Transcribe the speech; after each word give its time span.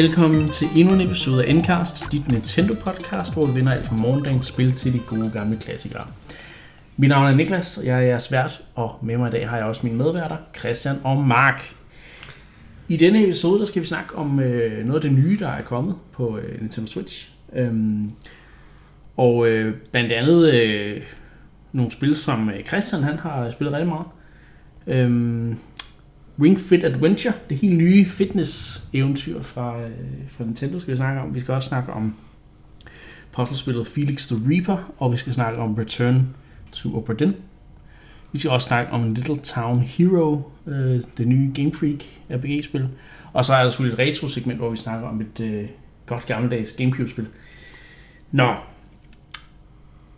Velkommen 0.00 0.48
til 0.48 0.66
endnu 0.76 0.94
en 0.94 1.00
episode 1.00 1.44
af 1.44 1.50
Endcast, 1.50 2.12
dit 2.12 2.28
Nintendo 2.28 2.74
podcast, 2.84 3.34
hvor 3.34 3.46
vi 3.46 3.52
vinder 3.54 3.72
alt 3.72 3.86
fra 3.86 3.96
morgendagens 3.96 4.46
spil 4.46 4.72
til 4.72 4.92
de 4.92 4.98
gode 4.98 5.30
gamle 5.30 5.56
klassikere. 5.56 6.06
Mit 6.96 7.08
navn 7.08 7.26
er 7.26 7.34
Niklas, 7.34 7.78
og 7.78 7.86
jeg 7.86 7.96
er 7.96 8.00
jeres 8.00 8.32
vært, 8.32 8.62
og 8.74 8.98
med 9.02 9.16
mig 9.16 9.28
i 9.28 9.30
dag 9.30 9.48
har 9.48 9.56
jeg 9.56 9.66
også 9.66 9.80
mine 9.84 9.98
medværter, 9.98 10.36
Christian 10.58 10.96
og 11.04 11.16
Mark. 11.16 11.74
I 12.88 12.96
denne 12.96 13.24
episode 13.24 13.60
der 13.60 13.66
skal 13.66 13.82
vi 13.82 13.86
snakke 13.86 14.14
om 14.16 14.40
øh, 14.40 14.86
noget 14.86 15.04
af 15.04 15.10
det 15.10 15.12
nye, 15.12 15.38
der 15.38 15.48
er 15.48 15.62
kommet 15.62 15.94
på 16.12 16.38
øh, 16.38 16.60
Nintendo 16.60 16.90
Switch. 16.90 17.30
Øhm, 17.52 18.10
og 19.16 19.48
øh, 19.48 19.74
blandt 19.92 20.12
andet 20.12 20.54
øh, 20.54 21.02
nogle 21.72 21.90
spil, 21.90 22.16
som 22.16 22.50
øh, 22.50 22.64
Christian 22.64 23.02
han 23.02 23.18
har 23.18 23.50
spillet 23.50 23.74
rigtig 23.74 23.88
meget. 23.88 24.06
Øhm, 24.86 25.56
Ring 26.42 26.60
Fit 26.60 26.84
Adventure, 26.84 27.34
det 27.48 27.56
helt 27.56 27.76
nye 27.76 28.06
fitness-eventyr 28.06 29.42
fra, 29.42 29.80
øh, 29.80 29.90
fra 30.28 30.44
Nintendo 30.44 30.78
skal 30.78 30.92
vi 30.92 30.96
snakke 30.96 31.20
om. 31.20 31.34
Vi 31.34 31.40
skal 31.40 31.54
også 31.54 31.68
snakke 31.68 31.92
om 31.92 32.14
puzzlespillet 33.32 33.86
Felix 33.86 34.26
the 34.26 34.36
Reaper, 34.48 34.92
og 34.98 35.12
vi 35.12 35.16
skal 35.16 35.32
snakke 35.32 35.58
om 35.58 35.74
Return 35.74 36.28
to 36.72 36.96
Obra 36.96 37.14
Vi 38.32 38.38
skal 38.38 38.50
også 38.50 38.66
snakke 38.66 38.92
om 38.92 39.14
Little 39.14 39.38
Town 39.38 39.80
Hero, 39.80 40.50
øh, 40.66 41.00
det 41.18 41.28
nye 41.28 41.52
Game 41.54 41.72
Freak 41.72 42.04
RPG-spil. 42.30 42.88
Og 43.32 43.44
så 43.44 43.54
er 43.54 43.62
der 43.62 43.70
selvfølgelig 43.70 44.04
et 44.04 44.08
retro-segment, 44.08 44.58
hvor 44.58 44.70
vi 44.70 44.76
snakker 44.76 45.08
om 45.08 45.20
et 45.20 45.40
øh, 45.40 45.68
godt 46.06 46.26
gammeldags 46.26 46.72
Gamecube-spil. 46.72 47.26
Nå, 48.32 48.54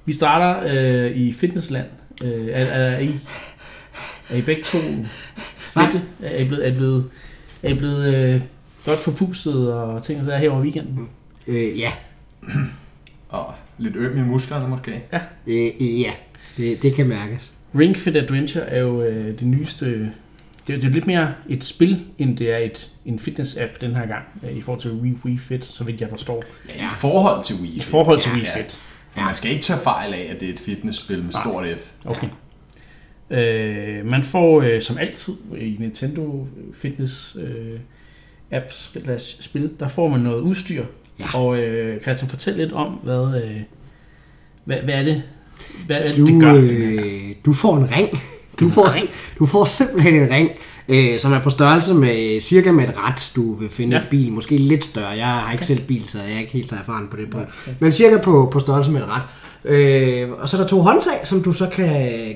vi 0.05 0.12
starter 0.12 0.73
øh, 0.75 1.17
i 1.17 1.33
Fitnessland. 1.33 1.87
Øh, 2.25 2.47
er, 2.48 2.65
er, 2.65 2.84
er, 2.84 2.98
I, 2.98 3.11
er 4.31 4.37
I 4.37 4.43
begge 4.43 4.62
to 4.62 4.78
fedte? 5.73 6.03
Er 6.23 6.39
I 6.39 6.45
blevet, 6.48 6.67
er 6.67 6.70
I 6.73 6.75
blevet, 6.75 7.11
er 7.62 7.69
I 7.69 7.75
blevet 7.75 8.15
øh, 8.15 8.41
godt 8.84 8.98
forpustet 8.98 9.73
og 9.73 10.03
ting 10.03 10.20
og 10.20 10.27
sager 10.27 10.39
her 10.39 10.51
over 10.51 10.61
weekenden? 10.62 11.09
Øh, 11.47 11.78
ja. 11.78 11.92
Og 13.28 13.55
lidt 13.78 13.97
øm 13.97 14.19
i 14.19 14.20
musklerne 14.20 14.69
måske. 14.69 15.03
Øh, 15.12 15.20
øh, 15.47 16.00
ja, 16.00 16.11
det, 16.56 16.83
det 16.83 16.95
kan 16.95 17.06
mærkes. 17.09 17.53
Ring 17.78 17.97
Fit 17.97 18.17
Adventure 18.17 18.65
er 18.65 18.81
jo 18.81 19.03
øh, 19.03 19.39
det 19.39 19.47
nyeste... 19.47 19.87
Det 20.67 20.75
er, 20.75 20.81
det 20.81 20.84
er 20.84 20.91
lidt 20.93 21.06
mere 21.06 21.33
et 21.48 21.65
spil, 21.65 22.05
end 22.19 22.37
det 22.37 22.53
er 22.53 22.56
et, 22.59 22.91
en 23.05 23.19
fitness-app 23.19 23.78
den 23.81 23.95
her 23.97 24.06
gang, 24.06 24.25
øh, 24.43 24.53
i 24.56 24.61
forhold 24.61 24.81
til 24.83 24.91
Wii, 24.93 25.19
Wii 25.25 25.39
Fit, 25.39 25.65
så 25.65 25.84
vidt 25.84 26.00
jeg 26.00 26.09
forstår. 26.11 26.45
Ja, 26.77 26.87
I 26.87 26.89
forhold 26.91 27.45
til 27.45 27.56
Wii 27.56 27.70
I 27.70 27.81
Fit. 27.81 27.84
forhold 27.84 28.20
til 28.20 28.31
Ja, 28.31 28.37
Wii 28.37 28.45
ja. 28.45 28.62
Fit. 28.62 28.81
For 29.11 29.20
man 29.20 29.34
skal 29.34 29.50
ikke 29.50 29.62
tage 29.62 29.78
fejl 29.81 30.15
af, 30.15 30.28
at 30.34 30.41
det 30.41 30.48
er 30.48 30.53
et 30.53 30.61
fitnessspil 30.61 31.23
med 31.23 31.33
Nej. 31.33 31.43
stort 31.43 31.67
F. 31.78 31.91
Okay. 32.05 32.27
Øh, 33.33 34.06
man 34.11 34.22
får 34.25 34.62
øh, 34.62 34.83
som 34.83 34.98
altid 34.98 35.34
i 35.58 35.77
Nintendo 35.80 36.47
Fitness 36.75 37.36
øh, 37.42 37.78
apps 38.50 38.97
spil, 39.41 39.70
der 39.80 39.88
får 39.88 40.08
man 40.08 40.20
noget 40.20 40.41
udstyr. 40.41 40.84
Ja. 41.20 41.25
Og 41.38 41.58
øh, 41.58 42.00
Christian, 42.00 42.28
fortæl 42.28 42.56
lidt 42.56 42.72
om, 42.72 42.88
hvad, 42.92 43.42
øh, 43.44 43.60
hvad, 44.64 44.77
hvad 44.77 44.94
er 44.94 45.03
det, 45.03 45.22
hvad 45.86 45.97
er 45.97 46.08
det, 46.08 46.16
Du, 46.16 46.27
det 46.27 46.41
gør? 46.41 46.55
øh, 46.55 47.34
du 47.44 47.53
får 47.53 47.77
en 47.77 47.91
ring. 47.92 48.08
Du 48.60 48.64
en 48.64 48.70
får, 48.70 48.97
ring? 48.97 49.08
du 49.38 49.47
får 49.47 49.64
simpelthen 49.64 50.14
en 50.14 50.30
ring, 50.30 50.50
øh, 50.88 51.19
som 51.19 51.33
er 51.33 51.42
på 51.42 51.50
størrelse 51.50 51.94
med 51.94 52.41
cirka 52.41 52.72
med 52.72 52.84
et 52.88 52.94
ret, 52.98 53.33
du 53.36 53.55
vil 53.55 53.69
finde 53.70 53.97
Ja. 53.97 54.03
en 54.03 54.08
bil. 54.10 54.33
Måske 54.33 54.56
lidt 54.56 54.84
større. 54.84 55.08
Jeg 55.08 55.27
har 55.27 55.53
ikke 55.53 55.66
selv 55.66 55.81
bil, 55.82 56.09
så 56.09 56.22
jeg 56.22 56.32
er 56.34 56.38
ikke 56.38 56.53
helt 56.53 56.69
så 56.69 56.76
erfaren 56.76 57.09
på 57.10 57.16
det 57.16 57.31
punkt. 57.31 57.48
Men 57.81 57.92
cirka 57.92 58.22
på, 58.22 58.48
på 58.53 58.60
størrelse 58.60 58.91
med 58.91 59.00
et 59.00 59.09
ret. 59.09 59.22
Øh, 59.65 60.31
og 60.39 60.49
så 60.49 60.56
er 60.56 60.61
der 60.61 60.69
to 60.69 60.81
håndtag, 60.81 61.21
som 61.25 61.43
du 61.43 61.53
så 61.53 61.69
kan, 61.73 61.87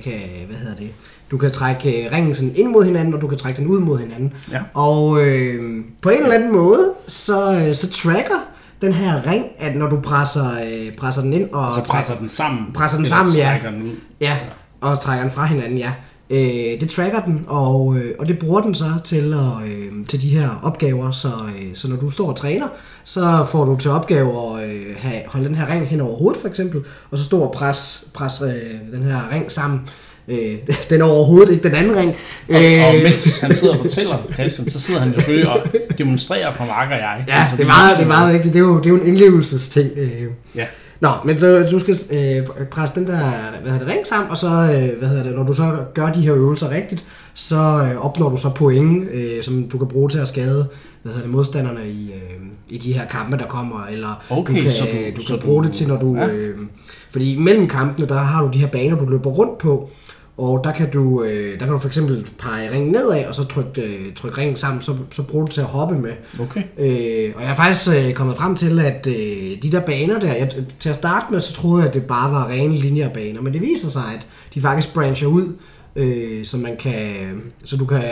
kan 0.05 0.21
hvad 0.47 0.57
hedder 0.57 0.77
det, 0.77 0.91
du 1.31 1.37
kan 1.39 1.51
trække 1.51 2.05
øh, 2.05 2.13
ringen 2.13 2.35
sådan 2.35 2.53
ind 2.57 2.69
mod 2.69 2.85
hinanden, 2.85 3.15
og 3.15 3.21
du 3.21 3.27
kan 3.29 3.39
trække 3.39 3.61
den 3.61 3.67
ud 3.67 3.81
mod 3.81 3.99
hinanden. 3.99 4.33
Ja. 4.53 4.61
Og 4.75 5.23
øh, 5.23 5.85
på 6.03 6.09
en 6.09 6.19
eller 6.19 6.35
anden 6.35 6.53
måde, 6.53 6.93
så, 7.07 7.53
øh, 7.53 7.75
så 7.75 7.91
tracker 7.91 8.49
den 8.81 8.93
her 8.93 9.27
ring, 9.27 9.45
at 9.59 9.77
når 9.77 9.89
du 9.89 10.01
presser, 10.01 10.51
øh, 10.67 10.95
presser 10.95 11.23
den 11.23 11.33
ind 11.33 11.51
og 11.53 11.75
så 11.75 11.83
presser 11.83 12.15
den 12.15 12.29
sammen. 12.29 12.73
presser 12.75 12.97
den 12.97 13.07
sammen, 13.07 13.35
ja. 13.35 13.49
trækker 13.51 13.71
den 13.71 13.83
ud. 13.83 13.95
Ja, 14.21 14.39
og 14.81 15.01
trækker 15.01 15.25
den 15.25 15.33
fra 15.33 15.45
hinanden, 15.45 15.79
ja. 15.79 15.93
Øh, 16.31 16.81
det 16.81 16.91
tracker 16.91 17.21
den, 17.21 17.45
og, 17.47 17.97
øh, 17.97 18.15
og 18.19 18.29
det 18.29 18.39
bruger 18.39 18.61
den 18.61 18.75
så 18.75 18.85
til, 19.05 19.35
at, 19.35 19.69
øh, 19.71 20.07
til 20.09 20.23
de 20.23 20.29
her 20.29 20.61
opgaver. 20.63 21.11
Så, 21.11 21.29
øh, 21.29 21.67
så 21.75 21.89
når 21.89 21.97
du 21.97 22.11
står 22.11 22.29
og 22.29 22.37
træner, 22.37 22.69
så 23.05 23.47
får 23.51 23.65
du 23.65 23.77
til 23.77 23.91
opgave 23.91 24.29
at 24.29 24.69
øh, 24.69 24.85
have, 24.97 25.23
holde 25.27 25.47
den 25.47 25.55
her 25.55 25.73
ring 25.73 25.87
hen 25.87 26.01
over 26.01 26.17
hovedet, 26.17 26.41
for 26.41 26.49
eksempel, 26.49 26.83
og 27.11 27.19
så 27.19 27.25
stå 27.25 27.41
og 27.41 27.53
presse 27.53 28.07
pres, 28.15 28.43
øh, 28.43 28.93
den 28.99 29.03
her 29.03 29.33
ring 29.33 29.53
sammen. 29.53 29.81
Øh, 30.29 30.55
den 30.91 31.01
er 31.01 31.05
overhovedet 31.05 31.53
ikke 31.53 31.69
den 31.69 31.75
anden 31.75 31.97
ring. 31.97 32.15
Og, 32.49 32.55
og 32.57 32.97
Øh, 32.97 33.03
mens 33.03 33.41
han 33.41 33.55
sidder 33.55 33.75
og 33.75 33.81
fortæller 33.89 34.19
Christian, 34.35 34.69
så 34.69 34.81
sidder 34.81 35.01
han 35.01 35.13
selvfølgelig 35.15 35.49
og 35.51 35.61
demonstrerer 35.99 36.55
for 36.55 36.65
Mark 36.65 36.89
og 36.91 36.97
jeg. 36.97 37.25
Ja, 37.29 37.47
Så 37.51 37.57
det 37.57 37.63
er 37.63 37.67
meget, 37.67 37.97
det 37.97 38.05
er 38.05 38.09
meget 38.09 38.35
vigtigt. 38.35 38.55
Det 38.55 38.61
er 38.61 38.65
jo, 38.65 38.79
det 38.79 38.87
er 38.87 38.91
jo 38.91 38.97
en 38.97 39.07
indlevelsesting. 39.07 39.91
Øh. 39.97 40.23
Ja. 40.55 40.67
Nå, 41.07 41.13
men 41.25 41.41
så, 41.41 41.69
du 41.71 41.79
skal 41.79 41.95
øh, 42.13 42.67
presse 42.71 42.95
den 43.01 43.07
der 43.07 43.19
hvad 43.63 43.73
hedder 43.73 43.87
det, 43.87 43.95
ring 43.95 44.07
sammen, 44.07 44.31
og 44.31 44.39
så, 44.39 44.47
øh, 44.47 44.99
hvad 44.99 45.09
hedder 45.09 45.23
det, 45.23 45.35
når 45.37 45.43
du 45.43 45.53
så 45.53 45.77
gør 45.95 46.13
de 46.13 46.21
her 46.21 46.35
øvelser 46.35 46.71
rigtigt, 46.71 47.05
så 47.35 47.57
øh, 47.57 48.07
opnår 48.07 48.29
du 48.31 48.37
så 48.37 48.51
point, 48.51 49.09
øh, 49.13 49.43
som 49.43 49.69
du 49.73 49.79
kan 49.79 49.89
bruge 49.89 50.09
til 50.09 50.19
at 50.19 50.29
skade 50.29 50.69
hvad 51.03 51.13
hedder 51.13 51.27
det, 51.27 51.31
modstanderne 51.37 51.89
i, 51.89 52.11
øh, 52.15 52.47
i 52.69 52.79
de 52.79 52.93
her 52.93 53.07
kampe, 53.07 53.37
der 53.39 53.47
kommer, 53.47 53.87
eller 53.91 54.25
Okay, 54.31 54.57
du 54.57 54.63
kan, 54.63 54.71
så 54.73 54.85
du- 54.85 55.17
du 55.17 55.23
så 55.27 55.29
kan 55.29 55.39
bruge 55.39 55.63
du- 55.63 55.67
det 55.69 55.75
til, 55.77 55.89
når 55.89 55.97
du... 55.99 56.17
ja. 56.17 56.27
Øh, 56.27 56.59
fordi 57.11 57.39
mellem 57.39 57.69
kampene, 57.69 58.07
der 58.09 58.19
har 58.19 58.43
du 58.45 58.51
de 58.53 58.59
her 58.59 58.67
baner, 58.67 58.97
du 58.99 59.05
løber 59.05 59.31
rundt 59.31 59.59
på, 59.59 59.91
og 60.39 60.61
der 60.65 60.73
kan 60.73 60.91
du, 60.91 61.23
øh, 61.23 61.53
der 61.53 61.59
kan 61.59 61.69
du 61.69 61.79
for 61.79 61.89
eksempel 61.89 62.27
pege 62.39 62.73
ringen 62.73 62.91
nedad, 62.93 63.27
og 63.27 63.35
så 63.35 63.45
trykke, 63.45 63.83
øh, 63.83 64.15
trykke 64.17 64.39
ringen 64.39 64.57
sammen, 64.57 64.83
så, 64.83 64.95
så 65.13 65.23
bruger 65.23 65.47
du 65.47 65.53
til 65.53 65.61
at 65.61 65.67
hoppe 65.67 65.99
med. 65.99 66.13
Okay. 66.41 66.63
Øh, 66.79 67.33
og 67.37 67.43
jeg 67.43 67.51
er 67.51 67.55
faktisk 67.55 67.89
øh, 67.97 68.13
kommet 68.13 68.37
frem 68.37 68.57
til, 68.57 68.81
at 68.81 69.07
øh, 69.07 69.63
de 69.63 69.73
der 69.73 69.81
baner 69.81 70.21
der, 70.21 70.33
jeg, 70.35 70.51
til 70.81 70.89
at 70.89 70.95
starte 70.95 71.27
med, 71.31 71.41
så 71.41 71.53
troede 71.55 71.79
jeg, 71.83 71.89
at 71.89 71.95
det 71.95 72.05
bare 72.05 72.33
var 72.33 72.49
rene 72.49 72.77
linjerbaner, 72.77 73.41
men 73.43 73.53
det 73.53 73.63
viser 73.63 73.89
sig, 73.89 74.03
at 74.19 74.27
de 74.55 74.61
faktisk 74.61 74.95
brancher 74.95 75.29
ud, 75.29 75.57
øh, 75.97 76.45
så 76.45 76.57
man 76.57 76.77
kan, 76.77 77.03
så 77.65 77.77
du 77.77 77.85
kan 77.87 78.03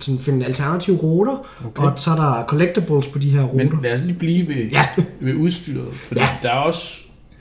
sådan 0.00 0.18
finde 0.18 0.46
alternative 0.46 0.96
ruter, 0.96 1.46
okay. 1.66 1.82
og 1.82 1.92
så 1.96 2.10
er 2.10 2.16
der 2.16 2.44
collectibles 2.48 3.06
på 3.06 3.18
de 3.18 3.30
her 3.30 3.42
ruter. 3.42 3.64
Men 3.64 3.80
lad 3.82 3.94
os 3.94 4.00
lige 4.00 4.18
blive 4.18 4.48
ved, 4.48 4.54
Ja. 4.72 4.86
ved 5.20 5.34
udstyret, 5.34 5.88
for 5.94 6.14
Ja. 6.16 6.28
der 6.42 6.48
er 6.48 6.58
også 6.58 7.00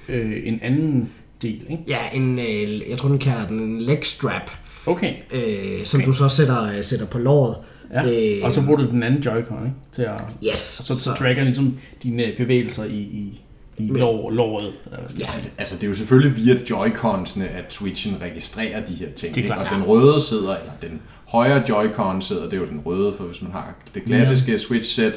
øh, 0.10 0.32
en 0.44 0.60
anden 0.64 1.10
del, 1.44 1.62
ikke? 1.70 1.84
Ja, 1.88 1.98
en, 2.14 2.40
øh, 2.40 2.90
jeg 2.90 2.98
tror, 2.98 3.10
den 3.10 3.20
kalder 3.20 3.48
den 3.48 3.60
en 3.60 3.82
leg 3.82 4.00
strap, 4.04 4.52
Okay, 4.86 5.14
øh, 5.34 5.86
som 5.86 6.00
Okay. 6.00 6.08
du 6.08 6.14
så 6.14 6.30
sætter, 6.30 6.64
øh, 6.78 6.84
sætter 6.84 7.06
på 7.06 7.18
låret. 7.20 7.56
ja. 7.94 8.02
Øh, 8.38 8.46
og 8.46 8.54
så 8.54 8.62
bruger 8.66 8.78
du 8.80 8.88
den 8.92 9.04
anden 9.04 9.22
Joy-Con, 9.24 9.64
ikke? 9.66 9.76
Til 9.92 10.02
at, 10.02 10.22
Yes. 10.52 10.58
så, 10.60 10.84
så, 10.86 10.96
så 10.96 11.14
tracker 11.14 11.44
ligesom 11.44 11.78
dine 12.04 12.32
bevægelser 12.38 12.84
i, 12.84 12.96
i, 12.98 13.42
i 13.78 13.88
lår, 13.88 14.30
låret. 14.32 14.74
Ja. 15.20 15.26
Altså, 15.58 15.76
det 15.76 15.84
er 15.84 15.88
jo 15.88 15.94
selvfølgelig 15.94 16.36
via 16.46 16.54
Joy-Cons'ene, 16.56 17.44
at 17.44 17.66
Switchen 17.74 18.18
registrerer 18.22 18.86
de 18.86 18.94
her 18.94 19.10
ting. 19.10 19.36
Det 19.36 19.42
er 19.42 19.44
ikke? 19.44 19.48
klart. 19.56 19.72
Og 19.72 19.78
den 19.78 19.84
røde 19.88 20.22
sidder, 20.22 20.56
eller 20.58 20.72
den 20.82 21.02
højre 21.28 21.62
Joy-Con 21.70 22.22
sidder, 22.22 22.44
det 22.44 22.54
er 22.54 22.58
jo 22.58 22.66
den 22.68 22.80
røde, 22.86 23.14
for 23.18 23.24
hvis 23.24 23.42
man 23.42 23.52
har 23.52 23.76
det 23.96 24.04
klassiske 24.06 24.58
Switch-sæt, 24.58 25.14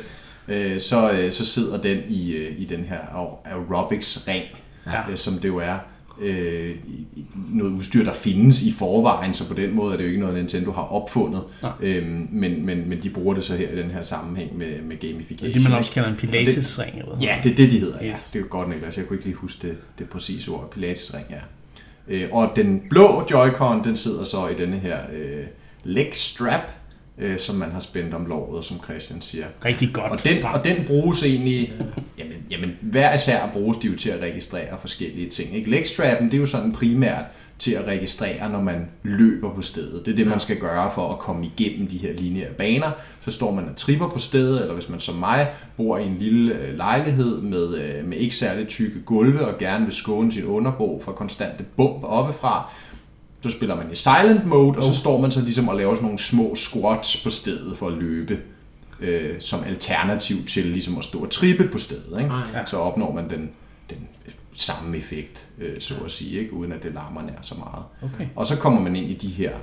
øh, 0.48 0.81
så, 0.81 1.10
øh, 1.10 1.32
så 1.32 1.44
sidder 1.47 1.81
den 1.81 1.98
i, 2.09 2.31
øh, 2.32 2.53
i 2.59 2.65
den 2.65 2.84
her 2.84 2.98
aer- 2.98 3.48
aerobics-ring, 3.54 4.44
Ja. 4.86 5.10
øh, 5.10 5.16
som 5.16 5.34
det 5.34 5.48
jo 5.48 5.56
er. 5.59 5.76
Øh, 6.21 6.77
noget 7.53 7.72
udstyr, 7.72 8.04
der 8.04 8.12
findes 8.12 8.62
i 8.62 8.72
forvejen, 8.72 9.34
så 9.34 9.49
på 9.49 9.54
den 9.54 9.75
måde 9.75 9.93
er 9.93 9.97
det 9.97 10.04
jo 10.04 10.09
ikke 10.09 10.21
noget, 10.21 10.36
Nintendo 10.36 10.72
har 10.72 10.83
opfundet. 10.83 11.42
Nej. 11.63 11.72
Øhm, 11.80 12.28
men, 12.30 12.66
men, 12.66 12.89
men 12.89 13.03
de 13.03 13.10
bruger 13.10 13.34
det 13.34 13.45
så 13.45 13.57
her 13.57 13.71
i 13.71 13.77
den 13.77 13.91
her 13.91 14.03
sammenhæng 14.03 14.59
med, 14.59 14.83
med 14.83 14.97
gamification. 14.97 15.54
Det 15.54 15.63
man 15.63 15.72
også 15.72 15.92
kalder 15.92 16.09
en 16.09 16.16
pilatesring. 16.16 16.98
Eller 16.98 17.15
hvad? 17.15 17.27
Ja, 17.27 17.41
det 17.42 17.53
er 17.53 17.57
det, 17.57 17.71
de 17.71 17.78
hedder. 17.78 18.04
Ja. 18.04 18.10
Yes. 18.13 18.30
Det 18.33 18.41
er 18.41 18.45
godt, 18.45 18.68
Niklas. 18.68 18.98
Jeg 18.98 19.07
kunne 19.07 19.16
ikke 19.16 19.27
lige 19.27 19.36
huske 19.36 19.68
det, 19.68 19.77
det 19.98 20.09
præcise 20.09 20.51
ord. 20.51 20.71
Pilatesring, 20.71 21.27
ja. 21.30 21.41
Øh, 22.09 22.28
og 22.33 22.53
den 22.57 22.83
blå 22.91 23.22
Joy-Con, 23.22 23.84
den 23.84 23.97
sidder 23.97 24.24
så 24.24 24.48
i 24.48 24.54
denne 24.54 24.78
her 24.78 24.98
øh, 25.13 25.45
leg 25.84 26.10
strap, 26.13 26.71
øh, 27.18 27.39
som 27.39 27.57
man 27.57 27.71
har 27.71 27.80
spændt 27.80 28.15
om 28.15 28.27
låret, 28.27 28.65
som 28.65 28.80
Christian 28.84 29.22
siger. 29.22 29.47
Rigtig 29.65 29.91
godt. 29.92 30.13
Og 30.13 30.24
den, 30.24 30.45
og 30.45 30.65
den 30.65 30.84
bruges 30.86 31.22
egentlig, 31.22 31.72
jamen, 32.18 32.36
jamen 32.51 32.71
hver 32.80 33.15
især 33.15 33.51
bruges 33.53 33.78
de 33.78 33.86
jo 33.86 33.97
til 33.97 34.10
at 34.10 34.21
registrere 34.21 34.78
forskellige 34.80 35.30
ting. 35.30 35.57
Ikke? 35.57 35.71
Legstrappen, 35.71 36.27
det 36.27 36.34
er 36.34 36.41
jo 36.41 36.47
sådan 36.47 36.72
primært 36.72 37.24
til 37.59 37.72
at 37.72 37.86
registrere, 37.86 38.51
når 38.51 38.60
man 38.60 38.89
løber 39.03 39.54
på 39.54 39.63
stedet. 39.63 40.07
Det 40.07 40.13
er 40.13 40.16
det, 40.16 40.27
man 40.27 40.41
skal 40.41 40.59
gøre 40.59 40.91
for 40.95 41.13
at 41.13 41.18
komme 41.18 41.51
igennem 41.57 41.89
de 41.89 41.98
her 41.98 42.13
lineære 42.13 42.53
baner. 42.53 42.91
Så 43.21 43.30
står 43.30 43.51
man 43.51 43.68
og 43.68 43.77
tripper 43.77 44.09
på 44.09 44.18
stedet, 44.18 44.60
eller 44.60 44.74
hvis 44.74 44.89
man 44.89 45.01
som 45.01 45.15
mig 45.15 45.48
bor 45.77 45.98
i 45.98 46.07
en 46.07 46.16
lille 46.18 46.54
øh, 46.54 46.77
lejlighed 46.77 47.41
med, 47.41 47.78
øh, 47.78 48.04
med 48.04 48.18
ikke 48.18 48.34
særlig 48.34 48.68
tykke 48.68 49.01
gulve 49.01 49.47
og 49.47 49.59
gerne 49.59 49.84
vil 49.84 49.95
skåne 49.95 50.33
sin 50.33 50.45
underbo 50.45 51.03
fra 51.04 51.13
konstante 51.13 51.65
bump 51.77 52.04
oppefra, 52.04 52.72
så 53.51 53.57
spiller 53.57 53.77
man 53.77 53.87
i 53.93 53.95
silent 53.95 54.47
mode, 54.47 54.77
og 54.77 54.83
så 54.84 54.95
står 54.97 55.21
man 55.21 55.31
så 55.31 55.41
ligesom 55.41 55.69
og 55.69 55.77
laver 55.77 55.95
sådan 55.95 56.04
nogle 56.04 56.19
små 56.19 56.54
squats 56.54 57.22
på 57.25 57.31
stedet 57.31 57.77
for 57.78 57.87
at 57.89 57.93
løbe 57.93 58.39
øh, 59.01 59.41
som 59.41 59.59
alternativ 59.66 60.37
til 60.47 60.65
ligesom 60.66 60.98
at 60.98 61.04
stå 61.04 61.19
og 61.19 61.31
trippe 61.31 61.69
på 61.72 61.78
stedet. 61.78 62.19
Ikke? 62.19 62.31
Ah, 62.31 62.66
Så 62.69 62.77
opnår 62.77 63.13
man 63.13 63.31
den, 63.31 63.51
den 63.91 63.98
samme 64.54 64.97
effekt, 64.97 65.47
øh, 65.59 65.81
så 65.81 65.95
at 66.04 66.10
sige, 66.10 66.41
ikke? 66.41 66.53
uden 66.53 66.72
at 66.72 66.83
det 66.83 66.95
larmer 66.95 67.22
nær 67.22 67.39
så 67.43 67.54
meget. 67.54 67.84
Okay. 68.15 68.27
Og 68.37 68.47
så 68.47 68.57
kommer 68.59 68.81
man 68.81 68.97
ind 68.97 69.10
i 69.10 69.15
de 69.15 69.28
her, 69.28 69.51
jeg 69.51 69.59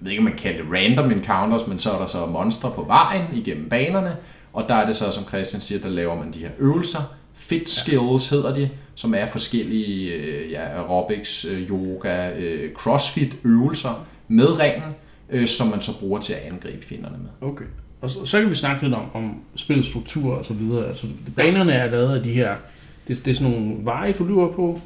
ved 0.00 0.10
ikke 0.10 0.20
om 0.20 0.24
man 0.24 0.36
kalder 0.38 0.62
det 0.62 0.72
random 0.72 1.10
encounters, 1.12 1.66
men 1.66 1.78
så 1.78 1.92
er 1.92 1.98
der 1.98 2.06
så 2.06 2.26
monstre 2.26 2.70
på 2.74 2.82
vejen 2.82 3.24
igennem 3.34 3.68
banerne, 3.68 4.16
Og 4.52 4.64
der 4.68 4.74
er 4.74 4.86
det 4.86 4.96
så, 4.96 5.10
som 5.10 5.24
Christian 5.28 5.62
siger, 5.62 5.80
der 5.80 5.88
laver 5.88 6.14
man 6.14 6.32
de 6.32 6.38
her 6.38 6.50
øvelser. 6.58 7.00
Fit 7.34 7.68
skills 7.70 8.28
hedder 8.28 8.54
de, 8.54 8.70
som 8.96 9.14
er 9.14 9.26
forskellige 9.26 10.12
øh, 10.12 10.50
ja, 10.50 10.60
aerobics, 10.60 11.44
øh, 11.44 11.70
yoga, 11.70 12.30
øh, 12.30 12.72
crossfit 12.72 13.36
øvelser 13.44 14.06
med 14.28 14.58
ringen, 14.58 14.92
øh, 15.30 15.46
som 15.46 15.66
man 15.66 15.80
så 15.80 15.98
bruger 15.98 16.20
til 16.20 16.32
at 16.32 16.40
angribe 16.52 16.86
fjenderne 16.86 17.16
med. 17.18 17.48
Okay. 17.48 17.64
Og 18.00 18.10
så, 18.10 18.24
så 18.24 18.40
kan 18.40 18.50
vi 18.50 18.54
snakke 18.54 18.82
lidt 18.82 18.94
om, 18.94 19.04
om 19.14 19.34
spillets 19.56 19.88
struktur 19.88 20.34
og 20.34 20.44
så 20.44 20.54
videre. 20.54 20.88
Altså, 20.88 21.06
banerne 21.36 21.72
er 21.72 21.90
lavet 21.90 22.16
af 22.16 22.22
de 22.22 22.32
her... 22.32 22.54
Det, 23.08 23.24
det 23.24 23.30
er 23.30 23.34
sådan 23.34 23.52
nogle 23.52 23.74
veje, 23.80 24.12
du 24.12 24.24
løber 24.24 24.52
på, 24.52 24.80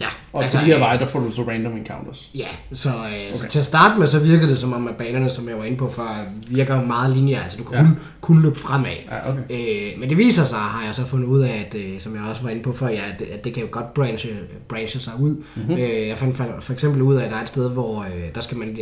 Ja, 0.00 0.06
og 0.32 0.42
altså, 0.42 0.58
til 0.58 0.66
de 0.66 0.72
her 0.72 0.78
veje, 0.78 0.98
der 0.98 1.06
får 1.06 1.20
du 1.20 1.30
så 1.30 1.42
random 1.42 1.72
encounters. 1.76 2.30
Ja, 2.34 2.46
så, 2.72 2.88
øh, 2.88 2.94
okay. 3.04 3.18
så 3.34 3.46
til 3.48 3.58
at 3.58 3.66
starte 3.66 3.98
med, 3.98 4.06
så 4.06 4.18
virkede 4.18 4.50
det 4.50 4.58
som 4.58 4.72
om, 4.72 4.88
at 4.88 4.96
banerne, 4.96 5.30
som 5.30 5.48
jeg 5.48 5.58
var 5.58 5.64
inde 5.64 5.76
på 5.76 5.90
før, 5.90 6.24
virker 6.48 6.82
meget 6.82 7.16
lineære. 7.16 7.42
Altså, 7.42 7.58
du 7.58 7.64
kan 7.64 7.74
Ja. 7.74 7.82
kun, 7.82 7.96
kun 8.20 8.42
løbe 8.42 8.58
fremad. 8.58 8.90
Ja, 9.10 9.30
okay. 9.30 9.40
Øh, 9.50 10.00
men 10.00 10.08
det 10.08 10.18
viser 10.18 10.44
sig, 10.44 10.58
har 10.58 10.86
jeg 10.86 10.94
så 10.94 11.06
fundet 11.06 11.26
ud 11.28 11.40
af, 11.40 11.66
at, 11.68 11.74
øh, 11.80 12.00
som 12.00 12.14
jeg 12.14 12.22
også 12.30 12.42
var 12.42 12.50
inde 12.50 12.62
på 12.62 12.72
før, 12.72 12.88
ja, 12.88 13.00
at, 13.14 13.22
at 13.32 13.44
det 13.44 13.54
kan 13.54 13.62
jo 13.62 13.68
godt 13.72 13.94
branche, 13.94 14.30
branche 14.68 15.00
sig 15.00 15.12
ud. 15.20 15.42
Mm-hmm. 15.54 15.72
Øh, 15.74 16.08
jeg 16.08 16.18
fandt 16.18 16.36
for, 16.36 16.46
for 16.60 16.72
eksempel 16.72 17.02
ud 17.02 17.14
af, 17.16 17.24
at 17.24 17.30
der 17.30 17.36
er 17.36 17.42
et 17.42 17.48
sted, 17.48 17.70
hvor 17.70 18.00
øh, 18.00 18.34
der 18.34 18.40
skal 18.40 18.56
man 18.58 18.68
øh, 18.68 18.76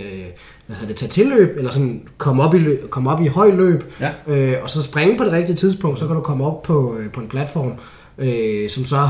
hvad 0.67 0.77
hedder 0.77 0.87
det, 0.87 0.97
tage 0.97 1.11
tilløb, 1.11 1.59
eller 1.59 1.71
sådan 1.71 2.03
komme 2.19 2.43
op 2.43 2.55
i, 2.55 2.59
løb, 2.59 2.91
komme 2.91 3.11
op 3.11 3.21
i 3.21 3.27
høj 3.27 3.51
løb, 3.51 3.93
Ja. 4.01 4.11
øh, 4.27 4.55
og 4.63 4.71
så 4.71 4.83
springe 4.83 5.19
på 5.19 5.25
det 5.25 5.33
rigtige 5.33 5.57
tidspunkt, 5.57 5.99
så 5.99 6.07
kan 6.07 6.17
du 6.17 6.23
komme 6.23 6.47
op 6.47 6.63
på, 6.63 6.97
øh, 6.99 7.13
på 7.13 7.21
en 7.21 7.29
platform, 7.29 7.73
øh, 8.19 8.71
som 8.71 8.85
så 8.85 9.09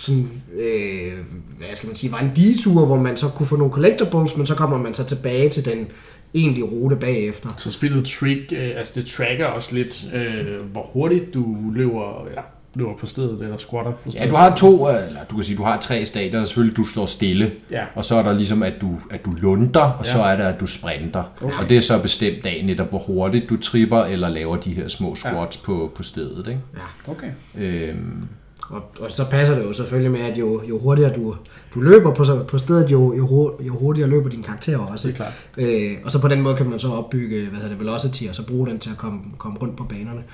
sådan, 0.00 0.30
øh, 0.58 1.12
hvad 1.58 1.68
skal 1.74 1.86
man 1.86 1.96
sige, 1.96 2.12
var 2.12 2.18
en 2.20 2.32
detur, 2.36 2.86
hvor 2.86 2.96
man 2.96 3.16
så 3.16 3.28
kunne 3.28 3.46
få 3.46 3.56
nogle 3.56 3.72
collectibles, 3.72 4.36
men 4.36 4.46
så 4.46 4.54
kommer 4.54 4.78
man 4.78 4.94
så 4.94 5.04
tilbage 5.04 5.48
til 5.48 5.64
den 5.64 5.88
egentlige 6.34 6.64
rute 6.64 6.96
bagefter. 6.96 7.48
Så 7.58 7.70
spillet 7.70 8.04
trick, 8.06 8.52
øh, 8.52 8.70
altså 8.76 8.92
det 8.96 9.06
tracker 9.06 9.46
også 9.46 9.74
lidt, 9.74 10.04
øh, 10.14 10.62
hvor 10.72 10.82
hurtigt 10.92 11.34
du 11.34 11.56
løber, 11.74 12.26
ja, 12.36 12.40
løber 12.74 12.96
på 12.96 13.06
stedet, 13.06 13.42
eller 13.42 13.56
squatter 13.56 13.92
på 13.92 14.10
stedet. 14.10 14.24
Ja, 14.24 14.30
du 14.30 14.36
har 14.36 14.56
to, 14.56 14.90
øh, 14.90 15.06
eller 15.06 15.20
du 15.30 15.34
kan 15.34 15.44
sige, 15.44 15.56
du 15.56 15.62
har 15.62 15.80
tre 15.80 16.06
stadier. 16.06 16.30
Der 16.30 16.40
er 16.40 16.44
selvfølgelig, 16.44 16.76
du 16.76 16.84
står 16.84 17.06
stille, 17.06 17.52
Ja. 17.70 17.84
og 17.94 18.04
så 18.04 18.14
er 18.14 18.22
der 18.22 18.32
ligesom, 18.32 18.62
at 18.62 18.72
du, 18.80 18.96
at 19.10 19.24
du 19.24 19.30
lunder, 19.30 19.80
og 19.80 20.04
Ja. 20.04 20.10
så 20.12 20.18
er 20.22 20.36
der, 20.36 20.48
at 20.48 20.60
du 20.60 20.66
sprinter. 20.66 21.22
Okay. 21.42 21.58
Og 21.62 21.68
det 21.68 21.76
er 21.76 21.80
så 21.80 22.02
bestemt 22.02 22.46
af 22.46 22.62
netop, 22.66 22.88
hvor 22.88 22.98
hurtigt 22.98 23.48
du 23.50 23.56
tripper, 23.56 24.04
eller 24.04 24.28
laver 24.28 24.56
de 24.56 24.70
her 24.74 24.88
små 24.88 25.14
squats 25.14 25.56
ja. 25.56 25.66
på, 25.66 25.92
på 25.94 26.02
stedet. 26.02 26.46
Ikke? 26.48 26.60
Ja. 27.06 27.10
Okay. 27.12 27.28
Øhm, 27.58 28.24
Og, 28.70 28.82
og 29.00 29.10
så 29.10 29.24
passer 29.24 29.54
det 29.54 29.64
jo 29.64 29.72
selvfølgelig 29.72 30.12
med, 30.12 30.20
at 30.20 30.38
jo, 30.38 30.62
jo 30.68 30.78
hurtigere 30.78 31.14
du, 31.14 31.36
du 31.74 31.80
løber 31.80 32.14
på, 32.14 32.24
på 32.48 32.58
stedet, 32.58 32.90
jo, 32.90 33.14
jo, 33.14 33.56
jo 33.60 33.74
hurtigere 33.74 34.08
løber 34.08 34.28
din 34.28 34.42
karakter 34.42 34.78
også. 34.78 35.08
Det 35.08 35.14
er 35.14 35.16
klart. 35.16 35.32
Øh, 35.56 35.96
og 36.04 36.10
så 36.10 36.20
på 36.20 36.28
den 36.28 36.40
måde 36.40 36.56
kan 36.56 36.70
man 36.70 36.78
så 36.78 36.88
opbygge 36.88 37.40
hvad 37.46 37.60
hedder 37.60 37.68
det, 37.68 37.80
velocity, 37.80 38.24
og 38.28 38.34
så 38.34 38.46
bruge 38.46 38.68
den 38.68 38.78
til 38.78 38.90
at 38.90 38.96
komme, 38.96 39.20
komme 39.38 39.58
rundt 39.58 39.76
på 39.76 39.84
banerne. 39.84 40.24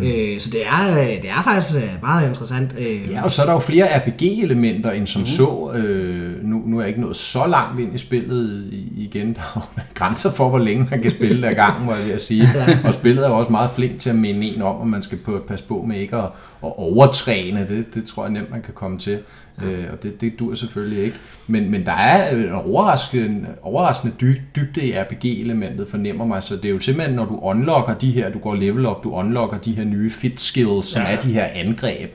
Mm. 0.00 0.02
Øh, 0.06 0.40
så 0.40 0.50
det 0.50 0.66
er, 0.66 1.00
øh, 1.00 1.06
det 1.22 1.30
er 1.30 1.42
faktisk 1.44 1.74
øh, 1.76 1.90
meget 2.02 2.28
interessant. 2.28 2.70
Øh, 2.78 3.10
Ja, 3.10 3.22
og 3.22 3.30
så 3.30 3.42
er 3.42 3.46
der 3.46 3.52
jo 3.52 3.58
flere 3.58 3.98
RPG-elementer 3.98 4.90
end 4.90 5.06
som 5.06 5.20
mm. 5.20 5.26
så. 5.26 5.72
Øh, 5.74 6.44
nu, 6.44 6.62
nu 6.66 6.76
er 6.76 6.80
jeg 6.80 6.88
ikke 6.88 7.00
nået 7.00 7.16
så 7.16 7.46
langt 7.46 7.80
ind 7.80 7.94
i 7.94 7.98
spillet 7.98 8.64
igen. 8.96 9.34
Der 9.34 9.40
er 9.76 9.80
grænser 9.94 10.32
for, 10.32 10.48
hvor 10.48 10.58
længe 10.58 10.86
man 10.90 11.02
kan 11.02 11.10
spille 11.10 11.42
der 11.42 11.54
gang, 11.54 11.84
må 11.84 11.94
jeg 11.94 12.04
ved 12.06 12.12
at 12.12 12.22
sige. 12.22 12.48
Og 12.84 12.94
spillet 12.94 13.24
er 13.24 13.28
jo 13.28 13.38
også 13.38 13.50
meget 13.50 13.70
flink 13.70 13.98
til 13.98 14.10
at 14.10 14.16
minde 14.16 14.46
en 14.46 14.62
om, 14.62 14.80
at 14.80 14.86
man 14.86 15.02
skal 15.02 15.18
på- 15.18 15.42
passe 15.48 15.64
på 15.64 15.84
med 15.88 15.96
ikke 16.00 16.16
at, 16.16 16.24
at 16.64 16.72
overtræne. 16.76 17.66
Det, 17.68 17.94
det 17.94 18.04
tror 18.04 18.24
jeg 18.24 18.32
nemt, 18.32 18.50
man 18.50 18.62
kan 18.62 18.74
komme 18.74 18.98
til. 18.98 19.18
Øh, 19.64 19.84
og 19.92 20.02
det, 20.02 20.20
det 20.20 20.38
dur 20.38 20.54
selvfølgelig 20.54 21.04
ikke. 21.04 21.16
Men, 21.46 21.70
men 21.70 21.86
der 21.86 21.92
er 21.92 22.36
en 22.36 22.52
overraskende, 22.52 23.46
overraskende 23.62 24.14
dy, 24.20 24.40
dybde 24.56 24.86
i 24.86 24.92
RPG-elementet, 24.92 25.88
fornemmer 25.88 26.26
mig. 26.26 26.42
Så 26.42 26.56
det 26.56 26.64
er 26.64 26.68
jo 26.70 26.80
simpelthen, 26.80 27.16
når 27.16 27.24
du 27.24 27.38
unlocker 27.42 27.94
de 27.94 28.10
her, 28.10 28.30
du 28.30 28.38
går 28.38 28.54
level 28.54 28.86
up, 28.86 29.04
du 29.04 29.12
unlocker 29.12 29.58
de 29.58 29.72
her 29.76 29.84
nye 29.84 30.10
fit 30.10 30.40
skills, 30.40 30.86
som 30.86 31.02
Ja. 31.02 31.08
er 31.16 31.20
de 31.20 31.32
her 31.32 31.44
angreb, 31.44 32.10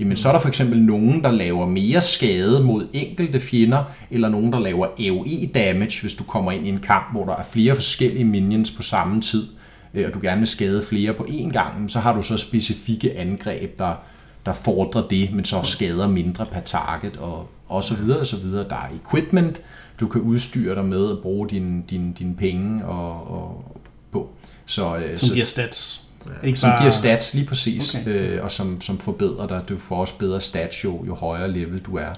jamen 0.00 0.16
så 0.16 0.28
er 0.28 0.32
der 0.32 0.40
for 0.40 0.48
eksempel 0.48 0.82
nogen, 0.82 1.22
der 1.24 1.30
laver 1.32 1.66
mere 1.66 2.00
skade 2.00 2.62
mod 2.64 2.86
enkelte 2.92 3.40
fjender, 3.40 3.84
eller 4.10 4.28
nogen, 4.28 4.52
der 4.52 4.58
laver 4.58 4.86
AoE 4.86 5.50
damage, 5.54 6.00
hvis 6.00 6.14
du 6.14 6.24
kommer 6.24 6.52
ind 6.52 6.66
i 6.66 6.68
en 6.68 6.78
kamp, 6.78 7.12
hvor 7.12 7.24
der 7.24 7.36
er 7.36 7.42
flere 7.52 7.74
forskellige 7.74 8.24
minions 8.24 8.70
på 8.70 8.82
samme 8.82 9.20
tid, 9.20 9.42
øh, 9.94 10.04
og 10.08 10.14
du 10.14 10.18
gerne 10.22 10.38
vil 10.38 10.48
skade 10.48 10.82
flere 10.88 11.12
på 11.14 11.22
én 11.28 11.50
gang, 11.52 11.90
så 11.90 11.98
har 11.98 12.14
du 12.16 12.22
så 12.22 12.36
specifikke 12.36 13.18
angreb, 13.18 13.78
der, 13.78 13.92
der 14.46 14.52
fordrer 14.52 15.08
det, 15.08 15.32
men 15.32 15.44
så 15.44 15.62
skader 15.62 16.08
mindre 16.08 16.46
per 16.46 16.60
target, 16.60 17.16
og, 17.16 17.48
og 17.68 17.84
så 17.84 17.94
videre 17.96 18.18
og 18.20 18.26
så 18.26 18.36
videre. 18.36 18.68
Der 18.68 18.76
er 18.76 18.88
equipment, 19.06 19.60
du 20.00 20.08
kan 20.08 20.20
udstyre 20.20 20.74
dig 20.74 20.84
med 20.84 21.04
og 21.06 21.22
bruge 21.22 21.48
dine 21.48 21.82
din, 21.90 22.12
din 22.12 22.34
penge 22.36 22.84
og, 22.86 23.30
og 23.30 23.76
på. 24.12 24.28
Så, 24.66 24.96
øh, 24.96 25.18
Som 25.18 25.28
så, 25.28 25.34
giver 25.34 25.46
stats. 25.46 26.00
Ikke 26.44 26.60
som 26.60 26.70
bare- 26.70 26.80
giver 26.80 26.90
stats 26.90 27.34
lige 27.34 27.46
præcis, 27.46 27.94
okay. 27.94 28.08
øh, 28.36 28.44
og 28.44 28.50
som, 28.50 28.80
som 28.80 28.98
forbedrer 28.98 29.46
dig. 29.46 29.62
Du 29.68 29.78
får 29.78 29.96
også 29.96 30.18
bedre 30.18 30.40
stats 30.40 30.84
jo, 30.84 31.04
jo 31.06 31.14
højere 31.14 31.50
level 31.50 31.80
du 31.80 31.96
er. 31.96 32.12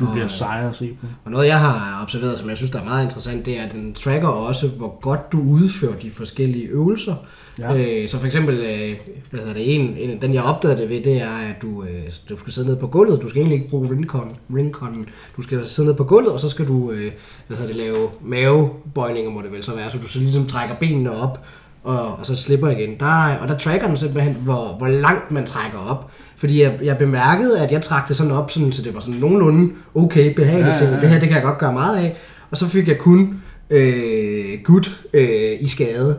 Du 0.00 0.12
bliver 0.12 0.28
sejere 0.28 0.68
at 0.70 0.76
se 0.76 0.96
på. 1.00 1.06
Og 1.24 1.30
noget, 1.30 1.46
jeg 1.46 1.60
har 1.60 2.02
observeret, 2.02 2.38
som 2.38 2.48
jeg 2.48 2.56
synes, 2.56 2.70
der 2.70 2.80
er 2.80 2.84
meget 2.84 3.04
interessant, 3.04 3.46
det 3.46 3.58
er, 3.58 3.62
at 3.62 3.72
den 3.72 3.94
tracker 3.94 4.28
også, 4.28 4.68
hvor 4.68 4.98
godt 5.00 5.32
du 5.32 5.40
udfører 5.40 5.96
de 5.96 6.10
forskellige 6.10 6.66
øvelser. 6.66 7.14
Ja. 7.58 8.02
Øh, 8.02 8.08
så 8.08 8.18
for 8.18 8.26
eksempel, 8.26 8.54
øh, 8.58 8.96
hvad 9.30 9.40
hedder 9.40 9.54
det, 9.54 9.74
en, 9.74 9.96
en, 9.96 10.22
den 10.22 10.34
jeg 10.34 10.42
opdagede 10.42 10.80
det 10.80 10.88
ved, 10.88 11.00
det 11.02 11.22
er, 11.22 11.30
at 11.50 11.62
du, 11.62 11.82
øh, 11.82 11.88
du 12.30 12.38
skal 12.38 12.52
sidde 12.52 12.68
ned 12.68 12.76
på 12.76 12.86
gulvet. 12.86 13.22
Du 13.22 13.28
skal 13.28 13.40
egentlig 13.40 13.58
ikke 13.58 13.70
bruge 13.70 13.90
ringcon, 13.90 14.36
ringcon. 14.56 15.06
Du 15.36 15.42
skal 15.42 15.66
sidde 15.66 15.88
ned 15.88 15.96
på 15.96 16.04
gulvet, 16.04 16.32
og 16.32 16.40
så 16.40 16.48
skal 16.48 16.66
du 16.66 16.90
øh, 16.90 17.10
hvad 17.46 17.56
hedder 17.58 17.72
det, 17.72 17.76
lave 17.76 18.08
mavebøjninger, 18.24 19.30
må 19.30 19.42
det 19.42 19.52
vel 19.52 19.64
så 19.64 19.74
være. 19.74 19.90
Så 19.90 19.98
du 19.98 20.08
så 20.08 20.18
ligesom 20.18 20.46
trækker 20.46 20.74
benene 20.74 21.10
op, 21.22 21.44
og, 21.84 22.14
og 22.16 22.26
så 22.26 22.36
slipper 22.36 22.68
igen. 22.68 22.94
Der, 23.00 23.24
er- 23.26 23.38
og 23.38 23.48
der 23.48 23.58
tracker 23.58 23.86
den 23.88 23.96
simpelthen, 23.96 24.34
hvor, 24.34 24.74
hvor 24.78 24.88
langt 24.88 25.30
man 25.30 25.46
trækker 25.46 25.78
op. 25.78 26.10
Fordi 26.40 26.62
jeg, 26.62 26.78
jeg 26.82 26.98
bemærkede, 26.98 27.60
at 27.60 27.72
jeg 27.72 27.82
trak 27.82 28.08
det 28.08 28.16
sådan 28.16 28.32
op, 28.32 28.50
sådan, 28.50 28.72
så 28.72 28.82
det 28.82 28.94
var 28.94 29.00
sådan 29.00 29.20
nogenlunde 29.20 29.72
okay 29.94 30.34
behageligt 30.34 30.80
Ja, 30.80 30.84
ja, 30.84 30.94
ja. 30.94 31.00
Det 31.00 31.08
her, 31.08 31.18
det 31.18 31.28
kan 31.28 31.36
jeg 31.36 31.42
godt 31.42 31.58
gøre 31.58 31.72
meget 31.72 31.96
af. 31.96 32.16
Og 32.50 32.58
så 32.58 32.68
fik 32.68 32.88
jeg 32.88 32.98
kun 32.98 33.34
øh, 33.70 34.58
gut 34.64 35.00
øh, 35.14 35.52
i 35.60 35.68
skade. 35.68 36.18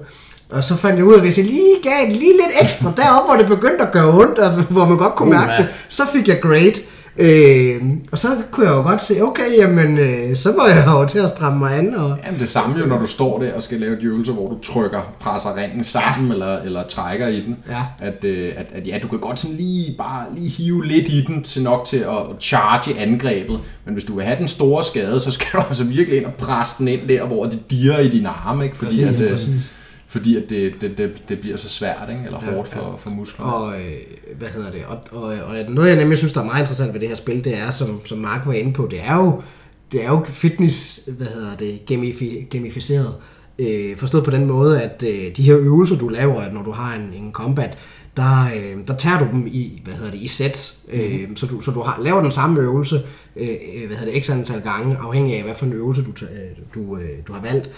Og 0.49 0.63
så 0.63 0.75
fandt 0.75 0.97
jeg 0.97 1.05
ud 1.05 1.13
af, 1.13 1.17
at 1.17 1.23
hvis 1.23 1.37
jeg 1.37 1.45
lige 1.45 1.75
gav 1.83 2.05
den 2.05 2.11
lige 2.15 2.33
lidt 2.33 2.61
ekstra 2.61 2.93
deroppe, 2.97 3.27
hvor 3.27 3.37
det 3.37 3.47
begyndte 3.47 3.85
at 3.85 3.91
gøre 3.91 4.19
ondt, 4.19 4.39
og 4.39 4.51
hvor 4.51 4.85
man 4.85 4.97
godt 4.97 5.15
kunne 5.15 5.29
Uh, 5.29 5.35
mærke 5.35 5.51
ja. 5.51 5.57
det, 5.57 5.67
så 5.89 6.03
fik 6.13 6.27
jeg 6.27 6.39
great. 6.41 6.81
Øh, 7.17 7.81
og 8.11 8.19
så 8.19 8.27
kunne 8.51 8.65
jeg 8.67 8.75
jo 8.75 8.81
godt 8.81 9.03
se, 9.03 9.21
okay, 9.21 9.57
jamen, 9.57 9.97
øh, 9.97 10.35
så 10.35 10.53
må 10.57 10.65
jeg 10.65 10.83
jo 10.87 11.07
til 11.07 11.19
at 11.19 11.29
stramme 11.29 11.59
mig 11.59 11.77
an. 11.77 11.95
Og, 11.95 12.17
Jamen 12.25 12.39
det 12.39 12.49
samme 12.49 12.79
jo, 12.79 12.85
når 12.85 12.99
du 12.99 13.05
står 13.05 13.39
der 13.39 13.53
og 13.53 13.63
skal 13.63 13.79
lave 13.79 13.95
de 13.95 14.05
øvelser, 14.05 14.33
hvor 14.33 14.49
du 14.49 14.59
trykker, 14.59 15.13
presser 15.19 15.57
ringen 15.57 15.83
sammen 15.83 16.27
ja. 16.27 16.33
eller, 16.33 16.59
eller 16.59 16.87
trækker 16.87 17.27
i 17.27 17.41
den. 17.41 17.57
Ja. 17.69 17.81
At, 17.99 18.23
øh, 18.23 18.53
at, 18.57 18.65
at 18.73 18.87
ja, 18.87 18.99
du 19.01 19.07
kan 19.07 19.19
godt 19.19 19.39
sådan 19.39 19.57
lige 19.57 19.95
bare 19.97 20.25
lige 20.35 20.49
hive 20.49 20.85
lidt 20.85 21.07
i 21.07 21.25
den 21.27 21.43
til 21.43 21.63
nok 21.63 21.85
til 21.85 21.97
at 21.97 22.21
charge 22.39 22.99
angrebet. 22.99 23.59
Men 23.85 23.93
hvis 23.93 24.03
du 24.03 24.15
vil 24.15 24.25
have 24.25 24.37
den 24.37 24.47
store 24.47 24.83
skade, 24.83 25.19
så 25.19 25.31
skal 25.31 25.59
du 25.59 25.65
altså 25.69 25.83
virkelig 25.83 26.17
ind 26.17 26.25
og 26.25 26.33
presse 26.33 26.79
den 26.79 26.87
ind 26.87 27.07
der, 27.07 27.25
hvor 27.25 27.45
det 27.45 27.59
dirrer 27.71 27.99
i 27.99 28.09
dine 28.09 28.29
arme. 28.29 28.63
Ikke? 28.63 28.77
Fordi, 28.77 29.05
Præcis, 29.05 29.21
at, 29.21 29.25
øh, 29.25 29.31
præcis. 29.31 29.73
Fordi 30.11 30.35
at 30.35 30.49
det, 30.49 30.73
det, 30.81 30.97
det, 30.97 31.21
det 31.29 31.39
bliver 31.39 31.57
så 31.57 31.69
svært, 31.69 32.09
ikke? 32.09 32.21
eller 32.25 32.39
hårdt 32.39 32.67
for, 32.67 32.99
for 32.99 33.09
musklerne. 33.09 33.53
Og 33.53 33.73
øh, 33.73 34.37
hvad 34.37 34.47
hedder 34.47 34.71
det? 34.71 34.85
Og, 34.85 34.99
og, 35.11 35.23
og 35.23 35.55
noget 35.69 35.89
jeg 35.89 35.97
nemlig 35.97 36.17
synes, 36.17 36.33
der 36.33 36.41
er 36.41 36.45
meget 36.45 36.59
interessant 36.59 36.93
ved 36.93 36.99
det 36.99 37.09
her 37.09 37.15
spil, 37.15 37.43
det 37.43 37.57
er, 37.57 37.71
som, 37.71 38.05
som 38.05 38.17
Mark 38.17 38.45
var 38.45 38.53
inde 38.53 38.73
på, 38.73 38.87
det 38.91 38.99
er 39.03 39.15
jo, 39.15 39.41
det 39.91 40.03
er 40.03 40.07
jo 40.07 40.25
fitness, 40.25 41.09
hvad 41.17 41.27
hedder 41.27 41.55
det, 41.55 41.85
gamifi, 41.85 42.47
gamificeret. 42.49 43.15
Øh, 43.59 43.97
forstået 43.97 44.23
på 44.23 44.31
den 44.31 44.45
måde, 44.45 44.81
at 44.81 45.03
øh, 45.07 45.37
de 45.37 45.43
her 45.43 45.57
øvelser, 45.57 45.97
du 45.97 46.07
laver, 46.07 46.51
når 46.51 46.63
du 46.63 46.71
har 46.71 46.95
en, 46.95 47.13
en 47.23 47.31
combat, 47.31 47.77
der, 48.17 48.45
øh, 48.55 48.87
der 48.87 48.95
tager 48.95 49.19
du 49.19 49.27
dem 49.31 49.47
i, 49.47 49.81
hvad 49.83 49.93
hedder 49.93 50.11
det, 50.11 50.21
i 50.21 50.27
sets, 50.27 50.79
øh, 50.91 51.27
så 51.35 51.45
du, 51.45 51.61
så 51.61 51.71
du 51.71 51.81
har, 51.81 52.01
laver 52.01 52.21
den 52.21 52.31
samme 52.31 52.59
øvelse, 52.59 53.01
øh, 53.35 53.47
øh, 53.47 53.87
hvad 53.87 53.97
hedder 53.97 54.13
det, 54.13 54.25
x 54.25 54.29
antal 54.29 54.61
gange, 54.61 54.97
afhængig 54.97 55.35
af, 55.35 55.43
hvad 55.43 55.55
for 55.55 55.65
en 55.65 55.73
øvelse 55.73 56.03
du, 56.03 56.11
øh, 56.25 56.57
du, 56.75 56.97
øh, 56.97 57.09
du 57.27 57.33
har 57.33 57.41
valgt. 57.41 57.71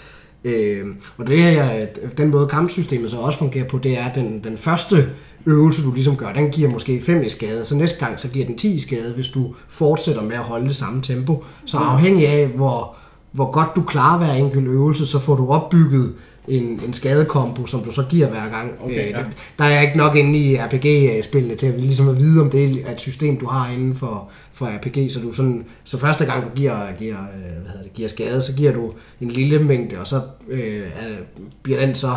Øh, 0.44 0.86
og 1.16 1.26
det 1.26 1.38
her, 1.38 1.86
den 2.18 2.30
måde 2.30 2.46
kampsystemet 2.46 3.10
så 3.10 3.16
også 3.16 3.38
fungerer 3.38 3.68
på, 3.68 3.78
det 3.78 3.98
er, 3.98 4.04
at 4.04 4.14
den, 4.14 4.44
den 4.44 4.56
første 4.56 5.08
øvelse, 5.46 5.84
du 5.84 5.92
ligesom 5.92 6.16
gør, 6.16 6.32
den 6.32 6.50
giver 6.50 6.70
måske 6.70 7.00
5 7.00 7.22
i 7.22 7.28
skade, 7.28 7.64
så 7.64 7.74
næste 7.74 8.04
gang, 8.06 8.20
så 8.20 8.28
giver 8.28 8.46
den 8.46 8.58
10 8.58 8.74
i 8.74 8.78
skade, 8.78 9.12
hvis 9.14 9.28
du 9.28 9.54
fortsætter 9.68 10.22
med 10.22 10.34
at 10.34 10.42
holde 10.42 10.68
det 10.68 10.76
samme 10.76 11.02
tempo. 11.02 11.44
Så 11.64 11.76
afhængig 11.76 12.28
af, 12.28 12.46
hvor, 12.48 12.96
hvor 13.32 13.50
godt 13.50 13.76
du 13.76 13.82
klarer 13.82 14.18
hver 14.18 14.32
enkelt 14.32 14.68
øvelse, 14.68 15.06
så 15.06 15.18
får 15.18 15.36
du 15.36 15.48
opbygget 15.48 16.14
en, 16.48 16.80
en 16.86 16.92
skadekombo, 16.92 17.66
som 17.66 17.80
du 17.80 17.90
så 17.90 18.04
giver 18.10 18.28
hver 18.28 18.48
gang. 18.48 18.72
Okay, 18.80 19.06
Øh, 19.06 19.10
ja. 19.10 19.16
der, 19.16 19.24
der 19.58 19.64
er 19.64 19.80
ikke 19.80 19.96
nok 19.96 20.16
inde 20.16 20.38
i 20.38 20.56
RPG-spillene 20.56 21.54
til 21.54 21.66
at, 21.66 21.80
ligesom 21.80 22.08
at 22.08 22.16
vide, 22.16 22.40
om 22.40 22.50
det 22.50 22.64
er 22.86 22.92
et 22.92 23.00
system, 23.00 23.36
du 23.36 23.46
har 23.46 23.70
inden 23.72 23.94
for, 23.94 24.28
for 24.52 24.66
RPG, 24.66 25.12
så 25.12 25.20
du 25.20 25.32
sådan, 25.32 25.64
så 25.84 25.98
første 25.98 26.24
gang 26.24 26.44
du 26.44 26.48
giver, 26.56 26.76
giver, 26.98 27.16
øh, 27.18 27.62
hvad 27.62 27.70
hedder 27.70 27.82
det, 27.82 27.94
giver 27.94 28.08
skade, 28.08 28.42
så 28.42 28.54
giver 28.54 28.72
du 28.72 28.92
en 29.20 29.28
lille 29.28 29.58
mængde, 29.58 29.98
og 29.98 30.06
så 30.06 30.20
øh, 30.48 30.82
er, 30.96 31.16
bliver 31.62 31.80
den 31.86 31.94
så 31.94 32.14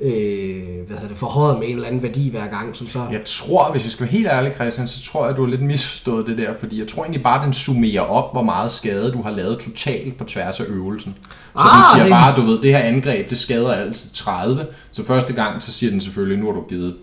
øh, 0.00 0.86
hvad 0.86 0.96
hedder 0.96 1.08
det, 1.08 1.16
forhøjet 1.16 1.58
med 1.58 1.68
en 1.68 1.74
eller 1.74 1.86
anden 1.88 2.02
værdi 2.02 2.30
hver 2.30 2.46
gang, 2.46 2.76
som 2.76 2.88
så... 2.88 3.02
Jeg 3.12 3.20
tror, 3.24 3.72
hvis 3.72 3.84
jeg 3.84 3.92
skal 3.92 4.04
være 4.06 4.12
helt 4.12 4.26
ærlig, 4.26 4.52
Christian, 4.54 4.88
så 4.88 5.02
tror 5.02 5.22
jeg, 5.24 5.30
at 5.30 5.36
du 5.36 5.42
har 5.44 5.50
lidt 5.50 5.62
misforstået 5.62 6.26
det 6.26 6.38
der, 6.38 6.50
fordi 6.60 6.80
jeg 6.80 6.88
tror 6.88 7.02
egentlig 7.02 7.22
bare, 7.22 7.44
den 7.44 7.52
summerer 7.52 8.00
op, 8.00 8.32
hvor 8.32 8.42
meget 8.42 8.70
skade 8.72 9.12
du 9.12 9.22
har 9.22 9.30
lavet 9.30 9.58
totalt 9.58 10.16
på 10.18 10.24
tværs 10.24 10.60
af 10.60 10.64
øvelsen. 10.68 11.16
Så 11.22 11.28
Ah, 11.54 11.76
den 11.76 11.82
siger 11.94 12.04
det- 12.04 12.10
bare, 12.12 12.36
du 12.36 12.46
ved, 12.46 12.60
det 12.62 12.70
her 12.70 12.78
angreb, 12.78 13.30
det 13.30 13.38
skader 13.38 13.72
altid 13.72 14.10
30, 14.10 14.66
så 14.90 15.04
første 15.04 15.32
gang, 15.32 15.62
så 15.62 15.72
siger 15.72 15.90
den 15.90 16.00
selvfølgelig, 16.00 16.38
nu 16.38 16.46
har 16.46 16.52
du 16.52 16.62
givet 16.68 16.96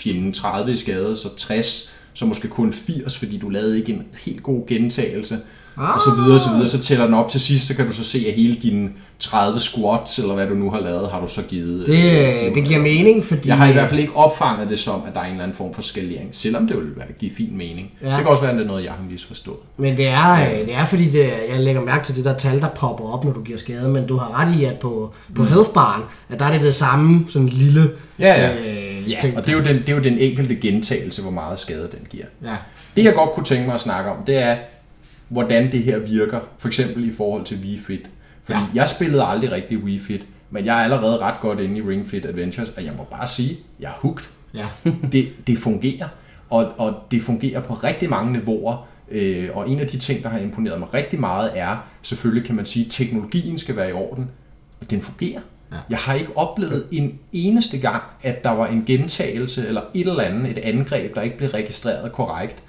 fjenden 0.00 0.32
30 0.32 0.72
i 0.72 0.76
skade, 0.76 1.16
så 1.16 1.36
60, 1.36 1.94
så 2.14 2.26
måske 2.26 2.48
kun 2.48 2.72
80, 2.72 3.18
fordi 3.18 3.38
du 3.38 3.48
lavede 3.48 3.78
ikke 3.78 3.92
en 3.92 4.02
helt 4.24 4.42
god 4.42 4.66
gentagelse 4.66 5.38
og 5.76 6.00
så 6.00 6.10
videre 6.14 6.34
og 6.34 6.40
så 6.40 6.50
videre, 6.50 6.68
så 6.68 6.80
tæller 6.80 7.04
den 7.04 7.14
op 7.14 7.28
til 7.28 7.40
sidst, 7.40 7.66
så 7.66 7.74
kan 7.76 7.86
du 7.86 7.92
så 7.92 8.04
se, 8.04 8.24
at 8.28 8.34
hele 8.34 8.54
dine 8.54 8.90
30 9.18 9.58
squats, 9.58 10.18
eller 10.18 10.34
hvad 10.34 10.46
du 10.46 10.54
nu 10.54 10.70
har 10.70 10.80
lavet, 10.80 11.10
har 11.10 11.20
du 11.20 11.28
så 11.28 11.42
givet. 11.42 11.86
Det, 11.86 12.46
øh, 12.48 12.54
det 12.54 12.64
giver 12.64 12.80
mening, 12.80 13.24
fordi... 13.24 13.48
Jeg 13.48 13.56
har 13.56 13.66
i 13.66 13.72
hvert 13.72 13.88
fald 13.88 14.00
ikke 14.00 14.16
opfanget 14.16 14.70
det 14.70 14.78
som, 14.78 15.02
at 15.06 15.14
der 15.14 15.20
er 15.20 15.24
en 15.24 15.30
eller 15.30 15.42
anden 15.42 15.56
form 15.56 15.74
for 15.74 15.82
skalering, 15.82 16.28
selvom 16.32 16.66
det 16.66 16.76
vil 16.76 16.84
give 17.18 17.30
fin 17.36 17.58
mening. 17.58 17.90
Ja. 18.02 18.06
Det 18.06 18.16
kan 18.16 18.26
også 18.26 18.42
være, 18.42 18.52
at 18.52 18.56
det 18.56 18.64
er 18.64 18.68
noget, 18.68 18.84
jeg 18.84 18.92
har 18.92 19.04
misforstået. 19.10 19.58
Men 19.76 19.96
det 19.96 20.08
er, 20.08 20.32
øh, 20.32 20.66
det 20.66 20.74
er 20.74 20.86
fordi, 20.86 21.08
det, 21.08 21.30
jeg 21.52 21.60
lægger 21.60 21.80
mærke 21.80 22.04
til 22.04 22.16
det 22.16 22.24
der 22.24 22.36
tal, 22.36 22.60
der 22.60 22.68
popper 22.68 23.04
op, 23.04 23.24
når 23.24 23.32
du 23.32 23.42
giver 23.42 23.58
skade, 23.58 23.88
men 23.88 24.06
du 24.06 24.16
har 24.16 24.40
ret 24.40 24.60
i, 24.60 24.64
at 24.64 24.78
på, 24.78 25.12
på 25.34 25.42
mm. 25.42 25.48
healthbaren, 25.48 26.02
at 26.28 26.38
der 26.38 26.44
er 26.44 26.52
det 26.52 26.62
det 26.62 26.74
samme, 26.74 27.26
sådan 27.28 27.48
lille... 27.48 27.90
Ja, 28.18 28.40
ja. 28.40 28.50
Øh, 28.50 29.10
ja 29.10 29.18
ting. 29.20 29.36
og 29.36 29.46
det 29.46 29.52
er, 29.52 29.56
jo 29.56 29.64
den, 29.64 29.76
det 29.76 29.88
er 29.88 29.96
jo 29.96 30.02
den 30.02 30.18
enkelte 30.18 30.54
gentagelse, 30.54 31.22
hvor 31.22 31.30
meget 31.30 31.58
skade 31.58 31.88
den 31.92 32.06
giver. 32.10 32.26
Ja. 32.44 32.56
Det 32.96 33.04
jeg 33.04 33.14
godt 33.14 33.30
kunne 33.30 33.44
tænke 33.44 33.66
mig 33.66 33.74
at 33.74 33.80
snakke 33.80 34.10
om, 34.10 34.16
det 34.26 34.38
er, 34.38 34.56
hvordan 35.32 35.72
det 35.72 35.82
her 35.82 35.98
virker, 35.98 36.40
for 36.58 36.68
eksempel 36.68 37.08
i 37.08 37.12
forhold 37.12 37.44
til 37.44 37.58
Wii 37.62 37.78
Fit. 37.78 38.10
Fordi 38.44 38.58
ja. 38.58 38.66
jeg 38.74 38.88
spillede 38.88 39.22
aldrig 39.22 39.52
rigtig 39.52 39.78
Wii 39.78 39.98
Fit, 39.98 40.26
men 40.50 40.66
jeg 40.66 40.78
er 40.78 40.84
allerede 40.84 41.18
ret 41.18 41.40
godt 41.40 41.60
inde 41.60 41.78
i 41.78 41.82
Ring 41.82 42.06
Fit 42.06 42.26
Adventures, 42.26 42.70
og 42.70 42.84
jeg 42.84 42.92
må 42.96 43.04
bare 43.10 43.26
sige, 43.26 43.56
jeg 43.80 43.88
er 43.88 43.94
hooked. 43.94 44.24
Ja. 44.54 44.66
det, 45.12 45.28
det 45.46 45.58
fungerer, 45.58 46.08
og, 46.50 46.72
og 46.78 46.94
det 47.10 47.22
fungerer 47.22 47.60
på 47.60 47.74
rigtig 47.74 48.10
mange 48.10 48.32
niveauer, 48.32 48.88
øh, 49.10 49.48
og 49.54 49.70
en 49.70 49.80
af 49.80 49.86
de 49.86 49.98
ting, 49.98 50.22
der 50.22 50.28
har 50.28 50.38
imponeret 50.38 50.78
mig 50.78 50.94
rigtig 50.94 51.20
meget, 51.20 51.50
er, 51.54 51.76
selvfølgelig 52.02 52.46
kan 52.46 52.54
man 52.54 52.66
sige, 52.66 52.84
at 52.84 52.90
teknologien 52.90 53.58
skal 53.58 53.76
være 53.76 53.90
i 53.90 53.92
orden, 53.92 54.30
og 54.80 54.90
den 54.90 55.02
fungerer. 55.02 55.40
Ja. 55.72 55.76
Jeg 55.90 55.98
har 55.98 56.14
ikke 56.14 56.36
oplevet 56.36 56.86
en 56.92 57.18
eneste 57.32 57.78
gang, 57.78 58.02
at 58.22 58.44
der 58.44 58.50
var 58.50 58.66
en 58.66 58.84
gentagelse 58.86 59.68
eller 59.68 59.82
et 59.94 60.06
eller 60.06 60.22
andet, 60.22 60.50
et 60.50 60.58
angreb, 60.58 61.14
der 61.14 61.22
ikke 61.22 61.36
blev 61.36 61.48
registreret 61.48 62.12
korrekt 62.12 62.62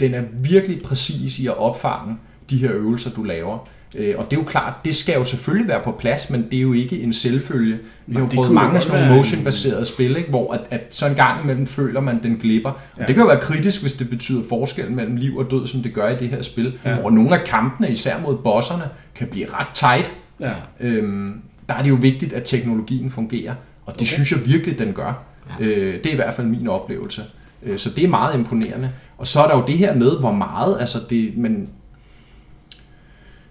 den 0.00 0.14
er 0.14 0.22
virkelig 0.42 0.82
præcis 0.82 1.38
i 1.38 1.46
at 1.46 1.58
opfange 1.58 2.16
de 2.50 2.58
her 2.58 2.72
øvelser, 2.72 3.10
du 3.10 3.22
laver. 3.22 3.68
Øh, 3.96 4.14
og 4.18 4.24
det 4.24 4.36
er 4.36 4.40
jo 4.40 4.46
klart, 4.46 4.74
det 4.84 4.94
skal 4.94 5.14
jo 5.14 5.24
selvfølgelig 5.24 5.68
være 5.68 5.80
på 5.84 5.92
plads, 5.92 6.30
men 6.30 6.46
det 6.50 6.56
er 6.56 6.60
jo 6.60 6.72
ikke 6.72 7.00
en 7.00 7.12
selvfølge. 7.12 7.78
Vi 8.06 8.14
har 8.14 8.20
jo 8.20 8.28
prøvet 8.34 8.52
mange 8.52 8.80
sådan 8.80 9.00
nogle 9.00 9.16
motion-baserede 9.16 9.84
spil, 9.84 10.16
ikke? 10.16 10.30
hvor 10.30 10.52
at, 10.52 10.60
at 10.70 10.80
så 10.90 11.08
en 11.08 11.14
gang 11.14 11.42
imellem 11.42 11.66
føler 11.66 12.00
man, 12.00 12.22
den 12.22 12.36
glipper. 12.36 12.70
Ja. 12.96 13.02
Og 13.02 13.08
det 13.08 13.14
kan 13.14 13.22
jo 13.22 13.28
være 13.28 13.40
kritisk, 13.40 13.80
hvis 13.80 13.92
det 13.92 14.10
betyder 14.10 14.42
forskel 14.48 14.90
mellem 14.90 15.16
liv 15.16 15.36
og 15.36 15.50
død, 15.50 15.66
som 15.66 15.82
det 15.82 15.94
gør 15.94 16.08
i 16.08 16.16
det 16.16 16.28
her 16.28 16.42
spil. 16.42 16.78
Ja. 16.84 16.94
Hvor 16.94 17.10
nogle 17.10 17.38
af 17.40 17.46
kampene, 17.46 17.90
især 17.90 18.20
mod 18.20 18.36
bosserne, 18.36 18.84
kan 19.14 19.28
blive 19.30 19.46
ret 19.46 19.68
tight. 19.74 20.12
Ja. 20.40 20.52
Øhm, 20.80 21.34
der 21.68 21.74
er 21.74 21.82
det 21.82 21.90
jo 21.90 21.98
vigtigt, 22.00 22.32
at 22.32 22.42
teknologien 22.44 23.10
fungerer. 23.10 23.54
Og 23.86 23.92
det 23.92 24.00
okay. 24.00 24.06
synes 24.06 24.32
jeg 24.32 24.46
virkelig, 24.46 24.78
den 24.78 24.92
gør. 24.92 25.22
Ja. 25.60 25.64
Øh, 25.64 25.94
det 25.94 26.06
er 26.06 26.12
i 26.12 26.16
hvert 26.16 26.34
fald 26.34 26.46
min 26.46 26.68
oplevelse. 26.68 27.22
Øh, 27.62 27.78
så 27.78 27.90
det 27.90 28.04
er 28.04 28.08
meget 28.08 28.34
imponerende. 28.34 28.90
Og 29.20 29.26
så 29.26 29.40
er 29.40 29.48
der 29.48 29.56
jo 29.56 29.64
det 29.66 29.78
her 29.78 29.94
med, 29.94 30.18
hvor 30.20 30.32
meget, 30.32 30.76
altså 30.80 30.98
det, 31.10 31.36
men 31.36 31.68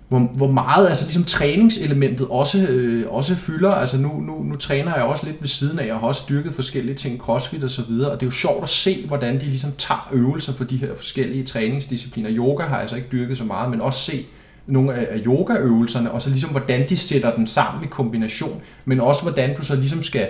hvor, 0.07 0.19
hvor 0.19 0.47
meget 0.47 0.87
altså 0.87 1.05
ligesom 1.05 1.23
træningselementet 1.23 2.27
også, 2.29 2.67
øh, 2.69 3.05
også 3.09 3.35
fylder. 3.35 3.71
Altså 3.71 3.97
nu, 3.97 4.19
nu, 4.19 4.43
nu 4.43 4.55
træner 4.55 4.95
jeg 4.95 5.03
også 5.03 5.25
lidt 5.25 5.41
ved 5.41 5.47
siden 5.47 5.79
af, 5.79 5.87
jeg 5.87 5.95
har 5.95 6.07
også 6.07 6.23
styrket 6.23 6.55
forskellige 6.55 6.95
ting, 6.95 7.19
crossfit 7.19 7.63
og 7.63 7.71
så 7.71 7.81
videre, 7.81 8.11
og 8.11 8.19
det 8.19 8.25
er 8.25 8.27
jo 8.27 8.31
sjovt 8.31 8.63
at 8.63 8.69
se, 8.69 9.07
hvordan 9.07 9.35
de 9.35 9.45
ligesom 9.45 9.71
tager 9.77 10.09
øvelser 10.11 10.53
for 10.53 10.63
de 10.63 10.77
her 10.77 10.95
forskellige 10.95 11.43
træningsdiscipliner. 11.43 12.29
Yoga 12.33 12.63
har 12.63 12.73
jeg 12.73 12.81
altså 12.81 12.95
ikke 12.95 13.07
dyrket 13.11 13.37
så 13.37 13.43
meget, 13.43 13.69
men 13.69 13.81
også 13.81 13.99
se 13.99 14.25
nogle 14.67 14.93
af 14.93 15.21
yogaøvelserne, 15.25 16.11
og 16.11 16.21
så 16.21 16.29
ligesom 16.29 16.49
hvordan 16.49 16.89
de 16.89 16.97
sætter 16.97 17.35
dem 17.35 17.47
sammen 17.47 17.83
i 17.83 17.87
kombination, 17.87 18.61
men 18.85 18.99
også 18.99 19.21
hvordan 19.21 19.55
du 19.55 19.61
så 19.61 19.75
ligesom 19.75 20.03
skal 20.03 20.27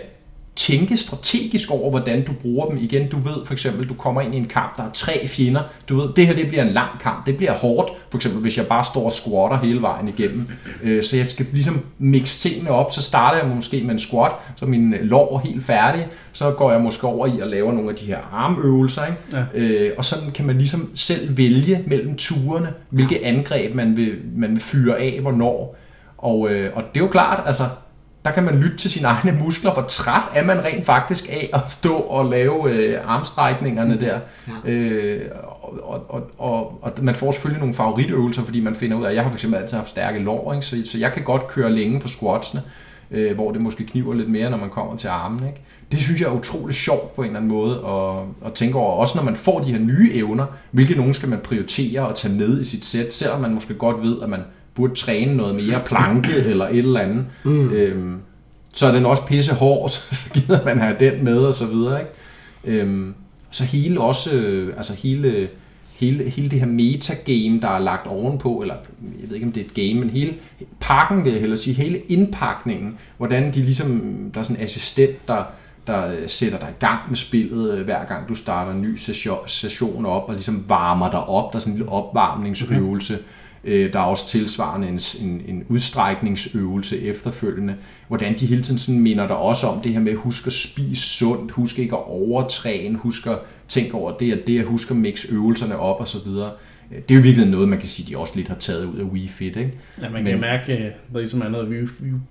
tænke 0.60 0.98
strategisk 0.98 1.72
over, 1.72 1.90
hvordan 1.90 2.26
du 2.26 2.32
bruger 2.42 2.68
dem. 2.68 2.78
Igen, 2.78 3.10
du 3.10 3.18
ved 3.18 3.46
for 3.46 3.54
eksempel, 3.54 3.90
du 3.90 3.94
kommer 3.94 4.22
ind 4.22 4.36
i 4.36 4.38
en 4.38 4.46
kamp, 4.46 4.78
der 4.78 4.84
er 4.84 4.92
tre 4.94 5.28
fjender. 5.28 5.62
Du 5.90 5.98
ved, 5.98 6.10
det 6.16 6.28
her 6.28 6.36
det 6.36 6.48
bliver 6.48 6.64
en 6.64 6.74
lang 6.74 6.90
kamp. 7.02 7.26
Det 7.26 7.38
bliver 7.38 7.54
hårdt, 7.54 7.92
for 8.10 8.18
eksempel 8.18 8.42
hvis 8.42 8.58
jeg 8.58 8.68
bare 8.68 8.84
står 8.84 9.06
og 9.06 9.12
squatter 9.12 9.58
hele 9.58 9.82
vejen 9.82 10.08
igennem. 10.08 10.48
Øh, 10.84 11.04
så 11.04 11.18
jeg 11.18 11.26
skal 11.30 11.46
ligesom 11.52 11.82
mixe 12.00 12.50
tingene 12.50 12.70
op. 12.70 12.92
Så 12.92 13.02
starter 13.02 13.38
jeg 13.38 13.56
måske 13.56 13.82
med 13.82 13.92
en 13.92 14.00
squat, 14.00 14.32
så 14.56 14.66
min 14.66 14.94
lår 15.02 15.38
er 15.38 15.40
helt 15.50 15.66
færdig. 15.66 16.08
Så 16.34 16.52
går 16.52 16.72
jeg 16.72 16.82
måske 16.82 17.08
over 17.08 17.28
i 17.28 17.40
at 17.40 17.48
lave 17.48 17.74
nogle 17.74 17.90
af 17.90 17.96
de 17.96 18.06
her 18.06 18.20
armøvelser. 18.34 19.06
Ikke? 19.06 19.18
Ja. 19.34 19.44
Øh, 19.54 19.92
og 19.98 20.06
sådan 20.06 20.32
kan 20.32 20.46
man 20.46 20.58
ligesom 20.58 20.92
selv 20.96 21.38
vælge 21.38 21.84
mellem 21.88 22.16
turene, 22.16 22.74
hvilke 22.90 23.26
angreb 23.26 23.76
man 23.76 23.98
vil, 23.98 24.16
man 24.36 24.50
vil 24.50 24.62
fyre 24.62 25.00
af, 25.00 25.20
hvornår. 25.22 25.76
Og, 26.18 26.50
øh, 26.50 26.72
og 26.76 26.84
det 26.94 27.00
er 27.00 27.06
jo 27.06 27.12
klart, 27.12 27.44
altså 27.46 27.64
der 28.26 28.32
kan 28.32 28.44
man 28.44 28.60
lytte 28.60 28.78
til 28.78 28.92
sine 28.92 29.08
egne 29.08 29.32
muskler. 29.44 29.74
Hvor 29.74 29.82
træt 29.82 30.22
er 30.36 30.46
man 30.46 30.64
rent 30.64 30.86
faktisk 30.86 31.30
af 31.30 31.50
at 31.54 31.72
stå 31.72 31.94
og 31.94 32.26
lave 32.26 32.72
øh, 32.72 33.00
armstrækningerne 33.06 34.00
der. 34.00 34.20
Ja. 34.66 34.72
Øh, 34.72 35.32
og, 35.64 36.06
og, 36.10 36.30
og, 36.38 36.80
og 36.82 36.92
man 37.02 37.16
får 37.16 37.32
selvfølgelig 37.32 37.60
nogle 37.60 37.74
favoritøvelser, 37.74 38.44
fordi 38.44 38.60
man 38.60 38.76
finder 38.76 38.98
ud 38.98 39.04
af, 39.04 39.10
at 39.10 39.16
jeg 39.16 39.24
har 39.24 39.32
fx 39.32 39.46
altid 39.54 39.78
haft 39.78 39.90
stærke 39.90 40.20
lår, 40.20 40.54
ikke? 40.54 40.66
Så, 40.66 40.78
så 40.86 40.98
jeg 40.98 41.14
kan 41.14 41.24
godt 41.24 41.48
køre 41.48 41.72
længe 41.72 42.00
på 42.00 42.08
squatsene, 42.08 42.62
øh, 43.12 43.36
hvor 43.36 43.52
det 43.52 43.62
måske 43.62 43.86
kniver 43.86 44.14
lidt 44.14 44.30
mere, 44.30 44.50
når 44.50 44.58
man 44.58 44.70
kommer 44.70 44.98
til 44.98 45.08
armen. 45.08 45.48
Ikke? 45.48 45.62
Det 45.92 46.00
synes 46.00 46.22
jeg 46.22 46.28
er 46.28 46.34
utroligt 46.34 46.78
sjovt 46.78 47.16
på 47.16 47.22
en 47.22 47.28
eller 47.28 47.40
anden 47.40 47.52
måde 47.52 47.76
at, 47.88 48.48
at 48.48 48.54
tænke 48.54 48.78
over. 48.78 48.92
Også 48.92 49.18
når 49.18 49.24
man 49.24 49.36
får 49.36 49.60
de 49.60 49.72
her 49.72 49.80
nye 49.80 50.12
evner, 50.14 50.46
hvilke 50.72 50.96
nogen 50.96 51.14
skal 51.14 51.30
man 51.30 51.40
prioritere 51.40 52.08
og 52.08 52.16
tage 52.16 52.36
med 52.36 52.62
i 52.62 52.64
sit 52.64 52.86
sæt, 52.86 53.16
selvom 53.16 53.42
man 53.42 53.54
måske 53.54 53.74
godt 53.74 54.02
ved, 54.02 54.22
at 54.22 54.30
man 54.30 54.42
burde 54.80 54.96
træne 54.96 55.38
noget 55.38 55.56
mere 55.56 55.82
planke 55.86 56.36
eller 56.52 56.68
et 56.68 56.78
eller 56.78 57.00
andet. 57.00 57.26
Mm. 57.44 57.72
Øhm, 57.72 58.18
så 58.74 58.88
er 58.88 58.92
den 58.92 59.06
også 59.06 59.26
pisse 59.26 59.54
hård, 59.54 59.90
så 59.96 60.30
gider 60.34 60.66
man 60.66 60.80
have 60.80 60.96
den 61.00 61.24
med 61.24 61.38
og 61.38 61.54
så 61.54 61.68
videre. 61.68 62.00
Ikke? 62.00 62.82
Øhm, 62.82 63.14
så 63.52 63.64
hele 63.64 64.02
også, 64.02 64.36
øh, 64.36 64.74
altså 64.78 64.94
hele, 64.94 65.50
hele, 65.94 66.30
hele 66.30 66.50
det 66.50 66.60
her 66.60 66.68
metagame, 66.68 67.62
der 67.62 67.70
er 67.70 67.80
lagt 67.80 68.08
ovenpå, 68.08 68.62
eller 68.62 68.76
jeg 69.22 69.30
ved 69.30 69.36
ikke 69.36 69.48
om 69.48 69.52
det 69.52 69.62
er 69.62 69.66
et 69.66 69.74
game, 69.74 70.00
men 70.00 70.10
hele 70.10 70.34
pakken 70.80 71.24
vil 71.24 71.32
jeg 71.32 71.40
hellere 71.40 71.58
sige, 71.58 71.76
hele 71.76 72.00
indpakningen, 72.00 72.98
hvordan 73.18 73.54
de 73.54 73.60
ligesom, 73.62 74.02
der 74.34 74.40
er 74.40 74.44
sådan 74.44 74.58
en 74.58 74.64
assistent, 74.64 75.28
der, 75.28 75.44
der 75.88 76.08
øh, 76.08 76.30
sætter 76.30 76.60
dig 76.60 76.70
i 76.70 76.86
gang 76.86 77.00
med 77.10 77.18
spillet, 77.18 77.74
øh, 77.74 77.86
hver 77.86 78.06
gang 78.06 78.30
du 78.30 78.36
starter 78.36 78.72
en 78.72 78.82
ny 78.82 78.96
session, 78.96 79.38
session 79.48 80.06
op, 80.06 80.24
og 80.28 80.34
ligesom 80.34 80.66
varmer 80.68 81.12
dig 81.12 81.24
op, 81.24 81.54
der 81.54 81.58
er 81.58 81.60
sådan 81.60 81.74
en 81.74 81.78
lille 81.78 81.92
opvarmningsøvelse. 81.92 83.14
Okay 83.14 83.24
Øh, 83.64 83.94
der 83.94 84.00
er 84.00 84.04
også 84.04 84.28
tilsvarende 84.28 84.88
en, 84.88 85.00
en, 85.24 85.42
en 85.48 85.66
udstrækningsøvelse 85.68 87.02
efterfølgende, 87.02 87.76
hvordan 88.08 88.36
de 88.40 88.46
hele 88.46 88.62
tiden 88.62 88.80
sådan 88.80 89.02
minder 89.02 89.28
dig 89.28 89.38
også 89.38 89.68
om 89.68 89.82
det 89.82 89.94
her 89.94 90.00
med, 90.00 90.16
husk 90.16 90.48
at 90.48 90.54
spise 90.54 91.02
sundt, 91.02 91.52
husk 91.52 91.80
ikke 91.80 91.96
at 91.96 92.04
overtræne, 92.04 92.98
husk 92.98 93.28
at 93.28 93.38
tænke 93.68 93.94
over 93.94 94.18
det 94.18 94.34
og 94.34 94.40
det, 94.48 94.64
husk 94.64 94.92
at 94.92 94.98
mixe 94.98 95.34
øvelserne 95.34 95.80
op 95.80 96.00
og 96.00 96.08
så 96.08 96.18
videre. 96.26 96.52
Øh, 96.92 96.98
det 96.98 97.12
er 97.12 97.16
jo 97.16 97.22
virkelig 97.22 97.48
noget, 97.48 97.70
man 97.70 97.80
kan 97.80 97.88
sige, 97.88 98.12
de 98.12 98.18
også 98.18 98.34
lidt 98.36 98.48
har 98.48 98.56
taget 98.56 98.86
ud 98.86 98.98
af 98.98 99.04
Wii 99.04 99.28
Fit. 99.28 99.56
Ikke? 99.56 99.74
Ja, 100.02 100.10
man 100.10 100.24
kan 100.24 100.32
men, 100.32 100.42
mærke, 100.42 100.74
at 100.74 100.94
der 101.14 101.20
ligesom 101.20 101.42
er 101.42 101.50
noget 101.50 101.68
Wii, 101.68 101.88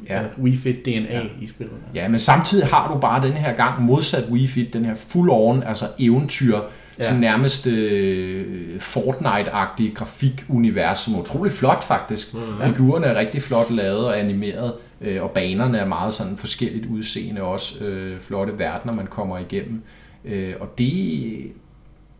ja. 0.08 0.22
Fit 0.54 0.84
DNA 0.84 1.16
ja. 1.16 1.22
i 1.40 1.46
spillet. 1.46 1.76
Ja, 1.94 2.08
men 2.08 2.20
samtidig 2.20 2.66
har 2.66 2.94
du 2.94 3.00
bare 3.00 3.26
den 3.26 3.32
her 3.32 3.52
gang 3.52 3.82
modsat 3.82 4.24
Wii 4.30 4.46
Fit, 4.46 4.72
den 4.72 4.84
her 4.84 4.94
full-on, 4.94 5.68
altså 5.68 5.84
eventyr, 5.98 6.58
ja. 6.98 7.02
sådan 7.02 7.20
nærmest 7.20 7.66
øh, 7.66 8.46
Fortnite-agtige 8.80 9.94
grafikunivers, 9.94 10.98
som 10.98 11.14
er 11.14 11.18
utrolig 11.18 11.52
flot 11.52 11.84
faktisk. 11.84 12.34
Mm. 12.34 12.40
Ja. 12.60 12.68
Figurerne 12.68 13.06
er 13.06 13.14
rigtig 13.14 13.42
flot 13.42 13.70
lavet 13.70 14.06
og 14.06 14.18
animeret, 14.18 14.72
øh, 15.00 15.22
og 15.22 15.30
banerne 15.30 15.78
er 15.78 15.86
meget 15.86 16.14
sådan 16.14 16.36
forskelligt 16.36 16.86
udseende 16.86 17.42
også. 17.42 17.84
Øh, 17.84 18.20
flotte 18.20 18.58
verdener, 18.58 18.94
man 18.94 19.06
kommer 19.06 19.38
igennem. 19.38 19.82
Øh, 20.24 20.54
og 20.60 20.78
det, 20.78 21.52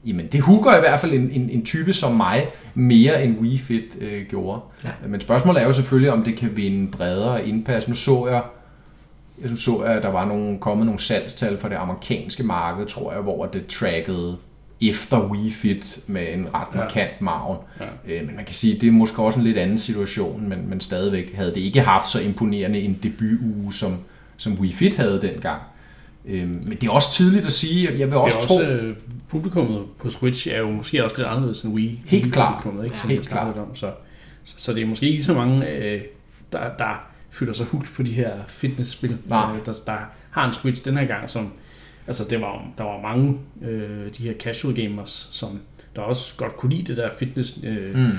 jamen, 0.06 0.26
det 0.26 0.40
hugger 0.40 0.76
i 0.76 0.80
hvert 0.80 1.00
fald 1.00 1.12
en, 1.12 1.30
en, 1.30 1.50
en 1.50 1.64
type 1.64 1.92
som 1.92 2.16
mig 2.16 2.46
mere 2.74 3.24
end 3.24 3.38
Wii 3.38 3.58
Fit 3.58 3.96
øh, 4.00 4.26
gjorde. 4.26 4.60
Ja. 4.84 4.90
Men 5.08 5.20
spørgsmålet 5.20 5.62
er 5.62 5.66
jo 5.66 5.72
selvfølgelig, 5.72 6.12
om 6.12 6.22
det 6.22 6.36
kan 6.36 6.56
vinde 6.56 6.90
bredere 6.90 7.46
indpas. 7.48 7.88
Nu 7.88 7.94
så 7.94 8.26
jeg 8.30 8.42
jeg 9.42 9.50
så, 9.56 9.76
at 9.76 10.02
der 10.02 10.08
var 10.08 10.24
nogle, 10.24 10.58
kommet 10.58 10.86
nogle 10.86 11.00
salgstal 11.00 11.58
for 11.58 11.68
det 11.68 11.76
amerikanske 11.76 12.42
marked, 12.42 12.86
tror 12.86 13.12
jeg, 13.12 13.20
hvor 13.20 13.46
det 13.46 13.66
trackede 13.66 14.36
efter 14.80 15.20
Wii 15.20 15.50
Fit 15.50 15.98
med 16.06 16.32
en 16.32 16.54
ret 16.54 16.74
markant 16.74 17.10
ja. 17.20 17.52
Ja. 17.80 17.86
Øh, 18.06 18.26
men 18.26 18.36
man 18.36 18.44
kan 18.44 18.54
sige, 18.54 18.74
at 18.74 18.80
det 18.80 18.88
er 18.88 18.92
måske 18.92 19.22
også 19.22 19.38
en 19.38 19.44
lidt 19.44 19.58
anden 19.58 19.78
situation, 19.78 20.48
men, 20.48 20.68
men 20.68 20.80
stadigvæk 20.80 21.34
havde 21.34 21.54
det 21.54 21.60
ikke 21.60 21.80
haft 21.80 22.10
så 22.10 22.20
imponerende 22.20 22.80
en 22.80 22.98
debutuge, 23.02 23.72
som, 23.72 23.96
som 24.36 24.52
Wii 24.52 24.72
Fit 24.72 24.94
havde 24.94 25.20
dengang. 25.22 25.62
Øh, 26.24 26.48
men 26.48 26.70
det 26.80 26.86
er 26.86 26.90
også 26.90 27.12
tidligt 27.12 27.46
at 27.46 27.52
sige, 27.52 27.98
jeg 27.98 28.06
vil 28.08 28.16
også, 28.16 28.36
også 28.36 28.48
tro... 28.48 28.60
Øh, 28.60 28.96
publikummet 29.28 29.84
på 29.98 30.10
Switch 30.10 30.48
er 30.50 30.58
jo 30.58 30.70
måske 30.70 31.04
også 31.04 31.16
lidt 31.16 31.28
anderledes 31.28 31.62
end 31.62 31.74
Wii. 31.74 32.00
Helt 32.06 32.32
klart. 32.32 32.66
Ikke, 32.84 32.96
som 32.96 33.10
Helt 33.10 33.28
klart. 33.28 33.56
Om, 33.56 33.76
så, 33.76 33.92
så, 34.44 34.54
så 34.56 34.74
det 34.74 34.82
er 34.82 34.86
måske 34.86 35.10
ikke 35.10 35.24
så 35.24 35.34
mange, 35.34 35.70
øh, 35.70 36.00
der, 36.52 36.60
der 36.78 37.08
føler 37.30 37.52
sig 37.52 37.66
hugt 37.66 37.92
på 37.96 38.02
de 38.02 38.12
her 38.12 38.32
fitnessspil, 38.48 39.10
øh, 39.10 39.66
der, 39.66 39.74
der 39.86 39.98
har 40.30 40.46
en 40.46 40.52
Switch 40.52 40.84
den 40.84 40.96
her 40.96 41.06
gang, 41.06 41.30
som 41.30 41.52
altså 42.08 42.24
det 42.30 42.40
var, 42.40 42.66
der 42.78 42.84
var 42.84 43.00
mange 43.02 43.36
øh, 43.62 44.06
de 44.18 44.22
her 44.22 44.32
casual 44.38 44.74
gamers, 44.74 45.28
som 45.32 45.60
der 45.96 46.02
også 46.02 46.34
godt 46.36 46.56
kunne 46.56 46.72
lide 46.72 46.82
det 46.82 46.96
der 46.96 47.08
fitness 47.18 47.58
øh, 47.64 47.94
mm. 47.94 48.10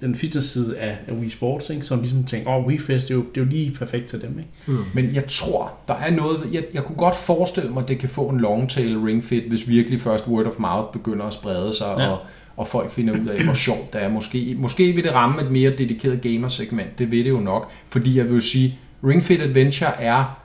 den 0.00 0.14
fitness-side 0.14 0.78
af, 0.78 0.98
af 1.06 1.12
Wii 1.12 1.30
Sports, 1.30 1.70
ikke? 1.70 1.86
som 1.86 2.00
ligesom 2.00 2.24
tænker, 2.24 2.50
åh, 2.50 2.56
oh, 2.56 2.66
Wii 2.66 2.78
Fit, 2.78 3.02
det 3.02 3.10
er, 3.10 3.14
jo, 3.14 3.24
det 3.34 3.40
er 3.40 3.44
jo 3.44 3.50
lige 3.50 3.70
perfekt 3.70 4.06
til 4.06 4.22
dem. 4.22 4.38
Ikke? 4.38 4.50
Mm. 4.66 4.84
Men 4.94 5.14
jeg 5.14 5.26
tror, 5.26 5.72
der 5.88 5.94
er 5.94 6.10
noget, 6.10 6.40
jeg, 6.52 6.64
jeg 6.74 6.84
kunne 6.84 6.96
godt 6.96 7.16
forestille 7.16 7.70
mig, 7.70 7.82
at 7.82 7.88
det 7.88 7.98
kan 7.98 8.08
få 8.08 8.28
en 8.28 8.40
long 8.40 8.68
tail 8.68 8.98
ring 8.98 9.24
fit, 9.24 9.44
hvis 9.48 9.68
virkelig 9.68 10.00
først 10.00 10.28
word 10.28 10.46
of 10.46 10.58
mouth 10.58 10.92
begynder 10.92 11.24
at 11.24 11.32
sprede 11.32 11.74
sig, 11.74 11.94
ja. 11.98 12.08
og, 12.08 12.18
og 12.56 12.66
folk 12.66 12.90
finder 12.90 13.20
ud 13.20 13.26
af, 13.26 13.44
hvor 13.44 13.54
sjovt 13.54 13.92
det 13.92 14.02
er. 14.02 14.08
Måske, 14.08 14.54
måske 14.58 14.92
vil 14.92 15.04
det 15.04 15.14
ramme 15.14 15.42
et 15.42 15.50
mere 15.50 15.70
dedikeret 15.70 16.20
gamersegment, 16.20 16.98
det 16.98 17.10
vil 17.10 17.24
det 17.24 17.30
jo 17.30 17.40
nok, 17.40 17.70
fordi 17.88 18.18
jeg 18.18 18.30
vil 18.30 18.42
sige, 18.42 18.78
Ring 19.04 19.22
Fit 19.22 19.40
Adventure 19.40 20.02
er, 20.02 20.37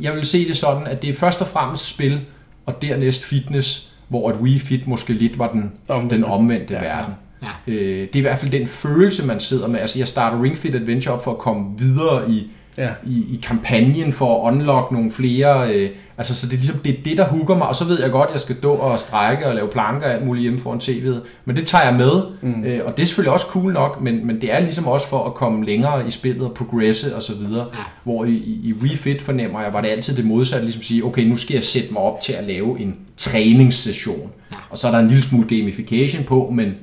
jeg 0.00 0.14
vil 0.14 0.26
se 0.26 0.48
det 0.48 0.56
sådan, 0.56 0.86
at 0.86 1.02
det 1.02 1.10
er 1.10 1.14
først 1.14 1.40
og 1.40 1.46
fremmest 1.46 1.88
spil, 1.88 2.20
og 2.66 2.82
dernæst 2.82 3.24
fitness, 3.24 3.92
hvor 4.08 4.30
at 4.30 4.36
Wii 4.36 4.58
Fit 4.58 4.86
måske 4.86 5.12
lidt 5.12 5.38
var 5.38 5.52
den, 5.52 5.72
omvendte. 5.88 6.16
den 6.16 6.24
omvendte 6.24 6.74
ja, 6.74 6.80
verden. 6.80 7.14
Ja. 7.42 7.72
Øh, 7.72 8.00
det 8.00 8.14
er 8.14 8.18
i 8.18 8.20
hvert 8.20 8.38
fald 8.38 8.50
den 8.50 8.66
følelse, 8.66 9.26
man 9.26 9.40
sidder 9.40 9.68
med. 9.68 9.80
Altså, 9.80 9.98
jeg 9.98 10.08
starter 10.08 10.42
Ring 10.42 10.58
Fit 10.58 10.74
Adventure 10.74 11.14
op 11.14 11.24
for 11.24 11.30
at 11.30 11.38
komme 11.38 11.78
videre 11.78 12.30
i, 12.30 12.50
ja. 12.80 12.90
i, 13.06 13.34
i 13.34 13.40
kampagnen 13.42 14.12
for 14.12 14.48
at 14.48 14.52
unlock 14.52 14.92
nogle 14.92 15.10
flere. 15.10 15.74
Øh, 15.74 15.90
altså, 16.18 16.34
så 16.34 16.46
det 16.46 16.52
er 16.52 16.56
ligesom 16.56 16.78
det, 16.78 16.98
er 16.98 17.02
det, 17.04 17.16
der 17.16 17.28
hugger 17.28 17.56
mig. 17.56 17.68
Og 17.68 17.76
så 17.76 17.84
ved 17.84 18.00
jeg 18.00 18.10
godt, 18.10 18.28
at 18.28 18.32
jeg 18.32 18.40
skal 18.40 18.56
stå 18.56 18.72
og 18.72 18.98
strække 18.98 19.46
og 19.46 19.54
lave 19.54 19.68
planker 19.68 20.06
og 20.06 20.12
alt 20.12 20.26
muligt 20.26 20.42
hjemme 20.42 20.60
foran 20.60 20.78
tv'et. 20.78 21.26
Men 21.44 21.56
det 21.56 21.66
tager 21.66 21.84
jeg 21.84 21.94
med. 21.94 22.22
Mm. 22.42 22.64
Øh, 22.64 22.80
og 22.84 22.96
det 22.96 23.02
er 23.02 23.06
selvfølgelig 23.06 23.32
også 23.32 23.46
cool 23.46 23.72
nok, 23.72 24.00
men, 24.00 24.26
men 24.26 24.40
det 24.40 24.54
er 24.54 24.60
ligesom 24.60 24.86
også 24.86 25.08
for 25.08 25.24
at 25.24 25.34
komme 25.34 25.64
længere 25.64 26.06
i 26.06 26.10
spillet 26.10 26.44
og 26.44 26.54
progresse 26.54 27.16
og 27.16 27.22
så 27.22 27.34
videre. 27.34 27.66
Ja. 27.74 27.78
Hvor 28.04 28.24
i, 28.24 28.32
i, 28.32 28.60
i 28.64 28.72
Wii 28.72 28.96
Fit 28.96 29.22
fornemmer 29.22 29.62
jeg, 29.62 29.72
var 29.72 29.80
det 29.80 29.88
altid 29.88 30.16
det 30.16 30.24
modsatte. 30.24 30.64
Ligesom 30.64 30.80
at 30.80 30.86
sige, 30.86 31.04
okay, 31.04 31.22
nu 31.22 31.36
skal 31.36 31.54
jeg 31.54 31.62
sætte 31.62 31.92
mig 31.92 32.02
op 32.02 32.20
til 32.20 32.32
at 32.32 32.44
lave 32.44 32.80
en 32.80 32.96
træningssession. 33.16 34.30
Ja. 34.52 34.56
Og 34.70 34.78
så 34.78 34.88
er 34.88 34.92
der 34.92 34.98
en 34.98 35.08
lille 35.08 35.22
smule 35.22 35.48
gamification 35.48 36.24
på, 36.24 36.50
men 36.52 36.74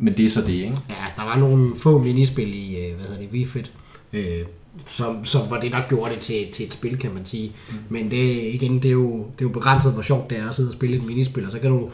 men 0.00 0.16
det 0.16 0.24
er 0.24 0.28
så 0.28 0.40
det, 0.40 0.52
ikke? 0.52 0.76
Ja, 0.88 0.94
der 1.16 1.22
var 1.22 1.36
nogle 1.36 1.72
få 1.76 1.98
minispil 1.98 2.54
i, 2.54 2.76
øh, 2.76 2.96
hvad 2.96 3.06
hedder 3.06 3.20
det, 3.20 3.28
Wii 3.32 3.46
Fit, 3.46 3.72
øh, 4.12 4.42
som, 4.86 5.24
som 5.24 5.50
var 5.50 5.60
det, 5.60 5.72
der 5.72 5.78
gjorde 5.88 6.14
det 6.14 6.20
til, 6.20 6.46
til 6.52 6.66
et 6.66 6.72
spil, 6.72 6.98
kan 6.98 7.14
man 7.14 7.26
sige. 7.26 7.52
Mm. 7.70 7.76
Men 7.88 8.10
det, 8.10 8.54
igen, 8.54 8.74
det 8.74 8.84
er, 8.84 8.92
jo, 8.92 9.16
det 9.16 9.44
er 9.44 9.48
jo 9.48 9.48
begrænset, 9.48 9.92
hvor 9.92 10.02
sjovt 10.02 10.30
det 10.30 10.38
er 10.38 10.48
at 10.48 10.54
sidde 10.54 10.68
og 10.68 10.72
spille 10.72 10.96
et 10.96 11.04
minispil, 11.04 11.46
og 11.46 11.52
så 11.52 11.58
kan 11.58 11.70
du 11.70 11.88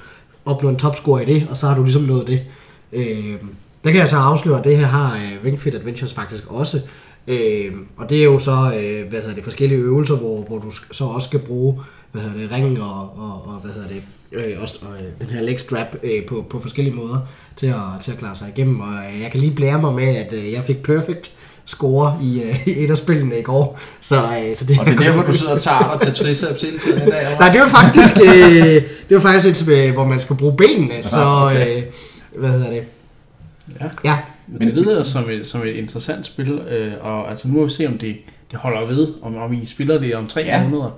opnå 0.44 0.68
en 0.68 0.76
topscore 0.76 1.22
i 1.22 1.26
det, 1.26 1.46
og 1.50 1.56
så 1.56 1.66
har 1.66 1.76
du 1.76 1.82
ligesom 1.82 2.02
nået 2.02 2.26
det. 2.26 2.42
Øh, 2.92 3.34
der 3.84 3.90
kan 3.90 4.00
jeg 4.00 4.08
så 4.08 4.16
afsløre, 4.16 4.58
at 4.58 4.64
det 4.64 4.78
her 4.78 4.86
har 4.86 5.16
øh, 5.16 5.44
Ring 5.44 5.60
Fit 5.60 5.74
Adventures 5.74 6.14
faktisk 6.14 6.42
også. 6.48 6.80
Øh, 7.28 7.72
og 7.96 8.10
det 8.10 8.18
er 8.18 8.24
jo 8.24 8.38
så, 8.38 8.50
øh, 8.52 9.08
hvad 9.08 9.20
hedder 9.20 9.34
det, 9.34 9.44
forskellige 9.44 9.80
øvelser, 9.80 10.16
hvor, 10.16 10.42
hvor 10.42 10.58
du 10.58 10.70
så 10.92 11.04
også 11.04 11.28
skal 11.28 11.40
bruge, 11.40 11.80
hvad 12.12 12.22
hedder 12.22 12.38
det, 12.38 12.52
ring 12.52 12.82
og, 12.82 13.00
og, 13.00 13.46
og 13.46 13.60
hvad 13.62 13.72
hedder 13.72 13.88
det, 13.88 14.02
øh, 14.32 14.62
også, 14.62 14.78
og, 14.82 15.04
øh, 15.04 15.10
den 15.20 15.36
her 15.36 15.42
leg 15.42 15.60
strap 15.60 15.86
øh, 16.02 16.26
på, 16.26 16.44
på 16.50 16.60
forskellige 16.60 16.94
måder 16.94 17.18
til 17.56 17.66
at, 17.66 18.00
til 18.00 18.12
at 18.12 18.18
klare 18.18 18.36
sig 18.36 18.48
igennem. 18.56 18.80
Og 18.80 18.88
øh, 18.88 19.20
jeg 19.22 19.30
kan 19.30 19.40
lige 19.40 19.54
blære 19.54 19.80
mig 19.80 19.94
med, 19.94 20.16
at 20.16 20.32
øh, 20.32 20.52
jeg 20.52 20.64
fik 20.64 20.82
perfect 20.82 21.32
score 21.66 22.18
i, 22.22 22.42
øh, 22.42 22.68
i 22.76 22.84
et 22.84 22.90
af 22.90 22.96
spillene 22.96 23.38
i 23.38 23.42
går. 23.42 23.78
Så, 24.00 24.22
øh, 24.22 24.56
så 24.56 24.64
det, 24.64 24.78
og 24.78 24.86
det 24.86 24.94
er 24.94 24.98
derfor, 25.06 25.22
du 25.22 25.32
sidder 25.32 25.54
og 25.54 25.62
tager 25.62 25.98
dig 25.98 26.00
til 26.00 26.24
triceps 26.24 26.62
hele 26.62 26.78
tiden 26.78 27.08
i 27.08 27.10
dag? 27.10 27.24
Eller? 27.24 27.38
Nej, 27.38 27.52
det 27.52 27.60
var 27.60 27.68
faktisk, 27.68 28.16
øh, 28.16 28.82
det 29.08 29.14
var 29.14 29.20
faktisk 29.20 29.68
et, 29.68 29.92
hvor 29.92 30.04
man 30.04 30.20
skal 30.20 30.36
bruge 30.36 30.56
benene. 30.56 31.02
Så, 31.02 31.24
okay. 31.24 31.76
øh, 31.76 31.82
hvad 32.38 32.50
hedder 32.50 32.70
det? 32.70 32.82
Ja. 33.80 33.86
ja. 34.04 34.18
Men 34.46 34.68
det 34.68 34.76
lyder 34.76 35.02
som 35.02 35.30
et, 35.30 35.46
som 35.46 35.62
et 35.62 35.74
interessant 35.76 36.26
spil, 36.26 36.52
øh, 36.52 36.92
og 37.00 37.30
altså 37.30 37.48
nu 37.48 37.54
må 37.54 37.64
vi 37.64 37.70
se, 37.70 37.86
om 37.86 37.98
det, 37.98 38.16
det 38.50 38.58
holder 38.58 38.86
ved, 38.86 39.08
om, 39.22 39.36
om 39.36 39.52
I 39.52 39.66
spiller 39.66 39.98
det 39.98 40.14
om 40.14 40.26
tre 40.26 40.40
ja. 40.40 40.64
måneder 40.64 40.90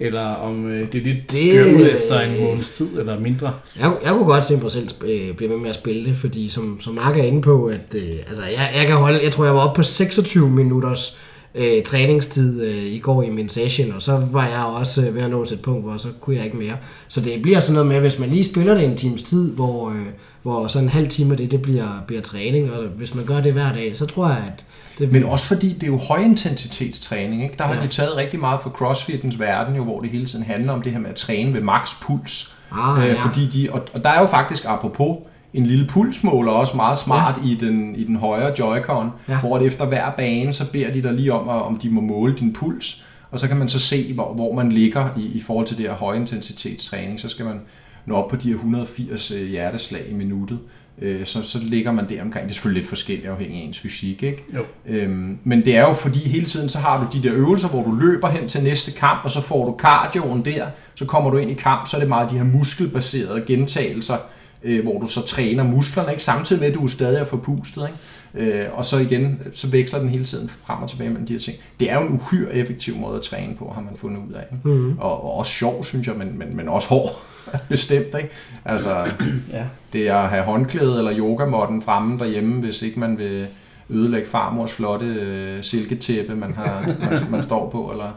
eller 0.00 0.34
om 0.34 0.66
øh, 0.70 0.92
det 0.92 1.00
er 1.00 1.04
lidt 1.04 1.32
det, 1.32 1.74
ud 1.74 1.88
efter 1.94 2.20
en 2.20 2.44
måneds 2.44 2.70
tid, 2.70 2.98
eller 2.98 3.20
mindre. 3.20 3.54
Jeg, 3.80 3.92
jeg 4.04 4.12
kunne 4.12 4.24
godt 4.24 4.44
se 4.44 4.56
mig 4.56 4.70
selv 4.70 4.88
øh, 5.04 5.34
blive 5.36 5.50
med 5.50 5.58
med 5.58 5.70
at 5.70 5.76
spille 5.76 6.04
det, 6.04 6.16
fordi 6.16 6.48
som, 6.48 6.80
som 6.80 6.94
Mark 6.94 7.18
er 7.18 7.22
inde 7.22 7.42
på, 7.42 7.66
at 7.66 7.94
øh, 7.94 8.16
altså, 8.28 8.42
jeg, 8.42 8.70
jeg 8.76 8.86
kan 8.86 8.96
holde, 8.96 9.20
jeg 9.24 9.32
tror 9.32 9.44
jeg 9.44 9.54
var 9.54 9.60
oppe 9.60 9.76
på 9.76 9.82
26 9.82 10.50
minutters 10.50 11.18
øh, 11.54 11.82
træningstid 11.82 12.62
øh, 12.62 12.84
i 12.84 12.98
går 12.98 13.22
i 13.22 13.30
min 13.30 13.48
session, 13.48 13.92
og 13.92 14.02
så 14.02 14.22
var 14.32 14.46
jeg 14.46 14.64
også 14.64 15.06
øh, 15.06 15.14
ved 15.14 15.22
at 15.22 15.30
nå 15.30 15.44
til 15.44 15.54
et 15.54 15.62
punkt, 15.62 15.84
hvor 15.84 15.96
så 15.96 16.08
kunne 16.20 16.36
jeg 16.36 16.44
ikke 16.44 16.56
mere. 16.56 16.76
Så 17.08 17.20
det 17.20 17.42
bliver 17.42 17.60
sådan 17.60 17.74
noget 17.74 17.88
med, 17.88 18.00
hvis 18.00 18.18
man 18.18 18.30
lige 18.30 18.44
spiller 18.44 18.74
det 18.74 18.84
en 18.84 18.96
times 18.96 19.22
tid, 19.22 19.52
hvor, 19.52 19.90
øh, 19.90 20.06
hvor 20.42 20.66
sådan 20.66 20.86
en 20.86 20.92
halv 20.92 21.08
time 21.08 21.36
det, 21.36 21.50
det 21.50 21.62
bliver, 21.62 22.04
bliver 22.06 22.22
træning, 22.22 22.72
og 22.72 22.84
hvis 22.84 23.14
man 23.14 23.24
gør 23.24 23.40
det 23.40 23.52
hver 23.52 23.72
dag, 23.72 23.96
så 23.96 24.06
tror 24.06 24.26
jeg, 24.26 24.44
at 24.46 24.64
det 25.00 25.12
Men 25.12 25.24
også 25.24 25.46
fordi 25.46 25.72
det 25.72 25.82
er 25.82 25.86
jo 25.86 25.96
højintensitetstræning. 25.96 27.42
Ikke? 27.42 27.54
Der 27.58 27.64
har 27.64 27.74
ja. 27.74 27.80
de 27.80 27.86
taget 27.86 28.16
rigtig 28.16 28.40
meget 28.40 28.60
fra 28.60 28.70
crossfitens 28.70 29.38
verden, 29.38 29.76
jo, 29.76 29.84
hvor 29.84 30.00
det 30.00 30.10
hele 30.10 30.26
tiden 30.26 30.44
handler 30.44 30.72
om 30.72 30.82
det 30.82 30.92
her 30.92 30.98
med 30.98 31.10
at 31.10 31.16
træne 31.16 31.54
ved 31.54 31.60
max 31.60 32.00
puls. 32.02 32.54
Ah, 32.72 32.98
øh, 32.98 33.08
ja. 33.08 33.14
fordi 33.14 33.46
de, 33.46 33.68
og, 33.72 33.82
og 33.94 34.04
der 34.04 34.10
er 34.10 34.20
jo 34.20 34.26
faktisk 34.26 34.64
apropos 34.68 35.16
en 35.54 35.66
lille 35.66 35.86
pulsmåler 35.86 36.52
også 36.52 36.76
meget 36.76 36.98
smart 36.98 37.40
ja. 37.44 37.48
i, 37.48 37.54
den, 37.54 37.96
i 37.96 38.04
den 38.04 38.16
højre 38.16 38.52
Joy-Con, 38.52 39.06
ja. 39.28 39.40
hvor 39.40 39.58
det 39.58 39.66
efter 39.66 39.86
hver 39.86 40.10
bane, 40.10 40.52
så 40.52 40.72
beder 40.72 40.92
de 40.92 41.02
dig 41.02 41.12
lige 41.12 41.32
om, 41.32 41.48
om 41.48 41.78
de 41.78 41.90
må 41.90 42.00
måle 42.00 42.36
din 42.36 42.52
puls, 42.52 43.04
og 43.30 43.38
så 43.38 43.48
kan 43.48 43.56
man 43.56 43.68
så 43.68 43.78
se, 43.78 44.14
hvor, 44.14 44.34
hvor 44.34 44.54
man 44.54 44.72
ligger 44.72 45.08
i, 45.16 45.26
i 45.26 45.42
forhold 45.42 45.66
til 45.66 45.78
det 45.78 45.86
her 45.86 45.94
højintensitetstræning. 45.94 47.20
Så 47.20 47.28
skal 47.28 47.44
man 47.44 47.60
nå 48.06 48.14
op 48.14 48.28
på 48.28 48.36
de 48.36 48.48
her 48.48 48.54
180 48.54 49.30
øh, 49.30 49.48
hjerteslag 49.48 50.02
i 50.10 50.14
minuttet 50.14 50.58
øh, 50.98 51.26
så, 51.26 51.42
så 51.42 51.58
ligger 51.62 51.92
man 51.92 52.08
der 52.08 52.22
omkring. 52.22 52.44
Det 52.44 52.50
er 52.50 52.54
selvfølgelig 52.54 52.82
lidt 52.82 52.88
forskelligt 52.88 53.28
afhængig 53.28 53.62
af 53.62 53.66
ens 53.66 53.78
fysik, 53.78 54.22
ikke? 54.22 54.44
Jo. 54.54 54.64
Øhm, 54.86 55.38
men 55.44 55.64
det 55.64 55.76
er 55.76 55.80
jo 55.80 55.92
fordi 55.92 56.18
hele 56.18 56.46
tiden, 56.46 56.68
så 56.68 56.78
har 56.78 57.04
du 57.04 57.18
de 57.18 57.28
der 57.28 57.34
øvelser, 57.34 57.68
hvor 57.68 57.82
du 57.82 57.92
løber 57.92 58.28
hen 58.28 58.48
til 58.48 58.62
næste 58.62 58.92
kamp, 58.92 59.20
og 59.24 59.30
så 59.30 59.40
får 59.40 59.64
du 59.66 59.76
cardioen 59.78 60.44
der, 60.44 60.66
så 60.94 61.04
kommer 61.04 61.30
du 61.30 61.36
ind 61.36 61.50
i 61.50 61.54
kamp, 61.54 61.86
så 61.86 61.96
er 61.96 62.00
det 62.00 62.08
meget 62.08 62.30
de 62.30 62.36
her 62.36 62.44
muskelbaserede 62.44 63.44
gentagelser, 63.46 64.16
øh, 64.62 64.82
hvor 64.82 65.00
du 65.00 65.06
så 65.06 65.26
træner 65.26 65.64
musklerne, 65.64 66.10
ikke? 66.10 66.22
samtidig 66.22 66.60
med, 66.60 66.68
at 66.68 66.74
du 66.74 66.84
er 66.84 66.88
stadig 66.88 67.20
er 67.20 67.24
forpustet. 67.24 67.82
Ikke? 67.82 67.98
Øh, 68.34 68.66
og 68.72 68.84
så 68.84 68.98
igen, 68.98 69.40
så 69.54 69.68
veksler 69.68 69.98
den 69.98 70.08
hele 70.08 70.24
tiden 70.24 70.48
frem 70.48 70.82
og 70.82 70.90
tilbage 70.90 71.10
mellem 71.10 71.26
de 71.26 71.32
her 71.32 71.40
ting. 71.40 71.56
Det 71.80 71.90
er 71.90 71.94
jo 71.94 72.06
en 72.06 72.12
uhyre 72.12 72.54
effektiv 72.54 72.96
måde 72.96 73.16
at 73.16 73.22
træne 73.22 73.54
på, 73.56 73.72
har 73.74 73.80
man 73.80 73.96
fundet 73.96 74.20
ud 74.28 74.32
af. 74.32 74.44
Ikke? 74.52 74.68
Mm. 74.68 74.98
Og, 74.98 75.24
og 75.24 75.34
også 75.34 75.52
sjov, 75.52 75.84
synes 75.84 76.06
jeg, 76.06 76.16
men, 76.16 76.38
men, 76.38 76.56
men 76.56 76.68
også 76.68 76.88
hård. 76.88 77.10
Bestemt, 77.68 78.06
ikke? 78.06 78.30
Altså, 78.64 79.06
ja. 79.52 79.64
det 79.92 80.08
er 80.08 80.16
at 80.16 80.28
have 80.28 80.42
håndklæde 80.42 80.98
eller 80.98 81.18
yogamotten 81.18 81.82
fremme 81.82 82.18
derhjemme, 82.18 82.60
hvis 82.60 82.82
ikke 82.82 83.00
man 83.00 83.18
vil 83.18 83.46
ødelægge 83.90 84.28
farmors 84.28 84.72
flotte 84.72 85.06
øh, 85.06 85.62
silketæppe, 85.62 86.36
man, 86.36 86.54
har, 86.54 86.94
man, 87.10 87.18
man 87.30 87.42
står 87.42 87.70
på, 87.70 87.90
eller 87.90 88.12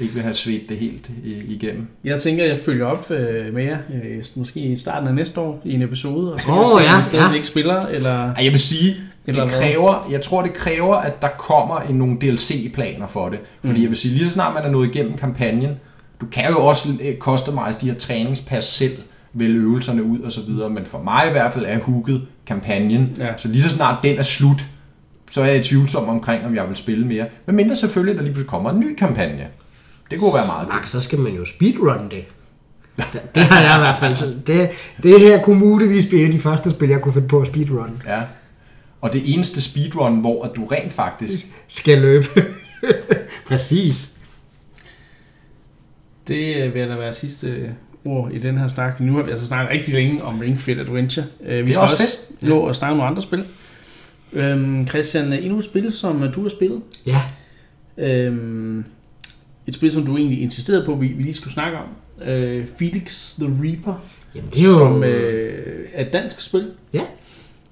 ikke 0.00 0.14
vil 0.14 0.22
have 0.22 0.34
svedt 0.34 0.68
det 0.68 0.76
helt 0.76 1.10
igennem. 1.24 1.86
Jeg 2.04 2.20
tænker, 2.20 2.44
at 2.44 2.50
jeg 2.50 2.58
følger 2.58 2.86
op 2.86 3.10
øh, 3.10 3.54
med 3.54 3.64
jer, 3.64 3.78
øh, 3.94 4.24
måske 4.34 4.60
i 4.60 4.76
starten 4.76 5.08
af 5.08 5.14
næste 5.14 5.40
år, 5.40 5.62
i 5.64 5.74
en 5.74 5.82
episode, 5.82 6.32
og 6.32 6.40
så 6.40 6.48
oh, 6.50 6.82
ja, 6.82 7.18
ja. 7.18 7.34
ikke 7.34 7.46
spiller, 7.46 7.86
eller... 7.86 8.34
Jeg 8.42 8.52
vil 8.52 8.58
sige, 8.58 8.96
det 9.34 9.50
kræver, 9.50 10.08
jeg 10.10 10.22
tror, 10.22 10.42
det 10.42 10.54
kræver, 10.54 10.96
at 10.96 11.22
der 11.22 11.28
kommer 11.38 11.80
en, 11.80 11.96
nogle 11.96 12.16
DLC-planer 12.20 13.06
for 13.06 13.28
det. 13.28 13.38
Fordi 13.60 13.76
mm. 13.76 13.82
jeg 13.82 13.88
vil 13.88 13.96
sige, 13.96 14.14
lige 14.14 14.24
så 14.24 14.30
snart 14.30 14.54
man 14.54 14.62
er 14.62 14.70
nået 14.70 14.88
igennem 14.94 15.16
kampagnen, 15.16 15.70
du 16.20 16.26
kan 16.26 16.50
jo 16.50 16.66
også 16.66 16.88
customize 17.18 17.80
de 17.80 17.86
her 17.86 17.94
træningspas 17.94 18.64
selv, 18.64 18.98
vælge 19.32 19.60
øvelserne 19.60 20.02
ud 20.02 20.20
og 20.20 20.32
så 20.32 20.40
videre, 20.46 20.70
men 20.70 20.84
for 20.84 21.02
mig 21.02 21.24
i 21.28 21.30
hvert 21.30 21.52
fald 21.52 21.64
er 21.68 21.78
hooket 21.78 22.26
kampagnen. 22.46 23.16
Ja. 23.18 23.28
Så 23.36 23.48
lige 23.48 23.62
så 23.62 23.68
snart 23.68 24.02
den 24.02 24.18
er 24.18 24.22
slut, 24.22 24.64
så 25.30 25.40
er 25.42 25.46
jeg 25.46 25.56
i 25.56 25.62
tvivlsom 25.62 26.08
omkring, 26.08 26.46
om 26.46 26.54
jeg 26.54 26.68
vil 26.68 26.76
spille 26.76 27.06
mere. 27.06 27.26
Men 27.46 27.56
mindre 27.56 27.76
selvfølgelig, 27.76 28.16
der 28.16 28.22
lige 28.22 28.32
pludselig 28.32 28.50
kommer 28.50 28.70
en 28.70 28.80
ny 28.80 28.94
kampagne. 28.94 29.46
Det 30.10 30.18
kunne 30.18 30.34
være 30.34 30.46
meget 30.46 30.68
godt. 30.68 30.88
så 30.88 31.00
skal 31.00 31.18
man 31.18 31.32
jo 31.32 31.44
speedrun 31.44 32.08
det. 32.10 32.24
Det, 33.12 33.22
det 33.34 33.42
har 33.42 33.60
jeg 33.60 33.76
i 33.76 33.78
hvert 33.78 33.96
fald. 33.96 34.40
Det, 34.46 34.70
det 35.02 35.20
her 35.20 35.42
kunne 35.42 35.58
muligvis 35.58 36.06
blive 36.06 36.32
de 36.32 36.38
første 36.38 36.70
spil, 36.70 36.88
jeg 36.88 37.00
kunne 37.00 37.14
finde 37.14 37.28
på 37.28 37.40
at 37.40 37.46
speedrun. 37.46 38.02
Ja. 38.06 38.22
Og 39.06 39.12
det 39.12 39.34
eneste 39.34 39.60
speedrun, 39.60 40.20
hvor 40.20 40.44
at 40.44 40.50
du 40.56 40.66
rent 40.66 40.92
faktisk... 40.92 41.46
Skal 41.68 41.98
løbe. 41.98 42.26
Præcis. 43.48 44.16
Det 46.28 46.56
øh, 46.56 46.74
vil 46.74 46.88
da 46.88 46.94
være 46.96 47.12
sidste 47.14 47.74
ord 48.04 48.32
i 48.32 48.38
den 48.38 48.58
her 48.58 48.68
snak. 48.68 49.00
Nu 49.00 49.16
har 49.16 49.22
vi 49.22 49.30
altså 49.30 49.46
snakket 49.46 49.72
rigtig 49.72 49.94
længe 49.94 50.24
om 50.24 50.38
Ring 50.38 50.60
Fit 50.60 50.78
Adventure. 50.78 51.26
Øh, 51.44 51.66
vi 51.66 51.70
det 51.70 51.76
er 51.76 51.80
også 51.80 51.96
fedt. 51.96 52.42
nå 52.42 52.58
og 52.58 52.76
snakke 52.76 52.92
om 52.92 52.96
nogle 52.96 53.10
andre 53.10 53.22
spil. 53.22 53.44
Øhm, 54.32 54.88
Christian, 54.88 55.32
endnu 55.32 55.58
et 55.58 55.64
spil, 55.64 55.92
som 55.92 56.32
du 56.34 56.42
har 56.42 56.48
spillet. 56.48 56.82
Ja. 57.06 57.20
Øhm, 57.98 58.84
et 59.66 59.74
spil, 59.74 59.90
som 59.90 60.06
du 60.06 60.16
egentlig 60.16 60.42
insisterede 60.42 60.84
på, 60.86 60.94
vi, 60.94 61.06
vi 61.06 61.22
lige 61.22 61.34
skulle 61.34 61.54
snakke 61.54 61.78
om. 61.78 61.88
Øh, 62.28 62.66
Felix 62.78 63.34
the 63.34 63.46
Reaper. 63.62 64.04
Jamen, 64.34 64.50
det 64.50 64.60
er 64.60 64.66
jo... 64.66 64.78
Som 64.78 65.04
øh, 65.04 65.88
er 65.92 66.06
et 66.06 66.12
dansk 66.12 66.40
spil. 66.40 66.70
Ja. 66.92 67.02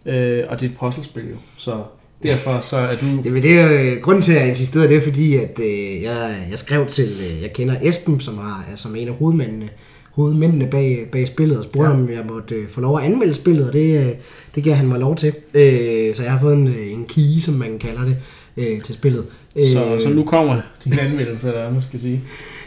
Øh, 0.06 0.44
og 0.48 0.60
det 0.60 0.66
er 0.66 0.70
et 0.70 0.76
puzzlespil 0.80 1.22
jo. 1.30 1.36
Så 1.56 1.82
derfor 2.22 2.60
så 2.60 2.76
er 2.76 2.96
du... 2.96 3.06
Jamen 3.24 3.42
det 3.42 3.60
er 3.60 3.70
jo, 3.70 3.78
øh, 3.78 4.02
grunden 4.02 4.22
til 4.22 4.32
at 4.32 4.40
jeg 4.40 4.48
insisterede, 4.48 4.88
det 4.88 4.96
er 4.96 5.00
fordi, 5.00 5.36
at 5.36 5.60
øh, 5.62 6.02
jeg, 6.02 6.46
jeg 6.50 6.58
skrev 6.58 6.86
til, 6.86 7.04
øh, 7.20 7.42
jeg 7.42 7.52
kender 7.52 7.74
Esben, 7.82 8.20
som, 8.20 8.40
som 8.76 8.96
er 8.96 9.00
en 9.00 9.08
af 9.08 9.14
hovedmændene, 9.14 9.68
hovedmændene 10.10 10.66
bag, 10.66 11.06
bag 11.12 11.26
spillet, 11.26 11.58
og 11.58 11.64
spurgte, 11.64 11.90
ja. 11.90 11.96
om 11.96 12.10
jeg 12.10 12.24
måtte 12.28 12.54
øh, 12.54 12.68
få 12.68 12.80
lov 12.80 12.98
at 12.98 13.04
anmelde 13.04 13.34
spillet, 13.34 13.66
og 13.66 13.72
det, 13.72 14.06
øh, 14.06 14.12
det 14.54 14.64
gav 14.64 14.74
han 14.74 14.86
mig 14.86 14.98
lov 14.98 15.16
til. 15.16 15.32
Øh, 15.54 16.16
så 16.16 16.22
jeg 16.22 16.32
har 16.32 16.40
fået 16.40 16.54
en, 16.54 16.68
øh, 16.68 16.92
en 16.92 17.04
key, 17.04 17.40
som 17.40 17.54
man 17.54 17.78
kalder 17.78 18.04
det, 18.04 18.16
øh, 18.56 18.82
til 18.82 18.94
spillet. 18.94 19.24
Så, 19.56 19.94
øh, 19.94 20.02
så 20.02 20.08
nu 20.08 20.24
kommer 20.24 20.60
din 20.84 20.98
anmeldelse, 20.98 21.48
eller 21.48 21.70
hvad 21.70 21.82
skal 21.82 22.00
sige? 22.00 22.20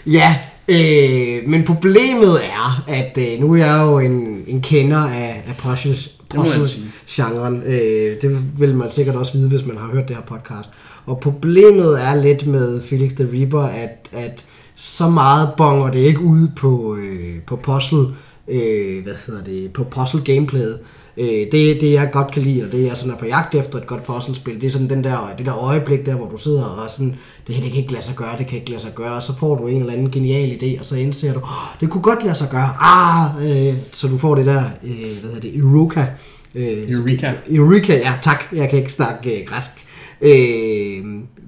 Ja, 0.05 0.35
øh, 0.69 1.49
men 1.49 1.63
problemet 1.63 2.35
er, 2.43 2.83
at 2.87 3.17
øh, 3.17 3.39
nu 3.39 3.53
er 3.53 3.57
jeg 3.57 3.81
jo 3.83 3.99
en, 3.99 4.43
en 4.47 4.61
kender 4.61 4.97
af, 4.97 5.43
af 5.47 5.53
må 5.53 5.53
man 5.53 5.75
puzzle 5.75 5.95
sige. 5.95 6.16
Genren. 7.09 7.63
Øh, 7.63 8.21
det 8.21 8.59
vil 8.59 8.75
man 8.75 8.91
sikkert 8.91 9.15
også 9.15 9.33
vide, 9.33 9.49
hvis 9.49 9.65
man 9.65 9.77
har 9.77 9.87
hørt 9.87 10.07
det 10.07 10.15
her 10.15 10.23
podcast. 10.23 10.69
Og 11.05 11.19
problemet 11.19 12.03
er 12.03 12.15
lidt 12.15 12.47
med 12.47 12.81
Felix 12.81 13.11
the 13.11 13.27
Reaper, 13.33 13.61
at, 13.61 14.09
at 14.11 14.45
så 14.75 15.09
meget 15.09 15.49
bonger 15.57 15.91
det 15.91 15.99
ikke 15.99 16.21
ud 16.21 16.47
på, 16.55 16.95
øh, 16.95 17.41
på 17.47 17.55
puzzle, 17.55 18.07
øh, 18.47 19.03
hvad 19.03 19.13
hedder 19.27 19.43
det, 19.43 19.73
på 19.73 19.83
puzzle 19.83 20.21
gameplayet. 20.21 20.79
Øh, 21.17 21.47
det, 21.51 21.81
det 21.81 21.91
jeg 21.93 22.09
godt 22.11 22.31
kan 22.31 22.41
lide, 22.41 22.63
og 22.63 22.71
det 22.71 22.85
jeg 22.85 22.97
sådan 22.97 23.13
er 23.13 23.17
på 23.17 23.25
jagt 23.25 23.55
efter 23.55 23.77
et 23.77 23.87
godt 23.87 24.03
puzzlespil, 24.03 24.61
det 24.61 24.67
er 24.67 24.71
sådan 24.71 24.89
den 24.89 25.03
der, 25.03 25.33
det 25.37 25.45
der 25.45 25.63
øjeblik 25.63 26.05
der, 26.05 26.15
hvor 26.15 26.29
du 26.29 26.37
sidder 26.37 26.63
og 26.63 26.85
er 26.85 26.89
sådan, 26.89 27.15
det 27.47 27.55
her 27.55 27.63
det 27.63 27.71
kan 27.71 27.81
ikke 27.81 27.93
lade 27.93 28.03
sig 28.03 28.15
gøre, 28.15 28.37
det 28.37 28.47
kan 28.47 28.59
ikke 28.59 28.69
lade 28.69 28.81
sig 28.81 28.91
gøre, 28.95 29.13
og 29.13 29.23
så 29.23 29.37
får 29.37 29.55
du 29.55 29.67
en 29.67 29.79
eller 29.79 29.93
anden 29.93 30.11
genial 30.11 30.59
idé, 30.61 30.79
og 30.79 30.85
så 30.85 30.95
indser 30.95 31.33
du, 31.33 31.39
oh, 31.39 31.79
det 31.81 31.89
kunne 31.89 32.01
godt 32.01 32.23
lade 32.23 32.35
sig 32.35 32.47
gøre, 32.49 32.69
ah, 32.79 33.67
øh, 33.67 33.73
så 33.91 34.07
du 34.07 34.17
får 34.17 34.35
det 34.35 34.45
der, 34.45 34.63
øh, 34.83 34.89
hvad 35.21 35.31
hedder 35.31 35.39
det, 35.39 35.57
Eureka. 35.57 36.05
Øh, 36.55 36.91
Eureka. 36.91 37.33
Eureka, 37.51 37.95
ja 37.97 38.13
tak, 38.21 38.43
jeg 38.53 38.69
kan 38.69 38.79
ikke 38.79 38.93
snakke 38.93 39.41
øh, 39.41 39.47
græsk. 39.47 39.71
Øh, 40.21 41.05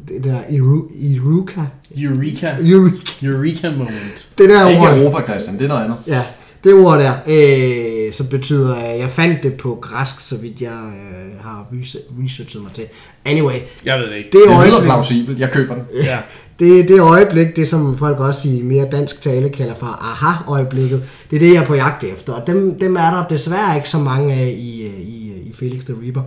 det 0.08 0.24
der 0.24 0.40
Eureka, 0.50 1.62
Eureka. 1.98 2.50
Eureka, 2.62 3.08
Eureka 3.24 3.72
moment. 3.72 4.30
det 4.38 4.50
der 4.50 4.70
Ikke 4.70 4.82
ord, 4.82 4.98
Europa, 4.98 5.24
Christian, 5.24 5.58
det 5.58 5.64
er 5.64 5.68
noget 5.68 5.84
andet. 5.84 5.98
ja, 6.08 6.22
det 6.64 6.74
ord 6.74 7.00
der, 7.00 7.14
øh, 7.28 8.14
som 8.14 8.28
betyder, 8.28 8.76
at 8.76 9.00
jeg 9.00 9.10
fandt 9.10 9.44
det 9.44 9.54
på 9.54 9.78
græsk, 9.82 10.20
så 10.20 10.38
vidt 10.38 10.62
jeg 10.62 10.72
øh, 10.72 11.44
har 11.44 11.66
rese- 11.74 12.24
researchet 12.24 12.62
mig 12.62 12.72
til. 12.72 12.84
Anyway, 13.26 13.54
Jeg 13.86 14.00
ved 14.00 14.06
det 14.06 14.16
ikke. 14.18 14.30
det 14.32 14.34
Det 14.34 14.42
lyder 14.46 14.58
øjeblik, 14.60 14.84
plausibelt, 14.84 15.40
jeg 15.40 15.52
køber 15.52 15.74
den. 15.76 15.84
Ja. 16.04 16.18
det, 16.60 16.88
det 16.88 17.00
øjeblik, 17.00 17.56
det 17.56 17.68
som 17.68 17.98
folk 17.98 18.20
også 18.20 18.50
i 18.50 18.62
mere 18.62 18.88
dansk 18.92 19.22
tale 19.22 19.50
kalder 19.50 19.76
for 19.76 19.86
aha-øjeblikket, 19.86 21.04
det 21.32 21.36
er 21.36 21.40
det, 21.40 21.54
jeg 21.54 21.62
er 21.64 21.66
på 21.68 21.76
jagt 21.76 22.04
efter. 22.04 22.34
Og 22.34 22.48
dem, 22.48 22.80
dem 22.80 22.96
er 22.96 23.12
der 23.12 23.28
desværre 23.28 23.76
ikke 23.76 23.90
så 23.90 23.98
mange 24.00 24.34
af 24.34 24.48
i, 24.58 24.84
øh, 24.88 25.00
i, 25.00 25.32
i 25.46 25.54
Felix 25.60 25.84
the 25.86 25.96
Reaper. 26.04 26.22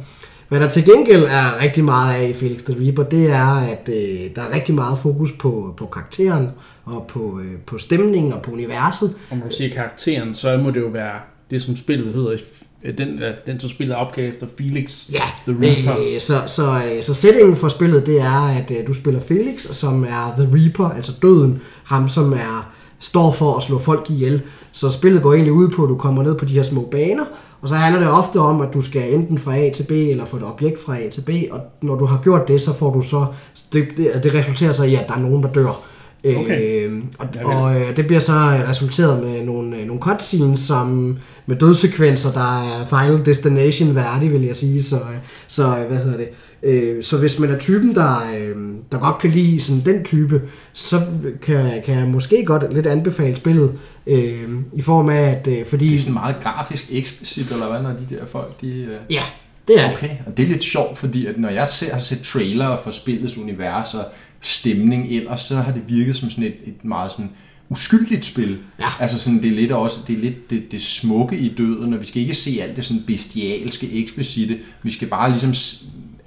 Hvad 0.53 0.61
der 0.61 0.69
til 0.69 0.85
gengæld 0.85 1.23
er 1.23 1.61
rigtig 1.63 1.85
meget 1.85 2.15
af 2.15 2.29
i 2.29 2.33
Felix 2.33 2.63
the 2.63 2.77
Reaper, 2.81 3.03
det 3.03 3.31
er, 3.31 3.47
at 3.47 3.89
øh, 3.89 4.35
der 4.37 4.43
er 4.43 4.55
rigtig 4.55 4.75
meget 4.75 4.99
fokus 4.99 5.33
på, 5.33 5.75
på 5.77 5.87
karakteren, 5.87 6.49
og 6.85 7.07
på, 7.09 7.41
øh, 7.45 7.59
på 7.67 7.79
stemningen 7.79 8.33
og 8.33 8.43
på 8.43 8.51
universet. 8.51 9.17
Om 9.31 9.41
du 9.41 9.57
siger 9.57 9.75
karakteren, 9.75 10.35
så 10.35 10.57
må 10.57 10.71
det 10.71 10.81
jo 10.81 10.87
være 10.87 11.15
det, 11.51 11.63
som 11.63 11.77
spillet 11.77 12.15
hedder. 12.15 12.37
øh, 12.85 12.99
Den, 12.99 13.09
øh, 13.09 13.35
den 13.47 13.61
som 13.61 13.71
spillet 13.71 13.97
opgave 13.97 14.29
efter 14.29 14.47
Felix. 14.59 15.09
Ja, 15.13 15.23
The 15.47 15.57
Reaper. 15.63 16.03
øh, 16.15 16.21
så, 16.21 16.35
så, 16.47 16.63
øh, 16.63 17.03
så 17.03 17.15
settingen 17.15 17.57
for 17.57 17.69
spillet, 17.69 18.07
det 18.07 18.21
er, 18.21 18.59
at 18.59 18.71
øh, 18.71 18.87
du 18.87 18.95
spiller 18.95 19.21
Felix, 19.21 19.67
som 19.71 20.05
er 20.05 20.35
The 20.39 20.49
Reaper, 20.57 20.89
altså 20.89 21.13
døden, 21.23 21.61
ham 21.85 22.09
som 22.09 22.33
er 22.33 22.73
står 22.99 23.33
for 23.33 23.57
at 23.57 23.63
slå 23.63 23.79
folk 23.79 24.07
ihjel. 24.11 24.43
Så 24.73 24.91
spillet 24.91 25.23
går 25.23 25.33
egentlig 25.33 25.53
ud 25.53 25.69
på, 25.69 25.83
at 25.83 25.89
du 25.89 25.97
kommer 25.97 26.23
ned 26.23 26.35
på 26.39 26.45
de 26.45 26.55
her 26.55 26.63
små 26.63 26.89
baner, 26.91 27.25
og 27.63 27.69
så 27.69 27.75
handler 27.75 28.01
det 28.01 28.11
ofte 28.11 28.37
om, 28.37 28.61
at 28.61 28.69
du 28.75 28.81
skal 28.81 29.15
enten 29.15 29.39
fra 29.39 29.57
A 29.57 29.71
til 29.75 29.83
B, 29.83 29.91
eller 29.91 30.25
få 30.25 30.37
et 30.37 30.45
objekt 30.45 30.85
fra 30.85 30.99
A 30.99 31.09
til 31.09 31.21
B, 31.21 31.31
og 31.51 31.61
når 31.83 31.97
du 31.97 32.05
har 32.05 32.21
gjort 32.25 32.49
det, 32.49 32.61
så 32.61 32.75
får 32.75 32.93
du 32.93 33.03
så, 33.03 33.27
det, 33.73 33.89
det, 33.97 34.21
det 34.23 34.35
resulterer 34.35 34.73
så 34.73 34.83
i, 34.83 34.95
at 34.95 35.09
der 35.09 35.15
er 35.15 35.21
nogen, 35.21 35.43
der 35.43 35.53
dør. 35.53 35.81
Okay. 36.25 36.87
Øh, 36.87 37.03
og, 37.19 37.29
og 37.45 37.81
øh, 37.81 37.97
det 37.97 38.07
bliver 38.07 38.21
så 38.21 38.33
øh, 38.33 38.69
resulteret 38.69 39.23
med 39.23 39.45
nogle, 39.45 39.77
øh, 39.77 39.87
nogle 39.87 40.03
cutscenes, 40.03 40.61
som 40.61 41.17
med 41.47 41.57
dødssekvenser, 41.57 42.33
der 42.33 42.63
er 42.63 42.87
Final 42.87 43.27
Destination 43.27 43.95
værdig, 43.95 44.33
vil 44.33 44.43
jeg 44.43 44.57
sige. 44.57 44.83
Så, 44.83 44.97
øh, 44.97 45.17
så 45.49 45.63
øh, 45.63 45.87
hvad 45.89 45.97
hedder 45.97 46.17
det? 46.17 46.29
Øh, 46.63 47.03
så 47.03 47.19
hvis 47.19 47.39
man 47.39 47.51
er 47.51 47.59
typen, 47.59 47.95
der, 47.95 48.17
øh, 48.39 48.57
der 48.93 48.99
godt 48.99 49.19
kan 49.19 49.31
lide 49.31 49.61
sådan 49.61 49.83
den 49.85 50.05
type, 50.05 50.43
så 50.73 51.01
kan, 51.43 51.83
kan 51.85 51.99
jeg 51.99 52.09
måske 52.09 52.45
godt 52.45 52.75
lidt 52.75 52.87
anbefale 52.87 53.37
spillet 53.37 53.73
øh, 54.07 54.51
i 54.75 54.83
form 54.83 55.09
af, 55.09 55.23
at 55.23 55.47
øh, 55.47 55.67
fordi... 55.67 55.89
Det 55.89 55.95
er 55.95 55.99
sådan 55.99 56.13
meget 56.13 56.37
grafisk 56.43 56.85
eksplicit, 56.91 57.51
eller 57.51 57.71
hvad, 57.71 57.83
når 57.83 57.91
de 57.91 58.15
der 58.15 58.27
folk, 58.27 58.61
de... 58.61 58.69
øh, 58.69 58.99
Ja, 59.11 59.23
det 59.69 59.81
er. 59.81 59.93
Okay, 59.93 60.17
og 60.27 60.37
det 60.37 60.43
er 60.43 60.47
lidt 60.49 60.65
sjovt, 60.65 60.99
fordi 60.99 61.27
at 61.27 61.39
når 61.39 61.49
jeg 61.49 61.69
ser, 61.69 61.93
har 61.93 62.01
set 62.01 62.23
trailere 62.23 62.79
for 62.85 62.91
spillets 62.91 63.39
univers 63.39 63.95
og 63.95 64.05
stemning 64.41 65.13
ellers, 65.13 65.41
så 65.41 65.57
har 65.57 65.73
det 65.73 65.83
virket 65.89 66.17
som 66.17 66.31
sådan 66.31 66.45
et, 66.45 66.55
et 66.67 66.85
meget 66.85 67.13
sådan 67.13 67.31
uskyldigt 67.69 68.25
spil. 68.25 68.59
Ja. 68.81 68.87
Altså 69.01 69.19
sådan, 69.19 69.43
det 69.43 69.49
er 69.49 69.55
lidt 69.57 69.73
også 69.73 69.97
det, 70.07 70.17
er 70.17 70.21
lidt 70.21 70.51
det, 70.51 70.73
det 70.73 70.83
smukke 70.83 71.37
i 71.37 71.55
døden, 71.55 71.95
og 71.95 72.01
vi 72.01 72.07
skal 72.07 72.23
ikke 72.23 72.35
se 72.35 72.59
alt 72.63 72.77
det 72.77 72.85
sådan 72.85 73.03
bestialske, 73.07 73.93
eksplicite. 73.93 74.59
Vi 74.83 74.91
skal 74.91 75.09
bare 75.09 75.31
ligesom 75.31 75.55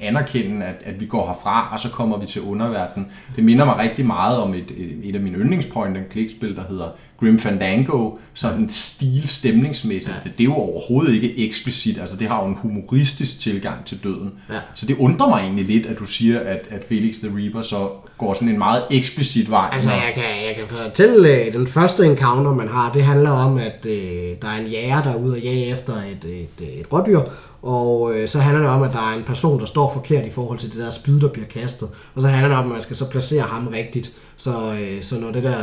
anerkende, 0.08 0.65
at, 0.65 0.76
at 0.84 1.00
vi 1.00 1.06
går 1.06 1.28
herfra, 1.28 1.70
og 1.74 1.80
så 1.80 1.89
kommer 1.89 2.18
vi 2.18 2.26
til 2.26 2.41
underverdenen. 2.41 3.08
Det 3.36 3.44
minder 3.44 3.65
mig 3.65 3.78
rigtig 3.78 4.06
meget 4.06 4.38
om 4.38 4.54
et, 4.54 4.72
et, 4.78 5.00
et 5.04 5.15
af 5.15 5.22
mine 5.22 5.38
yndlingspoint 5.38 5.98
and 5.98 6.06
click-spil, 6.12 6.56
der 6.56 6.63
hedder 6.70 6.88
Grim 7.20 7.39
Fandango, 7.39 8.12
sådan 8.34 8.70
stil 8.70 9.28
stemningsmæssigt. 9.28 10.15
Det, 10.24 10.32
det 10.38 10.39
er 10.39 10.44
jo 10.46 10.54
overhovedet 10.54 11.13
ikke 11.13 11.48
eksplicit, 11.48 11.98
altså 11.98 12.18
det 12.18 12.28
har 12.28 12.44
jo 12.44 12.50
en 12.50 12.58
humoristisk 12.62 13.39
tilgang 13.39 13.86
til 13.86 14.04
døden. 14.04 14.32
Ja. 14.50 14.60
Så 14.76 14.86
det 14.86 14.98
undrer 14.98 15.30
mig 15.30 15.39
egentlig 15.39 15.65
lidt, 15.65 15.86
at 15.86 16.00
du 16.00 16.06
siger, 16.06 16.39
at, 16.39 16.62
at 16.70 16.86
Felix 16.89 17.15
the 17.20 17.38
Reaper 17.38 17.62
så 17.62 17.89
går 18.18 18.34
sådan 18.34 18.50
en 18.50 18.58
meget 18.58 18.84
eksplicit 18.91 19.52
vej. 19.52 19.70
Altså, 19.74 19.91
jeg 19.91 20.12
kan, 20.13 20.24
jeg 20.24 20.56
kan 20.56 20.78
fortælle, 20.78 21.46
øh, 21.46 21.54
den 21.54 21.68
første 21.68 22.06
encounter, 22.06 22.54
man 22.54 22.68
har, 22.68 22.91
det 22.91 23.04
handler 23.04 23.30
om, 23.30 23.58
at 23.58 23.86
øh, 23.86 23.94
der 24.41 24.48
er 24.48 24.58
en 24.60 24.68
jæger, 24.68 25.04
der 25.04 25.12
er 25.12 25.15
ude 25.15 25.34
og 25.34 25.39
jage 25.39 25.65
efter 25.65 25.94
et, 25.94 26.26
et, 26.26 26.80
et 26.80 26.94
rådyr, 26.94 27.20
og 27.65 28.12
øh, 28.15 28.28
så 28.28 28.39
handler 28.39 28.62
det 28.62 28.71
om, 28.71 28.84
at 28.84 28.93
der 28.93 29.12
er 29.12 29.17
en 29.17 29.23
person, 29.23 29.60
der 29.60 29.65
står 29.65 29.93
forkert 29.93 30.25
i 30.25 30.30
forhold 30.30 30.60
til 30.60 30.71
det 30.71 30.80
der 30.80 30.89
spyd, 30.89 31.19
der 31.19 31.28
bliver 31.28 31.47
kastet. 31.47 31.89
Og 32.15 32.21
så 32.21 32.28
handler 32.28 32.49
det 32.49 32.58
om, 32.58 32.65
at 32.65 32.71
man 32.71 32.82
skal 32.82 32.95
så 32.95 33.10
placere 33.10 33.41
ham 33.41 33.67
rigtigt. 33.67 34.12
Så, 34.36 34.51
øh, 34.82 35.04
så 35.04 35.19
når 35.19 35.32
det 35.32 35.43
der 35.43 35.56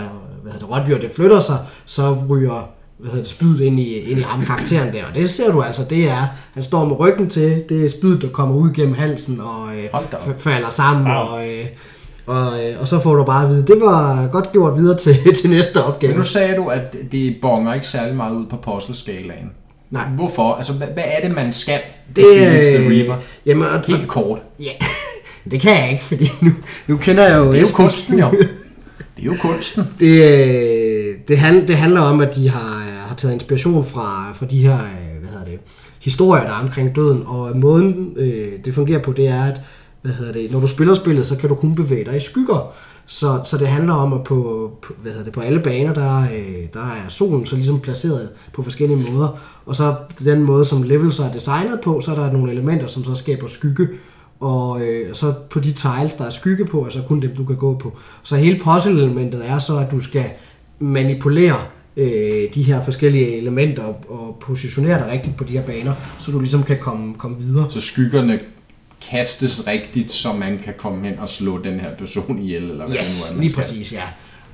hvad 0.42 0.52
hedder 0.52 0.66
det, 0.66 0.76
rådyr 0.76 0.98
det 0.98 1.10
flytter 1.16 1.40
sig, 1.40 1.58
så 1.84 2.16
ryger 2.28 2.68
hvad 2.98 3.10
hedder 3.10 3.24
det, 3.24 3.30
spydet 3.30 3.60
ind 3.60 3.80
i, 3.80 3.94
ind 3.94 4.18
i 4.18 4.22
ham, 4.22 4.44
karakteren 4.44 4.94
der. 4.94 5.04
Og 5.04 5.14
det 5.14 5.30
ser 5.30 5.52
du 5.52 5.62
altså, 5.62 5.84
det 5.90 6.08
er, 6.08 6.26
han 6.54 6.62
står 6.62 6.84
med 6.84 6.98
ryggen 6.98 7.30
til, 7.30 7.64
det 7.68 7.84
er 7.84 7.90
spydet, 7.90 8.22
der 8.22 8.28
kommer 8.28 8.56
ud 8.56 8.70
gennem 8.74 8.94
halsen 8.94 9.40
og 9.40 9.68
øh, 9.76 10.38
falder 10.38 10.70
sammen. 10.70 11.06
Wow. 11.06 11.16
Og, 11.16 11.48
øh, 11.48 11.66
og, 12.26 12.64
øh, 12.64 12.80
og 12.80 12.88
så 12.88 13.00
får 13.00 13.14
du 13.14 13.24
bare 13.24 13.44
at 13.44 13.50
vide, 13.50 13.66
det 13.66 13.80
var 13.80 14.28
godt 14.28 14.52
gjort 14.52 14.76
videre 14.76 14.98
til, 14.98 15.16
til 15.40 15.50
næste 15.50 15.84
opgave. 15.84 16.12
Men 16.12 16.16
nu 16.16 16.22
sagde 16.22 16.56
du, 16.56 16.68
at 16.68 16.96
det 17.12 17.36
bonger 17.42 17.74
ikke 17.74 17.86
særlig 17.86 18.16
meget 18.16 18.36
ud 18.36 18.46
på 18.46 18.56
puzzle-skalaen. 18.56 19.52
Nej. 19.92 20.04
Hvorfor? 20.08 20.54
Altså, 20.54 20.72
hvad, 20.72 20.86
hvad 20.86 21.04
er 21.06 21.26
det, 21.26 21.34
man 21.34 21.52
skal? 21.52 21.80
Det 22.16 22.24
the 22.24 22.84
er... 22.84 22.90
Reaper? 22.90 23.16
Jamen, 23.46 23.68
og, 23.68 23.80
Helt 23.86 24.08
kort. 24.08 24.42
ja, 24.60 24.70
det 25.50 25.60
kan 25.60 25.82
jeg 25.82 25.90
ikke, 25.90 26.04
fordi 26.04 26.24
nu, 26.40 26.50
nu 26.86 26.96
kender 26.96 27.28
jeg 27.28 27.38
jo... 27.38 27.52
Det 27.52 27.56
er 27.56 27.60
jo 27.60 27.66
kunsten, 27.74 28.18
jo. 28.18 28.30
Det 29.16 29.22
er 29.22 29.26
jo 29.26 29.36
kunsten. 29.40 29.84
Det, 29.98 30.06
øh, 30.08 31.14
det, 31.28 31.38
hand, 31.38 31.68
det 31.68 31.76
handler 31.76 32.00
om, 32.00 32.20
at 32.20 32.34
de 32.34 32.50
har, 32.50 32.82
har 33.06 33.14
taget 33.16 33.34
inspiration 33.34 33.84
fra, 33.84 34.32
fra 34.34 34.46
de 34.46 34.58
her 34.58 34.74
øh, 34.74 35.20
hvad 35.20 35.30
hedder 35.30 35.44
det, 35.44 35.58
historier, 36.00 36.44
der 36.44 36.50
er 36.50 36.62
omkring 36.62 36.96
døden. 36.96 37.22
Og 37.26 37.56
måden, 37.56 38.12
øh, 38.16 38.52
det 38.64 38.74
fungerer 38.74 38.98
på, 38.98 39.12
det 39.12 39.28
er, 39.28 39.44
at 39.44 39.60
hvad 40.02 40.12
hedder 40.12 40.32
det, 40.32 40.52
når 40.52 40.60
du 40.60 40.66
spiller 40.66 40.94
spillet, 40.94 41.26
så 41.26 41.36
kan 41.36 41.48
du 41.48 41.54
kun 41.54 41.74
bevæge 41.74 42.04
dig 42.04 42.16
i 42.16 42.20
skygger. 42.20 42.74
Så, 43.06 43.40
så 43.44 43.58
det 43.58 43.68
handler 43.68 43.92
om, 43.94 44.12
at 44.12 44.24
på, 44.24 44.70
på, 44.82 44.92
hvad 45.02 45.12
hedder 45.12 45.24
det, 45.24 45.32
på 45.32 45.40
alle 45.40 45.60
baner, 45.60 45.94
der, 45.94 46.20
øh, 46.20 46.66
der 46.74 46.80
er 46.80 47.08
solen 47.08 47.46
så 47.46 47.56
ligesom 47.56 47.80
placeret 47.80 48.28
på 48.52 48.62
forskellige 48.62 49.12
måder. 49.12 49.38
Og 49.66 49.76
så 49.76 49.94
den 50.24 50.42
måde, 50.42 50.64
som 50.64 50.82
levels 50.82 51.18
er 51.18 51.32
designet 51.32 51.80
på, 51.80 52.00
så 52.00 52.10
er 52.10 52.14
der 52.14 52.32
nogle 52.32 52.52
elementer, 52.52 52.86
som 52.86 53.04
så 53.04 53.14
skaber 53.14 53.46
skygge. 53.46 53.88
Og 54.40 54.82
øh, 54.82 55.14
så 55.14 55.32
på 55.50 55.60
de 55.60 55.72
tiles, 55.72 56.14
der 56.14 56.24
er 56.24 56.30
skygge 56.30 56.64
på, 56.66 56.84
er 56.84 56.88
så 56.88 57.02
kun 57.08 57.22
dem, 57.22 57.36
du 57.36 57.44
kan 57.44 57.56
gå 57.56 57.74
på. 57.78 57.92
Så 58.22 58.36
hele 58.36 58.60
puzzle-elementet 58.64 59.50
er 59.50 59.58
så, 59.58 59.78
at 59.78 59.90
du 59.90 60.00
skal 60.00 60.24
manipulere 60.78 61.56
øh, 61.96 62.54
de 62.54 62.62
her 62.62 62.84
forskellige 62.84 63.36
elementer 63.36 63.82
og, 63.82 63.96
og 64.08 64.36
positionere 64.40 64.98
dig 64.98 65.08
rigtigt 65.12 65.36
på 65.36 65.44
de 65.44 65.52
her 65.52 65.62
baner, 65.62 65.92
så 66.18 66.32
du 66.32 66.40
ligesom 66.40 66.62
kan 66.62 66.78
komme, 66.80 67.14
komme 67.14 67.36
videre. 67.40 67.70
Så 67.70 67.80
skyggerne 67.80 68.40
kastes 69.10 69.66
rigtigt, 69.66 70.12
så 70.12 70.32
man 70.32 70.60
kan 70.64 70.74
komme 70.78 71.08
hen 71.08 71.18
og 71.18 71.28
slå 71.28 71.58
den 71.58 71.80
her 71.80 71.94
person 71.94 72.38
ihjel, 72.42 72.70
eller 72.70 72.86
hvad 72.86 72.96
Yes, 72.96 73.22
det 73.22 73.30
nu 73.30 73.32
er, 73.32 73.36
man 73.36 73.40
lige 73.40 73.50
skal. 73.50 73.62
præcis, 73.62 73.92
ja. 73.92 74.02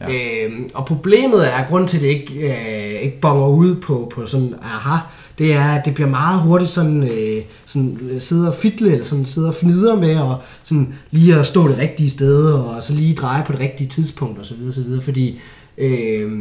ja. 0.08 0.44
Øhm, 0.44 0.70
og 0.74 0.86
problemet 0.86 1.46
er, 1.54 1.66
grund 1.68 1.88
til, 1.88 1.96
at 1.96 2.02
det 2.02 2.08
ikke, 2.08 2.34
øh, 2.34 3.00
ikke 3.02 3.20
bonger 3.20 3.46
ud 3.48 3.74
på, 3.74 4.12
på 4.14 4.26
sådan, 4.26 4.54
aha, 4.62 4.96
det 5.38 5.52
er, 5.52 5.64
at 5.64 5.84
det 5.84 5.94
bliver 5.94 6.10
meget 6.10 6.40
hurtigt 6.40 6.70
sådan, 6.70 7.02
øh, 7.02 7.42
sådan 7.66 7.98
sidder 8.00 8.20
sidde 8.20 8.48
og 8.48 8.54
fidle, 8.54 8.92
eller 8.92 9.04
sådan 9.04 9.24
sidde 9.24 9.48
og 9.48 9.54
fnider 9.54 9.96
med, 9.96 10.16
og 10.16 10.36
sådan 10.62 10.94
lige 11.10 11.34
at 11.34 11.46
stå 11.46 11.68
det 11.68 11.78
rigtige 11.78 12.10
sted, 12.10 12.52
og 12.52 12.82
så 12.82 12.92
lige 12.92 13.14
dreje 13.14 13.44
på 13.46 13.52
det 13.52 13.60
rigtige 13.60 13.88
tidspunkt, 13.88 14.38
og 14.38 14.46
så 14.46 14.54
videre, 14.54 14.72
så 14.72 14.82
videre, 14.82 15.02
fordi 15.02 15.40
øh, 15.78 16.32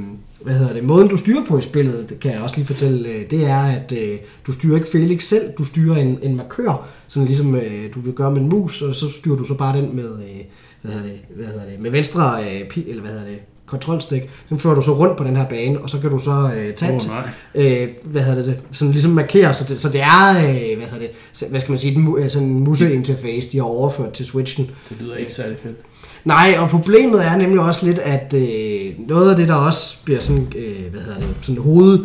hvad 0.41 0.53
hedder 0.53 0.73
det, 0.73 0.83
måden 0.83 1.07
du 1.07 1.17
styrer 1.17 1.45
på 1.45 1.57
i 1.57 1.62
spillet, 1.62 2.10
det 2.10 2.19
kan 2.19 2.31
jeg 2.31 2.41
også 2.41 2.55
lige 2.55 2.67
fortælle, 2.67 3.10
øh, 3.10 3.29
det 3.29 3.45
er, 3.45 3.62
at 3.62 3.91
øh, 3.91 4.17
du 4.47 4.51
styrer 4.51 4.75
ikke 4.75 4.88
Felix 4.91 5.23
selv, 5.23 5.51
du 5.57 5.63
styrer 5.63 5.95
en, 5.95 6.19
en 6.21 6.36
markør, 6.36 6.88
sådan 7.07 7.27
ligesom 7.27 7.55
øh, 7.55 7.93
du 7.93 7.99
vil 7.99 8.13
gøre 8.13 8.31
med 8.31 8.41
en 8.41 8.49
mus, 8.49 8.81
og 8.81 8.95
så 8.95 9.10
styrer 9.10 9.38
du 9.38 9.43
så 9.43 9.53
bare 9.53 9.77
den 9.77 9.95
med, 9.95 10.10
øh, 10.10 10.43
hvad 10.81 10.91
hedder 10.91 11.07
det, 11.07 11.19
hvad 11.36 11.45
hedder 11.45 11.65
det, 11.65 11.81
med 11.81 11.91
venstre, 11.91 12.43
øh, 12.43 12.67
pil, 12.69 12.83
eller 12.88 13.01
hvad 13.01 13.12
hedder 13.12 13.25
det, 13.25 13.38
kontrolstik, 13.67 14.21
den 14.49 14.60
fører 14.60 14.75
du 14.75 14.82
så 14.82 14.93
rundt 14.93 15.17
på 15.17 15.23
den 15.23 15.36
her 15.36 15.45
bane, 15.45 15.80
og 15.80 15.89
så 15.89 15.99
kan 15.99 16.10
du 16.10 16.19
så 16.19 16.51
øh, 16.58 16.73
tage 16.73 16.97
nej. 17.08 17.30
øh, 17.56 17.88
hvad 18.03 18.21
hedder 18.21 18.43
det, 18.43 18.60
sådan 18.71 18.91
ligesom 18.91 19.12
markere, 19.12 19.53
så 19.53 19.63
det, 19.63 19.80
så 19.80 19.89
det 19.89 20.01
er, 20.01 20.30
øh, 20.30 20.77
hvad 20.77 20.88
hedder 20.88 21.08
det, 21.39 21.49
hvad 21.49 21.60
skal 21.60 21.71
man 21.71 21.80
sige, 21.80 21.95
den, 21.95 22.17
øh, 22.17 22.30
sådan 22.30 22.47
en 22.47 22.63
museinterface, 22.63 23.51
de 23.51 23.58
har 23.58 23.65
overført 23.65 24.13
til 24.13 24.25
Switchen. 24.25 24.69
Det 24.89 24.97
lyder 24.99 25.15
ikke 25.15 25.34
særlig 25.34 25.58
fedt. 25.63 25.77
Nej, 26.25 26.56
og 26.60 26.69
problemet 26.69 27.25
er 27.25 27.38
nemlig 27.38 27.60
også 27.60 27.86
lidt, 27.86 27.99
at 27.99 28.34
øh, 28.34 29.08
noget 29.08 29.30
af 29.30 29.36
det, 29.36 29.47
der 29.47 29.56
også 29.56 29.97
bliver 30.03 30.19
sådan, 30.19 30.53
øh, 30.56 30.91
hvad 30.91 31.01
hedder 31.01 31.19
det, 31.19 31.36
sådan 31.41 31.62
hoved 31.62 31.99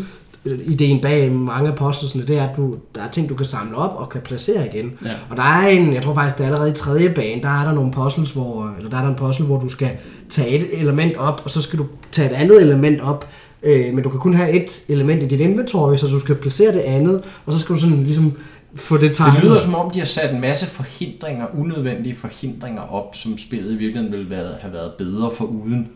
ideen 0.44 1.00
bag 1.00 1.32
mange 1.32 1.68
af 1.70 1.74
postelsene, 1.76 2.26
det 2.26 2.38
er, 2.38 2.42
at 2.48 2.56
du, 2.56 2.76
der 2.94 3.02
er 3.02 3.08
ting, 3.08 3.28
du 3.28 3.34
kan 3.34 3.46
samle 3.46 3.76
op 3.76 3.96
og 4.00 4.08
kan 4.08 4.20
placere 4.20 4.66
igen. 4.74 4.92
Ja. 5.04 5.10
Og 5.30 5.36
der 5.36 5.42
er 5.42 5.68
en, 5.68 5.94
jeg 5.94 6.02
tror 6.02 6.14
faktisk, 6.14 6.36
det 6.38 6.42
er 6.42 6.46
allerede 6.48 6.70
i 6.70 6.74
tredje 6.74 7.10
bane, 7.10 7.42
der 7.42 7.48
er 7.48 7.64
der 7.64 7.72
nogle 7.72 7.92
puzzles, 7.92 8.30
hvor, 8.30 8.74
eller 8.76 8.90
der 8.90 8.96
er 8.96 9.02
der 9.02 9.08
en 9.08 9.14
puzzle, 9.14 9.46
hvor 9.46 9.58
du 9.60 9.68
skal 9.68 9.90
tage 10.30 10.48
et 10.48 10.80
element 10.80 11.16
op, 11.16 11.40
og 11.44 11.50
så 11.50 11.62
skal 11.62 11.78
du 11.78 11.86
tage 12.12 12.30
et 12.30 12.34
andet 12.34 12.62
element 12.62 13.00
op, 13.00 13.28
øh, 13.62 13.94
men 13.94 14.02
du 14.04 14.08
kan 14.08 14.20
kun 14.20 14.34
have 14.34 14.50
et 14.50 14.82
element 14.88 15.22
i 15.22 15.26
dit 15.26 15.40
inventory, 15.40 15.96
så 15.96 16.06
du 16.06 16.20
skal 16.20 16.34
placere 16.34 16.72
det 16.72 16.80
andet, 16.80 17.22
og 17.46 17.52
så 17.52 17.58
skal 17.58 17.74
du 17.74 17.80
sådan 17.80 18.02
ligesom 18.02 18.32
få 18.74 18.94
det 18.94 19.02
Det 19.02 19.16
tegnet. 19.16 19.44
lyder 19.44 19.58
som 19.58 19.74
om, 19.74 19.90
de 19.90 19.98
har 19.98 20.06
sat 20.06 20.34
en 20.34 20.40
masse 20.40 20.66
forhindringer, 20.66 21.46
unødvendige 21.58 22.16
forhindringer 22.16 22.82
op, 22.82 23.14
som 23.14 23.38
spillet 23.38 23.72
i 23.72 23.76
virkeligheden 23.76 24.12
ville 24.12 24.36
have 24.60 24.72
været 24.72 24.92
bedre 24.98 25.30
for 25.34 25.44
uden. 25.44 25.88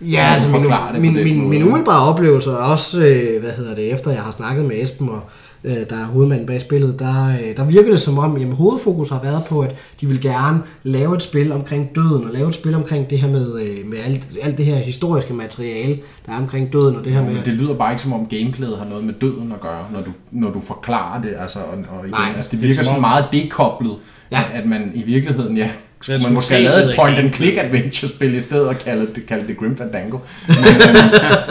Ja, 0.00 0.30
altså 0.34 0.48
min, 0.50 0.62
det 0.62 1.00
min, 1.00 1.14
min, 1.24 1.36
måde? 1.38 1.48
min 1.48 1.62
umiddelbare 1.62 2.02
oplevelse, 2.08 2.58
og 2.58 2.70
også, 2.72 3.00
øh, 3.00 3.40
hvad 3.40 3.50
hedder 3.50 3.74
det, 3.74 3.92
efter 3.92 4.10
jeg 4.10 4.20
har 4.22 4.30
snakket 4.30 4.64
med 4.64 4.82
Esben, 4.82 5.08
og, 5.08 5.20
øh, 5.64 5.76
der 5.90 5.96
er 5.96 6.04
hovedmanden 6.06 6.46
bag 6.46 6.60
spillet, 6.60 6.98
der, 6.98 7.28
øh, 7.28 7.56
der 7.56 7.64
virker 7.64 7.90
det 7.90 8.00
som 8.00 8.18
om, 8.18 8.36
jamen 8.38 8.54
hovedfokus 8.56 9.10
har 9.10 9.20
været 9.22 9.42
på, 9.48 9.60
at 9.60 9.74
de 10.00 10.06
vil 10.06 10.20
gerne 10.20 10.62
lave 10.82 11.14
et 11.16 11.22
spil 11.22 11.52
omkring 11.52 11.94
døden, 11.94 12.24
og 12.24 12.30
lave 12.32 12.48
et 12.48 12.54
spil 12.54 12.74
omkring 12.74 13.10
det 13.10 13.18
her 13.18 13.28
med, 13.28 13.60
øh, 13.60 13.90
med 13.90 13.98
alt, 14.04 14.22
alt 14.42 14.58
det 14.58 14.66
her 14.66 14.76
historiske 14.76 15.34
materiale, 15.34 15.98
der 16.26 16.32
er 16.32 16.36
omkring 16.36 16.72
døden, 16.72 16.96
og 16.96 17.04
det 17.04 17.12
her 17.12 17.22
med... 17.22 17.32
Men 17.34 17.44
det 17.44 17.52
lyder 17.52 17.74
bare 17.74 17.92
ikke 17.92 18.02
som 18.02 18.12
om 18.12 18.26
gameplayet 18.26 18.78
har 18.78 18.84
noget 18.84 19.04
med 19.04 19.14
døden 19.20 19.52
at 19.52 19.60
gøre, 19.60 19.84
når 19.92 20.00
du, 20.00 20.10
når 20.30 20.50
du 20.50 20.60
forklarer 20.60 21.22
det. 21.22 21.30
Altså, 21.40 21.58
og, 21.58 21.78
og 21.98 22.00
igen, 22.06 22.10
Nej, 22.10 22.32
altså, 22.36 22.50
det 22.50 22.60
det 22.60 22.64
er 22.64 22.68
virker 22.68 22.82
som 22.82 22.84
sådan 22.84 22.96
om- 23.04 23.10
meget 23.10 23.24
dekoblet, 23.32 23.96
Ja. 24.32 24.38
ja. 24.38 24.44
at, 24.54 24.62
at 24.62 24.68
man 24.68 24.90
i 24.94 25.02
virkeligheden, 25.02 25.56
ja, 25.56 25.70
skulle 26.00 26.18
man 26.24 26.32
måske 26.34 26.54
have 26.54 26.64
lavet 26.64 26.90
et 26.90 26.96
point 26.98 27.18
and 27.18 27.32
click 27.32 27.56
adventure 27.58 28.08
spil 28.08 28.34
i 28.34 28.40
stedet 28.40 28.68
og 28.68 28.78
kalde 28.78 29.06
det, 29.14 29.26
kalde 29.26 29.46
det 29.48 29.56
Grim 29.56 29.76
Fandango. 29.76 30.18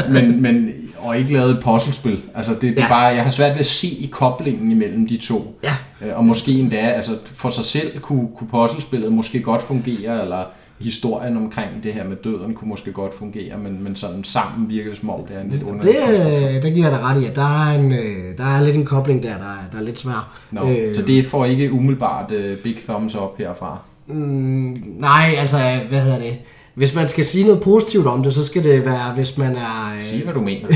Men, 0.09 0.13
men, 0.13 0.41
men, 0.41 0.71
og 0.99 1.17
ikke 1.17 1.33
lavet 1.33 1.51
et 1.51 1.59
puzzlespil. 1.63 2.19
Altså 2.35 2.51
det, 2.53 2.61
det 2.61 2.77
Ja. 2.77 2.83
er 2.83 2.87
bare, 2.89 3.05
jeg 3.05 3.23
har 3.23 3.29
svært 3.29 3.51
ved 3.51 3.59
at 3.59 3.65
se 3.65 3.87
i 3.87 4.09
koblingen 4.11 4.71
imellem 4.71 5.07
de 5.07 5.17
to. 5.17 5.59
Ja. 5.63 5.73
Øh, 6.01 6.17
Og 6.17 6.25
måske 6.25 6.51
endda, 6.51 6.75
altså 6.77 7.11
for 7.35 7.49
sig 7.49 7.63
selv 7.63 7.99
kunne, 7.99 8.27
kunne 8.37 8.47
puzzlespillet 8.49 9.11
måske 9.11 9.39
godt 9.41 9.61
fungere, 9.63 10.21
eller 10.21 10.43
historien 10.79 11.37
omkring 11.37 11.69
det 11.83 11.93
her 11.93 12.03
med 12.03 12.15
døden 12.23 12.53
kunne 12.53 12.69
måske 12.69 12.91
godt 12.91 13.17
fungere, 13.17 13.57
men, 13.57 13.83
men 13.83 13.95
sådan 13.95 14.23
sammen 14.23 14.69
virker 14.69 14.89
det 14.89 14.99
som 14.99 15.09
om, 15.09 15.19
det 15.29 15.37
er 15.37 15.41
en 15.41 15.49
lidt 15.49 15.63
underlig 15.63 15.93
Det, 15.93 16.63
der 16.63 16.69
giver 16.69 16.89
jeg 16.89 16.99
dig 16.99 17.05
ret 17.07 17.21
i, 17.21 17.25
at 17.25 17.35
der 17.35 17.65
er, 17.67 17.79
en, 17.79 17.91
øh, 17.91 18.37
der 18.37 18.43
er 18.57 18.61
lidt 18.63 18.75
en 18.75 18.85
kobling 18.85 19.23
der, 19.23 19.29
der, 19.29 19.35
er- 19.45 19.69
der 19.71 19.77
er 19.79 19.83
lidt 19.83 19.99
svær. 19.99 20.37
Nå, 20.51 20.69
øh, 20.69 20.95
så 20.95 21.01
det 21.01 21.25
får 21.25 21.45
ikke 21.45 21.71
umiddelbart 21.71 22.31
uh, 22.31 22.57
big 22.57 22.75
thumbs 22.89 23.15
up 23.15 23.37
herfra. 23.37 23.79
Mm, 24.07 24.83
nej, 24.99 25.35
altså, 25.37 25.57
hvad 25.89 26.01
hedder 26.01 26.19
det? 26.19 26.37
Hvis 26.73 26.95
man 26.95 27.07
skal 27.07 27.25
sige 27.25 27.45
noget 27.45 27.61
positivt 27.61 28.07
om 28.07 28.23
det, 28.23 28.33
så 28.33 28.45
skal 28.45 28.63
det 28.63 28.85
være, 28.85 29.13
hvis 29.15 29.37
man 29.37 29.55
er... 29.55 29.95
øh, 29.97 30.05
Sig, 30.05 30.21
hvad 30.23 30.33
du 30.33 30.41
mener. 30.41 30.67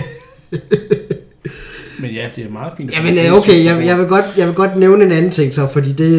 Men 2.02 2.12
ja, 2.12 2.30
det 2.36 2.46
er 2.46 2.50
meget 2.50 2.74
fint. 2.78 2.94
Jamen 2.94 3.18
øh, 3.18 3.34
okay, 3.38 3.66
jeg, 3.66 3.86
jeg, 3.86 3.98
vil 3.98 4.06
godt, 4.06 4.26
jeg 4.38 4.48
vil 4.48 4.56
godt 4.56 4.78
nævne 4.78 5.06
en 5.06 5.12
anden 5.12 5.32
ting 5.32 5.54
så, 5.54 5.68
fordi 5.68 5.92
det 5.92 6.14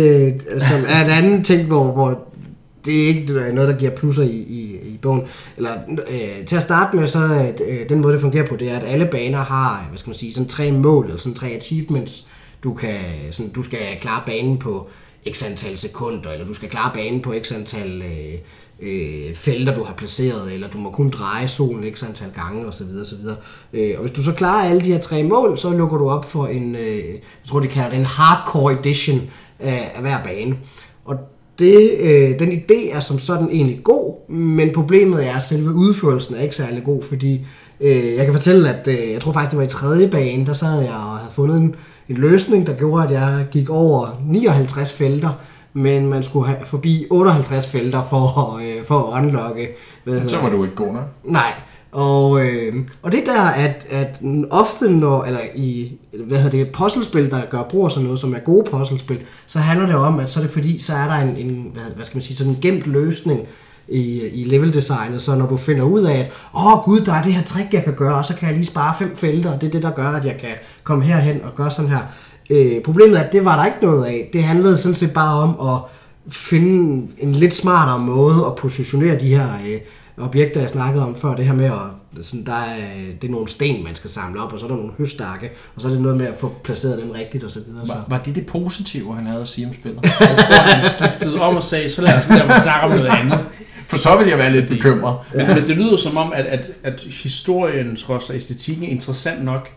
øh, 0.55 0.62
som 0.62 0.85
er 0.88 1.05
en 1.05 1.11
anden 1.11 1.44
ting, 1.44 1.66
hvor, 1.66 1.92
hvor 1.92 2.29
det 2.85 3.03
er 3.03 3.07
ikke 3.07 3.33
noget, 3.55 3.68
der 3.68 3.79
giver 3.79 3.90
plusser 3.90 4.22
i, 4.22 4.37
i, 4.37 4.77
i 4.85 4.98
bogen. 5.03 5.22
Eller, 5.57 5.70
øh, 6.11 6.46
til 6.46 6.57
at 6.57 6.62
starte 6.62 6.96
med, 6.96 7.07
så 7.07 7.53
øh, 7.68 7.88
den 7.88 8.01
måde, 8.01 8.12
det 8.12 8.20
fungerer 8.20 8.46
på, 8.46 8.57
det 8.57 8.70
er, 8.70 8.77
at 8.77 8.85
alle 8.87 9.07
baner 9.07 9.38
har, 9.38 9.87
hvad 9.88 9.98
skal 9.98 10.11
man 10.11 10.16
sige, 10.16 10.33
sådan 10.33 10.48
tre 10.48 10.72
mål, 10.72 11.05
eller 11.05 11.18
sådan 11.18 11.35
tre 11.35 11.46
achievements. 11.46 12.27
Du, 12.64 12.75
kan, 12.75 12.94
sådan, 13.31 13.53
du 13.53 13.62
skal 13.62 13.79
klare 14.01 14.22
banen 14.27 14.59
på 14.59 14.88
x 15.31 15.45
antal 15.51 15.79
sekunder, 15.79 16.31
eller 16.31 16.47
du 16.47 16.55
skal 16.55 16.69
klare 16.69 16.91
banen 16.95 17.21
på 17.21 17.35
x 17.43 17.53
antal 17.53 18.03
øh, 18.03 18.39
øh, 18.83 19.35
felter, 19.35 19.75
du 19.75 19.85
har 19.85 19.95
placeret, 19.95 20.53
eller 20.53 20.69
du 20.69 20.79
må 20.79 20.91
kun 20.91 21.11
dreje 21.11 21.49
solen 21.49 21.95
x 21.95 22.03
antal 22.03 22.31
gange, 22.35 22.67
osv. 22.67 22.87
osv. 23.03 23.27
Øh, 23.73 23.95
og 23.97 24.01
hvis 24.01 24.13
du 24.13 24.23
så 24.23 24.33
klarer 24.33 24.69
alle 24.69 24.81
de 24.81 24.93
her 24.93 25.01
tre 25.01 25.23
mål, 25.23 25.59
så 25.59 25.71
lukker 25.71 25.97
du 25.97 26.11
op 26.11 26.31
for 26.31 26.47
en, 26.47 26.77
øh, 26.77 27.09
jeg 27.09 27.21
tror, 27.45 27.61
de 27.61 27.69
kalder 27.69 27.91
det 27.91 27.99
en 27.99 28.05
hardcore 28.05 28.79
edition 28.81 29.21
af, 29.59 29.93
af 29.95 30.01
hver 30.01 30.23
bane. 30.25 30.57
Og 31.05 31.17
det, 31.59 31.91
øh, 32.01 32.39
den 32.39 32.53
idé 32.53 32.97
er 32.97 33.01
som 33.01 33.19
sådan 33.19 33.49
egentlig 33.51 33.81
god, 33.85 34.31
men 34.31 34.73
problemet 34.75 35.27
er, 35.29 35.37
at 35.37 35.43
selve 35.43 35.75
udførelsen 35.75 36.35
er 36.35 36.41
ikke 36.41 36.57
særlig 36.57 36.85
god, 36.85 37.03
fordi 37.03 37.47
øh, 37.81 38.15
jeg 38.17 38.25
kan 38.25 38.35
fortælle, 38.35 38.75
at 38.75 38.89
øh, 38.89 39.13
jeg 39.13 39.21
tror 39.21 39.33
faktisk, 39.33 39.51
det 39.51 39.59
var 39.59 39.65
i 39.65 39.69
tredje 39.69 40.09
bane, 40.09 40.47
der 40.47 40.53
sad 40.53 40.81
jeg 40.81 40.95
og 40.95 41.19
havde 41.19 41.33
fundet 41.33 41.57
en, 41.57 41.75
en 42.09 42.17
løsning, 42.17 42.67
der 42.67 42.75
gjorde, 42.77 43.05
at 43.05 43.11
jeg 43.11 43.47
gik 43.51 43.71
over 43.71 44.21
59 44.27 44.93
felter, 44.93 45.31
men 45.73 46.07
man 46.07 46.23
skulle 46.23 46.47
have 46.47 46.67
forbi 46.67 47.07
58 47.11 47.69
felter 47.69 48.03
for, 48.11 48.57
øh, 48.57 48.85
for 48.85 49.12
at 49.12 49.23
unlocke. 49.23 49.69
Hvad 50.05 50.29
Så 50.29 50.38
var 50.38 50.51
du 50.51 50.65
ikke 50.65 50.77
god 50.77 50.93
nok. 50.93 51.05
Nej, 51.25 51.53
og, 51.93 52.47
øh, 52.47 52.75
og 53.03 53.12
det 53.12 53.23
der, 53.27 53.43
at, 53.43 53.87
at 53.91 54.21
ofte 54.51 54.91
når, 54.91 55.25
eller 55.25 55.41
i, 55.55 55.93
hvad 56.27 56.38
hedder 56.38 56.65
det, 56.65 56.73
puzzlespil, 56.73 57.31
der 57.31 57.41
gør 57.51 57.62
brug 57.62 57.85
af 57.85 57.91
sådan 57.91 58.05
noget, 58.05 58.21
som 58.21 58.35
er 58.35 58.38
gode 58.38 58.71
puzzlespil, 58.71 59.19
så 59.47 59.59
handler 59.59 59.87
det 59.87 59.97
om, 59.97 60.19
at 60.19 60.31
så 60.31 60.41
er 60.41 60.45
det 60.45 60.53
fordi, 60.53 60.79
så 60.79 60.95
er 60.95 61.07
der 61.07 61.15
en, 61.15 61.37
en 61.37 61.71
hvad, 61.73 61.83
hvad 61.95 62.05
skal 62.05 62.17
man 62.17 62.23
sige, 62.23 62.37
sådan 62.37 62.53
en 62.53 62.59
gemt 62.61 62.87
løsning 62.87 63.41
i, 63.88 64.29
i 64.29 64.45
leveldesignet, 64.45 65.23
så 65.23 65.35
når 65.35 65.47
du 65.47 65.57
finder 65.57 65.83
ud 65.83 66.03
af, 66.03 66.18
at 66.18 66.31
åh 66.55 66.79
oh, 66.79 66.85
gud, 66.85 67.01
der 67.01 67.12
er 67.12 67.23
det 67.23 67.33
her 67.33 67.42
trick, 67.42 67.73
jeg 67.73 67.85
kan 67.85 67.95
gøre, 67.95 68.14
og 68.14 68.25
så 68.25 68.35
kan 68.35 68.49
jeg 68.49 68.57
lige 68.57 68.66
spare 68.66 68.95
fem 68.99 69.16
felter, 69.16 69.53
og 69.53 69.61
det 69.61 69.66
er 69.66 69.71
det, 69.71 69.83
der 69.83 69.90
gør, 69.90 70.09
at 70.09 70.25
jeg 70.25 70.37
kan 70.37 70.51
komme 70.83 71.05
herhen 71.05 71.40
og 71.45 71.55
gøre 71.57 71.71
sådan 71.71 71.90
her. 71.90 72.01
Øh, 72.51 72.83
problemet 72.83 73.18
er, 73.18 73.23
at 73.23 73.33
det 73.33 73.45
var 73.45 73.57
der 73.57 73.64
ikke 73.64 73.79
noget 73.83 74.05
af. 74.05 74.31
Det 74.33 74.42
handlede 74.42 74.77
sådan 74.77 74.95
set 74.95 75.12
bare 75.12 75.38
om 75.42 75.68
at 75.68 75.81
finde 76.33 77.09
en 77.18 77.33
lidt 77.33 77.55
smartere 77.55 77.99
måde 77.99 78.47
at 78.47 78.55
positionere 78.55 79.21
de 79.21 79.29
her 79.29 79.47
øh, 79.66 79.81
objekter, 80.25 80.61
jeg 80.61 80.71
snakkede 80.71 81.05
om 81.07 81.16
før, 81.16 81.35
det 81.35 81.45
her 81.45 81.55
med 81.55 81.64
at, 81.64 82.27
sådan, 82.27 82.47
der 82.47 82.53
er, 82.53 82.77
det 83.21 83.29
er 83.29 83.33
nogle 83.33 83.49
sten, 83.49 83.85
man 83.85 83.95
skal 83.95 84.11
samle 84.11 84.42
op, 84.42 84.53
og 84.53 84.59
så 84.59 84.66
er 84.66 84.71
der 84.71 84.77
nogle 84.77 84.92
høstakke, 84.99 85.51
og 85.75 85.81
så 85.83 85.88
er 85.88 85.92
det 85.92 86.01
noget 86.01 86.16
med 86.16 86.27
at 86.27 86.35
få 86.38 86.53
placeret 86.64 86.99
dem 86.99 87.11
rigtigt, 87.11 87.45
og 87.45 87.51
så 87.51 87.61
videre. 87.66 87.87
Så. 87.87 87.92
Var, 87.92 88.05
var 88.09 88.18
det 88.18 88.35
det 88.35 88.47
positive, 88.47 89.14
han 89.14 89.27
havde 89.27 89.40
at 89.40 89.49
sige 89.49 89.66
om 89.66 89.75
spillet? 89.75 90.03
Jeg 90.03 90.12
tror, 90.18 90.55
han 90.55 90.85
skiftede 90.85 91.40
om 91.40 91.57
og 91.57 91.62
sagde, 91.62 91.90
så 91.90 92.03
lad 92.03 92.18
os 92.18 92.29
lade 92.29 92.47
mig 92.47 92.62
snakke 92.62 92.87
om 92.87 92.90
noget 92.90 93.07
andet. 93.07 93.38
For 93.93 93.99
så 93.99 94.17
vil 94.17 94.29
jeg 94.29 94.39
være 94.39 94.53
lidt 94.53 94.69
bekymret. 94.69 95.17
Men, 95.35 95.47
men 95.47 95.69
det 95.69 95.77
lyder 95.77 95.97
som 95.97 96.17
om, 96.17 96.33
at, 96.35 96.47
at, 96.47 96.71
at 96.83 97.01
historien, 97.01 97.97
trods 97.97 98.31
og 98.31 98.37
æstetikken 98.37 98.85
er 98.85 98.89
interessant 98.89 99.45
nok, 99.45 99.69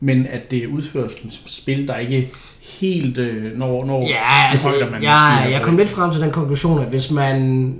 men 0.00 0.26
at 0.26 0.50
det 0.50 0.64
er 0.64 0.66
udførelsen 0.66 1.30
som 1.30 1.42
spil, 1.46 1.88
der 1.88 1.96
ikke 1.96 2.30
helt 2.60 3.18
øh, 3.18 3.58
når, 3.58 3.84
når 3.84 4.02
Ja, 4.02 4.50
altså, 4.50 4.68
højder, 4.68 4.90
man 4.90 5.02
er 5.02 5.48
jeg 5.50 5.62
kom 5.62 5.76
lidt 5.76 5.88
frem 5.88 6.10
til 6.10 6.20
den 6.20 6.30
konklusion, 6.30 6.80
at 6.80 6.86
hvis 6.86 7.10
man 7.10 7.74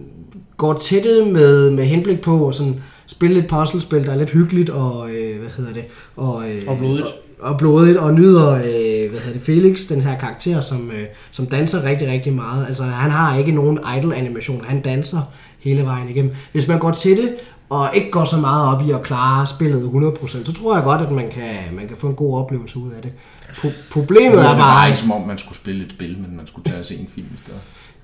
går 0.56 0.74
til 0.74 1.02
det 1.02 1.26
med, 1.26 1.70
med 1.70 1.84
henblik 1.84 2.20
på 2.20 2.48
at 2.48 2.54
sådan, 2.54 2.80
spille 3.06 3.38
et 3.38 3.46
puzzlespil, 3.46 4.06
der 4.06 4.12
er 4.12 4.16
lidt 4.16 4.30
hyggeligt 4.30 4.70
og, 4.70 5.08
øh, 5.10 5.38
hvad 5.40 5.50
hedder 5.56 5.72
det, 5.72 5.84
og, 6.16 6.44
øh, 6.50 6.62
Og 6.66 6.78
blodigt. 6.78 7.06
og, 7.06 7.50
og 7.50 7.58
blodigt, 7.58 7.96
og 7.96 8.14
nyder, 8.14 8.54
øh, 8.54 9.10
hvad 9.10 9.20
hedder 9.20 9.32
det, 9.32 9.42
Felix, 9.42 9.80
den 9.88 10.00
her 10.00 10.18
karakter, 10.18 10.60
som, 10.60 10.90
øh, 10.90 11.04
som 11.30 11.46
danser 11.46 11.84
rigtig, 11.84 12.08
rigtig 12.08 12.32
meget. 12.32 12.66
Altså, 12.68 12.82
han 12.82 13.10
har 13.10 13.38
ikke 13.38 13.52
nogen 13.52 13.78
idle 13.98 14.14
animation, 14.16 14.64
han 14.68 14.80
danser 14.80 15.20
hele 15.58 15.84
vejen 15.84 16.08
igennem. 16.08 16.34
Hvis 16.52 16.68
man 16.68 16.78
går 16.78 16.90
til 16.90 17.16
det, 17.16 17.34
og 17.70 17.88
ikke 17.94 18.10
går 18.10 18.24
så 18.24 18.36
meget 18.36 18.74
op 18.76 18.88
i 18.88 18.90
at 18.90 19.02
klare 19.02 19.46
spillet 19.46 19.90
100%, 19.94 20.44
så 20.44 20.52
tror 20.52 20.74
jeg 20.74 20.84
godt, 20.84 21.00
at 21.02 21.10
man 21.10 21.30
kan, 21.30 21.44
man 21.72 21.88
kan 21.88 21.96
få 21.96 22.06
en 22.06 22.14
god 22.14 22.38
oplevelse 22.38 22.78
ud 22.78 22.90
af 22.90 23.02
det. 23.02 23.12
Pro- 23.52 23.90
problemet 23.92 24.32
Det 24.38 24.44
er 24.44 24.48
var 24.48 24.56
bare... 24.58 24.88
ikke 24.88 24.98
som 24.98 25.12
om, 25.12 25.20
man 25.26 25.38
skulle 25.38 25.56
spille 25.58 25.84
et 25.84 25.90
spil, 25.90 26.18
men 26.18 26.36
man 26.36 26.46
skulle 26.46 26.64
tage 26.70 26.78
og 26.78 26.84
se 26.84 26.94
en 26.96 27.08
film 27.14 27.26
i 27.34 27.38
stedet. 27.38 27.60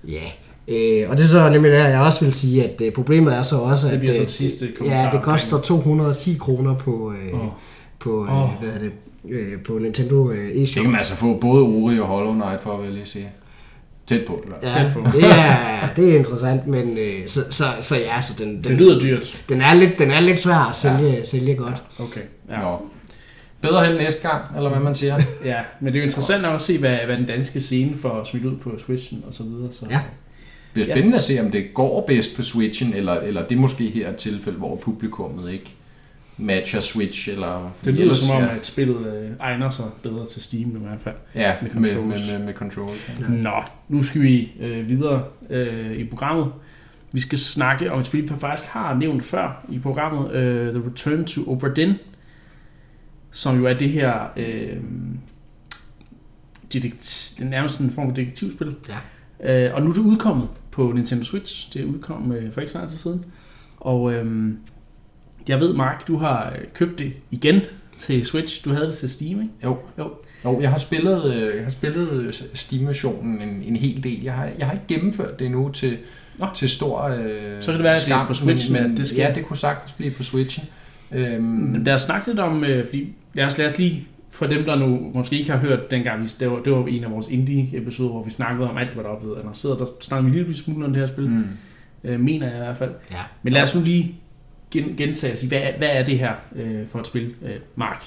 Ja, 0.09 0.23
øh, 0.69 1.11
og 1.11 1.17
det 1.19 1.25
er 1.25 1.29
så 1.29 1.49
nemlig 1.51 1.73
der, 1.73 1.89
jeg 1.89 2.01
også 2.01 2.25
vil 2.25 2.33
sige, 2.35 2.65
at 2.65 2.81
øh, 2.81 2.93
problemet 2.93 3.35
er 3.37 3.43
så 3.43 3.57
også, 3.57 3.87
Det 3.87 3.93
at 3.93 3.99
bliver 4.01 4.15
så 4.15 4.23
øh, 4.23 4.29
sidste 4.29 4.69
ja, 4.85 5.09
det 5.13 5.23
koster 5.23 5.61
210 5.61 6.37
kroner 6.41 6.75
på, 6.75 7.13
øh, 7.13 7.35
Åh. 7.41 7.47
på 7.99 8.25
øh, 8.25 8.43
Åh. 8.43 8.51
hvad 8.61 8.71
hedder 8.73 8.89
det, 8.89 8.93
øh, 9.35 9.61
på 9.67 9.73
Nintendo 9.79 10.31
øh, 10.31 10.49
Det 10.55 10.63
eShop. 10.63 10.83
kan 10.83 10.91
man 10.91 10.99
altså 10.99 11.17
få 11.17 11.39
både 11.41 11.63
Ori 11.63 12.01
og 12.01 12.07
Hollow 12.07 12.33
Knight 12.33 12.61
for, 12.63 12.77
vil 12.77 12.85
jeg 12.85 12.95
lige 12.95 13.07
sige. 13.07 13.29
Tæt 14.07 14.25
på. 14.27 14.45
Ja, 14.63 14.71
tæt 14.71 14.93
på. 14.93 15.01
det 15.13 15.25
er, 15.25 15.89
det 15.97 16.13
er 16.13 16.19
interessant, 16.19 16.67
men 16.67 16.99
øh, 16.99 17.29
så, 17.29 17.45
så, 17.51 17.65
så 17.81 17.97
ja, 17.97 18.23
så 18.23 18.33
den, 18.39 18.57
Det 18.57 18.65
den, 18.65 18.77
lyder 18.77 19.01
dyrt. 19.01 19.45
den, 19.49 19.61
er 19.61 19.75
lidt, 19.75 19.99
den 19.99 20.11
er 20.11 20.21
lidt 20.21 20.41
svær 20.41 20.71
at 20.71 20.77
sælge, 20.77 21.13
ja. 21.13 21.25
sælge 21.25 21.55
godt. 21.55 21.83
Okay. 21.99 22.21
Ja. 22.49 22.55
Ja. 22.55 22.63
Nå. 22.63 22.83
Bedre 23.61 23.85
held 23.87 23.99
næste 23.99 24.29
gang, 24.29 24.57
eller 24.57 24.71
hvad 24.71 24.81
man 24.81 24.95
siger. 24.95 25.23
ja, 25.45 25.61
men 25.81 25.93
det 25.93 25.99
er 25.99 26.03
jo 26.03 26.05
interessant 26.05 26.47
at 26.47 26.61
se, 26.61 26.79
hvad, 26.79 26.97
hvad 27.07 27.17
den 27.17 27.27
danske 27.27 27.61
scene 27.61 27.99
får 27.99 28.25
smidt 28.25 28.45
ud 28.45 28.57
på 28.57 28.71
Switchen 28.79 29.25
og 29.29 29.35
så 29.35 29.43
videre. 29.43 29.69
Så. 29.73 29.87
Ja. 29.91 29.95
Det 29.95 30.03
bliver 30.73 30.95
spændende 30.95 31.17
at 31.17 31.23
se, 31.23 31.41
om 31.41 31.51
det 31.51 31.75
går 31.75 32.05
bedst 32.07 32.37
på 32.37 32.43
Switchen, 32.43 32.95
eller, 32.95 33.13
eller 33.13 33.47
det 33.47 33.55
er 33.55 33.61
måske 33.61 33.91
her 33.91 34.11
et 34.11 34.17
tilfælde, 34.17 34.59
hvor 34.59 34.77
publikummet 34.77 35.53
ikke 35.53 35.75
matcher 36.37 36.81
Switch, 36.81 37.29
eller... 37.29 37.73
Det 37.85 37.93
lyder 37.93 38.03
ellers, 38.03 38.19
som 38.19 38.37
om, 38.37 38.43
ja, 38.43 38.57
at 38.57 38.67
spillet 38.67 39.23
øh, 39.23 39.31
egner 39.41 39.71
sig 39.71 39.85
bedre 40.03 40.27
til 40.27 40.43
Steam 40.43 40.77
i 40.77 40.81
hvert 40.81 41.01
fald. 41.01 41.15
Ja, 41.35 41.55
med 41.63 41.71
med, 41.71 41.81
med, 41.81 42.03
med, 42.03 42.39
med, 42.39 42.47
med 42.47 42.55
controls. 42.55 43.11
Ja. 43.21 43.29
Nå, 43.29 43.63
nu 43.89 44.03
skal 44.03 44.23
vi 44.23 44.53
øh, 44.61 44.89
videre 44.89 45.25
øh, 45.51 45.93
i 45.93 46.05
programmet. 46.05 46.53
Vi 47.13 47.21
skal 47.21 47.39
snakke 47.39 47.93
om 47.93 48.01
et 48.01 48.07
spil, 48.07 48.23
vi 48.23 48.29
faktisk 48.39 48.69
har 48.69 48.95
nævnt 48.95 49.25
før 49.25 49.67
i 49.69 49.79
programmet, 49.79 50.33
øh, 50.33 50.75
The 50.75 50.83
Return 50.91 51.25
to 51.25 51.53
Obra 51.53 51.69
Dinn, 51.69 51.95
som 53.31 53.59
jo 53.59 53.67
er 53.67 53.75
det 53.75 53.91
her 53.91 54.21
øh, 54.37 54.77
dedekt, 56.73 57.35
det 57.39 57.45
er 57.45 57.49
nærmest 57.49 57.79
en 57.79 57.91
form 57.91 58.09
for 58.09 58.15
detektivspil. 58.15 58.75
Ja. 58.89 59.67
Øh, 59.67 59.75
og 59.75 59.83
nu 59.83 59.91
er 59.91 59.95
det 59.95 60.01
udkommet 60.01 60.49
på 60.71 60.93
Nintendo 60.93 61.25
Switch. 61.25 61.73
Det 61.73 61.83
er 61.83 61.87
udkommet 61.87 62.39
øh, 62.39 62.53
for 62.53 62.61
ikke 62.61 62.73
så 62.73 62.79
lang 62.79 62.91
tid 62.91 62.99
siden. 62.99 63.25
Og 63.77 64.13
øh, 64.13 64.53
jeg 65.49 65.61
ved, 65.61 65.75
Mark, 65.75 66.09
du 66.09 66.17
har 66.19 66.53
øh, 66.59 66.65
købt 66.75 66.99
det 66.99 67.13
igen. 67.31 67.61
til 67.99 68.25
Switch. 68.25 68.65
Du 68.65 68.73
havde 68.73 68.87
det 68.87 68.95
til 68.95 69.11
Steam, 69.11 69.41
ikke? 69.41 69.53
Jo. 69.65 69.79
Jo. 69.99 70.13
Jo, 70.45 70.61
jeg 70.61 70.71
har 70.71 70.79
spillet, 70.79 71.35
øh, 71.35 71.57
jeg 71.57 71.65
har 71.65 71.71
spillet 71.71 72.45
Steam-versionen 72.55 73.43
en, 73.43 73.63
en 73.67 73.77
hel 73.77 74.03
del. 74.05 74.23
Jeg 74.23 74.33
har, 74.35 74.49
jeg 74.59 74.67
har 74.67 74.73
ikke 74.73 74.85
gennemført 74.89 75.39
det 75.39 75.45
endnu 75.45 75.69
til, 75.69 75.97
Nå. 76.39 76.47
til 76.55 76.69
stor 76.69 77.03
øh, 77.05 77.63
Så 77.63 77.67
kan 77.71 77.75
det 77.75 77.83
være, 77.85 77.95
at 77.95 78.05
det 78.07 78.13
er 78.13 78.27
på 78.27 78.35
Switch, 78.35 78.73
men, 78.73 78.97
det 78.97 79.09
skal- 79.09 79.19
Ja, 79.21 79.33
det 79.35 79.47
kunne 79.47 79.57
sagtens 79.57 79.93
blive 79.93 80.11
på 80.11 80.23
Switchen. 80.23 80.67
Øhm, 81.13 81.83
Lad 81.85 81.95
os 81.95 82.03
snakke 82.03 82.27
lidt 82.29 82.39
om, 82.39 82.65
øh, 82.65 82.87
fordi 82.87 83.13
lad 83.35 83.45
os, 83.47 83.59
lad 83.59 83.67
os 83.67 83.79
lige, 83.79 84.07
for 84.31 84.47
dem 84.47 84.65
der 84.65 84.77
nu 84.77 85.11
måske 85.15 85.39
ikke 85.39 85.51
har 85.51 85.59
hørt 85.59 85.91
dengang, 85.91 86.23
vi, 86.23 86.31
det, 86.41 86.51
var, 86.51 86.59
det 86.63 86.73
var 86.73 86.87
en 86.87 87.05
af 87.05 87.11
vores 87.11 87.29
indie-episoder, 87.29 88.11
hvor 88.11 88.25
vi 88.25 88.31
snakkede 88.31 88.71
om 88.71 88.77
alt, 88.77 88.91
hvad 88.91 89.05
der 89.05 89.11
var 89.11 89.19
blevet 89.19 89.39
annonceret. 89.39 89.79
Der 89.79 89.87
snakkede 90.01 90.33
vi 90.33 90.39
en 90.39 90.45
lille 90.47 90.63
smule 90.63 90.87
om 90.87 90.93
det 90.93 91.01
her 91.01 91.07
spil, 91.09 91.29
mm. 91.29 91.45
øh, 92.05 92.21
mener 92.21 92.47
jeg 92.47 92.57
i 92.57 92.59
hvert 92.59 92.77
fald. 92.77 92.91
Ja. 93.13 93.17
Men 93.43 93.53
lad 93.53 93.63
os 93.63 93.75
nu 93.75 93.81
lige 93.83 94.15
gen, 94.83 94.95
gentage 94.99 95.33
og 95.33 95.39
sige, 95.39 95.49
hvad, 95.49 95.59
er- 95.59 95.77
hvad 95.79 95.89
er 95.89 96.05
det 96.05 96.19
her 96.19 96.33
øh, 96.57 96.87
for 96.89 96.99
et 97.01 97.07
spil, 97.07 97.35
øh, 97.43 97.51
Mark? 97.77 98.05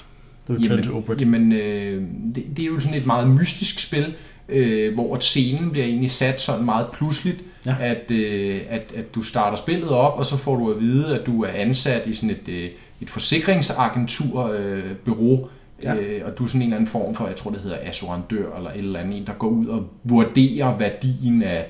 The 0.48 0.56
Return 0.56 0.82
to 0.82 0.96
Obra 0.96 1.14
Dinn. 1.14 1.34
Jamen, 1.34 1.52
øh, 1.52 2.02
det, 2.34 2.44
det 2.56 2.62
er 2.62 2.66
jo 2.66 2.80
sådan 2.80 2.98
et 2.98 3.06
meget 3.06 3.28
mystisk 3.30 3.78
spil, 3.88 4.14
øh, 4.48 4.94
hvor 4.94 5.18
scenen 5.20 5.70
bliver 5.70 5.86
egentlig 5.86 6.10
sat 6.10 6.40
sådan 6.40 6.64
meget 6.64 6.86
pludseligt, 6.92 7.38
Ja. 7.66 7.74
at, 7.80 8.10
øh, 8.10 8.60
at, 8.70 8.92
at 8.96 9.14
du 9.14 9.22
starter 9.22 9.56
spillet 9.56 9.88
op, 9.88 10.18
og 10.18 10.26
så 10.26 10.36
får 10.36 10.56
du 10.56 10.70
at 10.72 10.80
vide, 10.80 11.20
at 11.20 11.26
du 11.26 11.42
er 11.44 11.48
ansat 11.54 12.06
i 12.06 12.14
sådan 12.14 12.30
et, 12.30 12.48
øh, 12.48 12.70
et 13.00 13.10
forsikringsagentur, 13.10 14.52
øh, 14.58 14.82
bureau, 15.04 15.48
Ja. 15.82 15.94
øh, 15.94 16.20
og 16.26 16.38
du 16.38 16.44
er 16.44 16.48
sådan 16.48 16.60
en 16.60 16.66
eller 16.66 16.76
anden 16.76 16.90
form 16.90 17.14
for, 17.14 17.26
jeg 17.26 17.36
tror 17.36 17.50
det 17.50 17.60
hedder 17.60 17.76
assurandør, 17.82 18.56
eller 18.56 18.70
et 18.70 18.78
eller 18.78 19.00
andet, 19.00 19.18
en, 19.18 19.26
der 19.26 19.32
går 19.32 19.48
ud 19.48 19.66
og 19.66 19.88
vurderer 20.04 20.76
værdien 20.78 21.42
af, 21.42 21.66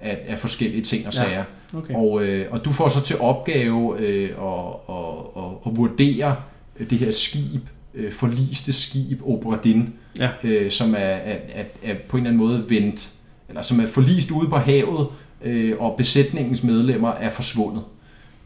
af, 0.00 0.18
af 0.28 0.38
forskellige 0.38 0.82
ting 0.82 1.06
og 1.06 1.12
Ja. 1.14 1.18
sager. 1.18 1.44
Okay. 1.74 1.94
Og, 1.94 2.24
øh, 2.24 2.46
og 2.50 2.64
du 2.64 2.72
får 2.72 2.88
så 2.88 3.02
til 3.02 3.18
opgave 3.20 4.00
øh, 4.00 4.30
at, 4.30 4.64
at, 4.88 5.04
at, 5.36 5.50
at 5.66 5.76
vurdere 5.76 6.36
det 6.90 6.98
her 6.98 7.10
skib, 7.10 7.62
øh, 7.94 8.12
forliste 8.12 8.72
skib 8.72 9.20
Obradin, 9.26 9.92
Ja. 10.18 10.28
øh, 10.42 10.70
som 10.70 10.94
er, 10.94 10.98
er, 10.98 11.36
er, 11.54 11.64
er 11.82 11.94
på 12.08 12.16
en 12.16 12.22
eller 12.26 12.30
anden 12.30 12.48
måde 12.48 12.64
vendt, 12.70 13.10
eller 13.48 13.62
som 13.62 13.80
er 13.80 13.86
forlist 13.86 14.30
ude 14.30 14.48
på 14.48 14.56
havet, 14.56 15.06
øh, 15.44 15.74
og 15.78 15.94
besætningens 15.96 16.62
medlemmer 16.62 17.10
er 17.10 17.30
forsvundet. 17.30 17.82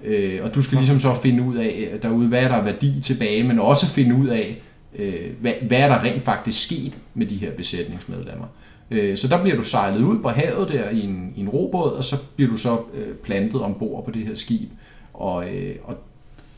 Øh, 0.04 0.40
og 0.42 0.54
du 0.54 0.62
skal 0.62 0.78
ligesom 0.78 1.00
så 1.00 1.14
finde 1.14 1.42
ud 1.42 1.56
af 1.56 1.88
øh, 1.92 2.02
derude, 2.02 2.28
hvad 2.28 2.42
er 2.42 2.48
der 2.48 2.54
er 2.54 2.64
værdi 2.64 3.00
tilbage, 3.02 3.44
men 3.44 3.59
også 3.59 3.87
finde 3.87 4.14
ud 4.14 4.26
af, 4.28 4.56
øh, 4.98 5.14
hvad, 5.40 5.52
hvad 5.62 5.78
er 5.78 5.88
der 5.88 6.02
rent 6.04 6.22
faktisk 6.22 6.62
sket 6.64 6.98
med 7.14 7.26
de 7.26 7.37
her 7.37 7.50
besætningsmedlemmer. 7.50 8.46
Øh, 8.90 9.16
så 9.16 9.29
der 9.29 9.42
bliver 9.42 9.57
du 9.57 9.62
sejlet 9.62 10.03
ud 10.03 10.18
på 10.18 10.29
havet 10.29 10.68
der 10.68 10.90
i 10.90 11.00
en, 11.00 11.33
i 11.37 11.40
en 11.40 11.48
robåd, 11.48 11.92
og 11.92 12.05
så 12.05 12.16
bliver 12.37 12.50
du 12.50 12.57
så 12.57 12.79
øh, 12.94 13.14
plantet 13.14 13.62
ombord 13.62 14.05
på 14.05 14.11
det 14.11 14.26
her 14.26 14.35
skib. 14.35 14.70
Og, 15.14 15.48
øh, 15.55 15.74
og 15.85 15.96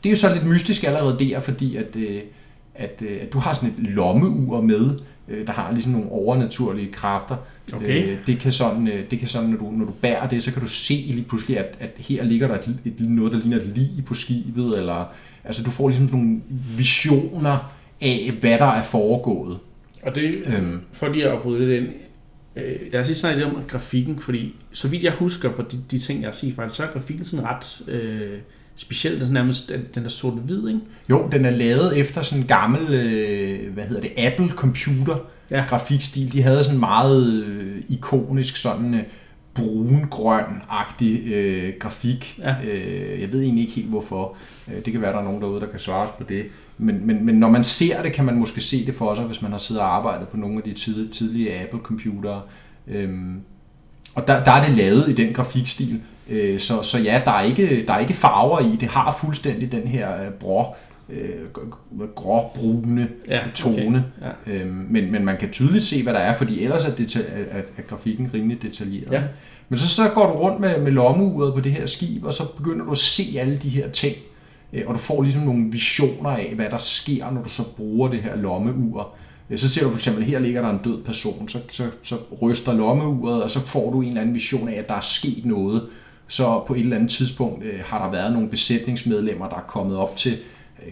det 0.03 0.09
er 0.09 0.11
jo 0.11 0.15
så 0.15 0.33
lidt 0.33 0.45
mystisk 0.45 0.83
allerede 0.83 1.19
der, 1.19 1.39
fordi 1.39 1.75
at, 1.75 1.95
at, 2.75 3.01
at 3.21 3.33
du 3.33 3.39
har 3.39 3.53
sådan 3.53 3.69
et 3.69 3.75
lommeur 3.79 4.61
med, 4.61 4.99
der 5.47 5.51
har 5.53 5.71
ligesom 5.71 5.91
nogle 5.91 6.11
overnaturlige 6.11 6.91
kræfter. 6.91 7.35
Okay. 7.73 8.17
Det 8.27 8.39
kan 8.39 8.51
sådan, 8.51 8.89
det 9.11 9.19
kan 9.19 9.27
sådan 9.27 9.49
når, 9.49 9.57
du, 9.57 9.71
når 9.71 9.85
du 9.85 9.91
bærer 9.91 10.27
det, 10.27 10.43
så 10.43 10.53
kan 10.53 10.61
du 10.61 10.67
se 10.67 10.93
lige 10.93 11.23
pludselig, 11.23 11.57
at, 11.57 11.77
at 11.79 11.89
her 11.97 12.23
ligger 12.23 12.47
der 12.47 12.55
et, 12.55 12.77
et, 12.85 12.93
noget, 12.99 13.33
der 13.33 13.39
ligner 13.39 13.57
et 13.57 13.71
lig 13.75 14.05
på 14.05 14.13
skibet, 14.13 14.77
eller 14.77 15.05
altså 15.43 15.63
du 15.63 15.69
får 15.69 15.87
ligesom 15.89 16.07
sådan 16.07 16.19
nogle 16.23 16.41
visioner 16.77 17.71
af, 18.01 18.31
hvad 18.39 18.57
der 18.57 18.65
er 18.65 18.83
foregået. 18.83 19.57
Og 20.03 20.15
det, 20.15 20.35
Øhm. 20.57 20.79
for 20.91 21.07
lige 21.07 21.29
at 21.29 21.41
bryde 21.41 21.59
lidt 21.67 21.83
ind, 21.83 21.93
øh, 22.55 22.75
lad 22.91 23.01
os 23.01 23.07
lige 23.07 23.17
snakke 23.17 23.39
lidt 23.39 23.53
om 23.55 23.63
grafikken, 23.67 24.19
fordi 24.19 24.55
så 24.73 24.87
vidt 24.87 25.03
jeg 25.03 25.11
husker 25.13 25.53
for 25.55 25.63
de, 25.63 25.83
de 25.91 25.99
ting, 25.99 26.21
jeg 26.21 26.27
har 26.27 26.33
set 26.33 26.55
faktisk, 26.55 26.77
så 26.77 26.83
er 26.83 26.87
grafikken 26.87 27.25
sådan 27.25 27.45
ret 27.45 27.81
øh, 27.87 28.37
speciel. 28.75 29.13
Den 29.13 29.21
er 29.21 29.25
sådan 29.25 29.33
nærmest, 29.33 29.69
den- 29.69 29.85
den 29.95 30.05
er 30.05 30.09
sort-hvid, 30.09 30.67
ikke? 30.67 30.79
Jo, 31.09 31.29
den 31.31 31.45
er 31.45 31.49
lavet 31.51 31.97
efter 31.97 32.21
sådan 32.21 32.41
en 32.41 32.47
gammel, 32.47 32.93
øh, 32.93 33.73
hvad 33.73 33.83
hedder 33.83 34.01
det, 34.01 34.11
Apple 34.17 34.49
computer 34.49 35.15
Ja. 35.51 35.65
grafikstil. 35.69 36.33
De 36.33 36.41
havde 36.41 36.63
sådan 36.63 36.79
meget 36.79 37.43
øh, 37.43 37.75
ikonisk 37.89 38.57
sådan 38.57 38.93
øh, 38.93 39.03
brun-grøn-agtig 39.53 41.33
øh, 41.33 41.73
grafik. 41.79 42.39
Ja. 42.39 42.55
Øh, 42.67 43.21
jeg 43.21 43.33
ved 43.33 43.41
egentlig 43.41 43.61
ikke 43.61 43.73
helt 43.75 43.87
hvorfor. 43.89 44.37
Øh, 44.67 44.85
det 44.85 44.93
kan 44.93 45.01
være, 45.01 45.11
der 45.13 45.19
er 45.19 45.23
nogen 45.23 45.41
derude, 45.41 45.61
der 45.61 45.67
kan 45.67 45.79
svare 45.79 46.07
os 46.07 46.13
på 46.17 46.23
det. 46.29 46.45
Men, 46.77 47.07
men, 47.07 47.25
men 47.25 47.35
når 47.35 47.49
man 47.49 47.63
ser 47.63 48.01
det, 48.01 48.13
kan 48.13 48.25
man 48.25 48.35
måske 48.35 48.61
se 48.61 48.85
det 48.85 48.95
for 48.95 49.15
sig, 49.15 49.23
hvis 49.23 49.41
man 49.41 49.51
har 49.51 49.57
siddet 49.57 49.83
og 49.83 49.95
arbejdet 49.95 50.27
på 50.27 50.37
nogle 50.37 50.57
af 50.57 50.63
de 50.63 50.73
tid, 50.73 51.09
tidlige 51.09 51.61
Apple-computere. 51.61 52.41
Øhm, 52.87 53.41
og 54.15 54.27
der, 54.27 54.43
der 54.43 54.51
er 54.51 54.65
det 54.67 54.77
lavet 54.77 55.09
i 55.09 55.13
den 55.13 55.33
grafikstil. 55.33 56.01
Øh, 56.29 56.59
så, 56.59 56.83
så 56.83 56.99
ja, 56.99 57.21
der 57.25 57.31
er, 57.31 57.41
ikke, 57.41 57.85
der 57.87 57.93
er 57.93 57.99
ikke 57.99 58.13
farver 58.13 58.59
i. 58.59 58.75
Det 58.79 58.87
har 58.87 59.17
fuldstændig 59.21 59.71
den 59.71 59.87
her 59.87 60.25
øh, 60.25 60.31
brå, 60.31 60.75
øh, 61.09 62.05
gråbrune 62.15 63.09
Ja, 63.29 63.41
tone. 63.55 64.05
Ja. 64.21 64.53
Øhm, 64.53 64.87
men, 64.89 65.11
men 65.11 65.25
man 65.25 65.37
kan 65.37 65.49
tydeligt 65.51 65.83
se, 65.83 66.03
hvad 66.03 66.13
der 66.13 66.19
er, 66.19 66.37
fordi 66.37 66.63
ellers 66.63 66.85
er, 66.85 66.89
deta- 66.89 67.31
er, 67.31 67.61
er 67.77 67.81
grafikken 67.87 68.29
rimelig 68.33 68.61
detaljeret. 68.61 69.11
Ja. 69.11 69.21
Men 69.69 69.79
så, 69.79 69.87
så 69.87 70.01
går 70.13 70.27
du 70.27 70.33
rundt 70.33 70.59
med, 70.59 70.81
med 70.81 70.91
lommeuret 70.91 71.53
på 71.53 71.59
det 71.59 71.71
her 71.71 71.85
skib, 71.85 72.23
og 72.25 72.33
så 72.33 72.43
begynder 72.57 72.85
du 72.85 72.91
at 72.91 72.97
se 72.97 73.23
alle 73.39 73.57
de 73.57 73.69
her 73.69 73.89
ting. 73.89 74.15
Øh, 74.73 74.83
og 74.87 74.93
du 74.93 74.99
får 74.99 75.21
ligesom 75.21 75.41
nogle 75.41 75.71
visioner 75.71 76.29
af, 76.29 76.51
hvad 76.55 76.69
der 76.69 76.77
sker, 76.77 77.31
når 77.31 77.43
du 77.43 77.49
så 77.49 77.63
bruger 77.77 78.09
det 78.09 78.21
her 78.21 78.35
lommeur. 78.35 79.13
Øh, 79.49 79.57
så 79.57 79.69
ser 79.69 79.83
du 79.83 79.89
for 79.89 79.97
eksempel, 79.97 80.23
her 80.23 80.39
ligger 80.39 80.61
der 80.61 80.69
en 80.69 80.79
død 80.83 81.03
person, 81.03 81.47
så, 81.47 81.57
så, 81.71 81.83
så 82.03 82.15
ryster 82.41 82.73
lommeuret, 82.73 83.43
og 83.43 83.49
så 83.49 83.59
får 83.59 83.91
du 83.91 84.01
en 84.01 84.07
eller 84.07 84.21
anden 84.21 84.35
vision 84.35 84.69
af, 84.69 84.73
at 84.73 84.89
der 84.89 84.95
er 84.95 85.01
sket 85.01 85.45
noget. 85.45 85.87
Så 86.27 86.63
på 86.67 86.73
et 86.73 86.79
eller 86.79 86.95
andet 86.95 87.11
tidspunkt 87.11 87.63
øh, 87.63 87.79
har 87.85 88.03
der 88.05 88.11
været 88.11 88.33
nogle 88.33 88.49
besætningsmedlemmer, 88.49 89.49
der 89.49 89.55
er 89.55 89.65
kommet 89.67 89.97
op 89.97 90.15
til 90.15 90.37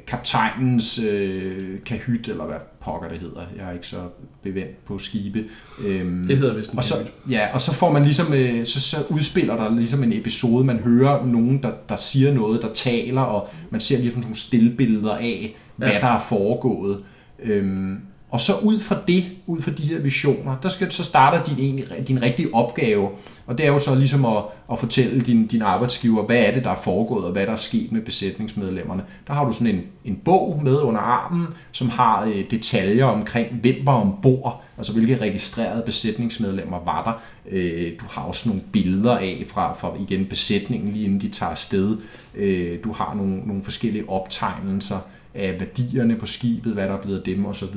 kaptajnens 0.07 0.99
øh, 0.99 1.79
kahyt, 1.85 2.27
eller 2.27 2.45
hvad 2.45 2.57
pokker 2.81 3.09
det 3.09 3.17
hedder. 3.19 3.41
Jeg 3.57 3.67
er 3.67 3.71
ikke 3.73 3.87
så 3.87 3.97
bevendt 4.43 4.85
på 4.85 4.97
skibe. 4.99 5.43
Øhm, 5.85 6.23
Det 6.27 6.37
hedder 6.37 6.53
vist 6.55 6.71
og 6.77 6.83
så, 6.83 6.93
ja, 7.29 7.53
og 7.53 7.61
så 7.61 7.73
får 7.73 7.91
man 7.91 8.03
ligesom, 8.03 8.33
øh, 8.33 8.65
så, 8.65 8.81
så 8.81 8.97
udspiller 9.09 9.55
der 9.55 9.75
ligesom 9.75 10.03
en 10.03 10.13
episode, 10.13 10.65
man 10.65 10.77
hører 10.77 11.25
nogen, 11.25 11.63
der, 11.63 11.71
der 11.89 11.95
siger 11.95 12.33
noget, 12.33 12.61
der 12.61 12.73
taler, 12.73 13.21
og 13.21 13.49
man 13.69 13.81
ser 13.81 13.97
ligesom 13.97 14.19
nogle 14.21 14.35
stillbilleder 14.35 15.15
af, 15.17 15.55
hvad 15.75 15.87
Ja. 15.87 15.99
der 15.99 16.07
er 16.07 16.19
foregået. 16.19 17.03
Øhm, 17.43 17.97
og 18.31 18.39
så 18.39 18.53
ud 18.63 18.79
fra 18.79 18.97
det, 19.07 19.25
ud 19.47 19.61
fra 19.61 19.71
de 19.71 19.83
her 19.83 19.99
visioner, 19.99 20.55
der 20.63 20.69
skal, 20.69 20.91
så 20.91 21.03
starter 21.03 21.43
din, 21.43 21.59
egentlig, 21.59 22.07
din 22.07 22.21
rigtige 22.21 22.53
opgave, 22.53 23.09
og 23.45 23.57
det 23.57 23.65
er 23.65 23.71
jo 23.71 23.79
så 23.79 23.95
ligesom 23.95 24.25
at, 24.25 24.43
at 24.71 24.79
fortælle 24.79 25.21
din, 25.21 25.47
din 25.47 25.61
arbejdsgiver, 25.61 26.23
hvad 26.23 26.37
er 26.37 26.51
det, 26.53 26.63
der 26.63 26.69
er 26.69 26.81
foregået, 26.83 27.25
og 27.25 27.31
hvad 27.31 27.45
der 27.45 27.51
er 27.51 27.55
sket 27.55 27.91
med 27.91 28.01
besætningsmedlemmerne. 28.01 29.03
Der 29.27 29.33
har 29.33 29.45
du 29.45 29.53
sådan 29.53 29.75
en, 29.75 29.81
en 30.05 30.15
bog 30.25 30.59
med 30.63 30.81
under 30.81 31.01
armen, 31.01 31.47
som 31.71 31.89
har 31.89 32.23
øh, 32.25 32.51
detaljer 32.51 33.05
omkring, 33.05 33.55
hvem 33.55 33.75
var 33.83 33.93
ombord, 33.93 34.63
altså 34.77 34.93
hvilke 34.93 35.17
registrerede 35.17 35.83
besætningsmedlemmer 35.85 36.79
var 36.85 37.03
der. 37.03 37.21
Øh, 37.51 37.91
du 37.99 38.05
har 38.09 38.21
også 38.21 38.49
nogle 38.49 38.63
billeder 38.71 39.17
af 39.17 39.43
fra, 39.47 39.73
fra 39.73 39.91
igen 39.99 40.25
besætningen, 40.25 40.91
lige 40.91 41.05
inden 41.05 41.21
de 41.21 41.29
tager 41.29 41.49
afsted. 41.49 41.97
Øh, 42.35 42.83
du 42.83 42.91
har 42.91 43.13
nogle, 43.15 43.37
nogle 43.45 43.63
forskellige 43.63 44.09
optegnelser 44.09 44.97
af 45.33 45.59
værdierne 45.59 46.15
på 46.15 46.25
skibet, 46.25 46.73
hvad 46.73 46.87
der 46.87 46.93
er 46.93 47.01
blevet 47.01 47.17
af 47.17 47.23
dem 47.23 47.45
osv. 47.45 47.75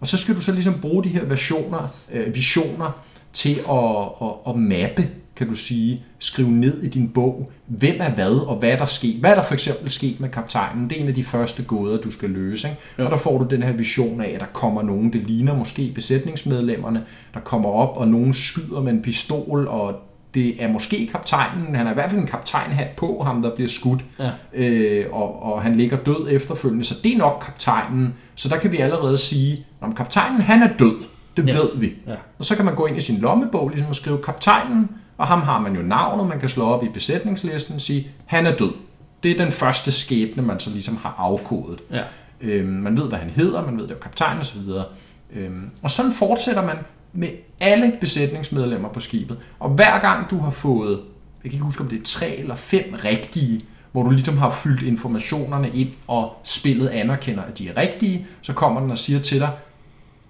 Og 0.00 0.06
så 0.06 0.16
skal 0.16 0.34
du 0.34 0.40
så 0.40 0.52
ligesom 0.52 0.80
bruge 0.80 1.04
de 1.04 1.08
her 1.08 1.24
versioner, 1.24 1.88
øh, 2.12 2.34
visioner 2.34 3.04
til 3.32 3.60
at, 3.70 4.28
at, 4.28 4.32
at 4.48 4.56
mappe, 4.56 5.08
kan 5.36 5.48
du 5.48 5.54
sige, 5.54 6.04
skrive 6.18 6.50
ned 6.50 6.82
i 6.82 6.88
din 6.88 7.08
bog, 7.08 7.50
hvem 7.66 7.96
er 7.98 8.10
hvad, 8.10 8.46
og 8.46 8.56
hvad 8.56 8.70
er 8.70 8.76
der 8.76 8.86
sket. 8.86 9.16
Hvad 9.16 9.30
er 9.30 9.34
der 9.34 9.42
for 9.42 9.54
eksempel 9.54 9.90
sket 9.90 10.20
med 10.20 10.28
kaptajnen? 10.28 10.90
Det 10.90 10.98
er 10.98 11.02
en 11.02 11.08
af 11.08 11.14
de 11.14 11.24
første 11.24 11.64
gåder, 11.64 12.00
du 12.00 12.10
skal 12.10 12.30
løse. 12.30 12.68
Ikke? 12.68 12.80
Ja. 12.98 13.04
Og 13.04 13.10
der 13.10 13.16
får 13.16 13.38
du 13.38 13.46
den 13.50 13.62
her 13.62 13.72
vision 13.72 14.20
af, 14.20 14.30
at 14.34 14.40
der 14.40 14.46
kommer 14.52 14.82
nogen, 14.82 15.12
det 15.12 15.22
ligner 15.22 15.54
måske 15.54 15.92
besætningsmedlemmerne, 15.94 17.04
der 17.34 17.40
kommer 17.40 17.68
op, 17.68 17.96
og 17.96 18.08
nogen 18.08 18.34
skyder 18.34 18.80
med 18.80 18.92
en 18.92 19.02
pistol, 19.02 19.68
og 19.68 19.94
det 20.34 20.62
er 20.62 20.68
måske 20.68 21.08
kaptajnen, 21.12 21.74
han 21.74 21.86
har 21.86 21.92
i 21.92 21.94
hvert 21.94 22.10
fald 22.10 22.20
en 22.20 22.26
kaptajnhat 22.26 22.88
på, 22.96 23.22
ham 23.26 23.42
der 23.42 23.54
bliver 23.54 23.68
skudt, 23.68 24.04
Ja. 24.18 24.30
øh, 24.54 25.06
og, 25.12 25.42
og 25.42 25.62
han 25.62 25.74
ligger 25.74 25.96
død 25.96 26.26
efterfølgende, 26.30 26.84
så 26.84 26.94
det 27.04 27.12
er 27.12 27.18
nok 27.18 27.42
kaptajnen. 27.46 28.14
Så 28.34 28.48
der 28.48 28.56
kan 28.56 28.72
vi 28.72 28.76
allerede 28.76 29.16
sige, 29.18 29.66
om 29.80 29.94
kaptajnen 29.94 30.40
han 30.40 30.62
er 30.62 30.68
død, 30.78 30.96
det 31.36 31.48
Ja. 31.48 31.56
ved 31.56 31.68
vi. 31.76 31.92
Ja. 32.06 32.14
Og 32.38 32.44
så 32.44 32.56
kan 32.56 32.64
man 32.64 32.74
gå 32.74 32.86
ind 32.86 32.96
i 32.96 33.00
sin 33.00 33.18
lommebog 33.18 33.68
ligesom 33.68 33.88
og 33.88 33.94
skrive 33.96 34.18
kaptajnen, 34.22 34.88
og 35.18 35.26
ham 35.26 35.40
har 35.42 35.60
man 35.60 35.76
jo 35.76 35.82
navnet, 35.82 36.26
man 36.28 36.40
kan 36.40 36.48
slå 36.48 36.64
op 36.64 36.84
i 36.84 36.88
besætningslisten 36.88 37.74
og 37.74 37.80
sige, 37.80 38.08
han 38.26 38.46
er 38.46 38.56
død. 38.56 38.72
Det 39.22 39.30
er 39.30 39.44
den 39.44 39.52
første 39.52 39.92
skæbne, 39.92 40.42
man 40.42 40.60
så 40.60 40.70
ligesom 40.70 40.96
har 40.96 41.14
afkodet. 41.18 41.78
Ja. 41.92 42.02
Øhm, 42.40 42.68
man 42.68 42.96
ved, 42.96 43.08
hvad 43.08 43.18
han 43.18 43.30
hedder, 43.30 43.64
man 43.66 43.76
ved, 43.78 43.82
det 43.88 43.94
er 43.94 43.98
kaptajn 44.00 44.38
og 44.38 44.46
så 44.46 44.58
videre. 44.58 44.84
Øhm, 45.34 45.70
og 45.82 45.90
sådan 45.90 46.12
fortsætter 46.12 46.66
man 46.66 46.76
med 47.14 47.28
alle 47.60 47.92
besætningsmedlemmer 48.00 48.88
på 48.88 49.00
skibet. 49.00 49.38
Og 49.58 49.70
hver 49.70 49.98
gang 49.98 50.30
du 50.30 50.38
har 50.38 50.50
fået, 50.50 51.00
jeg 51.44 51.50
kan 51.50 51.52
ikke 51.52 51.64
huske, 51.64 51.82
om 51.82 51.88
det 51.88 51.98
er 51.98 52.04
tre 52.04 52.36
eller 52.36 52.54
fem 52.54 52.94
rigtige, 53.04 53.64
hvor 53.92 54.02
du 54.02 54.10
ligesom 54.10 54.38
har 54.38 54.50
fyldt 54.50 54.82
informationerne 54.82 55.68
ind, 55.68 55.88
og 56.06 56.40
spillet 56.44 56.88
anerkender, 56.88 57.42
at 57.42 57.58
de 57.58 57.68
er 57.68 57.76
rigtige, 57.76 58.26
så 58.42 58.52
kommer 58.52 58.80
den 58.80 58.90
og 58.90 58.98
siger 58.98 59.20
til 59.20 59.40
dig, 59.40 59.50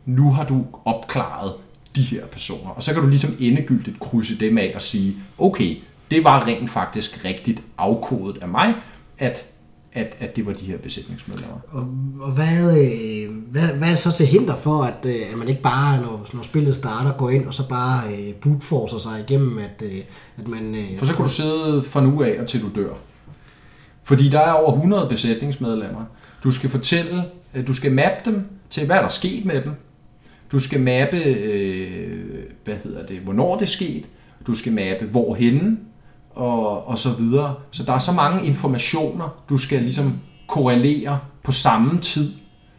nu 0.06 0.30
har 0.30 0.44
du 0.44 0.66
opklaret 0.84 1.52
de 1.96 2.02
her 2.02 2.26
personer. 2.26 2.70
Og 2.70 2.82
så 2.82 2.92
kan 2.92 3.02
du 3.02 3.08
ligesom 3.08 3.36
endegyldigt 3.40 4.00
krydse 4.00 4.40
dem 4.40 4.58
af 4.58 4.72
og 4.74 4.80
sige, 4.80 5.16
okay, 5.38 5.76
det 6.10 6.24
var 6.24 6.46
rent 6.46 6.70
faktisk 6.70 7.24
rigtigt 7.24 7.62
afkodet 7.78 8.42
af 8.42 8.48
mig, 8.48 8.74
at, 9.18 9.46
at, 9.94 10.16
at 10.20 10.36
det 10.36 10.46
var 10.46 10.52
de 10.52 10.64
her 10.64 10.78
besætningsmedlemmer. 10.78 11.58
Og, 11.70 11.86
og 12.20 12.32
hvad, 12.32 12.78
øh, 12.78 13.36
hvad, 13.50 13.68
hvad 13.68 13.88
er 13.88 13.92
det 13.92 13.98
så 13.98 14.12
til 14.12 14.26
hinder 14.26 14.56
for, 14.56 14.82
at, 14.82 14.94
øh, 15.04 15.32
at 15.32 15.38
man 15.38 15.48
ikke 15.48 15.62
bare, 15.62 16.00
når, 16.00 16.28
når 16.32 16.42
spillet 16.42 16.76
starter, 16.76 17.12
går 17.12 17.30
ind 17.30 17.46
og 17.46 17.54
så 17.54 17.68
bare 17.68 18.02
øh, 18.12 18.32
brute 18.34 19.00
sig 19.00 19.24
igennem, 19.28 19.58
at, 19.58 19.82
øh, 19.82 20.00
at 20.38 20.48
man... 20.48 20.74
Øh, 20.74 20.98
For 20.98 21.06
så 21.06 21.14
kan 21.14 21.24
du 21.24 21.30
sidde 21.30 21.82
fra 21.82 22.00
nu 22.00 22.22
af 22.22 22.40
og 22.40 22.46
til 22.46 22.62
du 22.62 22.70
dør. 22.74 22.94
Fordi 24.02 24.28
der 24.28 24.40
er 24.40 24.52
over 24.52 24.72
100 24.72 25.08
besætningsmedlemmer. 25.08 26.04
Du 26.44 26.50
skal 26.50 26.70
fortælle, 26.70 27.24
øh, 27.54 27.66
du 27.66 27.74
skal 27.74 27.92
mappe 27.92 28.30
dem 28.30 28.42
til, 28.70 28.86
hvad 28.86 28.96
der 28.96 29.02
er 29.02 29.08
sket 29.08 29.44
med 29.44 29.62
dem. 29.62 29.72
Du 30.52 30.58
skal 30.58 30.80
mappe, 30.80 31.24
øh, 31.24 32.44
hvad 32.64 32.76
hedder 32.84 33.06
det, 33.06 33.18
hvornår 33.18 33.54
det 33.54 33.62
er 33.62 33.66
sket. 33.66 34.04
Du 34.46 34.54
skal 34.54 34.72
mappe, 34.72 35.06
hvorhenne, 35.10 35.78
og, 36.34 36.88
og 36.88 36.98
så 36.98 37.08
videre. 37.18 37.54
Så 37.70 37.82
der 37.82 37.92
er 37.92 37.98
så 37.98 38.12
mange 38.12 38.46
informationer, 38.46 39.28
du 39.48 39.58
skal 39.58 39.82
ligesom 39.82 40.18
korrelere 40.48 41.18
på 41.42 41.52
samme 41.52 42.00
tid 42.00 42.32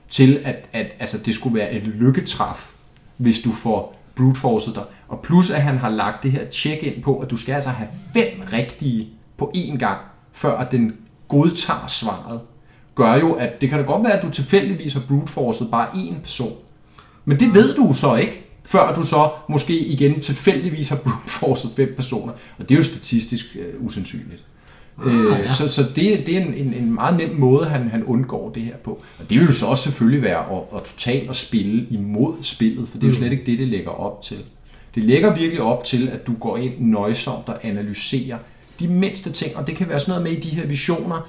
til, 0.09 0.39
at, 0.43 0.69
at 0.73 0.87
altså, 0.99 1.17
det 1.17 1.35
skulle 1.35 1.55
være 1.55 1.73
et 1.73 1.87
lykketræf, 1.87 2.71
hvis 3.17 3.39
du 3.39 3.51
får 3.51 3.95
brute 4.15 4.39
forced 4.39 4.73
dig. 4.73 4.83
Og 5.07 5.19
plus 5.19 5.51
at 5.51 5.61
han 5.61 5.77
har 5.77 5.89
lagt 5.89 6.23
det 6.23 6.31
her 6.31 6.49
check 6.51 6.83
ind 6.83 7.03
på, 7.03 7.19
at 7.19 7.29
du 7.29 7.37
skal 7.37 7.53
altså 7.53 7.69
have 7.69 7.89
fem 8.13 8.41
rigtige 8.53 9.09
på 9.37 9.51
én 9.55 9.77
gang, 9.77 9.97
før 10.31 10.57
at 10.57 10.71
den 10.71 10.95
godtager 11.27 11.87
svaret, 11.87 12.39
gør 12.95 13.13
jo, 13.13 13.33
at 13.33 13.61
det 13.61 13.69
kan 13.69 13.79
da 13.79 13.85
godt 13.85 14.03
være, 14.03 14.13
at 14.13 14.23
du 14.23 14.29
tilfældigvis 14.29 14.93
har 14.93 15.01
brute 15.07 15.31
forced 15.31 15.67
bare 15.67 15.87
én 15.87 16.21
person. 16.23 16.53
Men 17.25 17.39
det 17.39 17.53
ved 17.53 17.75
du 17.75 17.93
så 17.93 18.15
ikke 18.15 18.44
før 18.65 18.93
du 18.93 19.03
så 19.03 19.29
måske 19.49 19.79
igen 19.79 20.19
tilfældigvis 20.19 20.89
har 20.89 20.95
brute 20.95 21.17
forced 21.27 21.69
fem 21.75 21.93
personer. 21.95 22.33
Og 22.57 22.69
det 22.69 22.71
er 22.71 22.75
jo 22.75 22.83
statistisk 22.83 23.57
øh, 23.59 23.85
usandsynligt. 23.85 24.43
Ah, 25.05 25.13
øh, 25.13 25.39
ja. 25.39 25.47
Så, 25.47 25.67
så 25.67 25.83
det, 25.83 26.25
det 26.25 26.37
er 26.37 26.41
en, 26.41 26.53
en, 26.53 26.73
en 26.73 26.93
meget 26.93 27.17
nem 27.17 27.35
måde, 27.35 27.65
han, 27.65 27.89
han 27.89 28.03
undgår 28.03 28.49
det 28.49 28.63
her 28.63 28.75
på. 28.83 29.03
Og 29.19 29.29
det 29.29 29.39
vil 29.39 29.45
jo 29.45 29.51
så 29.51 29.65
også 29.65 29.83
selvfølgelig 29.83 30.21
være 30.21 30.57
at, 30.57 30.61
at 30.75 30.83
totalt 30.83 31.29
at 31.29 31.35
spille 31.35 31.87
imod 31.89 32.33
spillet, 32.41 32.89
for 32.89 32.97
det 32.97 33.03
er 33.03 33.07
jo 33.07 33.11
mm. 33.11 33.17
slet 33.17 33.31
ikke 33.31 33.45
det, 33.45 33.59
det 33.59 33.67
lægger 33.67 33.91
op 33.91 34.21
til. 34.21 34.37
Det 34.95 35.03
lægger 35.03 35.35
virkelig 35.35 35.61
op 35.61 35.83
til, 35.83 36.07
at 36.07 36.27
du 36.27 36.33
går 36.33 36.57
ind 36.57 36.73
nøjsomt 36.79 37.49
og 37.49 37.65
analyserer 37.65 38.37
de 38.79 38.87
mindste 38.87 39.31
ting, 39.31 39.57
og 39.57 39.67
det 39.67 39.75
kan 39.75 39.89
være 39.89 39.99
sådan 39.99 40.11
noget 40.11 40.23
med 40.23 40.43
i 40.43 40.49
de 40.49 40.55
her 40.55 40.67
visioner, 40.67 41.27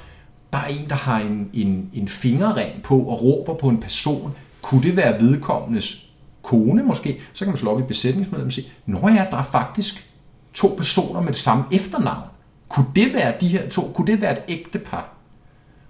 der 0.53 0.59
er 0.59 0.67
en, 0.67 0.89
der 0.89 0.95
har 0.95 1.21
en, 1.21 1.51
en, 1.55 1.91
en 1.95 2.09
fingerring 2.09 2.83
på 2.83 2.99
og 2.99 3.23
råber 3.23 3.55
på 3.55 3.69
en 3.69 3.81
person. 3.81 4.33
Kunne 4.63 4.83
det 4.83 4.97
være 4.97 5.21
vedkommendes 5.21 6.06
kone 6.47 6.83
måske, 6.83 7.21
så 7.33 7.45
kan 7.45 7.53
man 7.53 7.59
slå 7.59 7.71
op 7.71 7.81
i 7.81 7.83
besætningsmedlem 7.83 8.47
og 8.47 8.53
sige, 8.53 8.69
Nå 8.87 9.09
ja, 9.09 9.27
der 9.31 9.37
er 9.37 9.43
faktisk 9.43 10.11
to 10.55 10.69
personer 10.77 11.21
med 11.21 11.29
det 11.29 11.37
samme 11.37 11.65
efternavn. 11.73 12.29
Kunne 12.69 12.87
det 12.97 13.15
være 13.15 13.35
de 13.41 13.49
her 13.49 13.69
to? 13.69 13.83
Kunne 13.95 14.07
det 14.07 14.21
være 14.21 14.33
et 14.33 14.43
ægte 14.49 14.79
par? 14.79 15.13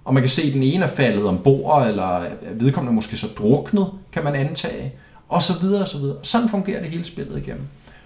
Og 0.05 0.15
man 0.15 0.23
kan 0.23 0.31
se, 0.31 0.43
at 0.43 0.53
den 0.53 0.63
ene 0.63 0.85
er 0.85 0.89
faldet 0.89 1.25
ombord, 1.25 1.87
eller 1.87 2.27
vedkommende 2.53 2.91
er 2.91 2.95
måske 2.95 3.17
så 3.17 3.27
druknet, 3.39 3.91
kan 4.13 4.25
man 4.25 4.35
antage, 4.35 4.93
og 5.29 5.43
så 5.43 5.53
videre 5.61 5.83
og 5.83 5.89
så 5.89 5.99
videre. 5.99 6.17
Sådan 6.23 6.49
fungerer 6.49 6.81
det 6.81 6.91
hele 6.91 7.05
spillet 7.05 7.39
igennem. 7.39 7.65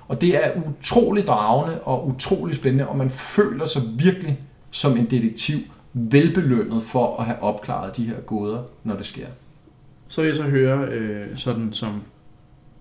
Og 0.09 0.21
det 0.21 0.37
er 0.37 0.51
utrolig 0.69 1.27
dragende 1.27 1.81
og 1.81 2.09
utrolig 2.09 2.57
spændende, 2.57 2.89
og 2.89 2.97
man 2.97 3.11
føler 3.11 3.65
sig 3.65 3.83
virkelig 3.97 4.39
som 4.71 4.97
en 4.97 5.05
detektiv 5.05 5.59
velbelønnet 5.93 6.83
for 6.83 7.17
at 7.17 7.25
have 7.25 7.43
opklaret 7.43 7.97
de 7.97 8.05
her 8.05 8.21
gåder, 8.21 8.63
når 8.85 8.97
det 8.97 9.07
sker. 9.07 9.27
Så 10.09 10.21
vil 10.21 10.29
jeg 10.29 10.37
så 10.37 10.43
høre, 10.43 10.89
øh, 10.89 11.27
sådan 11.37 11.73
som 11.73 12.03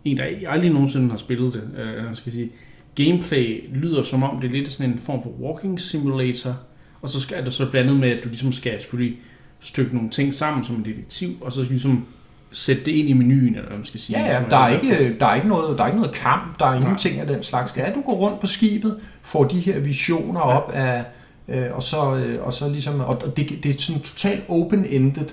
en, 0.06 0.18
der 0.18 0.50
aldrig 0.50 0.72
nogensinde 0.72 1.10
har 1.10 1.18
spillet 1.18 1.54
det, 1.54 1.64
øh, 1.78 1.94
jeg 1.96 2.18
skal 2.18 2.32
sige, 2.32 2.52
gameplay 2.96 3.64
lyder 3.74 4.04
som 4.04 4.24
om 4.24 4.42
det 4.42 4.48
er 4.48 4.52
lidt 4.52 4.74
sådan 4.74 4.92
en 4.92 5.00
form 5.00 5.24
for 5.24 5.30
walking 5.30 5.82
simulator, 5.82 6.58
og 7.02 7.10
så 7.10 7.20
skal 7.20 7.46
det 7.46 7.54
så 7.54 7.72
blandet 7.72 7.96
med, 7.96 8.10
at 8.10 8.24
du 8.24 8.30
ligesom 8.30 8.52
skal 8.52 8.82
selvfølgelig 8.82 9.18
stykke 9.60 9.96
nogle 9.96 10.10
ting 10.10 10.34
sammen 10.34 10.64
som 10.64 10.76
en 10.76 10.86
detektiv, 10.86 11.38
og 11.42 11.52
så 11.52 11.64
ligesom 11.64 12.06
sætte 12.52 12.86
det 12.86 12.92
ind 12.92 13.10
i 13.10 13.14
menuen, 13.14 13.56
eller 13.56 13.68
hvad 13.68 13.78
man 13.78 13.86
skal 13.86 14.00
sige. 14.00 14.20
Ja, 14.20 14.36
ja 14.36 14.44
der, 14.50 14.58
er 14.58 14.68
ikke, 14.70 15.20
der, 15.20 15.26
er 15.26 15.36
ikke 15.36 15.48
noget, 15.48 15.78
der 15.78 15.84
er 15.84 15.88
ikke 15.88 16.00
noget 16.00 16.16
kamp, 16.16 16.60
der 16.60 16.66
er 16.66 16.80
ingenting 16.80 17.20
af 17.20 17.28
den 17.28 17.44
slags. 17.44 17.78
Ja, 17.78 17.94
du 17.96 18.02
går 18.02 18.14
rundt 18.14 18.40
på 18.40 18.48
skibet, 18.48 19.00
får 19.22 19.44
de 19.44 19.60
her 19.60 19.80
visioner 19.80 20.40
ja. 20.40 20.58
op 20.58 20.72
af, 20.74 21.04
øh, 21.48 21.66
og, 21.72 21.84
så, 21.84 22.16
øh, 22.16 22.46
og 22.46 22.54
så 22.54 22.70
ligesom, 22.70 23.00
og 23.00 23.38
det, 23.38 23.50
det 23.64 23.76
er 23.76 23.80
sådan 23.80 24.02
totalt 24.02 24.44
open-ended, 24.50 25.26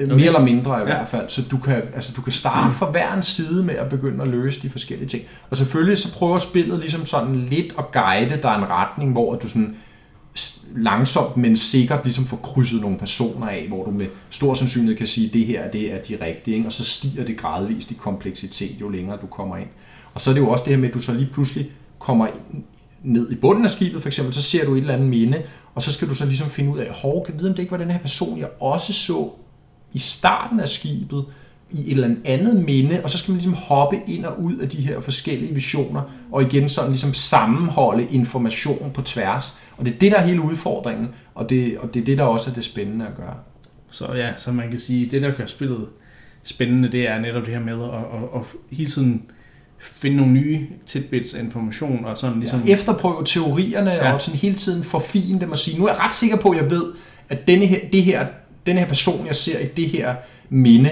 okay. 0.00 0.12
Mere 0.12 0.26
eller 0.26 0.42
mindre 0.42 0.76
i 0.76 0.78
ja. 0.78 0.84
hvert 0.84 1.08
fald. 1.08 1.28
Så 1.28 1.42
du 1.50 1.58
kan, 1.58 1.82
altså, 1.94 2.12
du 2.16 2.22
kan 2.22 2.32
starte 2.32 2.74
fra 2.74 2.90
hver 2.90 3.14
en 3.14 3.22
side 3.22 3.62
med 3.62 3.74
at 3.74 3.88
begynde 3.88 4.22
at 4.22 4.28
løse 4.28 4.62
de 4.62 4.70
forskellige 4.70 5.08
ting. 5.08 5.24
Og 5.50 5.56
selvfølgelig 5.56 5.98
så 5.98 6.12
prøver 6.14 6.38
spillet 6.38 6.78
ligesom 6.78 7.06
sådan 7.06 7.36
lidt 7.36 7.74
at 7.78 7.92
guide 7.92 8.38
dig 8.42 8.54
en 8.54 8.70
retning, 8.70 9.12
hvor 9.12 9.34
du 9.34 9.48
sådan 9.48 9.76
langsomt, 10.76 11.36
men 11.36 11.56
sikkert 11.56 12.04
ligesom 12.04 12.24
får 12.24 12.36
krydset 12.36 12.80
nogle 12.80 12.98
personer 12.98 13.46
af, 13.46 13.68
hvor 13.68 13.84
du 13.84 13.90
med 13.90 14.06
stor 14.30 14.54
sandsynlighed 14.54 14.96
kan 14.96 15.06
sige, 15.06 15.26
at 15.26 15.32
det 15.32 15.46
her 15.46 15.70
det 15.70 15.92
er 15.92 16.02
de 16.02 16.24
rigtige, 16.24 16.56
ikke? 16.56 16.68
og 16.68 16.72
så 16.72 16.84
stiger 16.84 17.24
det 17.24 17.36
gradvist 17.36 17.90
i 17.90 17.94
kompleksitet, 17.94 18.80
jo 18.80 18.88
længere 18.88 19.18
du 19.22 19.26
kommer 19.26 19.56
ind. 19.56 19.68
Og 20.14 20.20
så 20.20 20.30
er 20.30 20.34
det 20.34 20.40
jo 20.40 20.48
også 20.48 20.64
det 20.64 20.72
her 20.72 20.80
med, 20.80 20.88
at 20.88 20.94
du 20.94 21.00
så 21.00 21.12
lige 21.12 21.30
pludselig 21.32 21.70
kommer 21.98 22.26
ned 23.02 23.30
i 23.30 23.34
bunden 23.34 23.64
af 23.64 23.70
skibet, 23.70 24.02
for 24.02 24.08
eksempel, 24.08 24.34
så 24.34 24.42
ser 24.42 24.64
du 24.64 24.74
et 24.74 24.78
eller 24.78 24.94
andet 24.94 25.08
minde, 25.08 25.42
og 25.74 25.82
så 25.82 25.92
skal 25.92 26.08
du 26.08 26.14
så 26.14 26.24
ligesom 26.24 26.50
finde 26.50 26.70
ud 26.72 26.78
af, 26.78 26.90
hov, 26.90 27.26
kan 27.26 27.34
vide, 27.38 27.48
om 27.48 27.54
det 27.54 27.62
ikke 27.62 27.72
var 27.72 27.78
den 27.78 27.90
her 27.90 27.98
person, 27.98 28.38
jeg 28.38 28.48
også 28.60 28.92
så 28.92 29.30
i 29.94 29.98
starten 29.98 30.60
af 30.60 30.68
skibet, 30.68 31.24
i 31.70 31.80
et 31.80 31.90
eller 31.90 32.16
andet 32.24 32.64
minde, 32.64 33.00
og 33.04 33.10
så 33.10 33.18
skal 33.18 33.32
man 33.32 33.36
ligesom 33.36 33.54
hoppe 33.54 34.00
ind 34.06 34.24
og 34.24 34.42
ud 34.42 34.56
af 34.56 34.68
de 34.68 34.80
her 34.80 35.00
forskellige 35.00 35.54
visioner, 35.54 36.02
og 36.32 36.42
igen 36.42 36.68
sådan 36.68 36.90
ligesom 36.90 37.14
sammenholde 37.14 38.06
information 38.10 38.90
på 38.94 39.02
tværs. 39.02 39.58
Og 39.76 39.84
det 39.84 39.94
er 39.94 39.98
det, 39.98 40.12
der 40.12 40.18
er 40.18 40.26
hele 40.26 40.40
udfordringen, 40.40 41.08
og 41.34 41.50
det, 41.50 41.78
og 41.78 41.94
det 41.94 42.00
er 42.00 42.04
det, 42.04 42.18
der 42.18 42.24
også 42.24 42.50
er 42.50 42.54
det 42.54 42.64
spændende 42.64 43.06
at 43.06 43.16
gøre. 43.16 43.34
Så 43.90 44.12
ja, 44.14 44.36
så 44.36 44.52
man 44.52 44.70
kan 44.70 44.78
sige, 44.78 45.10
det 45.10 45.22
der 45.22 45.30
gør 45.30 45.46
spillet 45.46 45.86
spændende, 46.42 46.88
det 46.88 47.08
er 47.08 47.20
netop 47.20 47.44
det 47.44 47.52
her 47.52 47.60
med 47.60 47.72
at, 47.72 47.98
at, 47.98 48.40
at 48.40 48.76
hele 48.76 48.90
tiden 48.90 49.22
finde 49.80 50.16
nogle 50.16 50.32
nye 50.32 50.66
tidbits 50.86 51.34
af 51.34 51.42
information 51.42 52.04
og 52.04 52.18
sådan 52.18 52.40
ligesom... 52.40 52.60
Ja, 52.60 52.72
efterprøve 52.72 53.24
teorierne 53.24 53.90
ja. 53.90 54.12
og 54.12 54.20
sådan 54.20 54.38
hele 54.38 54.54
tiden 54.54 54.84
forfine 54.84 55.40
dem 55.40 55.50
og 55.50 55.58
sige, 55.58 55.78
nu 55.78 55.86
er 55.86 55.92
jeg 55.92 56.00
ret 56.00 56.14
sikker 56.14 56.36
på, 56.36 56.50
at 56.50 56.62
jeg 56.62 56.70
ved, 56.70 56.84
at 57.28 57.48
denne 57.48 57.66
her, 57.66 57.78
det 57.92 58.02
her 58.02 58.26
den 58.66 58.78
her 58.78 58.86
person, 58.86 59.26
jeg 59.26 59.36
ser 59.36 59.58
i 59.58 59.66
det 59.66 59.88
her 59.88 60.14
minde, 60.48 60.90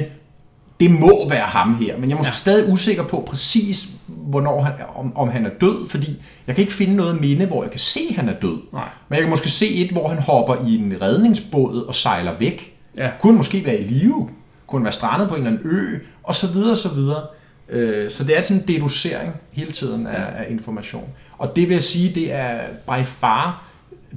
det 0.81 0.91
må 0.91 1.29
være 1.29 1.47
ham 1.47 1.75
her, 1.75 1.99
men 1.99 2.11
jeg 2.11 2.15
er 2.15 2.19
måske 2.19 2.29
ja. 2.29 2.35
stadig 2.35 2.73
usikker 2.73 3.03
på 3.03 3.25
præcis, 3.27 3.89
hvornår 4.07 4.63
han, 4.63 4.73
om, 4.95 5.17
om 5.17 5.29
han 5.29 5.47
er 5.47 5.51
død, 5.61 5.89
fordi 5.89 6.23
jeg 6.47 6.55
kan 6.55 6.63
ikke 6.63 6.73
finde 6.73 6.97
noget 6.97 7.21
minde, 7.21 7.47
hvor 7.47 7.63
jeg 7.63 7.71
kan 7.71 7.81
se, 7.81 8.01
at 8.11 8.17
han 8.17 8.29
er 8.29 8.35
død. 8.43 8.59
Nej. 8.73 8.89
Men 9.09 9.15
jeg 9.15 9.23
kan 9.23 9.31
måske 9.31 9.51
se 9.51 9.75
et, 9.75 9.91
hvor 9.91 10.09
han 10.09 10.19
hopper 10.19 10.69
i 10.69 10.77
en 10.77 10.97
redningsbåd 11.03 11.85
og 11.89 11.95
sejler 11.95 12.33
væk. 12.39 12.77
Ja. 12.97 13.11
Kunne 13.21 13.37
måske 13.37 13.65
være 13.65 13.79
i 13.79 13.85
live? 13.85 14.29
Kunne 14.67 14.85
være 14.85 14.93
strandet 14.93 15.29
på 15.29 15.35
en 15.35 15.47
eller 15.47 15.59
anden 15.59 15.71
ø? 15.71 15.99
Og 16.23 16.35
så 16.35 16.53
videre, 16.53 16.77
så 16.77 16.95
videre. 16.95 17.23
Øh, 17.69 18.11
så 18.11 18.25
det 18.25 18.39
er 18.39 18.43
sådan 18.43 18.57
en 18.57 18.69
deducering 18.69 19.33
hele 19.53 19.73
tiden 19.73 20.07
af, 20.07 20.45
af 20.45 20.47
information. 20.51 21.09
Og 21.39 21.57
det 21.57 21.69
vil 21.69 21.75
jeg 21.75 21.83
sige, 21.83 22.15
det 22.15 22.33
er 22.33 22.61
by 22.87 23.05
far 23.05 23.73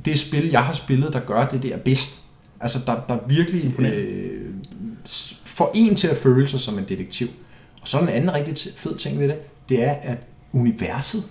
det 0.05 0.19
spil, 0.19 0.49
jeg 0.49 0.59
har 0.59 0.73
spillet, 0.73 1.13
der 1.13 1.19
gør 1.19 1.45
det 1.45 1.63
der 1.63 1.77
bedst. 1.77 2.21
Altså, 2.65 2.79
der, 2.85 2.95
der 3.07 3.17
virkelig 3.27 3.79
øh, 3.79 4.53
får 5.43 5.71
en 5.75 5.95
til 5.95 6.07
at 6.07 6.17
føle 6.17 6.47
sig 6.47 6.59
som 6.59 6.77
en 6.77 6.85
detektiv. 6.89 7.27
Og 7.81 7.87
så 7.87 7.99
en 7.99 8.09
anden 8.09 8.33
rigtig 8.33 8.73
fed 8.75 8.95
ting 8.95 9.19
ved 9.19 9.27
det, 9.27 9.69
det 9.69 9.83
er, 9.83 9.91
at 9.91 10.17
universet 10.53 11.23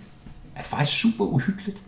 er 0.57 0.62
faktisk 0.62 0.99
super 0.99 1.24
uhyggeligt. 1.24 1.82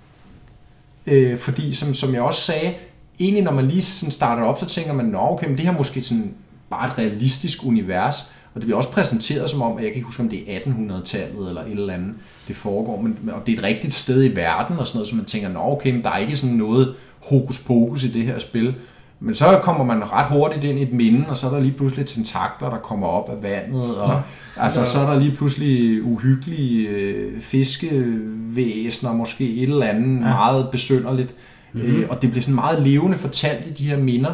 Øh, 1.06 1.38
fordi, 1.38 1.74
som, 1.74 1.94
som 1.94 2.14
jeg 2.14 2.22
også 2.22 2.40
sagde, 2.40 2.74
egentlig 3.20 3.44
når 3.44 3.52
man 3.52 3.68
lige 3.68 3.82
sådan 3.82 4.12
starter 4.12 4.42
op, 4.42 4.58
så 4.58 4.66
tænker 4.66 4.92
man, 4.92 5.06
nå 5.06 5.18
okay, 5.18 5.46
men 5.46 5.56
det 5.56 5.64
her 5.64 5.72
er 5.72 5.76
måske 5.76 6.02
sådan 6.02 6.34
bare 6.70 6.88
et 6.88 6.98
realistisk 6.98 7.66
univers, 7.66 8.16
og 8.54 8.60
det 8.60 8.62
bliver 8.62 8.76
også 8.76 8.90
præsenteret 8.90 9.50
som 9.50 9.62
om, 9.62 9.76
at 9.76 9.84
jeg 9.84 9.90
kan 9.90 9.96
ikke 9.96 10.06
huske, 10.06 10.22
om 10.22 10.28
det 10.28 10.56
er 10.56 10.60
1800-tallet 10.60 11.48
eller 11.48 11.62
et 11.62 11.70
eller 11.70 11.94
andet, 11.94 12.14
det 12.48 12.56
foregår, 12.56 13.00
men 13.00 13.30
og 13.32 13.46
det 13.46 13.52
er 13.52 13.58
et 13.58 13.64
rigtigt 13.64 13.94
sted 13.94 14.24
i 14.24 14.36
verden 14.36 14.78
og 14.78 14.86
sådan 14.86 14.98
noget, 14.98 15.08
så 15.08 15.16
man 15.16 15.24
tænker, 15.24 15.48
nå 15.48 15.60
okay, 15.60 15.92
men 15.92 16.02
der 16.02 16.10
er 16.10 16.18
ikke 16.18 16.36
sådan 16.36 16.56
noget 16.56 16.94
hokus 17.18 17.58
pokus 17.58 18.04
i 18.04 18.08
det 18.08 18.22
her 18.22 18.38
spil. 18.38 18.74
Men 19.20 19.34
så 19.34 19.60
kommer 19.62 19.84
man 19.84 20.12
ret 20.12 20.26
hurtigt 20.30 20.64
ind 20.64 20.78
i 20.78 20.82
et 20.82 20.92
minde, 20.92 21.24
og 21.28 21.36
så 21.36 21.46
er 21.46 21.50
der 21.50 21.60
lige 21.60 21.72
pludselig 21.72 22.06
tentakler, 22.06 22.70
der 22.70 22.78
kommer 22.78 23.06
op 23.06 23.28
af 23.28 23.42
vandet, 23.42 23.96
og 23.96 24.12
ja. 24.56 24.62
altså, 24.62 24.84
så 24.84 24.98
er 24.98 25.12
der 25.12 25.20
lige 25.20 25.36
pludselig 25.36 26.02
uhyggelige 26.02 26.88
øh, 26.88 27.40
fiskevæsener, 27.40 29.12
måske 29.12 29.54
et 29.54 29.68
eller 29.68 29.86
andet 29.86 30.20
ja. 30.20 30.24
meget 30.24 30.68
besynderligt. 30.72 31.34
Mm-hmm. 31.72 31.96
Øh, 31.96 32.06
og 32.10 32.22
det 32.22 32.30
bliver 32.30 32.42
sådan 32.42 32.54
meget 32.54 32.82
levende 32.82 33.18
fortalt 33.18 33.66
i 33.66 33.70
de 33.70 33.84
her 33.84 33.98
minder, 33.98 34.32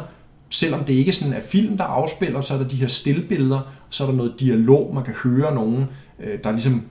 selvom 0.51 0.85
det 0.85 0.95
ikke 0.95 1.13
sådan 1.13 1.35
er 1.35 1.41
film, 1.41 1.77
der 1.77 1.85
afspiller, 1.85 2.41
så 2.41 2.55
er 2.55 2.59
der 2.59 2.69
de 2.69 2.77
her 2.77 2.89
stillbilleder, 2.89 3.59
og 3.59 3.87
så 3.91 4.05
er 4.05 4.09
der 4.09 4.17
noget 4.17 4.35
dialog, 4.41 4.95
man 4.95 5.05
kan 5.05 5.15
høre 5.15 5.55
nogen, 5.55 5.87
øh, 6.21 6.39
der 6.45 6.51
ligesom 6.51 6.83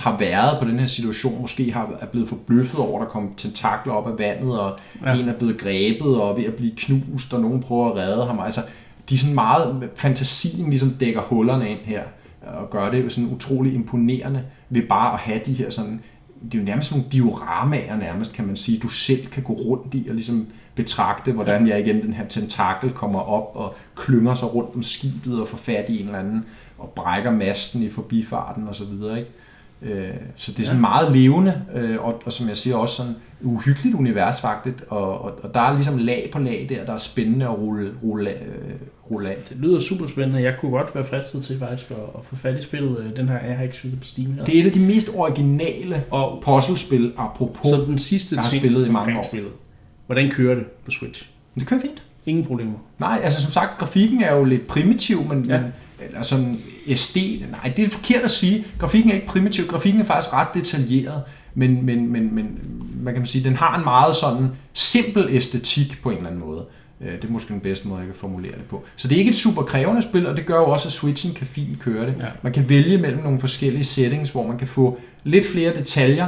har 0.00 0.18
været 0.18 0.58
på 0.62 0.68
den 0.68 0.78
her 0.78 0.86
situation, 0.86 1.40
måske 1.40 1.72
har, 1.72 1.90
er 2.00 2.06
blevet 2.06 2.28
forbløffet 2.28 2.80
over, 2.80 3.00
at 3.00 3.06
der 3.06 3.12
kommer 3.12 3.30
tentakler 3.36 3.92
op 3.92 4.06
af 4.06 4.18
vandet, 4.18 4.60
og 4.60 4.78
ja. 5.04 5.14
en 5.14 5.28
er 5.28 5.38
blevet 5.38 5.58
grebet 5.58 6.20
og 6.20 6.36
ved 6.36 6.44
at 6.44 6.54
blive 6.54 6.72
knust, 6.76 7.34
og 7.34 7.40
nogen 7.40 7.62
prøver 7.62 7.90
at 7.90 7.96
redde 7.96 8.24
ham. 8.26 8.40
Altså, 8.40 8.60
de 9.08 9.14
er 9.14 9.18
sådan 9.18 9.34
meget, 9.34 9.90
fantasien 9.96 10.70
ligesom 10.70 10.90
dækker 10.90 11.20
hullerne 11.20 11.70
ind 11.70 11.78
her, 11.84 12.02
og 12.42 12.70
gør 12.70 12.90
det 12.90 13.12
sådan 13.12 13.30
utrolig 13.30 13.74
imponerende 13.74 14.44
ved 14.68 14.82
bare 14.82 15.12
at 15.12 15.18
have 15.18 15.40
de 15.46 15.52
her 15.52 15.70
sådan 15.70 16.00
det 16.44 16.54
er 16.54 16.58
jo 16.58 16.64
nærmest 16.64 16.92
nogle 16.92 17.06
dioramaer 17.12 17.96
nærmest, 17.96 18.32
kan 18.32 18.46
man 18.46 18.56
sige, 18.56 18.78
du 18.78 18.88
selv 18.88 19.26
kan 19.26 19.42
gå 19.42 19.52
rundt 19.52 19.94
i 19.94 20.06
og 20.08 20.14
ligesom 20.14 20.46
betragte, 20.74 21.32
hvordan 21.32 21.68
jeg 21.68 21.80
igen 21.80 22.02
den 22.02 22.14
her 22.14 22.26
tentakel 22.26 22.90
kommer 22.90 23.20
op 23.20 23.56
og 23.56 23.74
klynger 23.96 24.34
sig 24.34 24.54
rundt 24.54 24.74
om 24.74 24.82
skibet 24.82 25.40
og 25.40 25.48
får 25.48 25.56
fat 25.56 25.88
i 25.88 26.00
en 26.00 26.06
eller 26.06 26.18
anden 26.18 26.44
og 26.78 26.92
brækker 26.96 27.30
masten 27.30 27.82
i 27.82 27.90
forbifarten 27.90 28.68
og 28.68 28.74
så 28.74 28.84
videre, 28.84 29.18
ikke? 29.18 29.30
Øh, 29.82 30.08
Så 30.34 30.52
det 30.52 30.60
er 30.62 30.66
sådan 30.66 30.80
meget 30.80 31.12
levende, 31.16 31.62
øh, 31.74 32.04
og, 32.04 32.22
og 32.26 32.32
som 32.32 32.48
jeg 32.48 32.56
siger 32.56 32.76
også 32.76 32.94
sådan 32.96 33.14
uhyggeligt 33.42 33.94
univers 33.96 34.40
faktisk, 34.40 34.76
og, 34.88 35.20
og, 35.22 35.38
og 35.42 35.54
der 35.54 35.60
er 35.60 35.74
ligesom 35.74 35.98
lag 35.98 36.28
på 36.32 36.38
lag 36.38 36.66
der, 36.68 36.84
der 36.84 36.92
er 36.92 36.98
spændende 36.98 37.44
at 37.46 37.58
rulle, 37.58 37.90
rulle, 38.02 38.30
øh, 38.30 38.36
rulle 39.10 39.28
af. 39.28 39.36
Det 39.48 39.56
lyder 39.56 39.80
super 39.80 40.06
spændende. 40.06 40.42
Jeg 40.42 40.54
kunne 40.60 40.70
godt 40.70 40.94
være 40.94 41.04
fristet 41.04 41.44
til 41.44 41.58
faktisk 41.58 41.90
at, 41.90 41.96
at 41.96 42.20
få 42.24 42.36
fat 42.36 42.58
i 42.58 42.62
spillet. 42.62 42.98
Øh, 42.98 43.16
Den 43.16 43.28
her 43.28 43.38
jeg 43.46 43.56
har 43.56 43.64
ikke 43.64 43.76
spillet 43.76 44.00
på 44.00 44.06
Steam. 44.06 44.32
Her. 44.32 44.44
Det 44.44 44.56
er 44.56 44.62
et 44.62 44.66
af 44.66 44.72
de 44.72 44.80
mest 44.80 45.10
originale 45.14 46.04
Og 46.10 46.42
puzzlespil, 46.44 47.12
apropos. 47.18 47.70
så 47.70 47.84
den 47.86 47.98
sidste 47.98 48.34
jeg 48.36 48.42
har 48.42 48.50
ting 48.50 48.60
spillet 48.62 48.86
i 48.86 48.90
mange 48.90 49.18
år. 49.18 49.22
spillet. 49.26 49.50
Hvordan 50.06 50.30
kører 50.30 50.54
det 50.54 50.64
på 50.84 50.90
Switch? 50.90 51.30
Det 51.58 51.66
kører 51.66 51.80
fint. 51.80 52.02
Ingen 52.26 52.44
problemer. 52.44 52.72
Nej, 52.98 53.20
altså 53.22 53.42
som 53.42 53.52
sagt, 53.52 53.78
grafikken 53.78 54.22
er 54.22 54.34
jo 54.34 54.44
lidt 54.44 54.66
primitiv, 54.66 55.24
men, 55.28 55.44
Ja. 55.44 55.60
men 55.60 55.72
eller 56.08 56.22
sådan 56.22 56.58
æstet. 56.86 57.44
Nej, 57.50 57.72
det 57.76 57.84
er 57.86 57.90
forkert 57.90 58.22
at 58.22 58.30
sige. 58.30 58.64
Grafikken 58.78 59.10
er 59.10 59.14
ikke 59.14 59.26
primitiv. 59.26 59.66
Grafikken 59.66 60.00
er 60.00 60.04
faktisk 60.04 60.34
ret 60.34 60.48
detaljeret, 60.54 61.22
men, 61.54 61.86
men, 61.86 62.12
men, 62.12 62.34
men 62.34 62.58
man 63.02 63.14
kan 63.14 63.26
sige, 63.26 63.44
den 63.44 63.56
har 63.56 63.78
en 63.78 63.84
meget 63.84 64.14
sådan 64.16 64.48
simpel 64.72 65.26
æstetik 65.30 65.98
på 66.02 66.10
en 66.10 66.16
eller 66.16 66.28
anden 66.30 66.44
måde. 66.46 66.64
Øh, 67.00 67.12
Det 67.12 67.24
er 67.24 67.32
måske 67.32 67.52
den 67.52 67.60
bedste 67.60 67.88
måde, 67.88 67.98
jeg 68.00 68.06
kan 68.06 68.16
formulere 68.16 68.52
det 68.52 68.64
på. 68.64 68.84
Så 68.96 69.08
det 69.08 69.14
er 69.14 69.18
ikke 69.18 69.28
et 69.28 69.36
super 69.36 69.62
krævende 69.62 70.02
spil, 70.02 70.26
og 70.26 70.36
det 70.36 70.46
gør 70.46 70.56
jo 70.56 70.64
også, 70.70 70.88
at 70.88 70.92
Switchen 70.92 71.34
kan 71.34 71.46
fint 71.46 71.78
køre 71.80 72.06
det. 72.06 72.14
Ja. 72.18 72.24
Man 72.42 72.52
kan 72.52 72.68
vælge 72.68 72.98
mellem 72.98 73.22
nogle 73.22 73.40
forskellige 73.40 73.84
settings, 73.84 74.30
hvor 74.30 74.46
man 74.46 74.58
kan 74.58 74.66
få 74.66 74.98
lidt 75.24 75.46
flere 75.46 75.74
detaljer, 75.74 76.26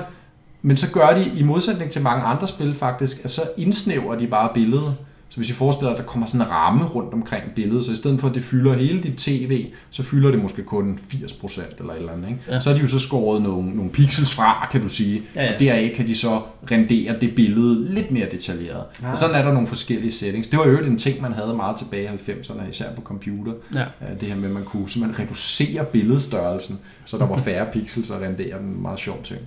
men 0.63 0.77
så 0.77 0.91
gør 0.93 1.15
de, 1.15 1.33
i 1.37 1.43
modsætning 1.43 1.91
til 1.91 2.03
mange 2.03 2.25
andre 2.25 2.47
spil 2.47 2.75
faktisk, 2.75 3.25
at 3.25 3.31
så 3.31 3.43
indsnæver 3.57 4.15
de 4.15 4.27
bare 4.27 4.51
billedet. 4.55 4.95
Så 5.33 5.37
hvis 5.37 5.51
I 5.51 5.53
forestiller 5.53 5.91
jer, 5.91 5.97
at 5.97 6.03
der 6.05 6.09
kommer 6.09 6.27
sådan 6.27 6.41
en 6.41 6.51
ramme 6.51 6.85
rundt 6.85 7.15
omkring 7.15 7.43
billedet, 7.57 7.85
så 7.85 7.93
i 7.93 7.95
stedet 7.95 8.21
for 8.21 8.29
at 8.29 8.35
det 8.35 8.45
fylder 8.45 8.75
hele 8.79 9.03
dit 9.03 9.19
tv, 9.19 9.67
så 9.91 10.03
fylder 10.03 10.31
det 10.31 10.43
måske 10.43 10.63
kun 10.63 10.99
80% 11.13 11.63
eller 11.79 11.93
et 11.93 11.99
eller 11.99 12.13
andet. 12.13 12.29
Ikke? 12.29 12.41
Ja. 12.49 12.55
Ja. 12.55 12.61
Så 12.61 12.71
er 12.71 12.75
de 12.75 12.81
jo 12.81 12.89
så 12.89 12.99
skåret 12.99 13.43
nogle, 13.43 13.77
nogle 13.77 13.91
pixels 13.91 14.35
fra, 14.35 14.69
kan 14.73 14.83
du 14.83 14.89
sige, 14.89 15.23
Ja, 15.35 15.45
ja. 15.45 15.55
og 15.55 15.61
deraf 15.61 15.93
kan 15.97 16.07
de 16.07 16.15
så 16.15 16.41
rendere 16.71 17.21
det 17.21 17.35
billede 17.35 17.95
lidt 17.95 18.11
mere 18.11 18.27
detaljeret. 18.31 18.85
Ah. 19.05 19.11
Og 19.11 19.19
sådan 19.19 19.35
er 19.37 19.43
der 19.45 19.53
nogle 19.53 19.69
forskellige 19.69 20.11
settings. 20.13 20.49
Det 20.49 20.59
var 20.59 20.67
jo 20.67 20.79
en 20.79 20.99
ting, 20.99 21.23
man 21.23 21.33
havde 21.33 21.55
meget 21.55 21.77
tilbage 21.79 22.05
i 22.05 22.31
90'erne, 22.31 22.71
især 22.71 22.93
på 22.95 23.03
computer. 23.03 23.53
Ja. 23.75 23.79
Ja, 23.81 24.15
Det 24.21 24.29
her 24.29 24.37
med, 24.37 24.45
at 24.49 24.55
man 24.55 24.65
kunne 24.65 24.91
simpelthen 24.91 25.25
reducere 25.27 25.85
billedstørrelsen, 25.85 26.79
så 27.05 27.19
der 27.19 27.27
var 27.27 27.37
færre 27.49 27.67
pixels 27.73 28.11
og 28.11 28.21
rendere 28.23 28.59
den 28.59 28.83
meget 28.83 28.99
sjov 28.99 29.23
ting. 29.25 29.41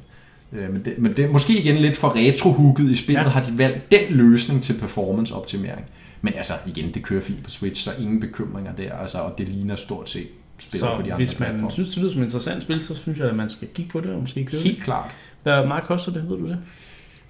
Øh, 0.58 0.74
Men 0.74 0.86
det, 0.86 0.94
men 0.98 1.14
det 1.16 1.30
måske 1.32 1.60
igen 1.62 1.78
lidt 1.78 1.98
for 1.98 2.14
retrohooket 2.16 2.90
i 2.92 2.96
spillet, 2.96 3.22
Ja. 3.22 3.28
ja. 3.28 3.30
har 3.34 3.44
de 3.44 3.58
valgt 3.58 3.92
den 3.92 4.02
løsning 4.10 4.64
til 4.64 4.74
performance-optimering. 4.74 5.86
Men 6.22 6.34
altså, 6.34 6.54
igen, 6.68 6.94
det 6.94 7.04
kører 7.04 7.22
fint 7.22 7.44
på 7.44 7.50
Switch, 7.50 7.84
så 7.84 7.92
ingen 8.00 8.20
bekymringer 8.20 8.74
der, 8.76 8.94
altså, 8.94 9.18
og 9.18 9.38
det 9.38 9.50
ligner 9.50 9.76
stort 9.76 10.10
set 10.10 10.28
spiller 10.60 10.88
Så 10.88 10.96
på 10.96 11.02
de 11.02 11.06
andre 11.06 11.16
hvis 11.16 11.40
man 11.40 11.50
platforme. 11.50 11.72
synes, 11.72 11.90
det 11.90 11.98
lyder 11.98 12.12
som 12.12 12.22
et 12.22 12.26
interessant 12.26 12.64
spil, 12.64 12.84
så 12.84 12.96
synes 12.96 13.20
jeg, 13.20 13.28
at 13.30 13.36
man 13.36 13.50
skal 13.50 13.68
kigge 13.74 13.92
på 13.92 14.00
det 14.02 14.10
og 14.10 14.22
måske 14.22 14.46
købe 14.46 14.58
det. 14.58 14.64
Helt 14.64 14.84
klart. 14.84 15.12
Hvad 15.44 15.66
meget 15.68 15.84
koster 15.84 16.12
det, 16.12 16.30
ved 16.30 16.38
du 16.38 16.48
det? 16.48 16.58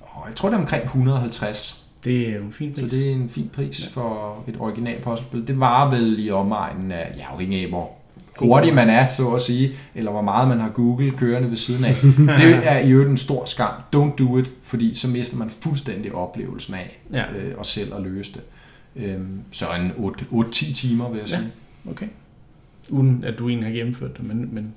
Og 0.01 0.23
jeg 0.27 0.35
tror, 0.35 0.49
det 0.49 0.55
er 0.55 0.59
omkring 0.61 0.83
150, 0.83 1.85
Det 2.03 2.29
er 2.29 2.35
jo 2.35 2.41
en 2.43 2.51
fin 2.51 2.75
så 2.75 2.81
pris. 2.81 2.91
det 2.91 3.07
er 3.09 3.13
en 3.13 3.29
fin 3.29 3.49
pris 3.53 3.87
for 3.93 4.43
et 4.47 4.55
original 4.59 5.01
puzzlespil. 5.01 5.47
Det 5.47 5.59
varer 5.59 5.89
vel 5.95 6.19
i 6.25 6.29
omegnen 6.31 6.91
af, 6.91 7.13
ja, 7.17 7.25
afhængig 7.33 7.63
af 7.63 7.69
hvor 7.69 7.91
hurtig 8.39 8.73
man 8.73 8.89
er, 8.89 9.07
så 9.07 9.29
at 9.29 9.41
sige, 9.41 9.71
eller 9.95 10.11
hvor 10.11 10.21
meget 10.21 10.47
man 10.47 10.59
har 10.59 10.69
Google 10.69 11.11
kørende 11.11 11.49
ved 11.49 11.57
siden 11.57 11.85
af. 11.85 11.95
Det 12.39 12.59
er 12.63 12.79
i 12.79 12.91
øvrigt 12.91 13.09
en 13.11 13.17
stor 13.17 13.45
skam. 13.45 13.71
Don't 13.95 14.15
do 14.15 14.37
it, 14.37 14.51
fordi 14.63 14.95
så 14.95 15.07
mister 15.07 15.37
man 15.37 15.49
fuldstændig 15.49 16.15
oplevelsen 16.15 16.73
af 16.73 16.99
Ja, 17.13 17.23
øh, 17.31 17.57
og 17.57 17.65
selv 17.65 17.95
at 17.95 18.01
løse 18.01 18.33
det. 18.33 18.41
Øhm, 18.95 19.39
så 19.51 19.65
en 19.79 19.91
8-10 20.31 20.73
timer, 20.75 21.09
vil 21.09 21.17
jeg 21.17 21.27
Ja. 21.29 21.37
sige. 21.37 21.51
okay. 21.91 22.07
Uden 22.89 23.23
at 23.27 23.39
du 23.39 23.49
egentlig 23.49 23.69
har 23.69 23.75
gennemført 23.75 24.17
det, 24.17 24.25
men, 24.27 24.49
men 24.55 24.73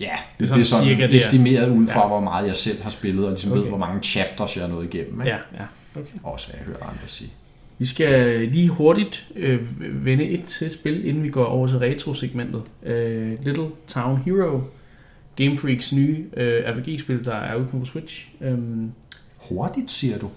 Ja, 0.00 0.04
Det 0.06 0.10
er 0.10 0.16
det, 0.38 0.38
det 0.38 0.48
sådan 0.48 0.60
er 0.60 0.64
sådan 0.64 0.84
cirka 0.86 1.06
det, 1.06 1.16
estimeret 1.16 1.70
ud 1.70 1.86
fra, 1.86 1.98
Ja. 1.98 2.02
ja. 2.02 2.08
hvor 2.08 2.20
meget 2.20 2.46
jeg 2.46 2.56
selv 2.56 2.82
har 2.82 2.90
spillet, 2.90 3.24
og 3.24 3.30
ligesom 3.30 3.50
okay. 3.50 3.58
Okay. 3.60 3.62
ved, 3.64 3.78
hvor 3.78 3.86
mange 3.86 4.02
chapters 4.02 4.56
jeg 4.56 4.64
er 4.64 4.68
nået 4.68 4.94
igennem. 4.94 5.20
Ikke? 5.20 5.30
ja, 5.32 5.36
ja. 5.54 5.64
Okay. 6.00 6.10
Også 6.22 6.46
hvad 6.48 6.56
jeg 6.60 6.66
hører 6.66 6.90
andre 6.90 7.02
sige. 7.06 7.30
Vi 7.78 7.86
skal 7.86 8.40
lige 8.48 8.68
hurtigt 8.68 9.26
øh, 9.36 9.60
vende 10.04 10.24
et 10.24 10.44
til 10.44 10.70
spil, 10.70 11.06
inden 11.06 11.22
vi 11.22 11.28
går 11.28 11.44
over 11.44 11.66
til 11.66 11.78
retro-segmentet. 11.78 12.62
Øh, 12.82 13.44
Little 13.44 13.68
Town 13.86 14.22
Hero, 14.24 14.60
Game 15.36 15.58
Freaks 15.58 15.92
nye 15.92 16.24
øh, 16.36 16.62
RPG-spil, 16.66 17.24
der 17.24 17.34
er 17.34 17.56
udkommet 17.56 17.88
på 17.88 17.92
Switch. 17.92 18.28
Øhm, 18.40 18.90
Hurtigt, 19.48 19.90
siger 19.90 20.18
du? 20.18 20.30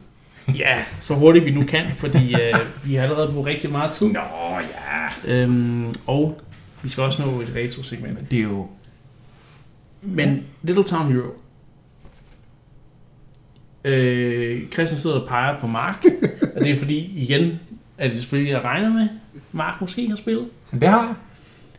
ja, 0.63 0.83
så 1.01 1.13
hurtigt 1.13 1.45
vi 1.45 1.51
nu 1.51 1.63
kan, 1.63 1.89
fordi 1.95 2.33
øh, 2.33 2.59
vi 2.83 2.95
har 2.95 3.03
allerede 3.03 3.31
brugt 3.33 3.47
rigtig 3.47 3.71
meget 3.71 3.91
tid. 3.91 4.07
Nå, 4.07 4.19
ja. 4.59 5.33
Øhm, 5.33 5.93
og 6.07 6.41
vi 6.83 6.89
skal 6.89 7.03
også 7.03 7.21
nå 7.21 7.41
et 7.41 7.51
retro-segment. 7.55 8.31
Det 8.31 8.39
er 8.39 8.43
jo... 8.43 8.67
Men 10.01 10.43
Little 10.61 10.83
Town 10.83 11.11
Hero. 11.13 11.29
Øh, 13.87 14.69
Christian 14.73 14.99
sidder 14.99 15.19
og 15.19 15.27
peger 15.27 15.59
på 15.59 15.67
Mark, 15.67 16.05
og 16.55 16.61
det 16.61 16.71
er 16.71 16.77
fordi, 16.77 16.97
igen, 17.15 17.59
er 17.97 18.07
det 18.07 18.17
et 18.17 18.23
spil, 18.23 18.45
jeg 18.47 18.63
regner 18.63 18.93
med, 18.93 19.07
Mark 19.51 19.81
måske 19.81 20.09
har 20.09 20.15
spillet. 20.15 20.47
Det 20.71 20.83
har 20.89 21.05
jeg. 21.05 21.13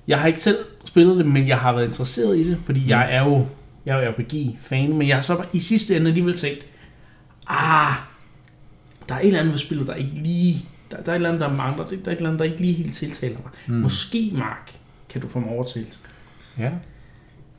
Jeg 0.09 0.21
har 0.21 0.27
ikke 0.27 0.41
selv 0.41 0.59
spillet 0.85 1.17
det, 1.17 1.27
men 1.27 1.49
jeg 1.49 1.59
har 1.59 1.73
været 1.75 1.87
interesseret 1.87 2.39
i 2.39 2.51
det, 2.51 2.59
fordi 2.65 2.89
jeg 2.89 3.15
er 3.15 3.25
jo 3.25 3.47
jeg 3.87 4.05
er 4.05 4.11
RPG-fan, 4.11 4.93
men 4.97 5.09
jeg 5.09 5.17
har 5.17 5.23
så 5.23 5.37
bare 5.37 5.47
i 5.53 5.59
sidste 5.61 5.97
ende 5.97 6.07
alligevel 6.07 6.37
tænkt, 6.37 6.67
ah, 7.47 7.95
der 9.09 9.15
er 9.15 9.21
et 9.21 9.27
eller 9.27 9.41
andet 9.41 9.53
ved 9.53 9.59
spillet, 9.59 9.87
der 9.87 9.95
ikke 9.95 10.11
lige, 10.15 10.65
der, 10.91 10.97
der 11.03 11.13
er 11.13 11.15
et 11.15 11.15
eller 11.15 11.29
andet, 11.29 11.41
der 11.41 11.55
mangler, 11.55 11.87
der 11.87 11.93
er 11.93 12.11
et 12.11 12.17
eller 12.17 12.27
andet, 12.27 12.39
der 12.39 12.45
ikke 12.45 12.61
lige 12.61 12.73
helt 12.73 12.95
tiltaler 12.95 13.37
mig. 13.37 13.51
Mm. 13.67 13.75
Måske, 13.75 14.31
Mark, 14.35 14.73
kan 15.09 15.21
du 15.21 15.29
få 15.29 15.41
mig 15.41 15.49
overtalt. 15.49 16.01
Ja. 16.59 16.71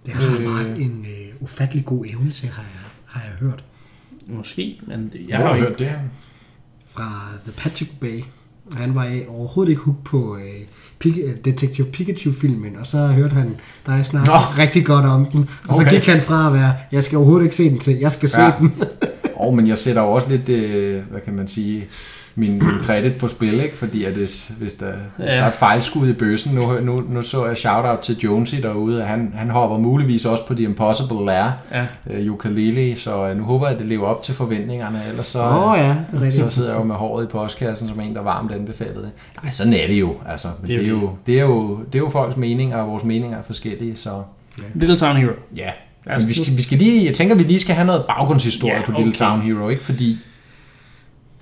Det 0.05 0.13
har 0.13 0.35
Øh. 0.35 0.43
øh, 0.43 0.49
Mark 0.49 0.65
en 0.65 1.05
øh, 1.09 1.35
ufattelig 1.41 1.85
god 1.85 2.05
evne 2.09 2.31
til, 2.31 2.49
har 2.49 2.63
jeg, 2.63 2.81
har 3.05 3.21
jeg 3.21 3.33
hørt. 3.39 3.63
Måske, 4.37 4.79
men 4.87 4.99
det- 5.13 5.19
jeg 5.21 5.29
Jeg 5.29 5.37
har 5.37 5.43
har 5.43 5.49
jo 5.49 5.55
ikke... 5.55 5.67
hørt 5.67 5.79
det 5.79 5.87
her. 5.87 5.99
Fra 6.89 7.09
The 7.45 7.51
Patrick 7.57 7.91
Bay. 7.99 8.21
Han 8.73 8.95
var 8.95 9.07
overhovedet 9.27 9.69
ikke 9.71 9.81
hooked 9.81 10.03
på 10.03 10.35
øh, 10.37 10.41
Pik- 11.05 11.27
øh, 11.29 11.37
Detective 11.45 11.87
Pikachu-filmen, 11.87 12.75
og 12.75 12.87
så 12.87 13.07
hørte 13.07 13.33
han 13.35 13.55
dig 13.87 14.05
snakke 14.05 14.29
Nå. 14.29 14.35
rigtig 14.57 14.85
godt 14.85 15.05
om 15.05 15.25
den. 15.25 15.49
Og 15.67 15.75
så 15.75 15.81
Okay. 15.81 15.91
gik 15.91 16.05
han 16.05 16.21
fra 16.21 16.47
at 16.47 16.53
være, 16.53 16.73
jeg 16.91 17.03
skal 17.03 17.17
overhovedet 17.17 17.43
ikke 17.45 17.55
se 17.55 17.69
den 17.69 17.79
til, 17.79 17.97
jeg 17.97 18.11
skal 18.11 18.29
se 18.29 18.41
Ja. 18.41 18.51
den. 18.59 18.73
Og 19.35 19.55
men 19.55 19.67
jeg 19.67 19.77
sætter 19.77 20.01
jo 20.01 20.07
også 20.11 20.29
lidt, 20.29 20.49
øh, 20.49 21.03
hvad 21.11 21.21
kan 21.21 21.33
man 21.35 21.47
sige, 21.47 21.87
min, 22.35 22.51
min 22.51 22.83
credit 22.83 23.15
på 23.17 23.27
spil, 23.27 23.53
ikke? 23.63 23.77
fordi 23.77 24.03
at 24.03 24.15
det, 24.15 24.51
hvis, 24.57 24.73
der, 24.73 24.85
hvis 25.17 25.27
Ja. 25.29 25.35
der 25.35 25.43
er 25.43 25.47
et 25.47 25.53
fejlskud 25.53 26.09
i 26.09 26.13
bøssen, 26.13 26.55
nu, 26.55 26.79
nu, 26.81 27.03
nu 27.09 27.21
så 27.21 27.45
jeg 27.45 27.57
shout-out 27.57 27.99
til 27.99 28.17
Jonesy 28.17 28.55
derude, 28.55 29.01
at 29.01 29.07
han, 29.07 29.33
han 29.35 29.49
hopper 29.49 29.77
muligvis 29.77 30.25
også 30.25 30.45
på 30.45 30.53
The 30.53 30.63
Impossible 30.63 31.25
Lair, 31.25 31.51
Ja, 31.71 31.85
øh, 32.09 32.33
ukulele, 32.33 32.95
så 32.97 33.29
øh, 33.29 33.37
nu 33.37 33.43
håber 33.43 33.65
jeg, 33.65 33.73
at 33.73 33.79
det 33.79 33.87
lever 33.87 34.07
op 34.07 34.23
til 34.23 34.35
forventningerne, 34.35 35.01
ellers 35.09 35.27
så, 35.27 35.39
oh, 35.43 35.77
ja, 35.77 35.87
det 35.89 35.95
er 36.13 36.21
rigtigt. 36.21 36.35
så 36.35 36.49
sidder 36.49 36.69
jeg 36.69 36.79
jo 36.79 36.83
med 36.83 36.95
håret 36.95 37.23
i 37.23 37.27
postkassen 37.27 37.87
som 37.89 37.99
en, 37.99 38.15
der 38.15 38.21
varmt 38.21 38.51
anbefalede 38.51 38.95
det. 39.01 39.09
Nej, 39.43 39.51
sådan 39.51 39.73
er 39.73 39.87
det 39.87 39.99
jo, 39.99 40.13
altså. 40.29 40.47
Men 40.61 40.67
Det 40.67 40.75
er 40.75 40.79
det, 40.79 40.85
er 40.87 40.89
jo 40.91 41.09
det, 41.25 41.37
er 41.39 41.41
jo, 41.43 41.77
det 41.77 41.95
er 41.95 41.99
jo 41.99 42.09
folks 42.09 42.37
meninger, 42.37 42.77
og 42.77 42.87
vores 42.87 43.03
meninger 43.03 43.37
er 43.37 43.41
forskellige, 43.43 43.95
så 43.95 44.09
Little 44.73 44.97
Town 44.97 45.17
Hero. 45.17 45.31
ja. 45.55 45.69
Os 46.15 46.21
Men 46.23 46.27
vi 46.29 46.43
skal, 46.43 46.57
vi 46.57 46.61
skal 46.61 46.77
lige, 46.77 47.05
jeg 47.05 47.13
tænker, 47.13 47.35
vi 47.35 47.43
lige 47.43 47.59
skal 47.59 47.75
have 47.75 47.85
noget 47.87 48.05
baggrundshistorie 48.07 48.73
Ja, 48.75 48.81
på 48.85 48.91
Little 48.91 49.07
okay. 49.07 49.17
Town 49.17 49.41
Hero, 49.41 49.69
ikke? 49.69 49.83
Fordi 49.83 50.17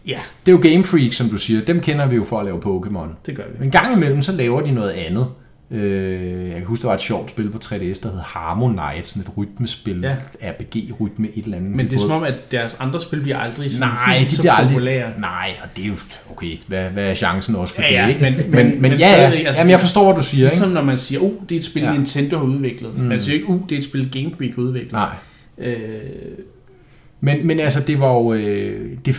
Ja, 0.08 0.20
det 0.46 0.52
er 0.52 0.56
jo 0.56 0.62
Game 0.72 0.84
Freak, 0.84 1.14
som 1.14 1.30
du 1.30 1.38
siger. 1.38 1.62
Dem 1.62 1.80
kender 1.80 2.08
vi 2.08 2.16
jo 2.16 2.24
for 2.24 2.40
at 2.40 2.46
lave 2.46 2.58
Pokémon. 2.58 3.08
det 3.26 3.36
gør 3.36 3.44
vi. 3.44 3.54
Men 3.58 3.68
en 3.68 3.72
gang 3.72 3.94
imellem, 3.96 4.22
så 4.22 4.32
laver 4.32 4.62
de 4.62 4.72
noget 4.72 4.92
andet. 4.92 5.28
Øh, 5.72 6.48
jeg 6.48 6.56
kan 6.58 6.66
huske, 6.66 6.82
der 6.82 6.88
var 6.88 6.96
et 6.96 7.02
sjovt 7.02 7.30
spil 7.30 7.50
på 7.50 7.58
3DS, 7.66 7.74
der 8.04 8.12
hed 8.12 8.20
Harmonite, 8.24 9.10
sådan 9.10 9.22
et 9.22 9.38
rytmespil, 9.38 10.00
Ja. 10.02 10.16
RPG-rytme, 10.52 11.28
et 11.36 11.44
eller 11.46 11.58
andet. 11.58 11.72
Men 11.72 11.86
det 11.90 11.94
er 11.96 12.00
som 12.00 12.12
om, 12.12 12.24
at 12.24 12.34
deres 12.52 12.78
andre 12.80 13.02
spil 13.02 13.22
bliver 13.22 13.38
aldrig 13.38 13.72
sådan 13.72 13.88
Nej, 13.88 14.20
de 14.30 14.36
så 14.36 14.42
bliver 14.42 14.54
aldrig... 14.54 14.74
populære. 14.74 15.12
Nej, 15.20 15.50
og 15.64 15.70
det 15.78 15.84
er 15.84 15.88
jo... 15.88 15.94
Okay, 16.32 16.58
hvad, 16.68 16.90
hvad 16.90 17.04
er 17.10 17.14
chancen 17.14 17.56
også 17.56 17.74
for 17.76 17.82
Ja, 17.82 18.04
det, 18.08 18.10
ikke? 18.10 18.22
men- 18.22 18.52
men, 18.52 18.52
men- 18.52 18.82
men, 18.82 18.82
men 18.82 19.00
ja, 19.00 19.06
altså, 19.08 19.62
Jamen, 19.62 19.72
jeg 19.72 19.80
forstår, 19.80 20.04
hvad 20.06 20.16
du 20.22 20.26
siger, 20.28 20.46
ikke? 20.46 20.56
Ligesom 20.56 20.72
når 20.72 20.84
man 20.84 20.98
siger, 20.98 21.22
oh, 21.22 21.32
det 21.50 21.56
er 21.56 21.60
et 21.60 21.64
spil, 21.64 21.82
ja. 21.84 21.90
Ja. 21.90 21.96
Nintendo 21.96 22.38
har 22.38 22.46
udviklet. 22.46 22.98
Mm. 22.98 23.04
Man 23.04 23.22
siger 23.22 23.36
ikke, 23.36 23.50
uh, 23.50 23.62
det 23.70 23.76
er 23.76 23.80
et 23.80 23.84
spil, 23.86 24.12
Game 24.12 24.36
Freak 24.38 24.56
har 24.56 24.62
udviklet. 24.62 24.92
Nej. 24.92 25.10
Øh, 25.58 25.78
Men, 27.22 27.48
men 27.48 27.60
altså, 27.60 27.80
det 27.88 28.00
var 28.00 28.14
jo... 28.14 28.34
Øh, 28.34 28.90
det, 29.06 29.16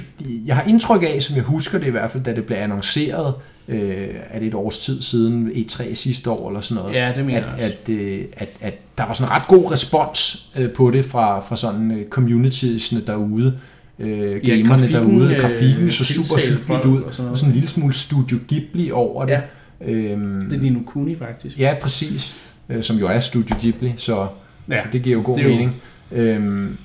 jeg 0.47 0.57
har 0.57 0.63
indtryk 0.63 1.03
af, 1.03 1.23
som 1.23 1.37
jeg 1.37 1.45
husker 1.45 1.79
det 1.79 1.87
i 1.87 1.91
hvert 1.91 2.11
fald, 2.11 2.25
da 2.25 2.35
det 2.35 2.45
blev 2.45 2.57
annonceret, 2.59 3.35
øh, 3.69 4.09
er 4.31 4.39
det 4.39 4.49
et 4.49 4.55
års 4.55 4.79
tid 4.79 5.03
siden, 5.03 5.51
E3 5.51 5.95
sidste 5.95 6.31
år 6.31 6.49
eller 6.49 6.61
sådan 6.61 6.83
noget, 6.83 6.97
ja, 6.97 7.13
det 7.17 7.25
mener 7.27 7.39
at, 7.47 7.53
også. 7.53 7.65
at, 7.65 7.89
øh, 7.89 8.25
at, 8.37 8.49
at 8.61 8.75
der 8.99 9.05
var 9.07 9.13
sådan 9.13 9.29
en 9.33 9.37
ret 9.37 9.49
god 9.49 9.73
respons 9.73 10.51
øh, 10.57 10.73
på 10.73 10.91
det 10.91 11.05
fra, 11.05 11.41
fra 11.41 11.57
sådan 11.57 11.91
øh, 11.91 12.09
communitiesne 12.09 13.01
derude, 13.07 13.59
øh, 13.99 14.43
gamerne 14.47 14.65
grafikken, 14.69 14.95
derude. 15.21 15.35
øh, 15.35 15.41
Grafikken 15.41 15.91
så 15.91 16.05
super 16.05 16.37
hyggeligt 16.37 16.85
ud, 16.85 17.03
og 17.03 17.13
sådan 17.13 17.23
noget. 17.23 17.31
og 17.31 17.39
sådan 17.39 17.51
en 17.51 17.55
lille 17.55 17.69
smule 17.69 17.93
Studio 17.95 18.39
Ghibli 18.49 18.91
over 18.91 19.25
det. 19.27 19.33
Ja. 19.33 19.41
Øhm, 19.93 20.47
Det 20.51 20.57
er 20.59 20.63
Nino 20.63 20.81
Kuni, 20.87 21.17
faktisk. 21.17 21.59
Ja, 21.61 21.75
præcis. 21.83 22.37
Øh, 22.69 22.83
som 22.83 22.97
jo 22.97 23.07
er 23.09 23.21
Studio 23.21 23.57
Ghibli, 23.61 23.95
så, 23.97 24.27
Ja. 24.69 24.75
ja. 24.77 24.83
så 24.83 24.89
det 24.93 25.03
giver 25.03 25.17
jo 25.17 25.23
god 25.25 25.37
Det 25.37 25.45
er 25.45 25.49
jo- 25.49 25.55
mening. 25.55 25.75
Øhm, 26.13 26.77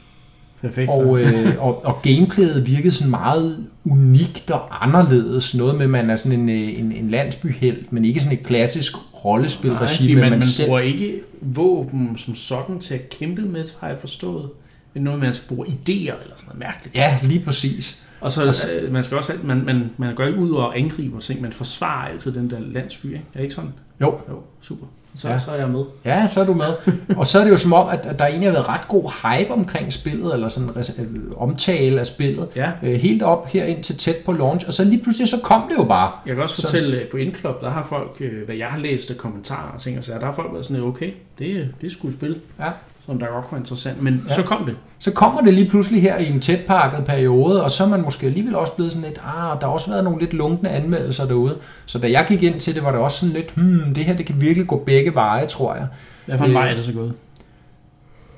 Perfekt. 0.63 0.91
så. 0.91 0.97
Og, 0.97 1.21
øh, 1.21 1.55
og, 1.59 1.85
og 1.85 2.01
gameplayet 2.01 2.67
virkede 2.67 2.91
sådan 2.91 3.11
meget 3.11 3.65
unikt 3.85 4.51
og 4.51 4.85
anderledes. 4.85 5.55
Noget 5.55 5.75
med, 5.75 5.83
at 5.83 5.89
man 5.89 6.09
er 6.09 6.15
sådan 6.15 6.39
en, 6.39 6.49
øh, 6.49 6.79
en, 6.79 6.91
en 6.91 7.09
landsbyhelt, 7.09 7.93
men 7.93 8.05
ikke 8.05 8.19
sådan 8.19 8.37
et 8.37 8.45
klassisk 8.45 8.93
rollespilregime, 9.25 10.21
man, 10.21 10.23
men 10.23 10.31
man 10.31 10.41
selv... 10.41 10.67
bruger 10.67 10.79
ikke 10.79 11.21
våben 11.41 12.17
som 12.17 12.35
sådan 12.35 12.79
til 12.79 12.93
at 12.93 13.09
kæmpe 13.09 13.41
med, 13.41 13.65
har 13.79 13.87
jeg 13.87 13.99
forstået. 13.99 14.49
Det 14.93 14.99
er 14.99 15.03
noget, 15.03 15.19
man 15.19 15.33
skal 15.33 15.47
bruge 15.47 15.67
idéer 15.67 15.91
eller 15.91 16.35
sådan 16.35 16.45
noget 16.45 16.59
mærkeligt. 16.59 16.95
Ja, 16.95 17.19
lige 17.23 17.39
præcis. 17.45 18.03
Og 18.23 18.31
så 18.31 18.43
øh, 18.81 18.93
man 18.93 19.03
skal 19.03 19.17
også, 19.17 19.33
man, 19.43 19.65
man, 19.65 19.89
man 19.97 20.15
går 20.15 20.23
ikke 20.23 20.39
ud 20.39 20.51
og 20.51 20.77
angriber 20.79 21.19
ting, 21.19 21.41
man 21.41 21.53
forsvarer 21.53 22.07
altid 22.09 22.31
den 22.33 22.49
der 22.49 22.57
landsby, 22.59 23.05
ikke? 23.05 23.17
Er 23.33 23.37
det 23.37 23.43
ikke 23.43 23.55
sådan? 23.55 23.73
Jo, 24.01 24.19
Jo, 24.29 24.41
super. 24.61 24.85
Så, 25.15 25.29
Ja. 25.29 25.39
så 25.39 25.51
er 25.51 25.55
jeg 25.55 25.67
med. 25.67 25.83
Ja, 26.05 26.27
så 26.27 26.41
er 26.41 26.45
du 26.45 26.53
med. 26.53 26.93
Og 27.17 27.27
så 27.27 27.39
er 27.39 27.43
det 27.43 27.51
jo 27.51 27.57
som 27.57 27.73
om, 27.73 27.87
at 27.91 28.19
der 28.19 28.25
egentlig 28.25 28.47
har 28.49 28.53
været 28.53 28.69
ret 28.69 28.87
god 28.87 29.11
hype 29.23 29.51
omkring 29.53 29.93
spillet, 29.93 30.33
eller 30.33 30.49
sådan 30.49 30.69
øh, 30.99 31.31
omtale 31.37 31.99
af 31.99 32.07
spillet. 32.07 32.47
Ja. 32.55 32.71
Øh, 32.83 32.93
helt 32.93 33.23
op 33.23 33.47
her 33.47 33.65
ind 33.65 33.83
til 33.83 33.97
tæt 33.97 34.15
på 34.25 34.31
launch, 34.31 34.67
og 34.67 34.73
så 34.73 34.83
lige 34.83 35.03
pludselig 35.03 35.27
så 35.27 35.37
kom 35.43 35.61
det 35.69 35.77
jo 35.77 35.83
bare. 35.83 36.11
Jeg 36.25 36.35
kan 36.35 36.43
også 36.43 36.55
Så- 36.55 36.61
fortælle, 36.67 37.01
på 37.11 37.17
Indklub, 37.17 37.61
der 37.61 37.69
har 37.69 37.85
folk, 37.89 38.21
hvad 38.45 38.55
jeg 38.55 38.67
har 38.67 38.79
læst 38.79 39.11
af 39.11 39.17
kommentarer 39.17 39.71
og 39.75 39.81
ting 39.81 39.97
og 39.97 40.03
sager, 40.03 40.19
der 40.19 40.25
har 40.25 40.33
folk 40.33 40.53
været 40.53 40.65
sådan, 40.65 40.83
okay, 40.83 41.11
det, 41.39 41.69
det 41.81 41.87
er 41.87 41.91
sgu 41.91 42.11
spil, 42.11 42.39
Ja. 42.59 42.69
Som 43.05 43.19
der 43.19 43.25
godt 43.27 43.45
kunne 43.45 43.51
være 43.51 43.59
interessant. 43.61 44.01
Men 44.01 44.25
Ja. 44.29 44.35
så 44.35 44.43
kom 44.43 44.65
det. 44.65 44.75
Så 44.99 45.11
kommer 45.11 45.41
det 45.41 45.53
lige 45.53 45.69
pludselig 45.69 46.01
her 46.01 46.17
i 46.17 46.29
en 46.31 46.39
tætpakket 46.39 47.05
periode, 47.05 47.63
og 47.63 47.71
så 47.71 47.83
er 47.83 47.87
man 47.87 48.01
måske 48.01 48.25
alligevel 48.25 48.55
også 48.55 48.73
blevet 48.73 48.91
sådan 48.91 49.07
lidt, 49.07 49.17
ah, 49.17 49.59
der 49.61 49.65
har 49.65 49.73
også 49.73 49.89
været 49.89 50.03
nogle 50.03 50.19
lidt 50.19 50.33
lunkne 50.33 50.69
anmeldelser 50.69 51.25
derude. 51.27 51.55
Så 51.85 51.97
da 51.99 52.11
jeg 52.11 52.25
gik 52.27 52.43
ind 52.43 52.59
til 52.59 52.75
det, 52.75 52.83
var 52.83 52.91
det 52.91 52.99
også 52.99 53.19
sådan 53.19 53.35
lidt, 53.35 53.51
hmm, 53.55 53.93
det 53.93 54.05
her 54.05 54.15
det 54.15 54.25
kan 54.25 54.41
virkelig 54.41 54.67
gå 54.67 54.83
begge 54.85 55.15
veje, 55.15 55.45
tror 55.45 55.75
jeg. 55.75 55.87
Hvad 56.25 56.37
for 56.37 56.45
en 56.45 56.51
Øh. 56.51 56.55
vej 56.55 56.69
er 56.71 56.75
det 56.75 56.85
så 56.85 56.91
gået? 56.93 57.13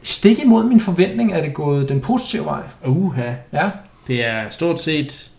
Stik 0.03 0.39
imod 0.43 0.63
min 0.63 0.79
forventning 0.79 1.33
er 1.33 1.41
det 1.41 1.53
gået 1.53 1.89
den 1.89 1.99
positive 2.01 2.45
vej. 2.45 2.61
Uha, 2.85 3.31
Ja. 3.53 3.69
det 4.07 4.25
er 4.25 4.41
stort 4.49 4.81
set... 4.81 5.29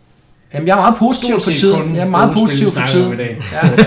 Jamen, 0.54 0.68
jeg 0.68 0.72
er 0.72 0.80
meget 0.80 0.94
positiv 0.96 1.40
for 1.40 1.50
tiden. 1.50 1.96
Jeg 1.96 2.02
er 2.06 2.08
meget 2.10 2.34
positiv 2.34 2.70
for 2.70 2.86
tiden. 2.86 3.12
Ja, 3.18 3.26
jeg, 3.26 3.78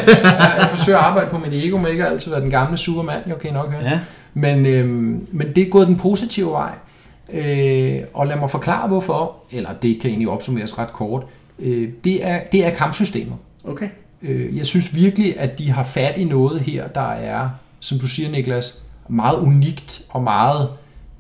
jeg 0.60 0.68
forsøger 0.70 0.98
at 1.00 1.06
arbejde 1.06 1.30
på 1.30 1.38
mit 1.38 1.54
ego, 1.66 1.78
men 1.78 1.88
ikke 1.88 2.06
altid 2.08 2.32
være 2.32 2.42
den 2.42 2.50
gamle 2.52 2.78
supermand, 2.78 3.22
jeg 3.28 3.40
kan 3.40 3.50
I 3.50 3.54
nok 3.54 3.72
høre. 3.72 3.84
Ja, 3.84 4.00
Men, 4.34 4.66
øhm, 4.66 5.28
men 5.32 5.56
det 5.56 5.68
er 5.68 5.70
gået 5.70 5.88
den 5.88 5.96
positive 5.96 6.52
vej. 6.52 6.74
Øh, 7.34 8.02
og 8.14 8.28
lad 8.28 8.36
mig 8.36 8.50
forklare 8.50 8.88
hvorfor, 8.88 9.36
eller 9.52 9.74
det 9.74 10.02
kan 10.02 10.10
egentlig 10.10 10.30
opsummeres 10.30 10.78
ret 10.78 10.94
kort. 10.94 11.24
Øh, 11.60 11.90
det, 12.04 12.26
er, 12.26 12.42
det 12.52 12.66
er 12.66 12.70
kampsystemer. 12.70 13.36
okay. 13.64 13.90
Øh, 14.22 14.58
jeg 14.58 14.66
synes 14.66 14.96
virkelig, 14.96 15.40
at 15.40 15.60
de 15.60 15.72
har 15.72 15.84
fat 15.84 16.18
i 16.18 16.24
noget 16.24 16.62
her, 16.62 16.88
der 16.88 17.12
er, 17.12 17.50
som 17.80 18.00
du 18.00 18.08
siger 18.08 18.32
Niklas, 18.32 18.80
meget 19.10 19.38
unikt 19.38 20.02
og 20.10 20.24
meget 20.24 20.70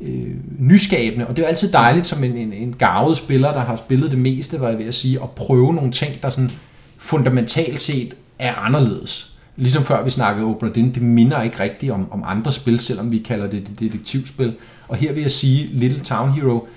øh, 0.01 0.35
nyskabende. 0.59 1.27
Og 1.27 1.35
det 1.35 1.41
er 1.41 1.45
jo 1.45 1.49
altid 1.49 1.71
dejligt 1.71 2.07
som 2.07 2.23
en, 2.23 2.37
en, 2.37 2.53
en 2.53 2.73
gavet 2.73 3.17
spiller, 3.17 3.53
der 3.53 3.59
har 3.59 3.75
spillet 3.75 4.11
det 4.11 4.19
meste, 4.19 4.59
var 4.59 4.69
jeg 4.69 4.77
ved 4.77 4.85
at 4.85 4.95
sige, 4.95 5.19
at 5.23 5.29
prøve 5.29 5.73
nogle 5.73 5.91
ting, 5.91 6.21
der 6.21 6.29
sådan 6.29 6.51
fundamentalt 6.97 7.81
set 7.81 8.13
er 8.39 8.55
anderledes. 8.55 9.28
Ligesom 9.59 9.85
før 9.85 10.03
vi 10.03 10.09
snakkede 10.09 10.45
Obra 10.45 10.69
Dinn, 10.69 10.93
det 10.93 11.01
minder 11.01 11.41
ikke 11.41 11.59
rigtigt 11.59 11.91
om, 11.91 12.11
om 12.11 12.23
andre 12.25 12.51
spil, 12.51 12.79
selvom 12.79 13.11
vi 13.11 13.17
kalder 13.17 13.49
det 13.49 13.57
et 13.57 13.79
detektivspil. 13.79 14.53
Og 14.87 14.95
her 14.95 15.13
vil 15.13 15.21
jeg 15.21 15.31
sige, 15.31 15.69
Little 15.73 15.99
Town 15.99 16.31
Hero, 16.31 16.67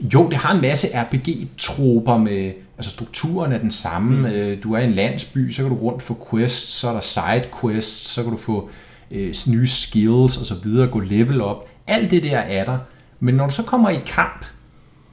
jo, 0.00 0.28
det 0.28 0.36
har 0.36 0.54
en 0.54 0.60
masse 0.60 0.88
RPG-troper 0.94 2.16
med, 2.16 2.52
altså 2.78 2.90
strukturen 2.90 3.52
er 3.52 3.58
den 3.58 3.70
samme. 3.70 4.16
Mm. 4.16 4.60
Du 4.60 4.74
er 4.74 4.78
i 4.78 4.84
en 4.84 4.92
landsby, 4.92 5.50
så 5.50 5.62
kan 5.62 5.70
du 5.70 5.76
rundt 5.76 6.02
få 6.02 6.28
quests, 6.30 6.68
så 6.68 6.88
er 6.88 6.92
der 6.92 7.00
side 7.00 7.44
quests, 7.60 8.08
så 8.08 8.22
kan 8.22 8.32
du 8.32 8.38
få 8.38 8.70
øh, 9.10 9.34
nye 9.46 9.66
skills 9.66 10.36
og 10.36 10.46
så 10.46 10.54
videre, 10.62 10.88
gå 10.88 11.00
level 11.00 11.40
op. 11.40 11.68
Alt 11.86 12.10
det 12.10 12.22
der 12.22 12.38
er 12.38 12.64
der. 12.64 12.78
Men 13.20 13.34
når 13.34 13.46
du 13.46 13.54
så 13.54 13.62
kommer 13.62 13.90
i 13.90 13.98
kamp, 14.06 14.44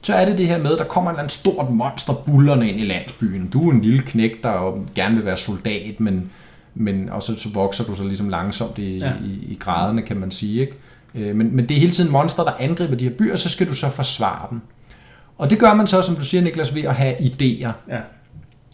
så 0.02 0.14
er 0.14 0.24
det 0.24 0.38
det 0.38 0.46
her 0.46 0.58
med, 0.58 0.76
der 0.76 0.84
kommer 0.84 1.10
en 1.10 1.14
eller 1.14 1.22
anden 1.22 1.30
stort 1.30 1.70
monster 1.70 2.12
bullerne 2.12 2.70
ind 2.70 2.80
i 2.80 2.84
landsbyen. 2.84 3.48
Du 3.48 3.68
er 3.68 3.72
en 3.72 3.82
lille 3.82 4.02
knæk, 4.02 4.42
der 4.42 4.84
gerne 4.94 5.14
vil 5.14 5.24
være 5.24 5.36
soldat, 5.36 6.00
men, 6.00 6.30
men 6.74 7.08
og 7.08 7.22
så, 7.22 7.38
så 7.38 7.48
vokser 7.48 7.84
du 7.84 7.94
så 7.94 8.04
ligesom 8.04 8.28
langsomt 8.28 8.78
i, 8.78 8.98
ja. 8.98 9.12
I, 9.24 9.52
i 9.52 9.56
graderne, 9.60 10.02
kan 10.02 10.16
man 10.16 10.30
sige. 10.30 10.60
Ikke? 10.60 10.72
Øh, 11.14 11.36
Men, 11.36 11.56
men 11.56 11.68
det 11.68 11.76
er 11.76 11.80
hele 11.80 11.92
tiden 11.92 12.12
monster, 12.12 12.44
der 12.44 12.52
angriber 12.58 12.94
de 12.94 13.04
her 13.04 13.14
byer, 13.18 13.32
og 13.32 13.38
så 13.38 13.48
skal 13.48 13.68
du 13.68 13.74
så 13.74 13.90
forsvare 13.90 14.46
dem. 14.50 14.60
Og 15.38 15.50
det 15.50 15.58
gør 15.58 15.74
man 15.74 15.86
så, 15.86 16.02
som 16.02 16.16
du 16.16 16.24
siger, 16.24 16.42
Niklas, 16.42 16.74
ved 16.74 16.82
at 16.82 16.94
have 16.94 17.14
idéer. 17.14 17.72
Ja. 17.88 18.00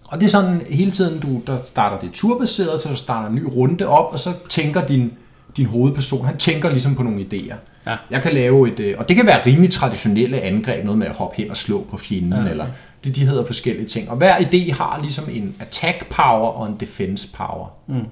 Og 0.05 0.21
det 0.21 0.27
er 0.27 0.31
sådan 0.31 0.63
hele 0.71 0.91
tiden, 0.91 1.21
du 1.21 1.43
der 1.47 1.59
starter 1.59 1.99
det 1.99 2.13
turbaseret, 2.13 2.81
så 2.81 2.95
starter 2.95 3.29
en 3.29 3.35
ny 3.35 3.43
runde 3.57 3.87
op, 3.87 4.13
og 4.13 4.19
så 4.19 4.31
tænker 4.49 4.87
din, 4.87 5.13
din 5.57 5.67
hovedperson, 5.67 6.27
han 6.27 6.37
tænker 6.37 6.71
ligesom 6.71 6.95
på 6.95 7.03
nogle 7.03 7.21
idéer. 7.21 7.55
Ja. 7.87 7.97
Jeg 8.11 8.23
kan 8.23 8.35
lave 8.35 8.73
et, 8.73 8.81
øh, 8.81 8.95
og 8.99 9.09
det 9.09 9.17
kan 9.17 9.27
være 9.27 9.47
rimelig 9.47 9.71
traditionelle 9.71 10.41
angreb, 10.41 10.85
noget 10.85 10.99
med 10.99 11.07
at 11.07 11.13
hoppe 11.13 11.37
hen 11.37 11.51
og 11.51 11.57
slå 11.57 11.87
på 11.91 11.97
fjenden, 11.97 12.33
ja, 12.33 12.41
okay. 12.41 12.51
eller 12.51 12.67
det, 13.07 13.17
de 13.17 13.27
hedder 13.27 13.47
forskellige 13.47 13.87
ting. 13.87 14.11
Og 14.11 14.17
hver 14.17 14.37
idé 14.37 14.73
har 14.73 14.99
ligesom 15.03 15.25
en 15.31 15.57
attack 15.61 16.07
power 16.11 16.49
og 16.49 16.67
en 16.67 16.77
defense 16.81 17.29
power. 17.33 17.67
Mm. 17.87 18.07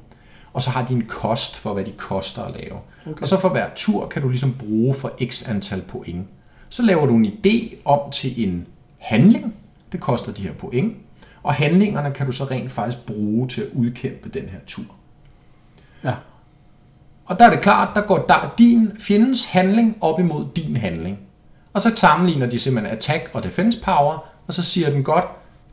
Og 0.52 0.62
så 0.62 0.70
har 0.70 0.86
de 0.86 0.94
en 0.94 1.06
kost 1.06 1.56
for, 1.56 1.74
hvad 1.74 1.84
de 1.84 1.92
koster 1.92 2.42
at 2.42 2.54
lave. 2.54 2.78
Okay. 3.06 3.20
Og 3.20 3.28
så 3.28 3.40
for 3.40 3.48
hver 3.48 3.66
tur 3.76 4.06
kan 4.08 4.22
du 4.22 4.28
ligesom 4.28 4.54
bruge 4.54 4.94
for 4.94 5.12
x 5.24 5.48
antal 5.48 5.82
point. 5.82 6.26
Så 6.68 6.82
laver 6.82 7.06
du 7.06 7.14
en 7.14 7.26
idé 7.26 7.76
om 7.84 8.10
til 8.10 8.48
en 8.48 8.66
handling. 8.98 9.56
Det 9.92 10.00
koster 10.00 10.32
de 10.32 10.42
her 10.42 10.52
point. 10.52 10.96
Og 11.42 11.54
handlingerne 11.54 12.10
kan 12.10 12.26
du 12.26 12.32
så 12.32 12.44
rent 12.44 12.72
faktisk 12.72 13.06
bruge 13.06 13.48
til 13.48 13.60
at 13.60 13.68
udkæmpe 13.72 14.28
den 14.28 14.42
her 14.42 14.58
tur. 14.66 14.84
Ja. 16.04 16.14
Og 17.24 17.38
der 17.38 17.44
er 17.44 17.50
det 17.50 17.60
klart, 17.60 17.88
der 17.94 18.00
går 18.00 18.18
der, 18.28 18.54
din 18.58 18.90
fjendens 18.98 19.44
handling 19.44 19.96
op 20.00 20.20
imod 20.20 20.46
din 20.56 20.76
handling. 20.76 21.18
Og 21.72 21.80
så 21.80 21.96
sammenligner 21.96 22.46
de 22.46 22.58
simpelthen 22.58 22.96
attack 22.96 23.30
og 23.32 23.42
defense 23.42 23.80
power, 23.80 24.24
og 24.46 24.54
så 24.54 24.62
siger 24.62 24.90
den 24.90 25.02
godt, 25.02 25.24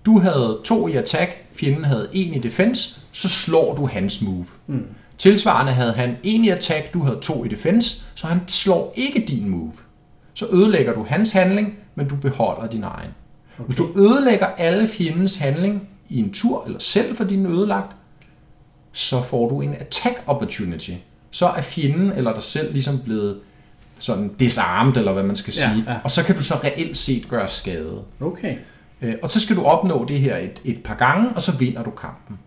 du 0.05 0.19
havde 0.19 0.59
to 0.65 0.87
i 0.87 0.95
attack, 0.95 1.45
fjenden 1.53 1.85
havde 1.85 2.09
en 2.13 2.33
i 2.33 2.39
defense, 2.39 3.01
så 3.11 3.29
slår 3.29 3.75
du 3.75 3.87
hans 3.87 4.21
move. 4.21 4.45
Mm. 4.67 4.85
Tilsvarende 5.17 5.71
havde 5.71 5.93
han 5.93 6.17
en 6.23 6.45
i 6.45 6.49
attack, 6.49 6.93
du 6.93 7.03
havde 7.03 7.19
to 7.21 7.45
i 7.45 7.47
defense, 7.47 8.03
så 8.15 8.27
han 8.27 8.39
slår 8.47 8.93
ikke 8.95 9.25
din 9.27 9.49
move. 9.49 9.73
Så 10.33 10.45
ødelægger 10.51 10.93
du 10.93 11.03
hans 11.03 11.31
handling, 11.31 11.75
men 11.95 12.07
du 12.07 12.15
beholder 12.15 12.67
din 12.67 12.83
egen. 12.83 13.11
Okay. 13.53 13.65
Hvis 13.65 13.75
du 13.75 13.87
ødelægger 13.95 14.45
alle 14.45 14.87
fjendens 14.87 15.35
handling 15.35 15.89
i 16.09 16.19
en 16.19 16.33
tur, 16.33 16.63
eller 16.65 16.79
selv 16.79 17.15
for 17.15 17.23
din 17.23 17.45
ødelagt, 17.45 17.95
så 18.91 19.21
får 19.21 19.49
du 19.49 19.61
en 19.61 19.75
attack 19.79 20.23
opportunity. 20.27 20.91
Så 21.31 21.47
er 21.47 21.61
fjenden 21.61 22.11
eller 22.11 22.33
dig 22.33 22.43
selv 22.43 22.73
ligesom 22.73 22.99
blevet 22.99 23.39
sådan 24.01 24.31
disarmed, 24.39 24.97
eller 24.97 25.13
hvad 25.13 25.23
man 25.23 25.35
skal 25.35 25.53
Ja, 25.57 25.71
sige. 25.73 25.83
ja. 25.87 25.95
Og 26.03 26.11
så 26.11 26.23
kan 26.25 26.35
du 26.35 26.43
så 26.43 26.53
reelt 26.63 26.97
set 26.97 27.27
gøre 27.29 27.47
skade. 27.47 28.01
Okay. 28.21 28.55
Øh, 29.01 29.15
Og 29.21 29.29
så 29.31 29.39
skal 29.39 29.55
du 29.55 29.63
opnå 29.63 30.05
det 30.07 30.19
her 30.19 30.37
et, 30.37 30.61
et 30.65 30.83
par 30.83 30.95
gange, 30.95 31.29
og 31.35 31.41
så 31.41 31.57
vinder 31.57 31.83
du 31.83 31.89
kampen. 31.89 32.39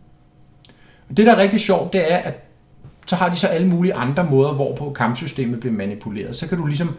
Det, 1.17 1.27
der 1.27 1.33
er 1.33 1.37
rigtig 1.39 1.61
sjovt, 1.61 1.93
det 1.93 2.13
er, 2.13 2.17
at 2.17 2.41
så 3.07 3.17
har 3.17 3.29
de 3.29 3.37
så 3.37 3.47
alle 3.47 3.69
mulige 3.69 3.95
andre 3.95 4.25
måder, 4.31 4.53
hvorpå 4.53 4.93
kampsystemet 4.93 5.61
bliver 5.61 5.73
manipuleret. 5.75 6.37
Så 6.37 6.49
kan 6.49 6.59
du 6.59 6.67
ligesom 6.67 6.97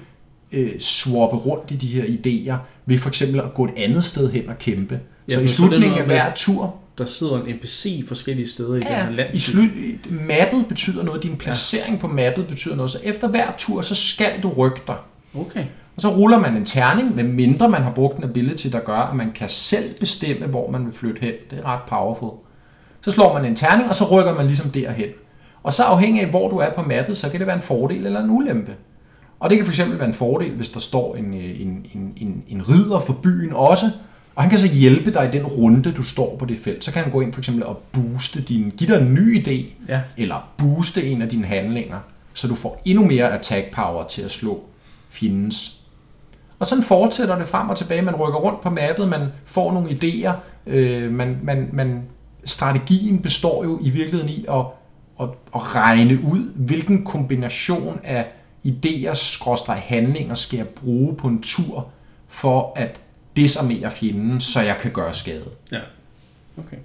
øh, 0.51 0.79
swappe 0.79 1.35
rundt 1.37 1.71
i 1.71 1.75
de 1.75 1.87
her 1.87 2.03
idéer, 2.03 2.57
ved 2.85 2.97
for 2.99 3.09
eksempel 3.09 3.39
at 3.39 3.53
gå 3.53 3.65
et 3.65 3.71
andet 3.77 4.03
sted 4.03 4.31
hen 4.31 4.49
og 4.49 4.57
kæmpe. 4.59 4.99
Ja, 5.29 5.33
så 5.33 5.39
i 5.41 5.47
slutningen 5.47 5.97
af 5.99 6.05
hver 6.05 6.33
tur, 6.35 6.75
Der 6.97 7.05
sidder 7.05 7.43
en 7.43 7.55
NPC 7.55 8.07
forskellige 8.07 8.49
steder 8.49 8.73
i 8.75 8.79
den 8.79 8.87
Ja, 8.87 9.03
her 9.03 9.11
land. 9.11 9.35
i 9.35 9.39
slut, 9.39 9.69
mappet 10.11 10.65
betyder 10.69 11.03
noget, 11.03 11.23
din 11.23 11.37
placering 11.37 11.95
ja. 11.95 12.01
på 12.01 12.07
mappet 12.07 12.47
betyder 12.47 12.75
noget, 12.75 12.91
så 12.91 12.99
efter 13.03 13.27
hver 13.27 13.51
tur, 13.57 13.81
så 13.81 13.95
skal 13.95 14.41
du 14.43 14.49
rykke 14.49 14.81
dig. 14.87 14.95
Okay. 15.39 15.65
Og 15.95 16.01
så 16.01 16.09
ruller 16.09 16.39
man 16.39 16.57
en 16.57 16.65
terning, 16.65 17.15
med 17.15 17.23
mindre 17.23 17.69
man 17.69 17.81
har 17.81 17.91
brugt 17.91 18.17
en 18.17 18.23
ability, 18.23 18.67
der 18.67 18.79
gør, 18.79 18.97
at 18.97 19.15
man 19.15 19.31
kan 19.35 19.49
selv 19.49 19.99
bestemme, 19.99 20.45
hvor 20.47 20.71
man 20.71 20.85
vil 20.85 20.93
flytte 20.93 21.21
hen. 21.21 21.33
Det 21.51 21.59
er 21.59 21.65
ret 21.65 21.79
powerful. 21.87 22.31
Så 23.01 23.11
slår 23.11 23.33
man 23.33 23.45
en 23.45 23.55
terning, 23.55 23.89
og 23.89 23.95
så 23.95 24.03
rykker 24.11 24.33
man 24.35 24.45
ligesom 24.45 24.69
derhen. 24.69 25.09
Og 25.63 25.73
så 25.73 25.83
afhængig 25.83 26.21
af, 26.21 26.29
hvor 26.29 26.49
du 26.49 26.57
er 26.57 26.73
på 26.75 26.81
mappet, 26.81 27.17
så 27.17 27.29
kan 27.29 27.39
det 27.39 27.47
være 27.47 27.55
en 27.55 27.61
fordel 27.61 28.05
eller 28.05 28.23
en 28.23 28.29
ulempe. 28.29 28.71
Og 29.39 29.49
det 29.49 29.57
kan 29.57 29.67
fx 29.67 29.79
være 29.79 30.05
en 30.07 30.13
fordel, 30.13 30.51
hvis 30.51 30.69
der 30.69 30.79
står 30.79 31.15
en, 31.15 31.33
øh, 31.33 31.61
en, 31.61 31.85
en, 31.93 32.13
en, 32.17 32.43
en 32.47 32.69
ridder 32.69 32.99
for 32.99 33.13
byen 33.13 33.53
også, 33.53 33.85
og 34.35 34.43
han 34.43 34.49
kan 34.49 34.59
så 34.59 34.67
hjælpe 34.67 35.13
dig 35.13 35.29
i 35.33 35.37
den 35.37 35.45
runde, 35.45 35.91
du 35.91 36.03
står 36.03 36.35
på 36.37 36.45
det 36.45 36.59
felt. 36.63 36.83
Så 36.83 36.91
kan 36.91 37.03
han 37.03 37.11
gå 37.11 37.21
ind 37.21 37.33
for 37.33 37.41
eksempel 37.41 37.65
og 37.65 37.81
booste 37.91 38.41
din, 38.41 38.73
give 38.77 38.95
dig 38.95 39.01
en 39.01 39.13
ny 39.13 39.43
idé, 39.43 39.65
Ja. 39.87 40.01
eller 40.17 40.49
booste 40.57 41.03
en 41.03 41.21
af 41.21 41.29
dine 41.29 41.47
handlinger, 41.47 41.99
så 42.33 42.47
du 42.47 42.55
får 42.55 42.81
endnu 42.85 43.05
mere 43.05 43.31
attack 43.33 43.71
power 43.75 44.07
til 44.07 44.21
at 44.21 44.31
slå 44.31 44.63
fjendens. 45.09 45.79
Og 46.59 46.67
sådan 46.67 46.83
fortsætter 46.83 47.37
det 47.37 47.47
frem 47.47 47.69
og 47.69 47.77
tilbage. 47.77 48.01
Man 48.01 48.15
rykker 48.15 48.39
rundt 48.39 48.61
på 48.61 48.69
mappet, 48.69 49.07
man 49.07 49.27
får 49.45 49.71
nogle 49.73 49.89
idéer. 49.89 50.31
Øh, 50.67 51.11
man, 51.11 51.37
man, 51.43 51.69
man, 51.73 52.03
strategien 52.45 53.19
består 53.19 53.63
jo 53.63 53.79
i 53.81 53.89
virkeligheden 53.89 54.29
i 54.29 54.45
at, 54.49 54.65
at, 55.21 55.27
at 55.55 55.75
regne 55.75 56.19
ud, 56.23 56.51
hvilken 56.55 57.05
kombination 57.05 57.99
af 58.03 58.25
idéer, 58.67 59.71
handlinger 59.71 60.33
skal 60.33 60.57
jeg 60.57 60.67
bruge 60.67 61.15
på 61.15 61.27
en 61.27 61.41
tur, 61.41 61.87
for 62.27 62.73
at 62.75 62.99
desarmere 63.35 63.91
fjenden, 63.91 64.41
så 64.41 64.61
jeg 64.61 64.77
kan 64.81 64.91
gøre 64.91 65.13
skade. 65.13 65.45
Ja. 65.71 65.79
Okay. 66.57 66.77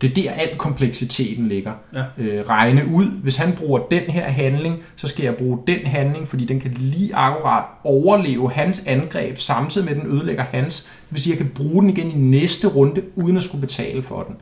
Det 0.00 0.10
er 0.10 0.14
der, 0.14 0.30
al 0.30 0.56
kompleksiteten 0.56 1.48
ligger. 1.48 1.72
Ja. 1.94 2.04
Øh, 2.18 2.48
regne 2.48 2.86
ud, 2.86 3.06
hvis 3.06 3.36
han 3.36 3.52
bruger 3.52 3.78
den 3.78 4.02
her 4.02 4.28
handling, 4.28 4.78
så 4.96 5.06
skal 5.06 5.24
jeg 5.24 5.36
bruge 5.36 5.58
den 5.66 5.86
handling, 5.86 6.28
fordi 6.28 6.44
den 6.44 6.60
kan 6.60 6.70
lige 6.70 7.14
akkurat 7.14 7.64
overleve 7.84 8.50
hans 8.50 8.82
angreb, 8.86 9.36
samtidig 9.36 9.84
med, 9.84 9.96
at 9.96 10.02
den 10.02 10.12
ødelægger 10.12 10.44
hans. 10.44 10.82
Det 10.82 10.90
vil 11.10 11.22
sige, 11.22 11.34
at 11.34 11.38
jeg 11.38 11.46
kan 11.46 11.54
bruge 11.54 11.82
den 11.82 11.90
igen 11.90 12.10
i 12.10 12.14
næste 12.14 12.68
runde, 12.68 13.02
uden 13.16 13.36
at 13.36 13.42
skulle 13.42 13.60
betale 13.60 14.02
for 14.02 14.22
den. 14.22 14.36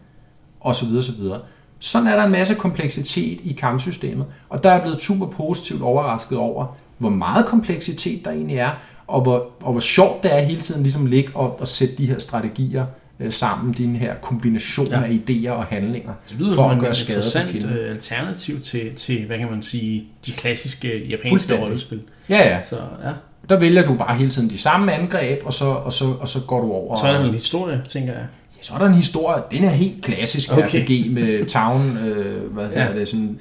Og 0.61 0.74
så 0.74 0.86
videre, 0.86 1.03
så 1.03 1.12
videre. 1.12 1.40
Sådan 1.80 2.09
er 2.09 2.16
der 2.16 2.24
en 2.24 2.32
masse 2.32 2.55
kompleksitet 2.55 3.40
i 3.44 3.53
kampsystemet, 3.53 4.26
og 4.49 4.62
der 4.62 4.68
er 4.68 4.72
jeg 4.72 4.82
blevet 4.82 5.01
super 5.01 5.26
positivt 5.26 5.82
overrasket 5.82 6.38
over, 6.38 6.76
hvor 6.99 7.11
meget 7.11 7.46
kompleksitet 7.46 8.24
der 8.24 8.30
egentlig 8.30 8.57
er, 8.57 8.70
og 9.09 9.20
hvor, 9.22 9.46
og 9.61 9.72
hvor 9.72 9.80
sjovt 9.80 10.22
det 10.22 10.34
er 10.36 10.40
hele 10.40 10.61
tiden 10.61 10.82
ligesom 10.82 11.06
ligge 11.06 11.30
og, 11.34 11.61
og 11.61 11.68
sætte 11.68 11.96
de 11.98 12.06
her 12.06 12.18
strategier 12.18 12.86
øh, 13.20 13.32
sammen, 13.32 13.72
dine 13.72 13.98
her 13.98 14.14
kombinationer 14.22 14.98
Ja. 15.00 15.04
af 15.06 15.18
idéer 15.30 15.50
og 15.50 15.64
handlinger, 15.64 16.12
Det 16.28 16.36
lyder 16.38 16.54
for 16.54 16.68
at 16.68 16.80
gøre 16.80 16.94
skade 16.94 17.14
på 17.16 17.18
interessant 17.18 17.50
fjenden. 17.50 17.70
øh, 17.70 17.90
alternativ 17.90 18.61
til, 18.61 18.94
til, 18.94 19.26
hvad 19.26 19.38
kan 19.38 19.50
man 19.50 19.62
sige, 19.62 20.04
de 20.26 20.32
klassiske 20.32 21.06
japanske 21.06 21.61
rollespil. 21.61 22.00
Ja, 22.28 22.48
ja. 22.48 22.59
Så 22.64 22.76
ja, 23.04 23.11
Der 23.48 23.59
vælger 23.61 23.84
du 23.84 23.94
bare 23.96 24.16
hele 24.16 24.30
tiden 24.30 24.50
de 24.50 24.59
samme 24.59 24.92
angreb, 24.92 25.40
og 25.44 25.52
så, 25.52 25.64
og 25.64 25.92
så, 25.92 26.04
og 26.20 26.28
så 26.28 26.38
går 26.46 26.61
du 26.61 26.72
over. 26.72 26.92
og 26.92 26.98
så 26.98 27.06
er 27.06 27.12
der 27.12 27.24
en 27.28 27.34
historie, 27.34 27.82
tænker 27.88 28.12
jeg. 28.12 28.22
Ja, 28.59 28.62
så 28.62 28.74
er 28.74 28.78
der 28.78 28.86
en 28.86 28.94
historie. 28.94 29.42
Den 29.50 29.64
er 29.64 29.68
helt 29.70 30.04
klassisk 30.04 30.52
okay. 30.52 30.82
RPG 30.82 31.11
med 31.12 31.46
town, 31.46 31.98
øh, 31.98 32.52
hvad 32.52 32.64
hedder 32.66 32.92
Ja. 32.92 32.98
det, 32.98 33.09
sådan, 33.09 33.40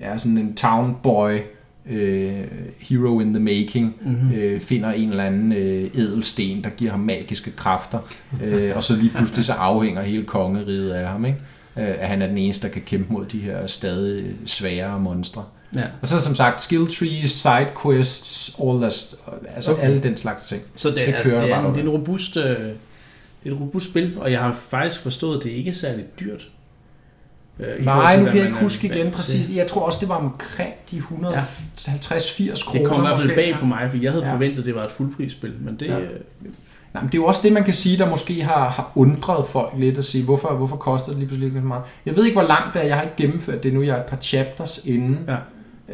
ja, 0.00 0.18
sådan 0.18 0.38
en 0.38 0.54
town 0.56 0.96
boy, 1.02 1.38
øh, 1.90 2.44
hero 2.78 3.20
in 3.20 3.34
the 3.34 3.42
making, 3.42 3.96
mm-hmm. 4.00 4.34
øh, 4.34 4.60
finder 4.60 4.90
en 4.90 5.10
eller 5.10 5.24
anden 5.24 5.52
øh, 5.52 5.90
edelsten, 5.94 6.64
der 6.64 6.70
giver 6.70 6.90
ham 6.90 7.00
magiske 7.00 7.50
kræfter, 7.50 7.98
øh, 8.44 8.72
og 8.76 8.84
så 8.84 8.96
lige 8.96 9.10
pludselig 9.14 9.44
så 9.44 9.52
afhænger 9.52 10.02
hele 10.02 10.24
kongeriget 10.24 10.90
af 10.90 11.08
ham, 11.08 11.24
ikke? 11.24 11.38
Øh, 11.76 11.88
at 11.88 12.08
han 12.08 12.22
er 12.22 12.26
den 12.26 12.38
eneste, 12.38 12.66
der 12.66 12.72
kan 12.72 12.82
kæmpe 12.86 13.12
mod 13.12 13.24
de 13.24 13.38
her 13.38 13.66
stadig 13.66 14.24
sværere 14.46 15.00
monstre. 15.00 15.44
Ja. 15.74 15.84
Og 16.02 16.08
så 16.08 16.20
som 16.20 16.34
sagt, 16.34 16.60
skill 16.60 16.86
trees, 16.86 17.30
side 17.30 17.66
quests, 17.82 18.56
all 18.62 18.80
that, 18.80 19.14
altså 19.54 19.72
Okay. 19.72 19.82
alle 19.82 19.98
den 19.98 20.16
slags 20.16 20.48
ting. 20.48 20.62
Så 20.76 20.88
det, 20.88 20.96
Det 20.96 21.14
altså, 21.14 21.34
det, 21.34 21.50
er, 21.50 21.58
en, 21.58 21.74
det 21.74 21.78
er 21.78 21.82
en 21.82 21.88
robust, 21.88 22.36
øh, 22.36 22.44
det 22.44 23.52
er 23.52 23.54
et 23.54 23.60
robust 23.60 23.90
spil, 23.90 24.14
og 24.18 24.32
jeg 24.32 24.40
har 24.40 24.52
faktisk 24.68 25.00
forstået, 25.02 25.38
at 25.38 25.44
det 25.44 25.50
ikke 25.50 25.70
er 25.70 25.74
særlig 25.74 26.04
dyrt. 26.20 26.48
Øh, 27.60 27.84
Nej, 27.84 28.16
nu 28.18 28.24
kan 28.24 28.36
jeg 28.36 28.44
ikke 28.46 28.58
huske 28.58 28.86
igen 28.86 29.10
præcis. 29.10 29.56
Jeg 29.56 29.66
tror 29.66 29.80
også, 29.80 29.98
det 30.00 30.08
var 30.08 30.14
omkring 30.14 30.72
de 30.90 30.98
150-80 30.98 32.64
kroner. 32.64 32.78
Det 32.80 32.88
kom 32.88 32.98
i 32.98 33.06
hvert 33.06 33.20
fald 33.20 33.34
bag 33.34 33.54
på 33.60 33.66
mig, 33.66 33.88
for 33.90 33.98
jeg 33.98 34.12
havde 34.12 34.26
Ja. 34.26 34.32
forventet, 34.32 34.58
at 34.58 34.64
det 34.64 34.74
var 34.74 34.84
et 34.84 34.90
fuldprisspil, 34.92 35.52
men 35.60 35.76
det... 35.80 35.86
Ja. 35.86 35.94
Ja. 35.98 36.06
Nej, 36.94 37.02
men 37.02 37.12
det 37.12 37.18
er 37.18 37.22
jo 37.22 37.26
også 37.26 37.40
det, 37.44 37.52
man 37.52 37.64
kan 37.64 37.74
sige, 37.74 37.98
der 37.98 38.10
måske 38.10 38.42
har, 38.42 38.68
har 38.68 38.92
undret 38.94 39.46
folk 39.46 39.72
lidt 39.78 39.98
at 39.98 40.04
sige, 40.04 40.24
hvorfor, 40.24 40.48
hvorfor 40.54 40.76
koster 40.76 41.08
det 41.10 41.18
lige 41.18 41.28
pludselig 41.28 41.52
så 41.52 41.58
meget. 41.60 41.82
Jeg 42.06 42.16
ved 42.16 42.24
ikke, 42.24 42.34
hvor 42.38 42.48
langt 42.48 42.74
det 42.74 42.82
er. 42.82 42.86
Jeg 42.86 42.96
har 42.96 43.02
ikke 43.02 43.16
gennemført 43.16 43.62
det 43.62 43.74
nu. 43.74 43.82
Jeg 43.82 43.96
er 43.96 44.00
et 44.00 44.06
par 44.06 44.16
chapters 44.16 44.84
inde. 44.86 45.18
Ja. 45.28 45.36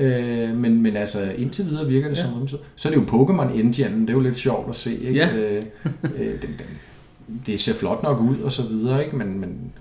Øh, 0.05 0.57
men, 0.57 0.83
men 0.83 0.97
altså, 0.97 1.33
indtil 1.39 1.65
videre 1.65 1.87
virker 1.87 2.09
det 2.09 2.17
Ja. 2.17 2.23
ja. 2.23 2.29
som 2.29 2.49
så. 2.49 2.57
Så 2.77 2.89
er 2.89 2.93
det 2.93 3.01
jo 3.01 3.05
Pokémon 3.25 3.53
Engine. 3.59 4.01
Det 4.01 4.09
er 4.11 4.15
jo 4.15 4.21
lidt 4.21 4.37
sjovt 4.37 4.69
at 4.69 4.77
se. 4.77 4.95
Ikke? 4.99 5.15
Ja. 5.19 5.29
Øh, 5.37 5.63
øh, 6.05 6.27
den, 6.27 6.41
den, 6.43 6.67
det 7.47 7.61
ser 7.61 7.75
flot 7.75 8.03
nok 8.03 8.21
ud 8.21 8.37
og 8.41 8.53
så 8.53 8.63
videre, 8.63 9.05
ikke? 9.05 9.17
men, 9.17 9.41
men 9.41 9.73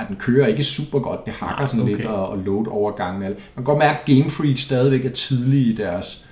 ej, 0.00 0.06
den 0.06 0.16
kører 0.16 0.46
ikke 0.46 0.62
super 0.62 0.98
godt. 0.98 1.26
Det 1.26 1.34
hakker 1.34 1.66
sådan 1.66 1.82
okay. 1.82 1.96
lidt 1.96 2.06
og, 2.06 2.28
og 2.28 2.38
load 2.38 2.66
overgangen. 2.66 3.22
Man 3.22 3.34
kan 3.54 3.64
godt 3.64 3.78
mærke, 3.78 3.98
at 3.98 4.06
Game 4.06 4.30
Freak 4.30 4.58
stadigvæk 4.58 5.04
er 5.04 5.10
tidlige 5.10 5.72
i 5.72 5.74
deres 5.74 6.26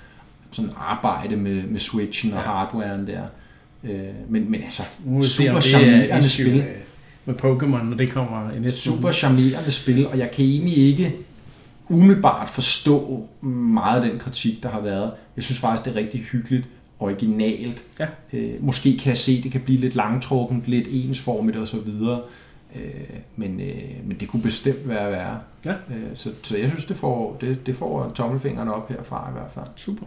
sådan 0.50 0.70
arbejde 0.76 1.36
med, 1.36 1.62
med 1.62 1.80
Switchen 1.80 2.32
og 2.32 2.38
Ja. 2.38 2.44
hardwaren 2.44 3.06
der. 3.06 3.22
Øh, 3.84 4.08
men, 4.28 4.50
men 4.50 4.62
altså, 4.62 4.82
super 5.22 5.56
er 5.56 5.60
charmerende 5.60 6.28
spil. 6.28 6.54
med, 6.56 6.64
med 7.24 7.34
Pokémon, 7.34 7.84
når 7.84 7.96
det 7.96 8.10
kommer 8.10 8.50
i 8.56 8.60
næste 8.60 8.78
Super 8.78 9.12
charmerende 9.12 9.72
spil, 9.72 10.06
og 10.08 10.18
jeg 10.18 10.30
kan 10.30 10.44
egentlig 10.44 10.76
ikke 10.76 11.14
umiddelbart 11.88 12.48
forstå 12.48 13.28
meget 13.42 14.02
af 14.02 14.10
den 14.10 14.18
kritik, 14.18 14.62
der 14.62 14.68
har 14.68 14.80
været. 14.80 15.10
Jeg 15.36 15.44
synes 15.44 15.60
faktisk, 15.60 15.84
det 15.84 15.90
er 15.90 15.96
rigtig 15.96 16.20
hyggeligt, 16.20 16.66
originalt. 16.98 17.84
Ja. 18.00 18.06
Øh, 18.32 18.50
måske 18.60 18.98
kan 18.98 19.08
jeg 19.08 19.16
se, 19.16 19.42
det 19.42 19.52
kan 19.52 19.60
blive 19.60 19.78
lidt 19.80 19.94
langtrukkent, 19.94 20.66
lidt 20.66 20.86
ensformigt 20.90 21.56
og 21.56 21.68
så 21.68 21.76
videre. 21.78 22.20
Øh, 22.76 22.82
men, 23.36 23.60
øh, 23.60 23.74
men 24.04 24.16
det 24.20 24.28
kunne 24.28 24.42
bestemt 24.42 24.88
være 24.88 25.10
værre. 25.10 25.38
Ja. 25.64 25.70
Øh, 25.70 25.96
så, 26.14 26.30
så 26.42 26.56
jeg 26.56 26.68
synes, 26.68 26.84
det 26.84 26.96
får, 26.96 27.36
det, 27.40 27.66
det 27.66 27.76
får 27.76 28.12
tommelfingeren 28.14 28.68
op 28.68 28.88
herfra 28.88 29.28
i 29.30 29.32
hvert 29.32 29.50
fald. 29.54 29.66
Super. 29.76 30.06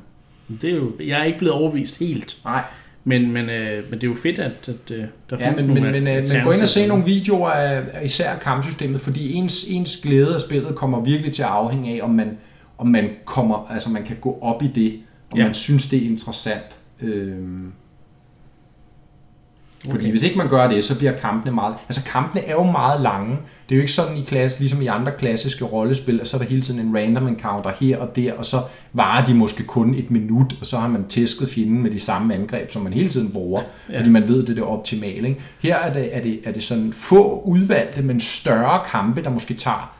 Det 0.61 0.69
er 0.69 0.75
jo, 0.75 0.91
jeg 0.99 1.19
er 1.19 1.23
ikke 1.23 1.37
blevet 1.39 1.53
overbevist 1.55 1.99
helt, 1.99 2.37
Nej, 2.45 2.63
men, 3.03 3.31
men, 3.31 3.49
øh, 3.49 3.83
men 3.89 4.01
det 4.01 4.03
er 4.03 4.11
jo 4.11 4.15
fedt, 4.23 4.39
at, 4.39 4.69
at 4.69 4.91
øh, 4.91 5.03
der 5.29 5.37
Ja, 5.39 5.47
findes 5.47 5.63
men, 5.63 5.73
men, 5.73 5.83
nogle 5.83 5.99
men, 6.01 6.07
øh, 6.17 6.25
men 6.33 6.43
gå 6.43 6.51
ind 6.51 6.61
og 6.61 6.67
se 6.67 6.87
nogle 6.87 7.05
videoer 7.05 7.49
af, 7.49 7.83
af 7.93 8.05
især 8.05 8.35
kampsystemet, 8.37 9.01
fordi 9.01 9.33
ens, 9.33 9.65
ens 9.69 9.97
glæde 10.03 10.33
af 10.33 10.39
spillet 10.39 10.75
kommer 10.75 10.99
virkelig 11.03 11.33
til 11.33 11.43
at 11.43 11.49
afhænge 11.49 11.95
af, 12.01 12.03
om 12.05 12.09
man, 12.09 12.37
om 12.77 12.87
man 12.87 13.09
kommer, 13.25 13.67
altså 13.71 13.89
man 13.89 14.03
kan 14.03 14.15
gå 14.21 14.39
op 14.41 14.63
i 14.63 14.67
det, 14.67 14.99
og 15.31 15.37
Ja. 15.37 15.43
man 15.43 15.53
synes, 15.53 15.89
det 15.89 16.03
er 16.05 16.09
interessant. 16.09 16.79
Øhm, 17.01 17.71
fordi 19.81 19.95
Okay. 19.95 20.09
hvis 20.09 20.23
ikke 20.23 20.37
man 20.37 20.49
gør 20.49 20.67
det, 20.67 20.83
så 20.83 20.97
bliver 20.97 21.17
kampene 21.17 21.51
meget... 21.51 21.75
Altså 21.89 22.03
kampene 22.05 22.45
er 22.45 22.51
jo 22.51 22.63
meget 22.63 23.01
lange. 23.01 23.37
Det 23.69 23.75
er 23.75 23.75
jo 23.75 23.81
ikke 23.81 23.91
sådan 23.91 24.17
i 24.17 24.23
klasse, 24.23 24.59
ligesom 24.59 24.81
i 24.81 24.87
andre 24.87 25.11
klassiske 25.17 25.65
rollespil, 25.65 26.21
at 26.21 26.27
så 26.27 26.37
er 26.37 26.41
der 26.41 26.47
hele 26.47 26.61
tiden 26.61 26.79
en 26.79 26.97
random 26.97 27.27
encounter 27.27 27.71
her 27.79 27.97
og 27.97 28.15
der, 28.15 28.33
og 28.33 28.45
så 28.45 28.57
varer 28.93 29.25
de 29.25 29.33
måske 29.33 29.63
kun 29.63 29.95
et 29.95 30.11
minut, 30.11 30.55
og 30.59 30.65
så 30.65 30.77
har 30.77 30.87
man 30.87 31.07
tæsket 31.07 31.49
fjenden 31.49 31.83
med 31.83 31.91
de 31.91 31.99
samme 31.99 32.35
angreb, 32.35 32.71
som 32.71 32.81
man 32.81 32.93
hele 32.93 33.09
tiden 33.09 33.31
bruger, 33.31 33.61
ja. 33.89 33.99
fordi 33.99 34.09
man 34.09 34.27
ved, 34.27 34.41
det 34.41 34.49
er 34.49 34.53
det 34.53 34.63
optimale. 34.63 35.27
Ikke? 35.27 35.41
Her 35.59 35.77
er 35.77 35.93
det, 35.93 36.15
er, 36.15 36.21
det, 36.21 36.39
er 36.43 36.51
det 36.51 36.63
sådan 36.63 36.93
få 36.93 37.41
udvalgte, 37.45 38.01
men 38.01 38.19
større 38.19 38.81
kampe, 38.91 39.23
der 39.23 39.29
måske 39.29 39.53
tager 39.53 39.95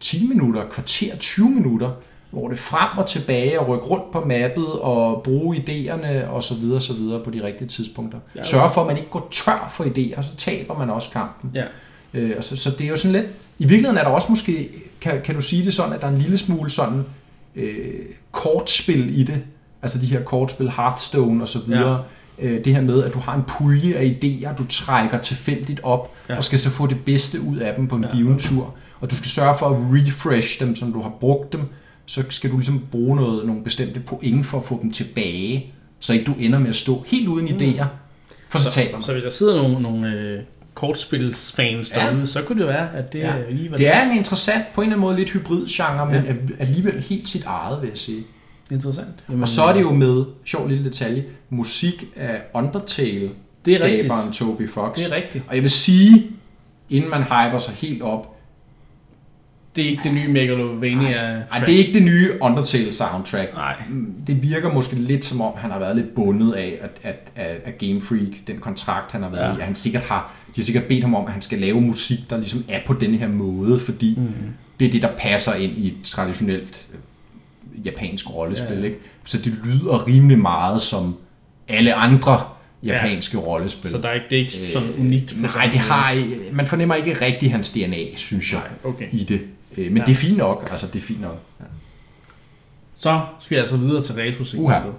10 0.00 0.28
minutter, 0.28 0.64
kvarter, 0.70 1.16
20 1.16 1.50
minutter, 1.50 1.90
hvor 2.30 2.48
det 2.48 2.58
frem 2.58 2.98
og 2.98 3.06
tilbage 3.06 3.60
og 3.60 3.68
rykke 3.68 3.84
rundt 3.84 4.12
på 4.12 4.20
mappet 4.20 4.72
og 4.72 5.22
bruge 5.22 5.56
idéerne 5.56 6.28
og 6.28 6.42
så 6.42 6.54
videre, 6.54 6.80
så 6.80 6.92
videre 6.92 7.24
på 7.24 7.30
de 7.30 7.42
rigtige 7.44 7.68
tidspunkter. 7.68 8.18
Ja. 8.36 8.42
Sørge 8.42 8.70
for, 8.74 8.80
at 8.80 8.86
man 8.86 8.96
ikke 8.96 9.10
går 9.10 9.28
tør 9.30 9.68
for 9.70 9.84
idéer, 9.84 10.22
så 10.22 10.36
taber 10.36 10.78
man 10.78 10.90
også 10.90 11.10
kampen. 11.10 11.50
Ja. 11.54 11.64
Øh, 12.14 12.34
og 12.36 12.44
så, 12.44 12.56
så 12.56 12.70
det 12.70 12.84
er 12.84 12.88
jo 12.88 12.96
sådan 12.96 13.12
lidt... 13.12 13.26
I 13.58 13.64
virkeligheden 13.64 13.98
er 13.98 14.02
der 14.04 14.10
også 14.10 14.26
måske, 14.32 14.68
kan, 15.00 15.20
kan 15.24 15.34
du 15.34 15.40
sige 15.40 15.64
det 15.64 15.74
sådan, 15.74 15.92
at 15.92 16.00
der 16.00 16.06
er 16.06 16.10
en 16.12 16.18
lille 16.18 16.36
smule 16.36 16.70
sådan 16.70 17.04
øh, 17.56 17.94
kortspil 18.32 19.20
i 19.20 19.22
det. 19.22 19.40
Altså 19.82 19.98
de 20.00 20.06
her 20.06 20.22
kortspil, 20.22 20.70
Hearthstone 20.70 21.42
og 21.44 21.48
så 21.48 21.58
videre. 21.66 22.04
Ja. 22.42 22.46
Øh, 22.46 22.64
det 22.64 22.74
her 22.74 22.82
med, 22.82 23.04
at 23.04 23.14
du 23.14 23.18
har 23.18 23.34
en 23.34 23.42
pulje 23.48 23.94
af 23.94 24.18
idéer, 24.24 24.56
du 24.56 24.66
trækker 24.68 25.18
tilfældigt 25.18 25.80
op, 25.82 26.12
Ja. 26.28 26.36
og 26.36 26.42
skal 26.44 26.58
så 26.58 26.70
få 26.70 26.86
det 26.86 27.04
bedste 27.04 27.40
ud 27.40 27.56
af 27.56 27.74
dem 27.74 27.88
på 27.88 27.96
en 27.96 28.04
ja. 28.04 28.16
given 28.16 28.38
tur. 28.38 28.74
Og 29.00 29.10
du 29.10 29.16
skal 29.16 29.28
sørge 29.28 29.58
for 29.58 29.66
at 29.66 29.76
refresh 29.76 30.60
dem, 30.60 30.74
som 30.74 30.92
du 30.92 31.02
har 31.02 31.12
brugt 31.20 31.52
dem. 31.52 31.60
Så 32.10 32.24
skal 32.28 32.50
du 32.50 32.56
ligesom 32.56 32.84
bruge 32.90 33.16
noget, 33.16 33.46
nogle 33.46 33.64
bestemte 33.64 34.00
point 34.00 34.46
for 34.46 34.58
at 34.58 34.64
få 34.64 34.78
dem 34.82 34.90
tilbage, 34.90 35.72
så 36.00 36.12
ikke 36.12 36.24
du 36.24 36.34
ender 36.38 36.58
med 36.58 36.68
at 36.68 36.76
stå 36.76 37.04
helt 37.06 37.28
uden 37.28 37.48
idéer, 37.48 37.84
for 38.48 38.58
så, 38.58 38.70
taber 38.70 38.92
man. 38.92 39.02
Så 39.02 39.12
hvis 39.12 39.24
der 39.24 39.30
sidder 39.30 39.62
nogle, 39.62 39.82
nogle 39.82 40.12
øh, 40.14 40.40
kortspilsfans 40.74 41.92
Ja. 41.96 42.00
derude, 42.00 42.26
så 42.26 42.42
kunne 42.42 42.58
det 42.60 42.68
være, 42.68 42.94
at 42.94 43.12
det 43.12 43.18
Ja. 43.18 43.36
ja. 43.36 43.50
lige 43.50 43.70
var 43.70 43.76
Det 43.76 43.88
er 43.88 44.10
en 44.10 44.16
interessant, 44.16 44.64
på 44.74 44.80
en 44.80 44.84
eller 44.86 44.96
anden 44.96 45.06
måde 45.08 45.16
lidt 45.16 45.30
hybrid 45.30 45.66
genre, 45.68 46.06
men 46.06 46.50
alligevel 46.58 47.02
helt 47.08 47.28
sit 47.28 47.44
eget, 47.44 47.82
vil 47.82 47.88
jeg 47.88 47.98
sige. 47.98 48.22
interessant. 48.70 49.08
Jamen, 49.28 49.42
Og 49.42 49.48
så 49.48 49.62
er 49.62 49.72
det 49.72 49.80
jo 49.80 49.92
med, 49.92 50.24
sjov 50.44 50.68
lille 50.68 50.84
detalje, 50.84 51.24
musik 51.50 52.04
af 52.16 52.40
Undertale, 52.54 53.30
Det 53.64 53.74
er 53.74 53.78
skaberen 53.78 54.32
Toby 54.32 54.68
Fox. 54.70 54.96
Det 54.96 55.12
er 55.12 55.16
rigtigt. 55.16 55.44
Og 55.48 55.54
jeg 55.54 55.62
vil 55.62 55.70
sige, 55.70 56.26
inden 56.90 57.10
man 57.10 57.22
hyper 57.22 57.58
sig 57.58 57.74
helt 57.74 58.02
op, 58.02 58.29
Det 59.76 59.84
er 59.84 59.88
ikke 59.90 60.02
det 60.04 60.14
nye 60.14 60.28
Megalovania 60.28 61.42
ej, 61.52 61.58
det 61.66 61.74
er 61.74 61.78
ikke 61.78 61.92
det 61.92 62.02
nye 62.02 62.30
Undertale 62.40 62.92
soundtrack. 62.92 63.54
Nej. 63.54 63.76
Det 64.26 64.42
virker 64.42 64.72
måske 64.72 64.94
lidt 64.96 65.24
som 65.24 65.40
om, 65.40 65.52
han 65.56 65.70
har 65.70 65.78
været 65.78 65.96
lidt 65.96 66.14
bundet 66.14 66.52
af, 66.52 66.78
at, 66.82 66.90
at, 67.02 67.30
at, 67.36 67.56
at 67.64 67.78
Game 67.78 68.00
Freak, 68.00 68.46
den 68.46 68.58
kontrakt, 68.58 69.12
han 69.12 69.22
har 69.22 69.30
været 69.30 69.48
Ja. 69.48 69.52
i, 69.56 69.58
at 69.60 69.64
han 69.64 69.74
sikkert 69.74 70.02
har, 70.02 70.34
de 70.56 70.60
har 70.60 70.64
sikkert 70.64 70.84
bedt 70.84 71.02
ham 71.04 71.14
om, 71.14 71.26
at 71.26 71.32
han 71.32 71.42
skal 71.42 71.58
lave 71.58 71.80
musik, 71.80 72.18
der 72.30 72.36
ligesom 72.36 72.64
er 72.68 72.80
på 72.86 72.92
den 72.94 73.14
her 73.14 73.28
måde, 73.28 73.80
fordi 73.80 74.14
Mm. 74.16 74.32
det 74.80 74.86
er 74.86 74.90
det, 74.90 75.02
der 75.02 75.10
passer 75.18 75.54
ind 75.54 75.72
i 75.78 75.86
et 75.86 75.94
traditionelt 76.04 76.88
øh, 76.92 77.86
japansk 77.86 78.34
rollespil. 78.34 78.74
Ja, 78.76 78.80
Ja. 78.80 78.86
Ikke? 78.86 78.98
Så 79.24 79.38
det 79.38 79.52
lyder 79.64 80.06
rimelig 80.06 80.38
meget 80.38 80.80
som 80.82 81.16
alle 81.68 81.94
andre 81.94 82.42
japanske 82.82 83.38
ja. 83.38 83.44
rollespil. 83.44 83.90
Så 83.90 83.98
der 83.98 84.08
er 84.08 84.12
ikke, 84.14 84.26
det 84.30 84.36
er 84.36 84.40
ikke 84.40 84.72
sådan 84.72 84.88
unikt. 84.98 85.34
på 85.36 85.42
Nej, 85.56 85.66
det 85.72 85.80
har, 85.80 86.24
man 86.52 86.66
fornemmer 86.66 86.94
ikke 86.94 87.12
rigtig 87.24 87.52
hans 87.52 87.70
DNA, 87.72 88.16
synes 88.16 88.52
jeg, 88.52 88.60
Nej, 88.84 88.90
okay. 88.92 89.06
i 89.12 89.24
det. 89.24 89.40
Øh, 89.76 89.84
Men 89.92 89.96
Ja. 89.96 90.04
det 90.04 90.12
er 90.12 90.16
fint 90.16 90.36
nok, 90.38 90.68
altså 90.70 90.86
det 90.86 90.96
er 90.96 91.00
fint 91.00 91.20
nok. 91.20 91.40
Ja. 91.60 91.64
Så 92.96 93.20
skal 93.40 93.54
vi 93.56 93.60
altså 93.60 93.76
videre 93.76 94.02
til 94.02 94.14
retrosegmentet. 94.14 94.92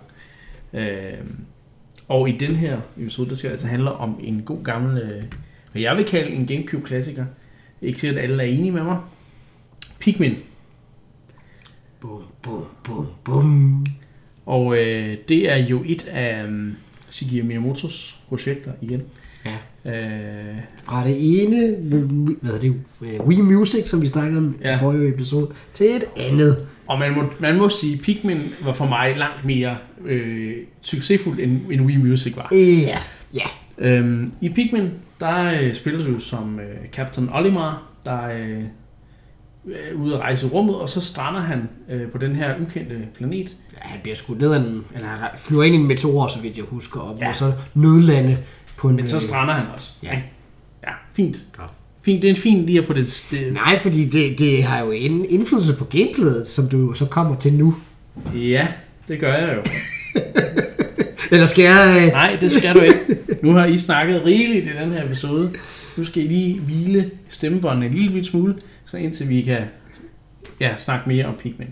Øh, 0.74 1.14
og 2.08 2.30
i 2.30 2.38
den 2.38 2.56
her 2.56 2.82
episode, 2.98 3.30
der 3.30 3.36
skal 3.36 3.48
det 3.48 3.52
altså 3.54 3.68
handle 3.68 3.92
om 3.92 4.20
en 4.24 4.42
god 4.42 4.64
gammel, 4.64 4.98
øh, 5.02 5.24
hvad 5.72 5.82
jeg 5.82 5.98
vil 5.98 6.06
kalde 6.06 6.30
en 6.32 6.46
Gamecube-klassiker. 6.48 7.26
Ikke 7.82 8.00
sikkert, 8.00 8.18
at 8.24 8.24
alle 8.32 8.44
er 8.44 8.48
enige 8.48 8.72
med 8.72 8.84
mig. 8.84 9.00
Pikmin. 10.00 10.36
Bum, 12.00 12.24
bum, 12.42 12.66
bum, 12.84 13.08
bum. 13.24 13.86
Og 14.46 14.78
øh, 14.78 15.18
det 15.30 15.52
er 15.52 15.56
jo 15.58 15.84
et 15.86 16.08
af 16.08 16.44
um, 16.48 16.76
Shigeru 17.10 17.46
Miyamotos 17.48 18.20
projekter 18.30 18.72
igen. 18.82 19.04
Ja. 19.46 19.58
Øh, 19.86 19.94
Fra 20.84 21.08
det 21.08 21.44
ene, 21.44 21.76
hvad 22.42 22.54
er 22.54 22.60
det, 22.60 22.76
øh, 23.02 23.28
Wii 23.28 23.42
Music, 23.42 23.90
som 23.90 24.02
vi 24.02 24.08
snakkede 24.08 24.38
om 24.38 24.56
ja. 24.64 24.76
I 24.76 24.80
forrige 24.80 25.10
episode, 25.10 25.48
til 25.74 25.86
et 25.86 26.04
andet. 26.18 26.68
og 26.88 27.00
man 27.00 27.16
må, 27.16 27.24
man 27.40 27.58
må 27.58 27.70
sige, 27.70 27.98
Pikmin 27.98 28.42
var 28.66 28.74
for 28.74 28.86
mig 28.86 29.18
langt 29.18 29.46
mere 29.46 29.78
øh, 30.06 30.54
succesfuld, 30.82 31.40
end, 31.40 31.60
end 31.72 31.82
Wii 31.82 31.98
Music 31.98 32.36
var. 32.36 32.50
Ja, 32.52 32.98
ja. 33.34 33.48
Øhm, 33.78 34.32
I 34.42 34.50
Pikmin, 34.50 34.90
der 35.20 35.62
øh, 35.62 35.76
spiller 35.76 36.06
du 36.06 36.20
som 36.20 36.60
øh, 36.60 36.90
Captain 36.94 37.30
Olimar, 37.34 37.84
der 38.06 38.24
øh, 38.24 38.64
er 39.74 39.94
ude 39.96 40.14
at 40.14 40.20
rejse 40.20 40.48
i 40.48 40.50
rummet, 40.50 40.76
og 40.76 40.90
så 40.90 41.02
strander 41.02 41.40
han 41.40 41.70
øh, 41.90 42.12
på 42.12 42.18
den 42.18 42.36
her 42.36 42.56
ukendte 42.62 42.96
planet. 43.18 43.56
ja 43.74 43.78
han 43.90 44.00
bliver 44.04 44.16
skudt 44.16 44.42
ned 44.42 44.52
af 44.52 44.60
en, 44.60 44.84
eller 44.96 45.08
han 45.08 45.30
flyver 45.38 45.64
ind 45.64 45.76
i 45.76 45.78
en 45.78 45.88
meteor, 45.88 46.28
så 46.28 46.40
vidt 46.40 46.58
jeg 46.58 46.66
husker, 46.66 47.00
og 47.00 47.18
ja. 47.22 47.34
så 47.34 47.54
nødlande 47.74 48.38
på 48.82 48.90
en... 48.90 48.96
Men 48.96 49.08
så 49.08 49.20
strander 49.20 49.54
han 49.54 49.66
også. 49.76 49.92
Ja. 50.04 50.12
ikke? 50.12 50.24
Ja, 50.84 50.92
fint. 51.14 51.38
Godt. 51.58 51.70
Fint, 52.02 52.22
det 52.22 52.32
er 52.32 52.36
fint 52.36 52.66
lige 52.66 52.80
at 52.80 52.86
få 52.86 52.94
det... 52.94 53.26
det 53.32 53.54
Nej, 53.54 53.80
fordi 53.80 54.06
det, 54.06 54.40
det 54.40 54.64
har 54.64 54.80
jo 54.80 54.92
en 54.92 55.26
indflydelse 55.30 55.76
på 55.76 55.86
gameplayet, 55.86 56.48
som 56.48 56.70
du 56.70 56.94
så 56.94 57.06
kommer 57.06 57.36
til 57.36 57.54
nu. 57.54 57.76
ja, 58.36 58.68
det 59.08 59.20
gør 59.20 59.34
jeg 59.34 59.56
jo. 59.56 59.62
Eller 61.32 61.46
skal 61.46 61.64
jeg... 61.64 62.04
Øh, 62.08 62.12
Nej, 62.14 62.38
det 62.42 62.52
skal 62.52 62.76
du 62.76 62.80
ikke. 62.80 62.98
Nu 63.44 63.52
har 63.52 63.66
I 63.66 63.78
snakket 63.78 64.26
rigeligt 64.26 64.66
i 64.66 64.70
den 64.82 64.92
her 64.92 65.06
episode. 65.06 65.52
Nu 65.98 66.06
skal 66.06 66.24
I 66.24 66.28
lige 66.28 66.60
hvile 66.60 67.12
stemmebåndene 67.30 67.86
en 67.86 67.94
lille 67.94 68.24
smule, 68.24 68.56
så 68.86 68.98
indtil 68.98 69.30
vi 69.30 69.42
kan 69.42 69.62
ja, 70.60 70.78
snakke 70.78 71.10
mere 71.10 71.26
om 71.26 71.34
Pikmin. 71.40 71.68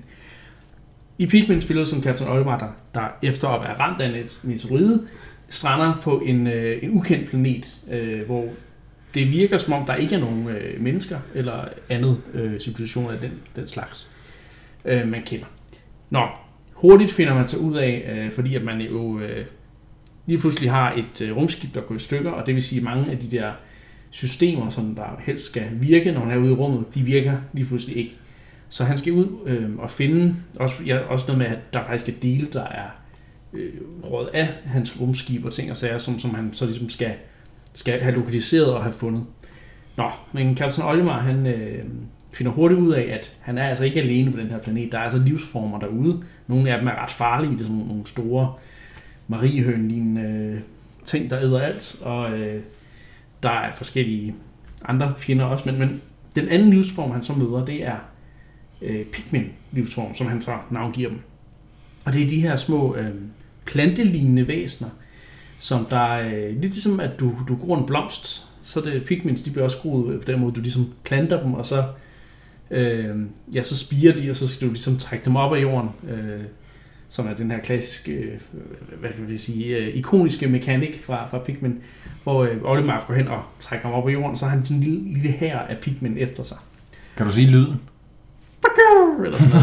I 1.18 1.26
Pikmin 1.26 1.62
spiller 1.62 1.84
du 1.84 1.90
som 1.90 2.04
Captain 2.04 2.30
Olimar, 2.30 2.60
der, 2.60 3.00
der 3.00 3.08
efter 3.30 3.48
at 3.48 3.62
være 3.62 3.80
ramt 3.80 4.02
af 4.02 4.08
en 4.08 4.16
met- 4.16 4.48
meteoride, 4.48 5.02
strander 5.50 5.94
på 6.02 6.20
en, 6.20 6.48
øh, 6.48 6.84
en 6.84 6.90
ukendt 6.92 7.30
planet, 7.30 7.78
øh, 7.92 8.26
hvor 8.26 8.50
det 9.14 9.32
virker 9.32 9.58
som 9.58 9.74
om, 9.74 9.86
der 9.86 9.96
ikke 9.96 10.16
er 10.16 10.20
nogen 10.20 10.48
øh, 10.48 10.82
mennesker 10.82 11.20
eller 11.34 11.66
andet 11.90 12.18
øh, 12.34 12.60
civilisation 12.60 13.12
af 13.12 13.20
den, 13.20 13.32
den 13.56 13.68
slags, 13.68 14.12
øh, 14.86 15.08
man 15.08 15.22
kender. 15.26 15.46
Nå, 16.10 16.28
hurtigt 16.74 17.12
finder 17.12 17.34
man 17.34 17.48
sig 17.48 17.60
ud 17.60 17.78
af, 17.78 18.12
øh, 18.16 18.32
fordi 18.32 18.56
at 18.56 18.64
man 18.64 18.82
jo 18.82 19.20
øh, 19.20 19.46
lige 20.26 20.40
pludselig 20.40 20.72
har 20.72 20.94
et 20.94 21.22
øh, 21.22 21.36
rumskib, 21.36 21.76
der 21.76 21.82
går 21.82 21.96
i 21.96 22.00
stykker, 22.00 22.32
og 22.32 22.46
det 22.46 22.56
vil 22.56 22.64
sige, 22.64 22.80
at 22.80 22.84
mange 22.84 23.12
af 23.12 23.18
de 23.18 23.32
der 23.32 23.52
systemer, 24.10 24.70
som 24.70 24.96
der 24.96 25.22
helst 25.26 25.46
skal 25.46 25.64
virke, 25.74 26.12
når 26.12 26.22
han 26.22 26.32
er 26.32 26.38
ude 26.38 26.52
i 26.52 26.56
rummet, 26.56 26.96
de 26.96 27.02
virker 27.02 27.38
lige 27.54 27.66
pludselig 27.66 27.98
ikke. 27.98 28.16
Så 28.70 28.84
han 28.84 28.98
skal 28.98 29.14
ud 29.14 29.28
øh, 29.46 29.70
og 29.78 29.90
finde, 29.90 30.36
også, 30.60 30.84
ja, 30.86 30.98
også 30.98 31.26
noget 31.28 31.38
med, 31.38 31.46
at 31.48 31.74
der 31.74 31.82
faktisk 31.82 32.10
er 32.10 32.20
dele, 32.22 32.48
der 32.54 32.64
er 32.64 32.90
øh, 33.54 33.74
råd 34.04 34.30
af 34.34 34.48
hans 34.66 35.02
rumskib 35.02 35.46
og 35.46 35.54
ting 35.54 35.72
og 35.72 35.78
sager, 35.78 35.98
som, 35.98 36.20
som 36.20 36.36
han 36.36 36.54
så 36.54 36.66
ligesom 36.66 36.90
skal, 36.90 37.14
skal 37.74 38.02
have 38.02 38.16
lokaliseret 38.16 38.74
og 38.74 38.84
have 38.84 38.94
fundet. 38.94 39.24
Nå, 39.98 40.10
men 40.32 40.58
Captain 40.58 40.88
Olimar, 40.88 41.22
han 41.22 41.48
øh, 41.48 41.86
finder 42.32 42.52
hurtigt 42.52 42.82
ud 42.82 42.94
af, 42.94 43.02
at 43.02 43.38
han 43.40 43.58
er 43.58 43.64
altså 43.64 43.84
ikke 43.84 44.02
alene 44.02 44.32
på 44.32 44.40
den 44.40 44.48
her 44.48 44.58
planet. 44.58 44.92
Der 44.92 44.98
er 44.98 45.04
altså 45.04 45.18
livsformer 45.18 45.80
derude. 45.80 46.24
Nogle 46.48 46.72
af 46.72 46.80
dem 46.80 46.88
er 46.88 47.04
ret 47.04 47.10
farlige. 47.10 47.52
Det 47.52 47.62
er 47.62 47.64
sådan 47.64 47.78
nogle 47.78 48.08
store 48.08 48.54
mariehøn 49.28 50.18
øh, 50.18 50.60
ting, 51.06 51.30
der 51.30 51.40
æder 51.40 51.60
alt. 51.60 52.02
Og 52.02 52.40
øh, 52.40 52.62
der 53.44 53.50
er 53.50 53.72
forskellige 53.72 54.36
andre 54.86 55.14
fjender 55.18 55.46
også. 55.46 55.64
Men, 55.72 55.80
men 55.80 56.02
den 56.36 56.50
anden 56.50 56.70
livsform, 56.70 57.12
han 57.12 57.24
så 57.24 57.34
møder, 57.34 57.66
det 57.66 57.86
er 57.86 57.98
øh, 58.82 59.06
Pikmin-livsform, 59.06 60.16
som 60.16 60.28
han 60.28 60.42
så 60.42 60.58
navngiver 60.70 61.10
dem. 61.10 61.20
Og 62.06 62.14
det 62.14 62.26
er 62.26 62.30
de 62.30 62.42
her 62.42 62.56
små 62.56 62.96
øh, 62.96 63.16
plantelignende 63.72 64.48
væsener, 64.48 64.90
som 65.60 65.86
der 65.86 66.14
er 66.16 66.50
lidt 66.50 66.62
ligesom, 66.62 67.00
at 67.00 67.20
du, 67.20 67.36
du 67.48 67.56
gror 67.56 67.78
en 67.78 67.86
blomst, 67.86 68.46
så 68.64 68.80
er 68.80 68.84
det 68.84 69.06
pigments, 69.06 69.42
de 69.42 69.52
bliver 69.52 69.64
også 69.64 69.78
groet 69.78 70.22
på 70.22 70.32
den 70.32 70.40
måde, 70.40 70.56
du 70.56 70.62
ligesom 70.62 70.90
planter 71.04 71.44
dem, 71.44 71.54
og 71.54 71.66
så, 71.66 71.84
øh, 72.72 73.16
ja, 73.54 73.64
så 73.64 73.78
spiger 73.78 74.16
de, 74.16 74.30
og 74.30 74.36
så 74.36 74.48
skal 74.48 74.68
du 74.68 74.74
ligesom 74.74 74.98
trække 74.98 75.26
dem 75.26 75.36
op 75.36 75.54
af 75.54 75.62
jorden, 75.62 75.90
øh, 76.10 76.44
som 77.10 77.28
er 77.28 77.34
den 77.34 77.52
her 77.52 77.60
klassiske, 77.60 78.12
øh, 78.12 78.40
hvad 79.00 79.10
kan 79.10 79.28
vi 79.28 79.38
sige, 79.38 79.78
øh, 79.78 79.96
ikoniske 79.96 80.48
mekanik 80.48 81.04
fra, 81.04 81.28
fra 81.28 81.40
Pikmin, 81.40 81.82
hvor 82.24 82.44
øh, 82.44 82.58
Olimar 82.64 83.06
går 83.08 83.14
hen 83.14 83.28
og 83.28 83.44
trækker 83.60 83.88
ham 83.88 83.98
op 83.98 84.08
af 84.10 84.14
jorden, 84.14 84.32
og 84.32 84.38
så 84.38 84.46
har 84.46 84.56
han 84.56 84.66
sådan 84.66 84.78
en 84.78 84.84
lille, 84.84 85.14
lille 85.14 85.32
her 85.32 85.60
af 85.60 85.78
Pikmin 85.78 86.18
efter 86.18 86.44
sig. 86.44 86.58
Kan 87.18 87.26
du 87.26 87.32
sige 87.32 87.48
lyden? 87.48 87.82
Eller 89.26 89.38
sådan 89.38 89.62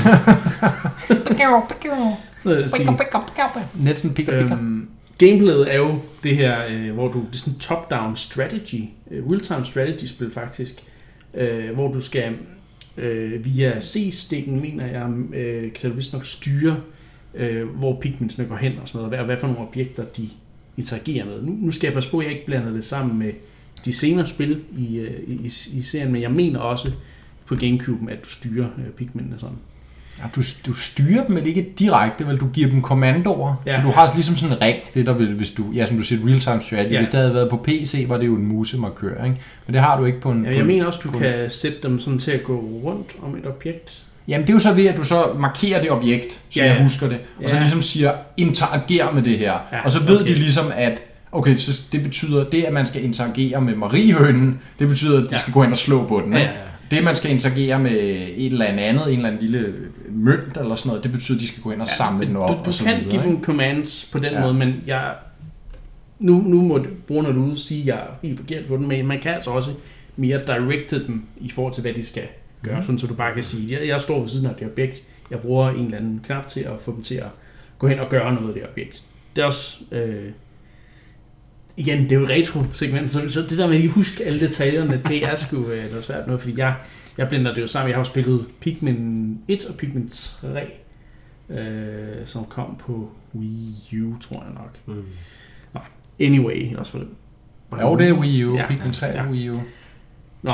noget. 1.89 2.17
Noget 2.47 2.59
i 2.59 2.61
den 2.61 2.69
stil. 2.69 2.87
Næsten 3.75 4.15
pikker, 4.15 4.33
pikker. 4.41 4.59
Øhm, 4.59 4.89
gameplayet 5.19 5.73
er 5.73 5.77
jo 5.77 5.99
det 6.23 6.37
her, 6.37 6.67
øh, 6.71 6.95
hvor 6.95 7.09
du, 7.09 7.19
det 7.19 7.35
er 7.35 7.39
sådan 7.39 7.53
en 7.53 7.59
top-down 7.61 8.17
strategy, 8.17 8.83
øh, 9.11 9.27
real-time 9.31 9.65
strategy 9.65 10.05
spil 10.07 10.31
faktisk, 10.31 10.85
øh, 11.35 11.75
hvor 11.75 11.93
du 11.93 12.01
skal 12.01 12.35
øh, 12.97 13.45
via 13.45 13.81
C-stikken, 13.81 14.61
mener 14.61 14.87
jeg, 14.87 15.11
øh, 15.35 15.73
kan 15.73 15.91
du 15.91 15.97
vist 15.97 16.13
nok 16.13 16.27
styre, 16.27 16.77
øh, 17.35 17.69
hvor 17.69 18.01
pigmentsene 18.01 18.49
går 18.49 18.57
hen 18.57 18.73
og 18.83 18.89
sådan 18.89 18.99
noget, 18.99 19.05
og 19.05 19.09
hvad, 19.09 19.19
og 19.19 19.25
hvad 19.25 19.37
for 19.37 19.47
nogle 19.47 19.61
objekter 19.69 20.05
de 20.05 20.29
interagerer 20.77 21.25
med. 21.25 21.43
Nu, 21.43 21.57
nu 21.61 21.71
skal 21.71 21.87
jeg 21.87 21.95
passe 21.95 22.11
på, 22.11 22.19
at 22.19 22.25
jeg 22.25 22.33
ikke 22.33 22.47
blander 22.47 22.73
det 22.73 22.85
sammen 22.85 23.19
med 23.19 23.33
de 23.85 23.93
senere 23.93 24.27
spil 24.27 24.61
i, 24.79 24.99
øh, 24.99 25.21
i, 25.27 25.53
i 25.73 25.83
serien, 25.83 26.13
men 26.13 26.23
jeg 26.23 26.31
mener 26.31 26.59
også 26.59 26.93
på 27.47 27.55
Gamecube'en, 27.55 28.11
at 28.11 28.25
du 28.25 28.29
styrer 28.29 28.69
øh, 28.79 28.93
pigmentene 28.97 29.39
sådan. 29.39 29.57
Ja, 30.19 30.25
du, 30.37 30.43
du 30.67 30.73
styrer 30.75 31.27
dem 31.27 31.37
vel 31.37 31.47
ikke 31.47 31.67
direkte, 31.79 32.27
vel? 32.27 32.37
Du 32.37 32.47
giver 32.47 32.69
dem 32.71 32.83
kommandoer. 32.83 33.55
Ja. 33.67 33.77
Så 33.77 33.83
du 33.83 33.91
har 33.93 34.11
ligesom 34.15 34.37
sådan 34.37 34.57
en 34.57 34.63
ring, 34.63 34.77
det 34.95 35.07
der 35.07 35.13
hvis 35.13 35.51
du, 35.51 35.65
ja, 35.75 35.85
som 35.87 35.97
du 35.97 36.03
siger, 36.03 36.29
real-time 36.29 36.61
strategy. 36.63 36.93
Ja. 36.93 36.99
Hvis 36.99 37.09
det 37.09 37.21
havde 37.21 37.35
været 37.35 37.51
på 37.51 37.57
PC, 37.57 38.05
var 38.09 38.17
det 38.19 38.27
jo 38.27 38.35
en 38.37 38.47
musemarkør, 38.47 39.25
ikke? 39.25 39.37
Men 39.67 39.75
det 39.75 39.81
har 39.83 39.99
du 40.01 40.05
ikke 40.05 40.21
på 40.21 40.31
en... 40.31 40.43
Ja, 40.45 40.49
på 40.49 40.53
jeg 40.53 40.61
en, 40.61 40.67
mener 40.67 40.87
også, 40.87 41.01
du 41.05 41.11
på 41.11 41.17
en- 41.17 41.23
kan 41.23 41.51
sætte 41.51 41.79
dem 41.83 42.01
sådan 42.01 42.19
til 42.19 42.31
at 42.31 42.45
gå 42.45 42.57
rundt 42.85 43.11
om 43.23 43.37
et 43.37 43.47
objekt. 43.47 44.03
Jamen 44.29 44.43
det 44.47 44.51
er 44.53 44.55
jo 44.55 44.61
så 44.61 44.75
ved, 44.75 44.87
at 44.87 44.97
du 44.97 45.05
så 45.05 45.25
markerer 45.39 45.81
det 45.83 45.91
objekt, 45.91 46.33
så 46.51 46.61
Ja, 46.61 46.67
jeg 46.75 46.83
husker 46.83 47.09
det. 47.09 47.19
Og 47.45 47.51
så 47.51 47.57
Ja. 47.57 47.63
ligesom 47.63 47.83
siger, 47.83 48.13
interager 48.37 49.11
med 49.13 49.23
det 49.23 49.39
her. 49.39 49.53
Ja, 49.73 49.81
og 49.85 49.91
så 49.91 50.03
ved 50.03 50.21
okay. 50.21 50.31
de 50.33 50.39
ligesom, 50.39 50.65
at 50.77 50.99
okay, 51.33 51.57
så 51.57 51.83
det 51.93 52.03
betyder, 52.03 52.45
det 52.45 52.63
at 52.63 52.73
man 52.73 52.87
skal 52.87 53.05
interagere 53.05 53.61
med 53.61 53.75
mariehønen, 53.77 54.61
det 54.79 54.89
betyder, 54.89 55.17
at 55.19 55.23
de 55.25 55.29
Ja. 55.33 55.39
skal 55.39 55.53
gå 55.53 55.63
hen 55.63 55.71
og 55.73 55.77
slå 55.79 56.07
på 56.07 56.21
den. 56.25 56.33
Ja, 56.33 56.39
Ikke? 56.39 56.51
ja, 56.51 56.57
ja. 56.57 56.67
Det, 56.91 57.05
man 57.05 57.15
skal 57.17 57.31
interagere 57.31 57.79
med 57.79 57.91
et 58.37 58.47
eller 58.47 58.65
andet, 58.65 59.09
en 59.13 59.17
eller 59.17 59.29
anden 59.29 59.41
lille 59.43 59.75
mønt 60.09 60.57
eller 60.61 60.75
sådan 60.75 60.89
noget, 60.89 61.05
det 61.05 61.13
betyder, 61.13 61.39
at 61.39 61.43
de 61.43 61.49
skal 61.49 61.63
gå 61.63 61.71
hen 61.71 61.81
og 61.81 61.89
samle 61.89 62.27
den 62.27 62.37
op 62.37 62.49
Du, 62.49 62.55
og 62.55 62.67
du 62.67 62.73
så 62.73 62.85
kan 62.85 62.97
videre. 62.97 63.11
give 63.11 63.23
dem 63.23 63.43
commands 63.43 64.09
på 64.13 64.19
den 64.19 64.27
Ja. 64.27 64.35
ja. 64.35 64.41
måde, 64.41 64.55
men 64.55 64.85
jeg, 64.87 65.15
nu, 66.19 66.43
nu 66.43 66.61
må 66.63 66.87
brugerne 67.07 67.29
derude 67.29 67.59
sige, 67.61 67.81
at 67.81 67.87
jeg 67.87 67.97
er 67.97 68.07
helt 68.23 68.39
forkert 68.39 68.67
på 68.67 68.77
den, 68.77 68.89
men 68.89 69.07
man 69.07 69.21
kan 69.21 69.35
altså 69.35 69.51
også 69.51 69.71
mere 70.17 70.41
directe 70.47 71.07
dem 71.07 71.23
i 71.41 71.51
forhold 71.51 71.75
til, 71.75 71.81
hvad 71.83 71.93
de 71.95 72.07
skal 72.07 72.23
gøre, 72.63 72.77
mm. 72.77 72.83
sådan 72.83 72.99
så 72.99 73.07
du 73.07 73.15
bare 73.15 73.35
kan 73.35 73.43
sige, 73.43 73.79
jeg, 73.79 73.89
jeg 73.89 74.01
står 74.01 74.21
ved 74.21 74.29
siden 74.29 74.47
af 74.47 74.55
det 74.59 74.67
objekt, 74.67 75.03
jeg 75.31 75.39
bruger 75.41 75.71
en 75.71 75.85
eller 75.85 75.97
anden 75.99 76.21
knap 76.27 76.49
til 76.49 76.61
at 76.61 76.73
få 76.81 76.93
dem 76.93 77.03
til 77.03 77.15
at 77.15 77.29
gå 77.79 77.89
hen 77.89 77.99
og 77.99 78.09
gøre 78.09 78.35
noget 78.35 78.49
af 78.49 78.55
det 78.55 78.63
objekt. 78.69 79.03
Det 79.37 79.43
er 79.43 79.47
også, 79.47 79.77
øh, 79.93 80.25
igen, 81.77 82.03
det 82.03 82.13
er 82.13 82.17
jo 82.17 82.25
et 82.25 82.31
retro-segment, 82.31 83.11
så, 83.11 83.31
så 83.31 83.43
det 83.43 83.59
der 83.59 83.67
med 83.67 83.75
at 83.75 83.81
lige 83.81 83.93
huske 83.93 84.25
alle 84.25 84.41
detaljerne, 84.41 85.03
det 85.09 85.25
er 85.25 85.35
sgu 85.35 85.69
øh, 85.69 85.89
noget 85.89 86.05
svært 86.05 86.27
noget, 86.27 86.43
fordi 86.43 86.59
jeg, 86.59 86.75
jeg 87.19 87.29
blender 87.29 87.55
det 87.55 87.63
jo 87.63 87.67
sammen. 87.67 87.89
Jeg 87.89 87.97
har 87.97 88.01
jo 88.01 88.05
spillet 88.05 88.47
Pikmin 88.61 89.39
1 89.49 89.65
og 89.65 89.75
Pikmin 89.75 90.09
3, 90.09 90.73
øh, 91.51 92.27
som 92.27 92.45
kom 92.45 92.77
på 92.79 93.11
Wii 93.35 94.01
U, 94.03 94.19
tror 94.19 94.45
jeg 94.45 94.53
nok. 94.55 94.97
Mm. 94.97 95.05
Anyway, 96.21 96.77
også 96.77 96.93
for 96.93 96.99
det. 96.99 97.09
Jo, 97.81 97.97
det 97.97 98.09
er 98.09 98.13
Wii 98.13 98.45
U. 98.45 98.57
Ja. 98.57 98.67
Pikmin 98.69 98.93
3 98.93 99.07
er 99.07 99.25
Ja. 99.25 99.31
Wii 99.31 99.51
U. 99.51 99.61
Nå, 100.43 100.53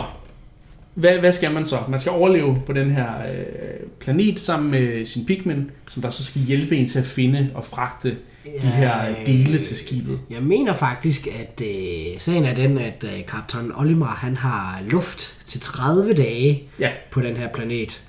hvad, 0.94 1.18
hvad 1.18 1.32
skal 1.32 1.52
man 1.52 1.66
så? 1.66 1.78
Man 1.88 2.00
skal 2.00 2.12
overleve 2.12 2.62
på 2.66 2.72
den 2.72 2.90
her 2.90 3.32
øh, 3.32 3.86
planet 4.00 4.40
sammen 4.40 4.70
med 4.70 5.04
sin 5.04 5.26
Pikmin, 5.26 5.70
som 5.90 6.02
der 6.02 6.10
så 6.10 6.24
skal 6.24 6.42
hjælpe 6.42 6.76
en 6.76 6.88
til 6.88 6.98
at 6.98 7.04
finde 7.04 7.50
og 7.54 7.64
fragte 7.64 8.16
de 8.62 8.66
her 8.66 8.92
øh, 9.10 9.26
dele 9.26 9.58
til 9.58 9.76
skibet. 9.76 10.18
Jeg 10.30 10.42
mener 10.42 10.72
faktisk, 10.72 11.26
at 11.26 11.60
øh, 11.66 12.18
sagen 12.20 12.44
er 12.44 12.54
den, 12.54 12.78
at 12.78 13.04
øh, 13.04 13.26
kaptajn 13.28 13.72
Olimar 13.76 14.14
han 14.14 14.36
har 14.36 14.80
luft 14.90 15.34
til 15.46 15.60
30 15.60 16.12
dage 16.14 16.62
Ja. 16.78 16.90
på 17.10 17.20
den 17.20 17.36
her 17.36 17.48
planet. 17.54 18.02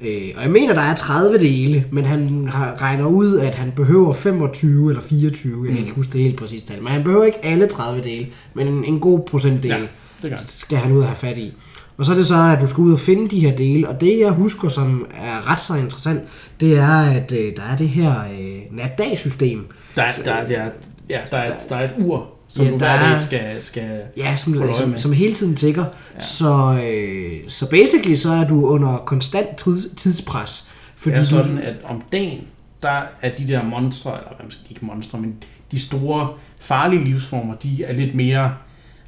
Øh, 0.00 0.30
og 0.36 0.42
jeg 0.42 0.50
mener, 0.50 0.74
der 0.74 0.80
er 0.82 0.94
30 0.96 1.38
dele, 1.38 1.84
men 1.90 2.06
han 2.06 2.48
har, 2.48 2.82
regner 2.82 3.06
ud, 3.06 3.38
at 3.38 3.54
han 3.54 3.72
behøver 3.76 4.14
25 4.14 4.90
eller 4.90 5.02
24, 5.02 5.64
jeg 5.66 5.74
kan 5.74 5.84
ikke 5.84 5.94
huske 5.96 6.12
det 6.12 6.20
helt 6.20 6.36
præcist 6.36 6.68
tal, 6.68 6.82
men 6.82 6.92
han 6.92 7.02
behøver 7.04 7.24
ikke 7.24 7.44
alle 7.44 7.66
30 7.66 8.02
dele, 8.04 8.26
men 8.54 8.68
en, 8.68 8.84
en 8.84 9.00
god 9.00 9.20
procentdel 9.26 9.70
Ja, 9.70 10.28
det 10.28 10.40
skal 10.40 10.78
han 10.78 10.92
ud 10.92 10.98
og 11.00 11.06
have 11.06 11.16
fat 11.16 11.38
i. 11.38 11.52
Og 11.96 12.04
så 12.04 12.12
er 12.12 12.16
det 12.16 12.26
så, 12.26 12.34
at 12.56 12.60
du 12.60 12.66
skal 12.66 12.80
ud 12.82 12.92
og 12.92 13.00
finde 13.00 13.28
de 13.28 13.40
her 13.40 13.56
dele, 13.56 13.88
og 13.88 14.00
det 14.00 14.18
jeg 14.18 14.30
husker, 14.30 14.68
som 14.68 15.06
er 15.14 15.50
ret 15.50 15.58
så 15.60 15.74
interessant, 15.74 16.20
det 16.60 16.78
er, 16.78 17.00
at 17.20 17.32
øh, 17.32 17.56
der 17.56 17.62
er 17.72 17.76
det 17.76 17.88
her 17.88 18.10
øh, 18.40 18.76
nat-dag-system, 18.76 19.66
Der 19.96 20.02
er, 20.02 20.10
der, 20.24 20.32
er, 20.32 20.46
der, 20.46 20.56
er, 20.58 20.70
ja, 21.10 21.20
der, 21.30 21.36
er, 21.38 21.58
der 21.68 21.76
er 21.76 21.84
et 21.84 21.94
ur, 22.06 22.28
som 22.48 22.64
Ja, 22.64 22.70
du 22.70 22.78
der 22.78 22.98
hver 22.98 23.06
er- 23.06 23.10
dag 23.10 23.20
skal, 23.20 23.62
skal 23.62 24.00
Ja, 24.16 24.36
som, 24.36 24.52
du 24.52 24.74
som, 24.74 24.88
med. 24.88 24.98
som 24.98 25.12
hele 25.12 25.34
tiden 25.34 25.56
tigger. 25.56 25.84
Ja. 26.16 26.20
Så, 26.20 26.78
øh, 26.86 27.40
så 27.48 27.70
basically 27.70 28.14
så 28.14 28.30
er 28.32 28.48
du 28.48 28.66
under 28.66 28.96
konstant 28.96 29.56
tids, 29.56 29.86
tidspres. 29.96 30.68
Fordi 30.96 31.10
Det 31.16 31.18
er 31.18 31.22
du, 31.22 31.28
sådan, 31.44 31.58
at 31.58 31.74
om 31.84 32.02
dagen, 32.12 32.44
der 32.82 33.02
er 33.22 33.30
de 33.38 33.48
der 33.48 33.62
monstre, 33.64 34.10
eller 34.10 34.28
hvad 34.36 34.44
man 34.44 34.50
skal 34.50 34.64
ikke 34.70 34.84
monstre, 34.86 35.18
men 35.20 35.34
de 35.72 35.80
store 35.80 36.28
farlige 36.60 37.04
livsformer, 37.04 37.54
de 37.54 37.84
er 37.84 37.92
lidt 37.92 38.14
mere 38.14 38.54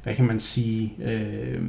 hvad 0.03 0.15
kan 0.15 0.25
man 0.25 0.39
sige, 0.39 0.93
øh, 1.05 1.59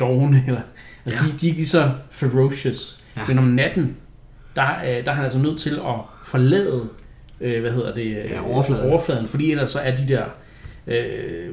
dogne, 0.00 0.44
eller, 0.46 0.60
altså 1.04 1.24
Ja. 1.24 1.26
ja. 1.30 1.32
de, 1.32 1.38
de 1.38 1.46
er 1.46 1.48
ikke 1.50 1.58
lige 1.58 1.68
så 1.68 1.90
ferocious. 2.10 3.00
Ja. 3.16 3.20
Ja. 3.20 3.26
Men 3.28 3.38
om 3.38 3.44
natten, 3.44 3.96
der, 4.56 4.66
øh, 4.84 5.04
der 5.04 5.10
er 5.10 5.14
han 5.14 5.24
altså 5.24 5.38
nødt 5.38 5.60
til 5.60 5.70
at 5.74 5.94
forlade, 6.24 6.88
øh, 7.40 7.60
hvad 7.60 7.72
hedder 7.72 7.94
det, 7.94 8.02
øh, 8.06 8.30
Ja, 8.30 8.42
overfladen. 8.52 8.90
overfladen, 8.90 9.28
fordi 9.28 9.50
ellers 9.50 9.70
så 9.70 9.78
er 9.78 9.96
de 9.96 10.08
der 10.08 10.24
øh, 10.86 11.48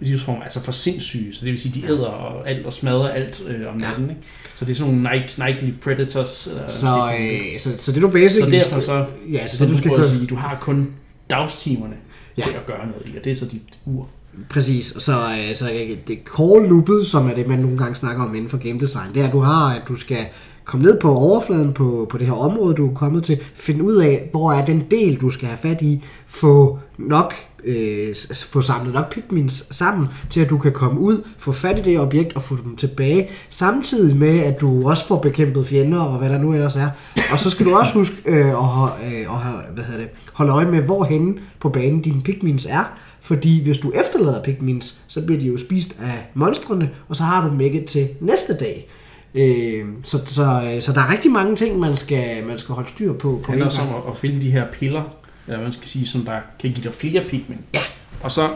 livsformer 0.00 0.42
altså 0.42 0.62
for 0.62 0.72
sindssyge, 0.72 1.34
så 1.34 1.44
det 1.44 1.50
vil 1.52 1.60
sige, 1.60 1.80
de 1.80 1.86
æder 1.92 2.06
og 2.06 2.48
alt 2.50 2.66
og 2.66 2.72
smadrer 2.72 3.08
alt 3.08 3.42
øh, 3.48 3.68
om 3.68 3.80
Ja. 3.80 3.86
natten, 3.86 4.10
ikke? 4.10 4.22
Så 4.54 4.64
det 4.64 4.70
er 4.70 4.74
sådan 4.76 4.94
nogle 4.94 5.10
night, 5.10 5.38
nightly 5.38 5.70
predators. 5.82 6.46
Eller 6.46 6.68
Så, 6.68 7.12
øh, 7.20 7.58
så, 7.58 7.78
så 7.78 7.92
det 7.92 8.02
du 8.02 8.10
basic... 8.10 8.44
så 8.44 8.50
derfor 8.50 8.80
så, 8.80 9.06
Ja, 9.32 9.46
så 9.46 9.56
så 9.58 9.64
det 9.64 9.72
du 9.72 9.78
skal 9.78 9.90
at 9.90 9.96
gøre... 9.96 10.08
sige, 10.08 10.26
du 10.26 10.34
har 10.36 10.58
kun 10.60 10.92
dagstimerne 11.30 11.94
Ja. 12.38 12.42
ja. 12.46 12.50
til 12.50 12.56
at 12.58 12.66
gøre 12.66 12.86
noget 12.86 13.02
i, 13.06 13.16
og 13.18 13.24
det 13.24 13.32
er 13.32 13.36
så 13.36 13.46
dit 13.46 13.62
ur. 13.86 14.08
Præcis, 14.50 14.94
så, 14.98 15.12
øh, 15.12 15.56
så 15.56 15.70
det 16.08 16.18
core 16.24 16.66
loopet, 16.66 17.06
som 17.06 17.30
er 17.30 17.34
det, 17.34 17.46
man 17.46 17.58
nogle 17.58 17.78
gange 17.78 17.94
snakker 17.94 18.24
om 18.24 18.34
inden 18.34 18.50
for 18.50 18.56
game 18.56 18.80
design, 18.80 19.14
det 19.14 19.22
er, 19.22 19.26
at 19.26 19.32
du 19.32 19.40
har, 19.40 19.74
at 19.74 19.82
du 19.88 19.96
skal 19.96 20.26
komme 20.64 20.86
ned 20.86 21.00
på 21.00 21.14
overfladen 21.14 21.72
på, 21.72 22.06
på 22.10 22.18
det 22.18 22.26
her 22.26 22.34
område, 22.34 22.74
du 22.74 22.90
er 22.90 22.94
kommet 22.94 23.24
til, 23.24 23.40
finde 23.54 23.84
ud 23.84 23.94
af, 23.94 24.28
hvor 24.30 24.52
er 24.52 24.64
den 24.64 24.84
del, 24.90 25.20
du 25.20 25.30
skal 25.30 25.48
have 25.48 25.58
fat 25.58 25.82
i, 25.82 26.04
få 26.26 26.78
nok 26.98 27.34
øh, 27.64 28.14
få 28.34 28.60
samlet 28.60 28.94
nok 28.94 29.12
pigments 29.12 29.76
sammen, 29.76 30.08
til 30.30 30.40
at 30.40 30.50
du 30.50 30.58
kan 30.58 30.72
komme 30.72 31.00
ud, 31.00 31.22
få 31.38 31.52
fat 31.52 31.78
i 31.78 31.82
det 31.82 32.00
objekt 32.00 32.36
og 32.36 32.42
få 32.42 32.56
dem 32.64 32.76
tilbage, 32.76 33.30
samtidig 33.50 34.16
med, 34.16 34.38
at 34.38 34.60
du 34.60 34.88
også 34.88 35.06
får 35.06 35.18
bekæmpet 35.18 35.66
fjender 35.66 36.00
og 36.00 36.18
hvad 36.18 36.30
der 36.30 36.38
nu 36.38 36.52
ellers 36.52 36.76
er. 36.76 36.88
Og 37.32 37.38
så 37.38 37.50
skal 37.50 37.66
du 37.66 37.76
også 37.76 37.94
huske 37.94 38.16
øh, 38.26 38.46
at, 38.46 38.90
øh, 39.12 39.20
at 39.20 39.38
have, 39.38 39.60
hvad 39.74 39.84
hedder 39.84 40.00
det, 40.00 40.10
holde 40.32 40.52
øje 40.52 40.66
med, 40.66 40.82
hvorhen 40.82 41.38
på 41.60 41.68
banen 41.68 42.00
dine 42.02 42.22
pigments 42.22 42.66
er, 42.70 42.98
fordi 43.28 43.62
hvis 43.62 43.78
du 43.78 43.90
efterlader 43.90 44.42
pigments, 44.42 45.00
så 45.08 45.22
bliver 45.26 45.40
de 45.40 45.46
jo 45.46 45.58
spist 45.58 45.96
af 46.00 46.26
monstrene, 46.34 46.90
og 47.08 47.16
så 47.16 47.22
har 47.22 47.44
du 47.46 47.50
dem 47.52 47.60
ikke 47.60 47.84
til 47.84 48.08
næste 48.20 48.56
dag. 48.58 48.88
Øh, 49.34 49.84
så, 50.02 50.18
så, 50.26 50.76
så 50.80 50.92
der 50.92 51.00
er 51.00 51.12
rigtig 51.12 51.30
mange 51.30 51.56
ting, 51.56 51.78
man 51.78 51.96
skal, 51.96 52.46
man 52.46 52.58
skal 52.58 52.74
holde 52.74 52.88
styr 52.88 53.12
på. 53.12 53.18
på 53.18 53.52
Det 53.52 53.62
handler 53.62 53.80
om 53.80 54.02
at, 54.02 54.10
at 54.10 54.16
finde 54.16 54.40
de 54.40 54.50
her 54.50 54.66
piller, 54.72 55.16
eller 55.46 55.62
man 55.62 55.72
skal 55.72 55.88
sige, 55.88 56.06
som 56.06 56.24
der 56.24 56.40
kan 56.58 56.70
give 56.72 56.84
dig 56.84 56.94
flere 56.94 57.24
pigment. 57.24 57.60
Ja. 57.74 57.80
Og 58.22 58.30
så 58.32 58.50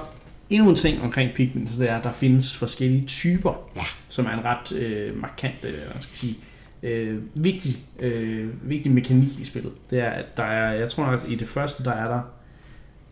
endnu 0.50 0.68
en 0.70 0.76
ting 0.76 1.02
omkring 1.02 1.30
pigment, 1.34 1.70
så 1.70 1.80
det 1.80 1.90
er, 1.90 1.96
at 1.96 2.04
der 2.04 2.12
findes 2.12 2.56
forskellige 2.56 3.06
typer, 3.06 3.52
Ja. 3.76 3.82
som 4.08 4.26
er 4.26 4.30
en 4.30 4.44
ret 4.44 4.72
øh, 4.72 5.20
markant, 5.20 5.54
øh, 5.64 5.72
man 5.94 6.02
skal 6.02 6.16
sige, 6.16 6.36
øh, 6.82 7.18
vigtig, 7.34 7.76
øh, 8.00 8.48
vigtig 8.62 8.92
mekanik 8.92 9.38
i 9.40 9.44
spillet. 9.44 9.72
Det 9.90 9.98
er, 10.00 10.10
at 10.10 10.36
der 10.36 10.42
er, 10.44 10.72
jeg 10.72 10.90
tror 10.90 11.10
nok, 11.10 11.20
at 11.24 11.30
i 11.32 11.34
det 11.34 11.48
første, 11.48 11.84
der 11.84 11.92
er 11.92 12.08
der 12.08 12.20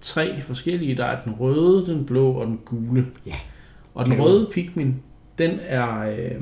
tre 0.01 0.43
forskellige. 0.43 0.97
Der 0.97 1.05
er 1.05 1.23
den 1.23 1.33
røde, 1.33 1.87
den 1.87 2.05
blå 2.05 2.33
og 2.33 2.47
den 2.47 2.61
gule. 2.65 3.07
Ja. 3.27 3.35
Og 3.95 4.07
den 4.07 4.23
røde 4.23 4.49
pigment, 4.53 4.97
den 5.39 5.51
er, 5.63 5.99
øh, 5.99 6.41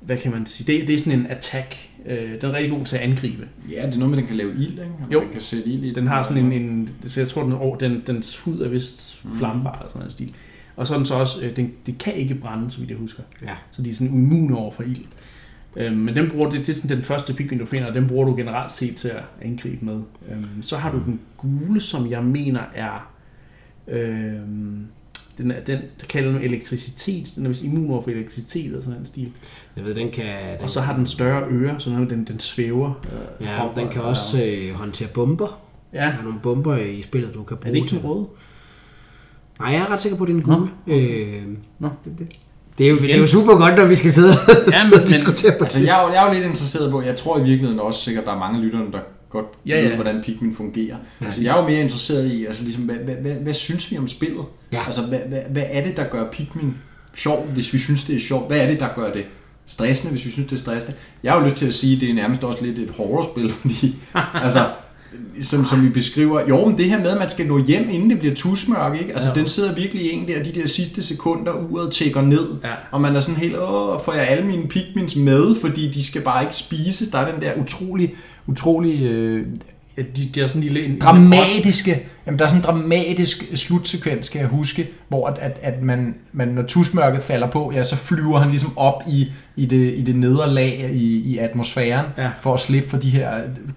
hvad 0.00 0.16
kan 0.16 0.32
man 0.32 0.46
sige, 0.46 0.72
det, 0.72 0.88
det 0.88 0.94
er 0.94 0.98
sådan 0.98 1.20
en 1.20 1.26
attack. 1.26 1.76
Øh, 2.06 2.40
den 2.40 2.50
er 2.50 2.52
rigtig 2.52 2.70
god 2.70 2.84
til 2.84 2.96
at 2.96 3.02
angribe. 3.02 3.48
Ja, 3.70 3.86
det 3.86 3.94
er 3.94 3.98
noget 3.98 4.10
med, 4.10 4.18
at 4.18 4.18
den 4.18 4.26
kan 4.26 4.36
lave 4.36 4.52
ild, 4.52 4.70
ikke? 4.70 4.92
Jo. 5.12 5.20
Man 5.20 5.32
kan 5.32 5.40
sætte 5.40 5.68
ild 5.70 5.84
i 5.84 5.92
Den 5.92 6.06
har 6.06 6.22
sådan 6.22 6.52
en, 6.52 6.52
en 6.52 6.88
så 7.02 7.20
jeg 7.20 7.28
tror, 7.28 7.42
den, 7.42 7.52
over, 7.52 7.76
den, 7.76 8.02
dens 8.06 8.38
hud 8.38 8.60
er 8.60 8.68
vist 8.68 9.22
flambar 9.38 9.78
eller 9.78 9.88
sådan 9.88 10.02
en 10.02 10.10
stil. 10.10 10.34
Og 10.76 10.86
så 10.86 10.94
er 10.94 10.98
den 10.98 11.06
så 11.06 11.14
også, 11.14 11.44
øh, 11.44 11.56
den, 11.56 11.72
det 11.86 11.98
kan 11.98 12.14
ikke 12.14 12.34
brænde, 12.34 12.70
så 12.70 12.78
vidt 12.78 12.90
jeg 12.90 12.98
husker. 12.98 13.22
Ja. 13.42 13.56
Så 13.72 13.82
de 13.82 13.90
er 13.90 13.94
sådan 13.94 14.14
immune 14.14 14.56
over 14.56 14.70
for 14.70 14.82
ild. 14.82 15.04
Øh, 15.76 15.92
men 15.92 16.16
den 16.16 16.30
bruger, 16.30 16.50
det, 16.50 16.66
det 16.66 16.84
er 16.90 16.94
den 16.94 17.04
første 17.04 17.34
pigment, 17.34 17.60
du 17.60 17.66
finder, 17.66 17.88
og 17.88 17.94
den 17.94 18.08
bruger 18.08 18.24
du 18.24 18.36
generelt 18.36 18.72
set 18.72 18.96
til 18.96 19.08
at 19.08 19.22
angribe 19.42 19.84
med. 19.84 20.00
Øh, 20.30 20.44
så 20.60 20.76
har 20.76 20.90
du 20.92 20.98
den 21.06 21.20
gule, 21.36 21.80
som 21.80 22.10
jeg 22.10 22.24
mener 22.24 22.60
er, 22.74 23.10
øh, 23.88 24.32
den, 25.38 25.50
er, 25.50 25.60
den 25.60 25.78
der 26.00 26.06
kalder 26.08 26.32
den 26.32 26.42
elektricitet, 26.42 27.32
den 27.36 27.44
er 27.44 27.48
vist 27.48 27.64
immun 27.64 27.90
over 27.90 28.02
for 28.02 28.10
elektricitet 28.10 28.64
eller 28.66 28.80
sådan 28.80 29.00
en 29.00 29.06
stil. 29.06 29.32
Jeg 29.76 29.84
ved, 29.84 29.94
den 29.94 30.10
kan... 30.10 30.24
Den, 30.24 30.62
Og 30.62 30.70
så 30.70 30.80
har 30.80 30.96
den 30.96 31.06
større 31.06 31.48
ører, 31.50 31.78
så 31.78 31.90
den, 31.90 32.24
den 32.24 32.40
svæver. 32.40 33.02
Øh, 33.12 33.46
Ja, 33.46 33.56
hopper, 33.56 33.80
den 33.80 33.90
kan 33.90 34.02
også 34.02 34.44
øh, 34.44 34.74
håndtere 34.74 35.08
bomber. 35.08 35.60
Ja, 35.92 35.98
Der 35.98 36.04
er 36.18 36.22
nogle 36.22 36.40
bomber 36.42 36.76
i 36.76 37.02
spillet, 37.02 37.34
du 37.34 37.42
kan 37.42 37.56
er 37.56 37.60
bruge 37.60 37.72
det 37.74 37.80
ikke 37.82 37.96
den 37.96 38.04
røde? 38.04 38.26
Nej, 39.58 39.68
jeg 39.72 39.80
er 39.80 39.90
ret 39.90 40.00
sikker 40.00 40.18
på, 40.18 40.24
at 40.24 40.28
det 40.28 40.34
er 40.34 40.38
en 40.38 40.44
Nå. 40.46 40.56
gul. 40.56 40.68
Øh, 40.86 41.42
Nå. 41.78 41.88
det, 42.04 42.18
det, 42.18 42.38
er 42.80 42.90
jo, 42.90 42.96
det 42.98 43.14
er 43.14 43.18
jo 43.18 43.26
super 43.26 43.56
godt, 43.56 43.76
når 43.76 43.84
vi 43.84 43.94
skal 43.94 44.12
sidde, 44.12 44.28
Ja, 44.72 44.78
sidde 44.82 44.90
men- 44.90 45.00
og 45.02 45.08
diskutere 45.08 45.52
på 45.58 45.64
Altså, 45.64 45.78
det. 45.80 45.86
jeg 45.86 45.98
er, 46.02 46.06
jo, 46.06 46.12
jeg 46.12 46.22
er 46.22 46.26
jo 46.28 46.32
lidt 46.34 46.44
interesseret 46.44 46.90
på, 46.90 47.02
jeg 47.02 47.16
tror 47.16 47.38
i 47.38 47.42
virkeligheden 47.42 47.80
også 47.80 48.00
sikkert, 48.00 48.24
der 48.24 48.32
er 48.34 48.38
mange 48.38 48.60
lytterne, 48.60 48.92
der 48.92 48.98
godt 49.30 49.46
Ja, 49.66 49.76
ja, 49.82 49.88
ved, 49.88 49.94
hvordan 49.94 50.22
pigment 50.24 50.56
fungerer. 50.56 50.96
Ja, 51.20 51.26
altså, 51.26 51.42
jeg 51.42 51.56
er 51.58 51.62
jo 51.62 51.68
mere 51.68 51.80
interesseret 51.80 52.26
i, 52.32 52.46
altså, 52.46 52.62
ligesom, 52.64 52.84
hvad, 52.84 52.94
hvad, 52.96 53.14
hvad, 53.14 53.32
hvad 53.32 53.52
synes 53.52 53.90
vi 53.90 53.98
om 53.98 54.08
spillet? 54.08 54.44
Ja. 54.72 54.80
Altså, 54.86 55.02
hvad, 55.02 55.18
hvad, 55.28 55.40
hvad 55.50 55.64
er 55.70 55.84
det, 55.84 55.96
der 55.96 56.04
gør 56.04 56.30
pigment 56.30 56.74
sjov, 57.14 57.46
hvis 57.54 57.72
vi 57.72 57.78
synes, 57.78 58.04
det 58.04 58.16
er 58.16 58.20
sjovt? 58.20 58.46
Hvad 58.46 58.58
er 58.60 58.66
det, 58.70 58.80
der 58.80 58.88
gør 58.96 59.12
det 59.12 59.24
stressende, 59.66 60.12
hvis 60.12 60.24
vi 60.24 60.30
synes, 60.30 60.48
det 60.48 60.56
er 60.56 60.60
stressende? 60.60 60.94
Jeg 61.22 61.32
har 61.32 61.38
jo 61.40 61.44
lyst 61.44 61.56
til 61.56 61.66
at 61.66 61.74
sige, 61.74 61.94
at 61.94 62.00
det 62.00 62.10
er 62.10 62.14
nærmest 62.14 62.44
også 62.44 62.64
lidt 62.64 62.78
et 62.78 62.90
horrorspil, 62.96 63.50
fordi, 63.60 63.96
altså, 64.34 64.60
som, 65.42 65.64
som 65.64 65.82
vi 65.84 65.88
beskriver, 65.88 66.40
jo, 66.48 66.64
men 66.68 66.78
det 66.78 66.84
her 66.90 66.98
med, 66.98 67.10
at 67.10 67.18
man 67.18 67.28
skal 67.28 67.46
nå 67.46 67.64
hjem, 67.64 67.88
inden 67.90 68.10
det 68.10 68.18
bliver 68.18 68.34
tusmørk, 68.34 69.00
ikke? 69.00 69.12
Altså, 69.12 69.28
Ja. 69.28 69.40
den 69.40 69.48
sidder 69.48 69.74
virkelig 69.74 70.10
en 70.12 70.28
der, 70.28 70.42
de 70.42 70.52
der 70.60 70.66
sidste 70.66 71.02
sekunder, 71.02 71.52
uret 71.52 71.92
tækker 71.92 72.22
ned, 72.22 72.48
Ja. 72.64 72.68
og 72.90 73.00
man 73.00 73.16
er 73.16 73.20
sådan 73.20 73.40
helt, 73.40 73.56
åh, 73.56 74.00
får 74.04 74.12
jeg 74.12 74.26
alle 74.28 74.46
mine 74.46 74.68
pigments 74.68 75.16
med, 75.16 75.56
fordi 75.60 75.88
de 75.90 76.04
skal 76.04 76.22
bare 76.22 76.42
ikke 76.42 76.56
spises. 76.56 77.08
Der 77.08 77.18
er 77.18 77.32
den 77.32 77.42
der 77.42 77.52
utrolig, 77.62 78.14
utrolig 78.46 79.02
øh, 79.02 79.46
Ja, 79.96 80.02
de, 80.16 80.28
de 80.34 80.40
er 80.40 80.46
sådan 80.46 80.62
lille... 80.62 80.84
En, 80.84 80.98
dramatiske, 81.00 82.06
jamen 82.26 82.38
der 82.38 82.44
er 82.44 82.48
sådan 82.48 82.60
en 82.60 82.64
dramatisk 82.66 83.44
slutsekvens, 83.54 84.26
skal 84.26 84.38
jeg 84.38 84.48
huske, 84.48 84.88
hvor 85.08 85.26
at, 85.26 85.38
at, 85.38 85.58
at 85.62 85.82
man, 85.82 86.14
man, 86.32 86.48
når 86.48 86.62
tusmørket 86.62 87.22
falder 87.22 87.50
på, 87.50 87.72
ja, 87.74 87.84
så 87.84 87.96
flyver 87.96 88.38
han 88.38 88.50
ligesom 88.50 88.72
op 88.76 89.02
i, 89.08 89.26
i, 89.56 89.66
det, 89.66 89.94
i 89.94 90.02
det 90.02 90.16
nedre 90.16 90.50
lag 90.54 90.90
i, 90.94 91.18
i 91.18 91.38
atmosfæren, 91.38 92.06
Ja. 92.18 92.30
for 92.42 92.54
at 92.54 92.60
slippe 92.60 92.88
for 92.90 92.96
de 92.96 93.10
her 93.10 93.28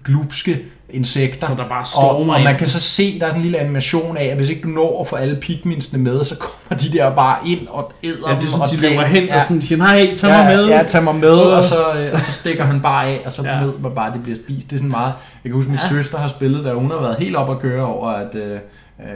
glupske 0.04 0.58
insekter. 0.90 1.46
Så 1.46 1.54
der 1.54 1.68
bare 1.68 1.80
og, 1.80 1.86
stormer 1.86 2.34
og 2.34 2.40
man 2.40 2.50
ind. 2.52 2.58
kan 2.58 2.66
så 2.66 2.80
se, 2.80 3.18
der 3.20 3.26
er 3.26 3.30
sådan 3.30 3.40
en 3.40 3.42
lille 3.42 3.58
animation 3.58 4.16
af, 4.16 4.24
at 4.24 4.36
hvis 4.36 4.50
ikke 4.50 4.62
du 4.62 4.68
når 4.68 5.00
at 5.00 5.06
få 5.06 5.16
alle 5.16 5.36
pigmentsene 5.36 6.02
med, 6.02 6.24
så 6.24 6.36
kommer 6.38 6.80
de 6.82 6.92
der 6.98 7.14
bare 7.14 7.36
ind 7.46 7.66
og 7.68 7.92
æder 8.04 8.14
Ja, 8.26 8.30
det 8.30 8.36
er 8.36 8.40
dem 8.40 8.48
sådan, 8.48 8.62
og 8.62 8.70
de 8.70 8.76
løber 8.76 9.02
dem. 9.02 9.10
hen 9.12 9.30
og 9.30 9.42
sådan, 9.42 9.62
siger, 9.62 9.78
nej, 9.78 10.14
tag 10.16 10.30
mig 10.30 10.56
med. 10.56 10.66
Ja, 10.68 10.82
tag 10.82 11.04
mig 11.04 11.14
med, 11.14 11.28
og 11.30 11.62
så, 11.62 11.74
øh, 11.98 12.10
og 12.12 12.20
så 12.20 12.32
stikker 12.32 12.64
han 12.64 12.80
bare 12.80 13.06
af, 13.06 13.20
og 13.24 13.32
så 13.32 13.42
Ja. 13.44 13.56
ja. 13.58 13.64
ved 13.64 13.72
man 13.82 13.92
bare, 13.94 14.06
at 14.06 14.12
det 14.12 14.22
bliver 14.22 14.36
spist. 14.36 14.66
Det 14.66 14.72
er 14.72 14.76
sådan 14.78 14.90
meget... 14.90 15.12
Jeg 15.44 15.50
kan 15.50 15.52
huske, 15.52 15.70
min 15.70 15.78
Ja. 15.90 15.96
ja. 15.96 16.02
søster 16.02 16.18
har 16.18 16.28
spillet 16.28 16.64
der, 16.64 16.74
hun 16.74 16.90
har 16.90 17.00
været 17.00 17.16
helt 17.18 17.36
op 17.36 17.50
at 17.50 17.58
køre 17.60 17.84
over, 17.86 18.08
at, 18.08 18.34
øh, 18.34 18.56
at, 18.98 19.06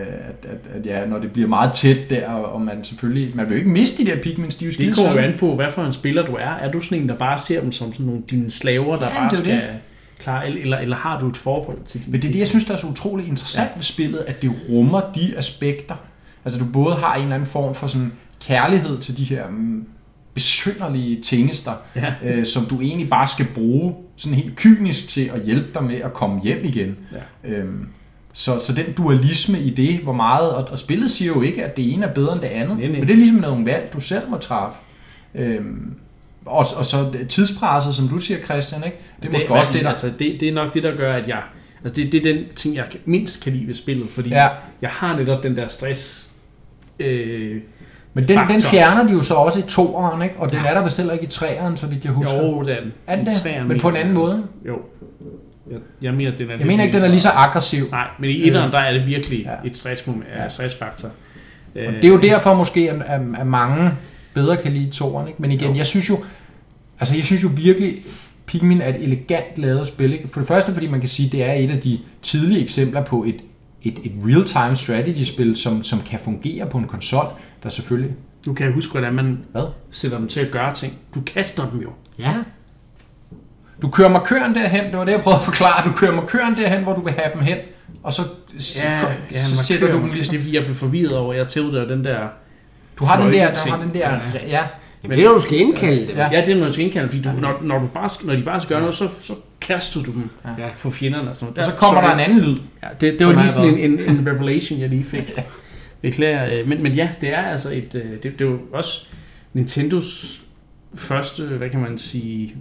at, 0.51 0.77
at 0.81 0.87
ja, 0.87 1.07
når 1.07 1.18
det 1.18 1.33
bliver 1.33 1.49
meget 1.49 1.73
tæt 1.73 2.11
der, 2.11 2.29
og 2.31 2.61
man 2.61 2.85
selvfølgelig... 2.85 3.37
Man 3.37 3.45
vil 3.49 3.55
jo 3.55 3.59
ikke 3.59 3.70
miste 3.70 4.05
de 4.05 4.11
der 4.11 4.16
pigments, 4.23 4.57
de 4.57 4.64
er 4.64 4.70
jo 4.79 4.87
Det 4.87 4.97
kommer 4.97 5.12
jo 5.12 5.18
an 5.29 5.35
på, 5.41 5.55
hvad 5.55 5.66
for 5.75 5.83
en 5.85 5.93
spiller 5.93 6.27
du 6.27 6.33
er. 6.35 6.51
Er 6.61 6.70
du 6.70 6.81
sådan 6.81 6.99
en, 6.99 7.09
der 7.09 7.16
bare 7.16 7.39
ser 7.39 7.61
dem 7.61 7.73
som 7.73 7.93
sådan 7.93 8.07
nogle 8.07 8.23
dine 8.31 8.51
slaver, 8.51 8.97
der 8.97 9.07
Ja, 9.07 9.18
bare 9.18 9.31
det 9.31 9.62
klare, 10.23 10.49
eller, 10.51 10.79
eller 10.79 10.97
har 10.97 11.20
du 11.20 11.29
et 11.29 11.37
forhold 11.37 11.79
til 11.87 12.01
dine 12.01 12.12
Men 12.12 12.23
det 12.23 12.29
er 12.29 12.33
det, 12.33 12.39
jeg 12.39 12.47
synes, 12.49 12.64
der 12.64 12.73
er 12.73 12.77
så 12.79 12.87
utroligt 12.87 13.29
interessant 13.29 13.70
ja. 13.70 13.75
ved 13.77 13.83
spillet, 13.83 14.18
at 14.18 14.43
det 14.43 14.53
rummer 14.68 15.01
de 15.14 15.35
aspekter. 15.39 15.95
Altså 16.45 16.59
du 16.61 16.64
både 16.73 16.95
har 16.97 17.14
en 17.14 17.23
eller 17.23 17.35
anden 17.35 17.49
form 17.49 17.75
for 17.75 17.87
sådan 17.87 18.12
kærlighed 18.47 18.99
til 18.99 19.16
de 19.16 19.25
her 19.25 19.49
mm, 19.51 19.85
besynderlige 20.35 21.23
tingester, 21.23 21.73
Ja. 21.97 22.14
øh, 22.25 22.47
som 22.47 22.64
du 22.64 22.81
egentlig 22.81 23.11
bare 23.11 23.27
skal 23.27 23.47
bruge 23.55 23.95
sådan 24.16 24.39
helt 24.39 24.57
kynisk 24.57 25.09
til 25.09 25.31
at 25.35 25.43
hjælpe 25.45 25.68
dig 25.75 25.85
med 25.85 25.95
at 25.97 26.12
komme 26.14 26.41
hjem 26.43 26.64
igen. 26.64 26.97
Ja. 27.45 27.51
Øhm, 27.51 27.87
så, 28.33 28.61
så 28.61 28.73
den 28.75 28.93
dualisme 28.93 29.59
i 29.61 29.70
det, 29.70 29.99
hvor 29.99 30.12
meget, 30.12 30.51
og, 30.53 30.68
og 30.70 30.79
spillet 30.79 31.11
siger 31.11 31.29
jo 31.35 31.43
ikke, 31.43 31.64
at 31.64 31.77
det 31.77 31.93
ene 31.95 32.07
er 32.07 32.14
bedre 32.14 32.33
end 32.33 32.41
det 32.41 32.47
andet, 32.49 32.79
Nej, 32.79 32.87
nej. 32.87 32.99
men 32.99 33.09
det 33.09 33.12
er 33.12 33.16
ligesom 33.16 33.37
nogle 33.37 33.66
valg, 33.66 33.91
du 33.93 34.01
selv 34.01 34.31
må 34.31 34.37
træffe. 34.37 34.79
Øhm, 35.35 35.95
og, 36.47 36.66
og 36.76 36.84
så 36.84 36.97
tidspresset, 37.28 37.95
som 37.95 38.09
du 38.09 38.18
siger, 38.18 38.38
Christian, 38.40 38.84
ikke? 38.84 38.97
det 39.22 39.28
er 39.28 39.32
måske 39.32 39.53
også 39.53 39.70
det, 39.72 39.82
der... 39.82 39.88
Altså, 39.88 40.07
det, 40.18 40.36
det 40.40 40.49
er 40.49 40.53
nok 40.53 40.74
det, 40.74 40.82
der 40.82 40.97
gør, 40.97 41.12
at 41.12 41.28
jeg... 41.28 41.43
Altså, 41.84 42.03
det, 42.03 42.12
det 42.12 42.26
er 42.26 42.34
den 42.34 42.45
ting, 42.57 42.76
jeg 42.76 42.84
mindst 43.05 43.45
kan 43.45 43.53
lide 43.53 43.66
ved 43.66 43.74
spillet, 43.74 44.09
fordi 44.11 44.28
Ja. 44.28 44.49
jeg 44.82 44.90
har 44.90 45.16
netop 45.16 45.43
den 45.43 45.57
der 45.57 45.68
stress... 45.68 46.30
Øh, 47.01 47.57
Men 48.14 48.28
den, 48.28 48.38
den 48.49 48.61
fjerner 48.61 49.07
de 49.07 49.12
jo 49.12 49.22
så 49.22 49.34
også 49.34 49.59
i 49.59 49.62
toeren, 49.62 50.22
ikke? 50.22 50.34
og 50.38 50.53
den 50.53 50.59
er 50.59 50.74
der 50.74 50.84
vist 50.84 50.97
heller 50.97 51.12
ikke 51.12 51.24
i 51.24 51.28
treeren, 51.28 51.76
så 51.76 51.86
vidt 51.86 52.05
jeg 52.05 52.12
husker. 52.12 52.36
jo, 52.43 52.62
den. 52.62 52.93
er 53.07 53.16
den 53.16 53.26
træerne 53.43 53.68
Men 53.68 53.80
på 53.80 53.88
en 53.88 53.97
anden 53.97 54.14
måde? 54.14 54.43
Jo. 54.68 54.78
Jeg, 55.70 55.78
jeg 56.03 56.14
mener, 56.14 56.36
den 56.36 56.51
er 56.51 56.57
Jeg 56.59 56.66
mener 56.66 56.84
ikke, 56.84 56.97
den 56.97 57.05
er 57.05 57.09
lige 57.09 57.20
så 57.20 57.28
aggressiv. 57.30 57.84
Nej, 57.90 58.07
men 58.18 58.30
i 58.30 58.47
etteren, 58.49 58.72
der 58.72 58.78
er 58.78 58.93
det 58.93 59.07
virkelig 59.07 59.38
Ja. 59.45 59.68
et 59.68 59.76
stressmoment, 59.76 60.24
Ja. 60.36 60.43
ja. 60.43 60.49
stressfaktor. 60.49 61.09
Øh, 61.74 61.86
Og 61.88 61.93
det 61.95 62.05
er 62.05 62.09
jo 62.09 62.20
derfor 62.20 62.55
måske, 62.55 62.90
at, 62.90 63.20
at 63.38 63.47
mange 63.47 63.90
bedre 64.35 64.57
kan 64.57 64.72
lide 64.72 64.91
toeren. 64.91 65.28
Ikke? 65.28 65.43
Men 65.43 65.51
igen, 65.53 65.70
Jo. 65.70 65.76
jeg 65.76 65.87
synes 65.87 66.09
jo, 66.11 66.18
altså 67.01 67.16
jeg 67.16 67.24
synes 67.24 67.43
jo 67.43 67.51
virkelig, 67.57 67.99
Pikmin 68.47 68.80
er 68.80 68.89
et 68.89 68.97
elegant 69.03 69.59
lavet 69.59 69.87
spil. 69.87 70.12
Ikke? 70.12 70.28
For 70.28 70.41
det 70.41 70.49
første, 70.49 70.72
fordi 70.72 70.87
man 70.89 71.01
kan 71.01 71.09
sige, 71.09 71.28
det 71.28 71.43
er 71.45 71.53
et 71.53 71.70
af 71.70 71.80
de 71.80 71.99
tidlige 72.22 72.62
eksempler 72.62 73.05
på 73.05 73.24
et, 73.24 73.37
et, 73.83 73.99
et 74.05 74.12
real-time 74.24 74.76
strategy-spil, 74.76 75.57
som, 75.57 75.85
som 75.85 76.01
kan 76.01 76.18
fungere 76.24 76.66
på 76.66 76.78
en 76.78 76.85
konsol, 76.87 77.26
der 77.62 77.68
selvfølgelig... 77.68 78.11
Du 78.47 78.53
kan 78.55 78.72
huske, 78.72 78.91
hvordan 78.93 79.14
man 79.14 79.39
Hvad? 79.53 79.64
sætter 79.91 80.18
dem 80.18 80.28
til 80.28 80.41
at 80.41 80.51
gøre 80.51 80.74
ting. 80.74 80.93
Du 81.14 81.20
kaster 81.20 81.70
dem 81.70 81.80
jo. 81.80 81.91
Ja, 82.18 82.35
Du 83.83 83.89
kører 83.89 84.09
markøren 84.09 84.55
derhen, 84.55 84.85
det 84.85 84.99
var 84.99 85.05
det, 85.05 85.12
jeg 85.12 85.20
prøvede 85.20 85.39
at 85.39 85.45
forklare. 85.45 85.89
Du 85.89 85.93
kører 85.97 86.14
markøren 86.14 86.57
derhen, 86.57 86.83
hvor 86.83 86.93
du 86.95 87.01
vil 87.03 87.12
have 87.12 87.33
dem 87.35 87.43
hen, 87.43 87.57
og 88.03 88.12
så, 88.12 88.22
så, 88.59 88.87
så 89.30 89.57
sætter 89.57 89.93
du 89.93 89.99
dem 89.99 90.12
ligesom... 90.12 90.33
Det 90.33 90.39
er 90.39 90.43
fordi, 90.43 90.57
jeg 90.57 90.64
blev 90.64 90.74
forvirret 90.76 91.16
over, 91.16 91.35
jeg 91.35 91.47
tævede 91.47 91.89
den 91.89 92.05
der 92.05 92.28
Du 92.99 93.05
har 93.05 93.22
den 93.22 93.32
der, 93.32 93.51
du 93.64 93.70
har 93.70 93.80
den 93.82 93.95
der, 93.95 94.11
ja. 94.49 94.62
Jamen, 95.05 95.16
det 95.18 95.24
er, 95.24 95.28
når 95.28 95.34
du 95.34 95.40
skal 95.43 95.59
indkalde 95.59 96.07
dem. 96.09 96.16
Ja. 96.16 96.28
Ja, 96.32 96.40
det 96.47 96.55
er, 96.55 96.59
når 96.59 96.66
du 96.66 96.72
skal 96.72 96.84
indkalde, 96.84 97.09
fordi 97.09 97.22
du, 97.22 97.30
når, 97.30 97.59
når, 97.62 97.78
du 97.78 97.86
bare, 97.86 98.09
når 98.24 98.36
de 98.36 98.43
bare 98.43 98.61
skal 98.61 98.68
gøre 98.68 98.80
noget, 98.80 98.95
så, 98.95 99.09
så 99.20 99.34
kaster 99.61 100.03
du 100.03 100.12
dem 100.12 100.30
Ja. 100.59 100.66
på 100.82 100.90
fjenderne 100.90 101.30
og 101.30 101.34
sådan 101.36 101.47
noget. 101.47 101.59
Og 101.59 101.64
så 101.64 101.72
kommer 101.78 102.01
der 102.01 102.14
en 102.14 102.20
anden 102.20 102.40
lyd. 102.40 102.57
Ja, 102.82 102.88
det, 103.01 103.18
det 103.18 103.26
var 103.26 103.32
lige 103.32 103.49
sådan 103.51 103.68
en, 103.78 103.78
en, 103.78 104.01
en 104.18 104.26
revelation, 104.26 104.80
jeg 104.80 104.88
lige 104.88 105.05
fik. 105.05 105.32
Beklager. 106.03 106.61
øh, 106.61 106.68
Men, 106.68 106.82
men 106.82 106.93
ja, 106.93 107.09
det 107.20 107.28
er 107.34 107.43
altså 107.43 107.68
et... 107.70 107.95
øh, 107.95 108.11
Det, 108.11 108.22
det 108.22 108.40
er 108.40 108.45
jo 108.45 108.59
også 108.72 109.07
Nintendos 109.53 110.40
første, 110.95 111.43
hvad 111.43 111.70
kan 111.70 111.80
man 111.80 111.99
sige... 111.99 112.55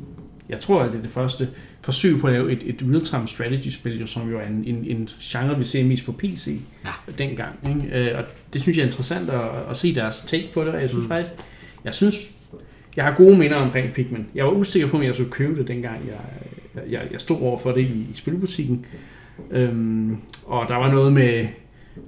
Jeg 0.50 0.60
tror, 0.60 0.82
at 0.82 0.92
det 0.92 0.98
er 0.98 1.02
det 1.02 1.12
første 1.12 1.48
forsøg 1.82 2.20
på 2.20 2.28
at 2.28 2.34
lave 2.34 2.52
et, 2.52 2.60
et 2.66 2.86
real-time 2.92 3.28
strategy-spil, 3.28 4.00
jo, 4.00 4.06
som 4.08 4.30
jo 4.32 4.38
er 4.39 4.44
en, 4.48 4.64
en, 4.68 4.86
en 4.98 5.10
genre, 5.22 5.58
vi 5.58 5.64
ser 5.64 5.84
mest 5.84 6.06
på 6.06 6.12
PC 6.12 6.60
Ja. 6.86 6.89
dengang. 7.18 7.56
Ikke? 7.70 8.10
Øh, 8.12 8.18
Og 8.18 8.24
det 8.54 8.62
synes 8.62 8.78
jeg 8.78 8.84
er 8.84 8.88
interessant 8.88 9.30
at, 9.30 9.42
at 9.70 9.78
se 9.78 9.96
deres 9.96 10.22
take 10.22 10.50
på 10.54 10.64
det, 10.64 10.74
og 10.74 10.82
jeg 10.82 10.89
synes 10.89 11.06
mm. 11.06 11.10
faktisk, 11.10 11.34
jeg 11.86 11.94
synes, 11.94 12.16
jeg 12.96 13.06
har 13.06 13.16
gode 13.16 13.38
minder 13.38 13.56
omkring 13.58 13.94
Pikmin. 13.94 14.26
Jeg 14.36 14.46
var 14.46 14.52
usikker 14.52 14.88
på, 14.89 14.98
om 14.98 15.04
jeg 15.04 15.16
skulle 15.16 15.32
købe 15.32 15.60
det, 15.60 15.68
dengang 15.68 15.98
jeg, 16.08 16.84
jeg, 16.89 17.02
jeg 17.12 17.22
stod 17.22 17.42
over 17.42 17.60
for 17.60 17.72
det 17.72 17.82
i, 17.82 17.84
i 17.84 18.12
spilbutikken. 18.16 18.86
Øhm, 19.52 20.18
og 20.46 20.66
der 20.70 20.76
var 20.76 20.92
noget 20.92 21.14
med 21.14 21.48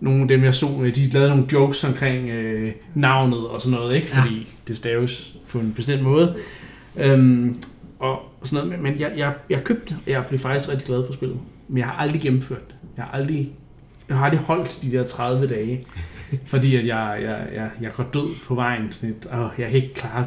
nogle 0.01 0.21
af 0.21 0.27
dem, 0.27 0.43
jeg 0.43 0.55
så, 0.55 0.67
med, 0.69 0.91
de 0.91 1.09
lavede 1.09 1.29
nogle 1.29 1.45
jokes 1.53 1.83
omkring 1.83 2.29
øh, 2.29 2.71
navnet 2.95 3.47
og 3.47 3.61
sådan 3.61 3.77
noget, 3.79 3.95
ikke? 3.95 4.07
Ja. 4.13 4.21
Fordi 4.21 4.47
det 4.67 4.77
staves 4.77 5.35
på 5.49 5.59
en 5.59 5.73
bestemt 5.75 6.01
måde. 6.03 6.35
Øhm, 6.97 7.55
og 8.03 8.47
sådan 8.47 8.67
noget. 8.67 8.81
Men, 8.81 8.99
jeg, 8.99 9.11
jeg, 9.17 9.33
jeg 9.49 9.63
købte 9.63 9.85
det, 9.89 9.97
og 10.05 10.11
jeg 10.11 10.25
blev 10.25 10.39
faktisk 10.39 10.69
rigtig 10.69 10.87
glad 10.87 11.05
for 11.05 11.13
spillet. 11.13 11.37
Men 11.67 11.77
jeg 11.77 11.85
har 11.87 11.93
aldrig 11.93 12.21
gennemført 12.21 12.67
det. 12.67 12.75
Jeg 12.97 13.05
har 13.05 13.11
aldrig, 13.11 13.51
jeg 14.09 14.17
har 14.17 14.25
aldrig 14.25 14.39
holdt 14.39 14.79
de 14.81 14.91
der 14.91 15.03
30 15.05 15.47
dage. 15.47 15.85
fordi 16.45 16.75
at 16.75 16.87
jeg, 16.87 17.19
jeg, 17.21 17.39
jeg, 17.55 17.69
jeg 17.81 17.93
går 17.93 18.03
død 18.13 18.27
på 18.47 18.55
vejen. 18.55 18.87
Sådan 18.91 19.09
et, 19.09 19.27
åh, 19.33 19.49
jeg 19.57 19.67
kan 19.67 19.75
ikke 19.75 19.93
klare 19.93 20.25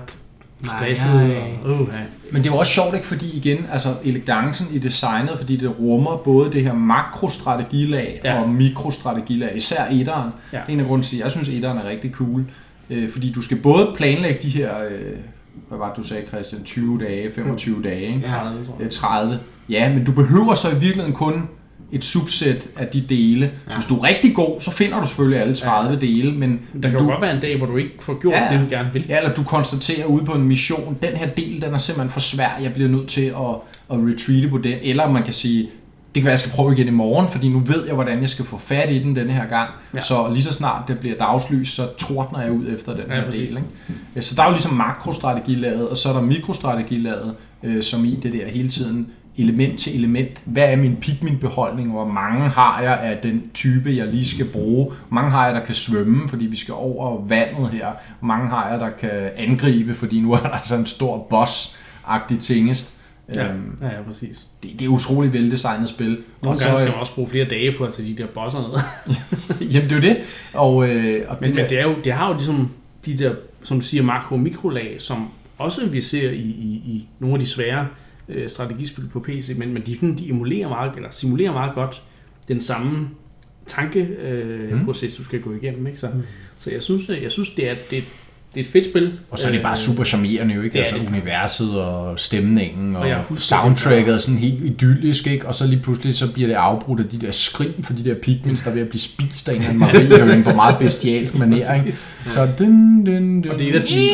stresset. 0.64 1.36
Og, 1.64 1.70
uh, 1.80 1.88
ja. 1.92 1.98
Men 2.32 2.42
det 2.42 2.48
er 2.50 2.54
jo 2.54 2.58
også 2.58 2.72
sjovt, 2.72 2.94
ikke? 2.94 3.06
Fordi 3.06 3.36
igen, 3.36 3.66
altså 3.72 3.88
elegancen 4.04 4.66
i 4.72 4.78
designet, 4.78 5.38
fordi 5.38 5.56
det 5.56 5.78
rummer 5.80 6.16
både 6.16 6.52
det 6.52 6.62
her 6.62 6.74
makrostrategilag 6.74 8.20
Ja. 8.24 8.42
og 8.42 8.48
mikrostrategilag, 8.48 9.56
især 9.56 9.84
etteren. 9.90 10.32
Ja. 10.52 10.60
En 10.68 10.80
af 10.80 10.86
grunden 10.86 11.04
til, 11.04 11.16
at 11.16 11.22
jeg 11.22 11.30
synes, 11.30 11.48
etteren 11.48 11.78
er 11.78 11.84
rigtig 11.88 12.10
cool. 12.10 12.44
Øh, 12.90 13.10
fordi 13.10 13.32
du 13.32 13.42
skal 13.42 13.56
både 13.56 13.92
planlægge 13.96 14.38
de 14.42 14.48
her, 14.48 14.70
øh, 14.90 15.12
hvad 15.68 15.78
var 15.78 15.88
det, 15.88 15.96
du 15.96 16.02
sagde, 16.02 16.26
Christian, 16.26 16.64
20 16.64 16.98
dage, 17.00 17.30
25 17.32 17.82
dage, 17.82 18.00
ikke? 18.00 18.20
Ja. 18.20 18.26
30, 18.26 18.66
tror 18.66 18.74
jeg. 18.78 18.84
Øh, 18.84 18.90
30. 18.90 19.38
Ja, 19.68 19.92
men 19.94 20.04
du 20.04 20.12
behøver 20.12 20.54
så 20.54 20.68
i 20.68 20.78
virkeligheden 20.80 21.12
kun 21.12 21.42
et 21.92 22.04
subsæt 22.04 22.68
af 22.76 22.86
de 22.86 23.00
dele. 23.00 23.50
Så 23.68 23.74
hvis 23.74 23.86
du 23.86 23.96
er 23.96 24.02
rigtig 24.08 24.34
god, 24.34 24.60
så 24.60 24.70
finder 24.70 25.00
du 25.00 25.06
selvfølgelig 25.06 25.40
alle 25.40 25.54
30 25.54 25.94
ja. 25.94 26.00
dele, 26.00 26.32
men 26.32 26.60
Der 26.82 26.88
kan 26.90 26.98
du, 26.98 27.04
jo 27.04 27.10
godt 27.10 27.22
være 27.22 27.34
en 27.34 27.40
dag, 27.40 27.58
hvor 27.58 27.66
du 27.66 27.76
ikke 27.76 27.90
får 28.00 28.20
gjort 28.20 28.34
Ja. 28.34 28.52
ja. 28.52 28.52
det, 28.52 28.70
du 28.70 28.74
gerne 28.74 28.90
vil. 28.92 29.06
Ja, 29.08 29.18
eller 29.18 29.34
du 29.34 29.42
konstaterer 29.42 30.06
ude 30.06 30.24
på 30.24 30.32
en 30.32 30.42
mission, 30.42 30.98
den 31.02 31.16
her 31.16 31.26
del, 31.26 31.62
den 31.62 31.74
er 31.74 31.78
simpelthen 31.78 32.10
for 32.10 32.20
svær, 32.20 32.58
jeg 32.62 32.74
bliver 32.74 32.88
nødt 32.88 33.08
til 33.08 33.24
at, 33.26 33.54
at 33.90 33.96
retreate 33.98 34.48
på 34.48 34.58
den. 34.58 34.78
Eller 34.82 35.10
man 35.10 35.22
kan 35.22 35.32
sige, 35.32 35.68
det 36.16 36.22
kan 36.22 36.26
være, 36.26 36.32
jeg 36.32 36.38
skal 36.38 36.52
prøve 36.52 36.72
igen 36.72 36.86
i 36.86 36.90
morgen, 36.90 37.28
fordi 37.28 37.48
nu 37.48 37.58
ved 37.58 37.86
jeg, 37.86 37.94
hvordan 37.94 38.20
jeg 38.20 38.30
skal 38.30 38.44
få 38.44 38.58
fat 38.58 38.90
i 38.90 39.02
den 39.02 39.16
denne 39.16 39.32
her 39.32 39.46
gang. 39.46 39.70
Ja. 39.94 40.00
Så 40.00 40.30
lige 40.32 40.42
så 40.42 40.52
snart 40.52 40.88
det 40.88 40.98
bliver 40.98 41.16
dagslys, 41.16 41.68
så 41.68 41.82
tordner 41.98 42.40
jeg 42.42 42.52
ud 42.52 42.66
efter 42.74 42.92
den 42.94 43.04
Ja, 43.08 43.14
her 43.14 43.24
præcis. 43.24 43.48
del. 43.48 43.62
Ikke? 44.14 44.22
Så 44.22 44.34
der 44.34 44.42
er 44.42 44.46
jo 44.46 44.52
ligesom 44.52 44.72
makrostrategilaget, 44.74 45.88
og 45.88 45.96
så 45.96 46.08
er 46.08 46.12
der 46.12 46.20
mikrostrategilaget, 46.20 47.34
øh, 47.62 47.82
som 47.82 48.04
i 48.04 48.18
det 48.22 48.32
der 48.32 48.48
hele 48.48 48.68
tiden 48.68 49.06
element 49.36 49.78
til 49.78 49.96
element. 49.98 50.42
Hvad 50.44 50.64
er 50.64 50.76
min 50.76 50.96
Pikmin-beholdning? 50.96 51.90
Hvor 51.90 52.08
mange 52.08 52.48
har 52.48 52.80
jeg 52.82 52.98
af 53.00 53.18
den 53.22 53.42
type, 53.54 53.96
jeg 53.96 54.06
lige 54.06 54.24
skal 54.26 54.44
bruge? 54.46 54.84
Hvor 54.86 55.14
mange 55.14 55.30
har 55.30 55.46
jeg, 55.46 55.54
der 55.54 55.64
kan 55.64 55.74
svømme, 55.74 56.28
fordi 56.28 56.46
vi 56.46 56.56
skal 56.56 56.74
over 56.74 57.26
vandet 57.28 57.68
her? 57.70 57.86
Hvor 58.18 58.26
mange 58.26 58.48
har 58.48 58.70
jeg, 58.70 58.80
der 58.80 58.90
kan 58.90 59.30
angribe, 59.36 59.94
fordi 59.94 60.20
nu 60.20 60.32
er 60.32 60.38
der 60.38 60.48
altså 60.48 60.76
en 60.76 60.86
stor 60.86 61.26
boss-agtig 61.30 62.38
tingest. 62.40 62.95
Ja, 63.34 63.48
Øhm, 63.52 63.78
ja, 63.82 63.86
ja 63.86 64.02
præcis. 64.02 64.46
det, 64.62 64.70
det 64.78 64.84
er 64.84 64.88
utroligt 64.88 65.32
veldesignet 65.34 65.88
spil. 65.88 66.08
Nogle 66.08 66.18
og 66.42 66.62
gange 66.62 66.78
skal 66.78 66.90
man 66.90 67.00
også 67.00 67.14
bruge 67.14 67.28
flere 67.28 67.44
dage 67.48 67.74
på 67.78 67.84
at 67.84 67.92
tage 67.92 68.08
de 68.08 68.22
der 68.22 68.26
bosser 68.26 68.60
ned. 68.60 68.80
jamen 69.72 69.90
det 69.90 69.92
er 69.92 69.96
jo 69.96 70.02
det. 70.02 70.16
Og, 70.54 70.88
øh, 70.88 71.24
og 71.28 71.36
Men, 71.40 71.48
det 71.48 71.54
men 71.56 71.62
der, 71.62 71.68
det, 71.68 71.78
er 71.78 71.82
jo, 71.82 71.94
det 72.04 72.12
har 72.12 72.28
jo 72.28 72.34
ligesom 72.34 72.70
de 73.06 73.18
der, 73.18 73.34
som 73.62 73.80
du 73.80 73.86
siger, 73.86 74.02
makro- 74.02 74.32
og 74.34 74.40
mikrolag, 74.40 74.96
som 74.98 75.28
også 75.58 75.86
vi 75.86 76.00
ser 76.00 76.30
i, 76.30 76.34
i, 76.40 76.82
i 76.86 77.08
nogle 77.18 77.34
af 77.34 77.40
de 77.40 77.46
svære 77.46 77.86
øh, 78.28 78.48
strategispil 78.48 79.04
på 79.12 79.20
PC, 79.20 79.54
men, 79.56 79.72
men 79.74 79.82
de, 79.86 80.14
de 80.18 80.28
emulerer 80.28 80.68
meget, 80.68 80.92
eller 80.96 81.10
simulerer 81.10 81.52
meget 81.52 81.74
godt 81.74 82.02
den 82.48 82.62
samme 82.62 83.08
tankeproces, 83.66 84.18
øh, 84.22 84.72
Mm. 84.78 84.84
proces, 84.84 85.14
du 85.16 85.24
skal 85.24 85.40
gå 85.40 85.52
igennem. 85.54 85.86
Ikke? 85.86 85.98
Så, 85.98 86.10
så 86.58 86.70
jeg 86.70 86.82
synes, 86.82 87.08
jeg 87.22 87.30
synes 87.32 87.50
det, 87.50 87.68
er, 87.70 87.74
det, 87.90 88.04
det 88.56 88.62
er 88.62 88.66
et 88.66 88.72
fedt 88.72 88.84
spil. 88.84 89.12
Og 89.30 89.38
så 89.38 89.48
er 89.48 89.52
det 89.52 89.62
bare 89.62 89.72
Øh, 89.72 89.76
super 89.76 90.04
charmerende 90.04 90.54
jo, 90.54 90.62
ikke? 90.62 90.72
det 90.72 90.80
er 90.80 90.84
Altså 90.84 90.98
det. 91.06 91.08
universet 91.16 91.80
og 91.80 92.20
stemningen 92.20 92.96
og, 92.96 93.02
Og 93.02 93.10
og 93.10 93.22
husker 93.22 93.42
soundtracket 93.56 94.14
er 94.14 94.18
sådan 94.18 94.38
helt 94.38 94.64
idyllisk, 94.64 95.26
ikke? 95.26 95.46
Og 95.46 95.54
så 95.54 95.66
lige 95.66 95.80
pludselig 95.82 96.14
så 96.14 96.32
bliver 96.32 96.48
det 96.48 96.54
afbrudt 96.54 97.00
af 97.00 97.06
de 97.06 97.18
der 97.20 97.30
skrig 97.30 97.74
for 97.82 97.92
de 97.92 98.04
der 98.04 98.14
pigments, 98.14 98.62
der 98.62 98.70
er 98.70 98.74
ved 98.74 98.82
at 98.82 98.88
blive 98.88 99.00
spist 99.00 99.48
af 99.48 99.54
en 99.54 99.62
eller 99.62 100.22
anden 100.22 100.42
på 100.44 100.54
meget 100.54 100.78
bestialsk 100.78 101.32
manér, 101.42 101.74
ikke? 101.78 101.92
Så 102.24 102.48
dun, 102.58 103.04
dun, 103.04 103.42
dun. 103.42 103.50
Og 103.52 103.58
det 103.58 103.68
er 103.68 103.74
et 103.74 103.80
af 103.80 103.86
de, 103.86 104.08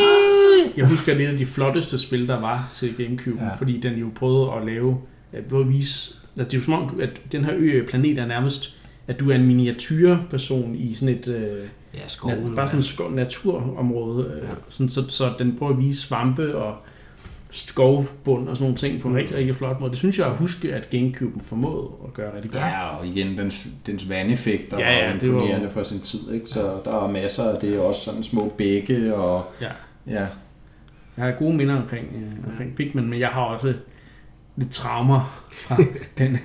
jeg 0.77 0.87
husker, 0.87 1.13
at 1.13 1.19
det 1.19 1.25
er 1.25 1.29
et 1.29 1.33
af 1.33 1.39
de 1.39 1.47
flotteste 1.47 1.99
spil, 1.99 2.29
der 2.29 2.41
var 2.41 2.69
til 2.73 2.95
Gamecube, 2.99 3.45
Ja. 3.45 3.53
fordi 3.59 3.81
den 3.81 3.93
jo 3.95 4.07
prøvede 4.17 4.51
at 4.61 4.67
lave, 4.67 4.97
at 5.33 5.43
vise, 5.73 6.15
at 6.41 6.45
det 6.51 6.55
er 6.55 6.59
jo 6.59 6.65
som 6.65 6.75
om, 6.75 7.01
at 7.03 7.11
den 7.33 7.45
her 7.45 7.53
ø, 7.57 7.83
planet 7.89 8.19
er 8.19 8.27
nærmest, 8.27 8.75
at 9.09 9.21
du 9.21 9.31
er 9.31 9.35
en 9.35 9.47
miniatyrperson 9.47 10.75
i 10.79 10.95
sådan 10.95 11.09
et, 11.09 11.29
øh, 11.29 11.65
Ja, 11.95 11.99
nat, 12.01 12.11
skoven. 12.11 12.55
bare 12.57 12.67
sådan 12.67 12.79
et 12.79 12.85
skov, 12.85 13.11
naturområde, 13.11 14.41
øh, 14.43 14.49
sådan, 14.69 14.89
så, 14.91 15.09
så 15.09 15.33
den 15.39 15.57
prøver 15.59 15.73
at 15.73 15.79
vise 15.79 16.01
svampe 16.03 16.57
og 16.57 16.77
skovbund 17.51 18.49
og 18.49 18.57
sådan 18.57 18.65
nogle 18.65 18.77
ting 18.77 19.01
på 19.01 19.09
en 19.09 19.17
rigtig, 19.17 19.37
rigtig 19.37 19.57
flot 19.57 19.81
måde. 19.81 19.91
Det 19.91 19.99
synes 19.99 20.19
jeg 20.19 20.27
at 20.27 20.37
huske, 20.37 20.75
at 20.75 20.91
Gamecube 20.91 21.45
formåede 21.45 21.89
at 22.07 22.15
gøre 22.15 22.35
rigtig 22.37 22.51
godt. 22.51 22.63
Ja, 22.63 22.87
og 22.97 23.07
igen, 23.07 23.39
dens, 23.39 23.67
dens 23.87 24.09
vandeffekter 24.09 24.79
Ja, 24.79 24.93
ja, 24.99 25.13
var 25.13 25.19
det 25.19 25.29
var- 25.33 25.39
imponerende 25.39 25.71
for 25.71 25.83
sin 25.83 26.01
tid. 26.01 26.33
Ikke? 26.33 26.47
Så 26.49 26.81
der 26.85 27.05
er 27.05 27.11
masser 27.11 27.43
af 27.45 27.61
det, 27.61 27.79
også 27.79 28.01
sådan 28.01 28.23
små 28.25 28.53
bække 28.59 29.15
og... 29.15 29.53
Ja. 29.61 29.67
Ja, 30.07 30.27
Jeg 31.17 31.25
har 31.25 31.31
gode 31.33 31.57
minder 31.57 31.77
omkring, 31.83 32.07
øh, 32.15 32.51
omkring 32.53 32.75
Pikmin, 32.77 33.11
men 33.11 33.21
jeg 33.21 33.29
har 33.29 33.43
også 33.43 33.75
lidt 34.57 34.71
traumer 34.71 35.45
fra 35.57 35.77
den 36.19 36.39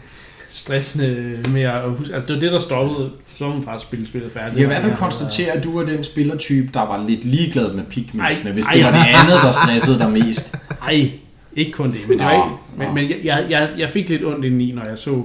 stressende 0.50 1.44
med 1.54 1.62
at 1.62 1.90
huske. 1.90 2.14
Altså, 2.14 2.28
det 2.28 2.36
var 2.36 2.40
det, 2.40 2.52
der 2.52 2.60
stoppede 2.60 3.12
som 3.38 3.64
fra 3.64 3.76
at 3.76 3.82
spille 3.82 4.08
spillet 4.08 4.32
færdigt. 4.32 4.54
Jeg 4.54 4.60
kan 4.60 4.70
i 4.70 4.74
hvert 4.74 4.84
fald 4.84 4.96
konstatere, 4.96 5.52
at 5.52 5.64
du 5.64 5.78
er 5.78 5.86
den 5.86 6.04
spillertype, 6.04 6.70
der 6.74 6.80
var 6.80 7.06
lidt 7.08 7.26
ligeglad 7.26 7.74
med 7.74 7.84
pigmentsene, 7.84 8.50
Ej, 8.50 8.54
hvis 8.54 8.66
ej. 8.66 8.74
det 8.74 8.84
var 8.84 8.92
det 8.92 9.00
andet, 9.00 9.44
der 9.44 9.52
stressede 9.52 10.00
dig 10.00 10.12
mest. 10.12 10.56
Ej, 10.88 11.12
ikke 11.56 11.72
kun 11.72 11.92
det, 11.92 12.00
men 12.08 12.18
det 12.18 12.26
var 12.26 12.34
ikke. 12.34 12.56
Men, 12.78 12.96
men 12.96 13.26
jeg, 13.26 13.46
jeg, 13.50 13.70
jeg, 13.78 13.90
fik 13.90 14.10
lidt 14.10 14.26
ondt 14.26 14.46
indeni, 14.46 14.72
når 14.72 14.86
jeg 14.86 14.98
så 14.98 15.24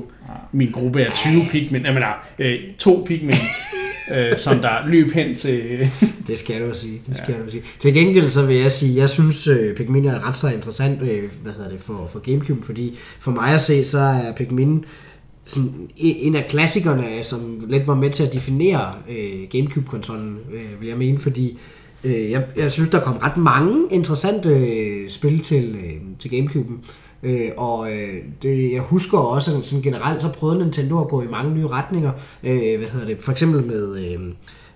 min 0.52 0.70
gruppe 0.70 1.06
af 1.06 1.12
20 1.12 1.46
pigmen, 1.50 1.84
jeg 1.84 1.94
mener, 1.94 2.06
øh, 2.38 2.58
to 2.78 3.04
pigmen, 3.06 3.34
øh, 4.14 4.38
som 4.38 4.58
der 4.58 4.86
løb 4.86 5.12
hen 5.12 5.36
til... 5.36 5.90
Det 6.28 6.38
skal 6.38 6.68
du 6.68 6.74
sige. 6.74 7.00
Det 7.08 7.16
skal 7.16 7.34
ja. 7.38 7.44
du 7.44 7.50
sige. 7.50 7.62
Til 7.78 7.94
gengæld 7.94 8.30
så 8.30 8.46
vil 8.46 8.56
jeg 8.56 8.72
sige, 8.72 8.96
jeg 8.96 9.10
synes 9.10 9.48
uh, 9.48 9.74
Pikmin 9.76 10.04
er 10.04 10.28
ret 10.28 10.36
så 10.36 10.48
interessant, 10.48 11.02
øh, 11.02 11.30
hvad 11.42 11.52
hedder 11.52 11.70
det, 11.70 11.80
for, 11.80 12.08
for 12.12 12.18
Gamecube, 12.18 12.66
fordi 12.66 12.98
for 13.20 13.30
mig 13.30 13.54
at 13.54 13.60
se, 13.60 13.84
så 13.84 13.98
er 13.98 14.32
Pikmin 14.36 14.84
sådan 15.52 15.90
en 15.96 16.34
af 16.34 16.46
klassikerne, 16.48 17.24
som 17.24 17.64
lidt 17.68 17.86
var 17.86 17.94
med 17.94 18.10
til 18.10 18.22
at 18.22 18.32
definere 18.32 18.92
øh, 19.10 19.48
Gamecube-konsollen, 19.50 20.38
øh, 20.52 20.80
vil 20.80 20.88
jeg 20.88 20.98
mene, 20.98 21.18
fordi 21.18 21.58
øh, 22.04 22.30
jeg, 22.30 22.44
jeg 22.56 22.72
synes, 22.72 22.90
der 22.90 23.00
kom 23.00 23.16
ret 23.16 23.36
mange 23.36 23.86
interessante 23.90 24.48
øh, 24.48 25.10
spil 25.10 25.40
til, 25.40 25.76
øh, 25.84 25.92
til 26.18 26.28
Gamecube'en. 26.28 26.92
Øh, 27.22 27.50
og 27.56 27.92
øh, 27.92 28.14
det, 28.42 28.72
jeg 28.72 28.80
husker 28.80 29.18
også 29.18 29.58
at 29.58 29.66
sådan 29.66 29.82
generelt, 29.82 30.22
så 30.22 30.28
prøvede 30.28 30.58
Nintendo 30.58 31.00
at 31.00 31.08
gå 31.08 31.22
i 31.22 31.26
mange 31.30 31.54
nye 31.54 31.68
retninger. 31.68 32.12
Øh, 32.44 32.78
hvad 32.78 32.88
hedder 32.88 33.06
det? 33.06 33.16
For 33.20 33.32
eksempel 33.32 33.64
med 33.64 33.96
øh, 33.98 34.20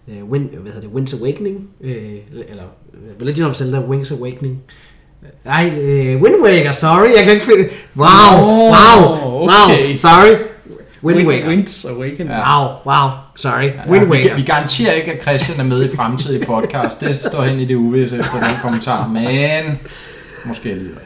øh, 0.09 0.24
Win, 0.24 0.51
hvad 0.62 0.73
hedder 0.73 0.89
det? 0.89 0.97
Wind's 0.97 1.20
Awakening, 1.20 1.69
øh, 1.81 2.15
eller 2.32 2.65
øh, 3.20 3.27
Legend 3.27 3.47
of 3.47 3.55
Zelda 3.55 3.81
Wings 3.81 4.12
Awakening. 4.12 4.59
Nej, 5.44 5.73
øh, 5.81 6.23
Wind 6.23 6.43
Waker, 6.44 6.73
sorry, 6.73 7.09
jeg 7.16 7.24
kan 7.24 7.32
ikke 7.32 7.44
finde... 7.44 7.69
Wow, 7.97 8.47
Nå, 8.47 8.53
wow, 8.53 9.43
okay. 9.43 9.89
wow, 9.89 9.97
sorry. 9.97 10.55
Wind 11.06 11.28
Waker. 11.28 11.48
Winds 11.48 11.84
Awakening. 11.84 12.30
Ja. 12.30 12.60
Wow, 12.60 12.68
wow, 12.86 13.10
sorry. 13.34 13.64
Ja, 13.64 13.90
Wind 13.90 14.04
vi, 14.04 14.10
Waker. 14.10 14.36
vi 14.36 14.42
garanterer 14.42 14.92
ikke, 14.92 15.12
at 15.12 15.22
Christian 15.22 15.60
er 15.60 15.64
med 15.64 15.84
i 15.84 15.96
fremtidige 15.96 16.46
podcast. 16.46 17.00
Det 17.00 17.16
står 17.16 17.42
hen 17.44 17.60
i 17.60 17.64
det 17.64 17.74
uvisse 17.74 18.18
efter 18.18 18.40
den 18.40 18.50
kommentar, 18.62 19.08
men 19.08 19.78
måske 20.44 20.70
alligevel. 20.70 20.98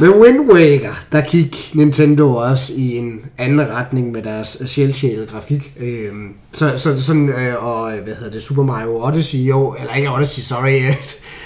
Med 0.00 0.08
Wind 0.08 0.50
Waker, 0.52 0.94
der 1.12 1.20
gik 1.20 1.70
Nintendo 1.74 2.34
også 2.36 2.72
i 2.76 2.96
en 2.96 3.20
anden 3.38 3.68
retning 3.70 4.12
med 4.12 4.22
deres 4.22 4.62
sjælsjælede 4.66 5.26
grafik. 5.26 5.72
Øhm, 5.80 6.34
så, 6.52 6.78
så 6.78 7.02
sådan, 7.02 7.28
øh, 7.28 7.64
og 7.64 7.92
hvad 7.92 8.14
hedder 8.14 8.30
det, 8.30 8.42
Super 8.42 8.62
Mario 8.62 9.06
Odyssey, 9.06 9.38
jo, 9.38 9.76
eller 9.80 9.94
ikke 9.94 10.10
Odyssey, 10.10 10.42
sorry, 10.42 10.80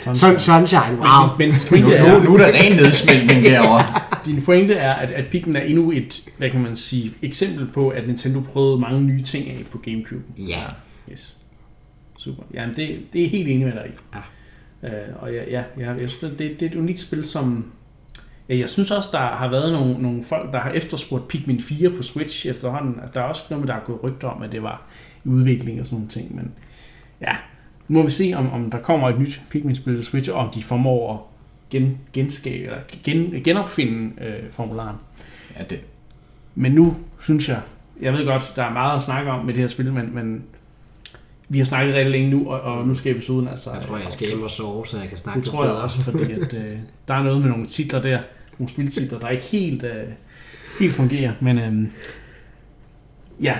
Sunshine, 0.05 0.41
Sunshine 0.41 0.97
wow. 0.97 1.37
Men 1.39 1.49
Nu, 1.49 1.55
pointet 1.69 2.01
nu, 2.01 2.07
er, 2.07 2.23
nu 2.25 2.35
er 2.35 2.39
der 2.39 2.47
ren 2.47 2.77
nedsmeltning 2.77 3.45
derovre. 3.51 3.85
din 4.27 4.43
pointe 4.43 4.75
er, 4.75 4.93
at, 4.93 5.11
at 5.11 5.25
Pikmin 5.31 5.57
er 5.57 5.61
endnu 5.61 5.91
et, 5.93 6.23
hvad 6.39 6.51
kan 6.51 6.61
man 6.61 6.77
sige, 6.77 7.13
eksempel 7.23 7.67
på, 7.67 7.89
at 7.89 8.07
Nintendo 8.07 8.41
prøvede 8.41 8.81
mange 8.81 9.01
nye 9.01 9.23
ting 9.23 9.51
af 9.51 9.65
på 9.71 9.79
Gamecube. 9.79 10.23
Ja, 10.39 10.61
Yes. 11.13 11.37
Super. 12.19 12.43
Jamen, 12.55 12.77
det, 12.77 12.99
det 13.13 13.25
er 13.25 13.29
helt 13.29 13.49
enig 13.49 13.67
med 13.67 13.73
dig 13.73 13.87
i. 13.91 14.19
Ja. 14.83 14.89
Øh, 14.89 15.09
og 15.19 15.33
ja, 15.33 15.43
ja, 15.51 15.63
ja 15.79 15.93
jeg 15.93 16.11
synes, 16.11 16.35
det, 16.39 16.61
det 16.61 16.63
er 16.63 16.71
et 16.71 16.77
unikt 16.77 17.01
spil, 17.01 17.25
som... 17.25 17.73
Ja, 18.49 18.57
jeg 18.57 18.69
synes 18.69 18.91
også, 18.91 19.09
der 19.13 19.19
har 19.19 19.51
været 19.51 19.73
nogle, 19.73 20.03
nogle 20.03 20.25
folk, 20.25 20.53
der 20.53 20.61
har 20.61 20.71
efterspurgt 20.71 21.29
Pikmin 21.29 21.61
4 21.61 21.91
på 21.91 22.03
Switch 22.03 22.47
efterhånden. 22.47 22.95
Altså, 23.01 23.13
der 23.15 23.21
er 23.21 23.25
også 23.25 23.43
noget 23.51 23.69
der 23.69 23.75
er 23.75 23.81
gået 23.85 24.05
rygter 24.05 24.29
om, 24.29 24.43
at 24.43 24.53
det 24.53 24.63
var 24.63 24.83
i 25.25 25.29
udvikling 25.29 25.81
og 25.81 25.87
sådan 25.87 25.97
nogle 25.97 26.09
ting. 26.11 26.37
Men 26.37 26.53
ja, 27.21 27.37
nu 27.91 27.99
må 27.99 28.05
vi 28.05 28.11
se, 28.11 28.33
om, 28.37 28.53
om 28.53 28.71
der 28.71 28.79
kommer 28.79 29.09
et 29.09 29.19
nyt 29.19 29.41
Pikmin-spil 29.51 29.95
til 29.95 30.05
Switch, 30.05 30.31
og 30.31 30.37
om 30.37 30.51
de 30.55 30.63
formår 30.63 31.13
at 31.13 31.19
gen, 31.71 31.99
genskabe, 32.13 32.65
eller 32.65 32.79
gen, 33.05 33.43
genopfinde 33.45 34.25
øh, 34.25 34.51
formularen. 34.51 34.97
Ja, 35.59 35.65
det, 35.65 35.81
Men 36.55 36.73
nu 36.73 36.97
synes 37.21 37.49
jeg, 37.49 37.61
jeg 38.01 38.13
ved 38.13 38.27
godt, 38.27 38.53
der 38.57 38.65
er 38.65 38.73
meget 38.73 38.97
at 38.97 39.03
snakke 39.03 39.31
om 39.31 39.45
med 39.45 39.55
det 39.55 39.61
her 39.61 39.69
spil, 39.69 39.93
men, 39.93 40.15
men 40.15 40.43
vi 41.49 41.59
har 41.59 41.65
snakket 41.65 41.95
rigtig 41.95 42.11
længe 42.13 42.31
nu, 42.31 42.51
og, 42.51 42.61
og 42.61 42.89
nu 42.89 42.95
skal 42.95 43.13
episoden 43.13 43.49
altså... 43.49 43.71
Jeg 43.73 43.83
tror, 43.83 43.97
jeg 43.97 44.13
skal 44.13 44.29
hjem 44.29 44.43
og 44.43 44.51
sove, 44.51 44.87
så 44.87 44.99
jeg 44.99 45.09
kan 45.09 45.19
snakke 45.19 45.41
Det 45.41 45.49
tror 45.49 45.65
jeg 45.65 45.71
bedre. 45.71 45.83
også, 45.83 46.03
fordi 46.03 46.33
at, 46.33 46.55
øh, 46.55 46.79
der 47.09 47.15
er 47.15 47.23
noget 47.23 47.41
med 47.41 47.49
nogle 47.49 47.67
titler 47.67 48.03
der, 48.03 48.21
nogle 48.59 48.71
spiltitler, 48.71 49.19
der 49.19 49.29
ikke 49.29 49.45
helt, 49.45 49.85
øh, 49.85 50.09
helt 50.81 50.95
fungerer. 50.95 51.33
Men 51.41 51.59
øh, 51.59 51.89
ja, 53.43 53.59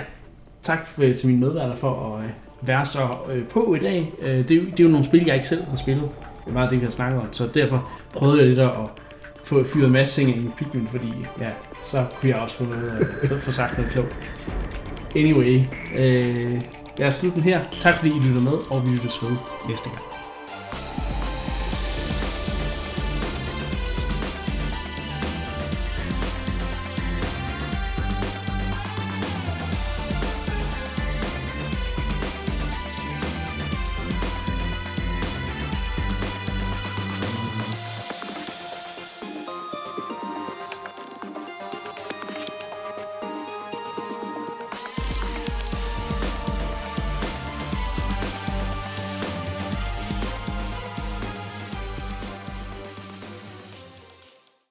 tak 0.63 0.87
for, 0.87 1.01
til 1.01 1.27
mine 1.27 1.39
medværter 1.39 1.75
for 1.75 2.15
at 2.17 2.23
øh, 2.23 2.29
være 2.61 2.85
så 2.85 3.07
øh, 3.31 3.47
på 3.47 3.75
i 3.75 3.79
dag. 3.79 4.13
Øh, 4.21 4.37
det, 4.37 4.51
er 4.51 4.55
jo, 4.55 4.61
det 4.61 4.79
er 4.79 4.83
jo 4.83 4.89
nogle 4.89 5.05
spil, 5.05 5.25
jeg 5.25 5.35
ikke 5.35 5.47
selv 5.47 5.63
har 5.69 5.75
spillet. 5.75 6.09
Det 6.45 6.49
er 6.49 6.53
meget 6.53 6.71
det, 6.71 6.79
vi 6.79 6.85
har 6.85 6.91
snakket 6.91 7.19
om. 7.19 7.27
Så 7.31 7.47
derfor 7.53 7.89
prøvede 8.13 8.39
jeg 8.39 8.47
lidt 8.47 8.59
at 8.59 8.71
få 9.43 9.63
fyret 9.63 9.85
en 9.85 9.91
masse 9.93 10.21
ting 10.21 10.37
ind 10.37 10.45
i 10.45 10.49
Pikmin, 10.57 10.87
fordi 10.87 11.13
ja, 11.39 11.49
så 11.91 12.05
kunne 12.19 12.29
jeg 12.29 12.39
også 12.39 12.55
få, 12.55 12.63
noget, 12.63 13.07
øh, 13.23 13.39
få 13.39 13.51
sagt 13.51 13.77
noget 13.77 13.91
klogt. 13.91 14.15
Anyway, 15.15 15.61
øh, 15.97 16.61
jeg 16.99 17.07
er 17.07 17.11
slutten 17.11 17.43
her. 17.43 17.61
Tak 17.79 17.97
fordi 17.97 18.11
I 18.15 18.19
lyttede 18.19 18.43
med, 18.43 18.53
og 18.71 18.85
vi 18.85 18.91
lyttes 18.91 19.23
ved 19.23 19.37
næste 19.67 19.89
gang. 19.89 20.10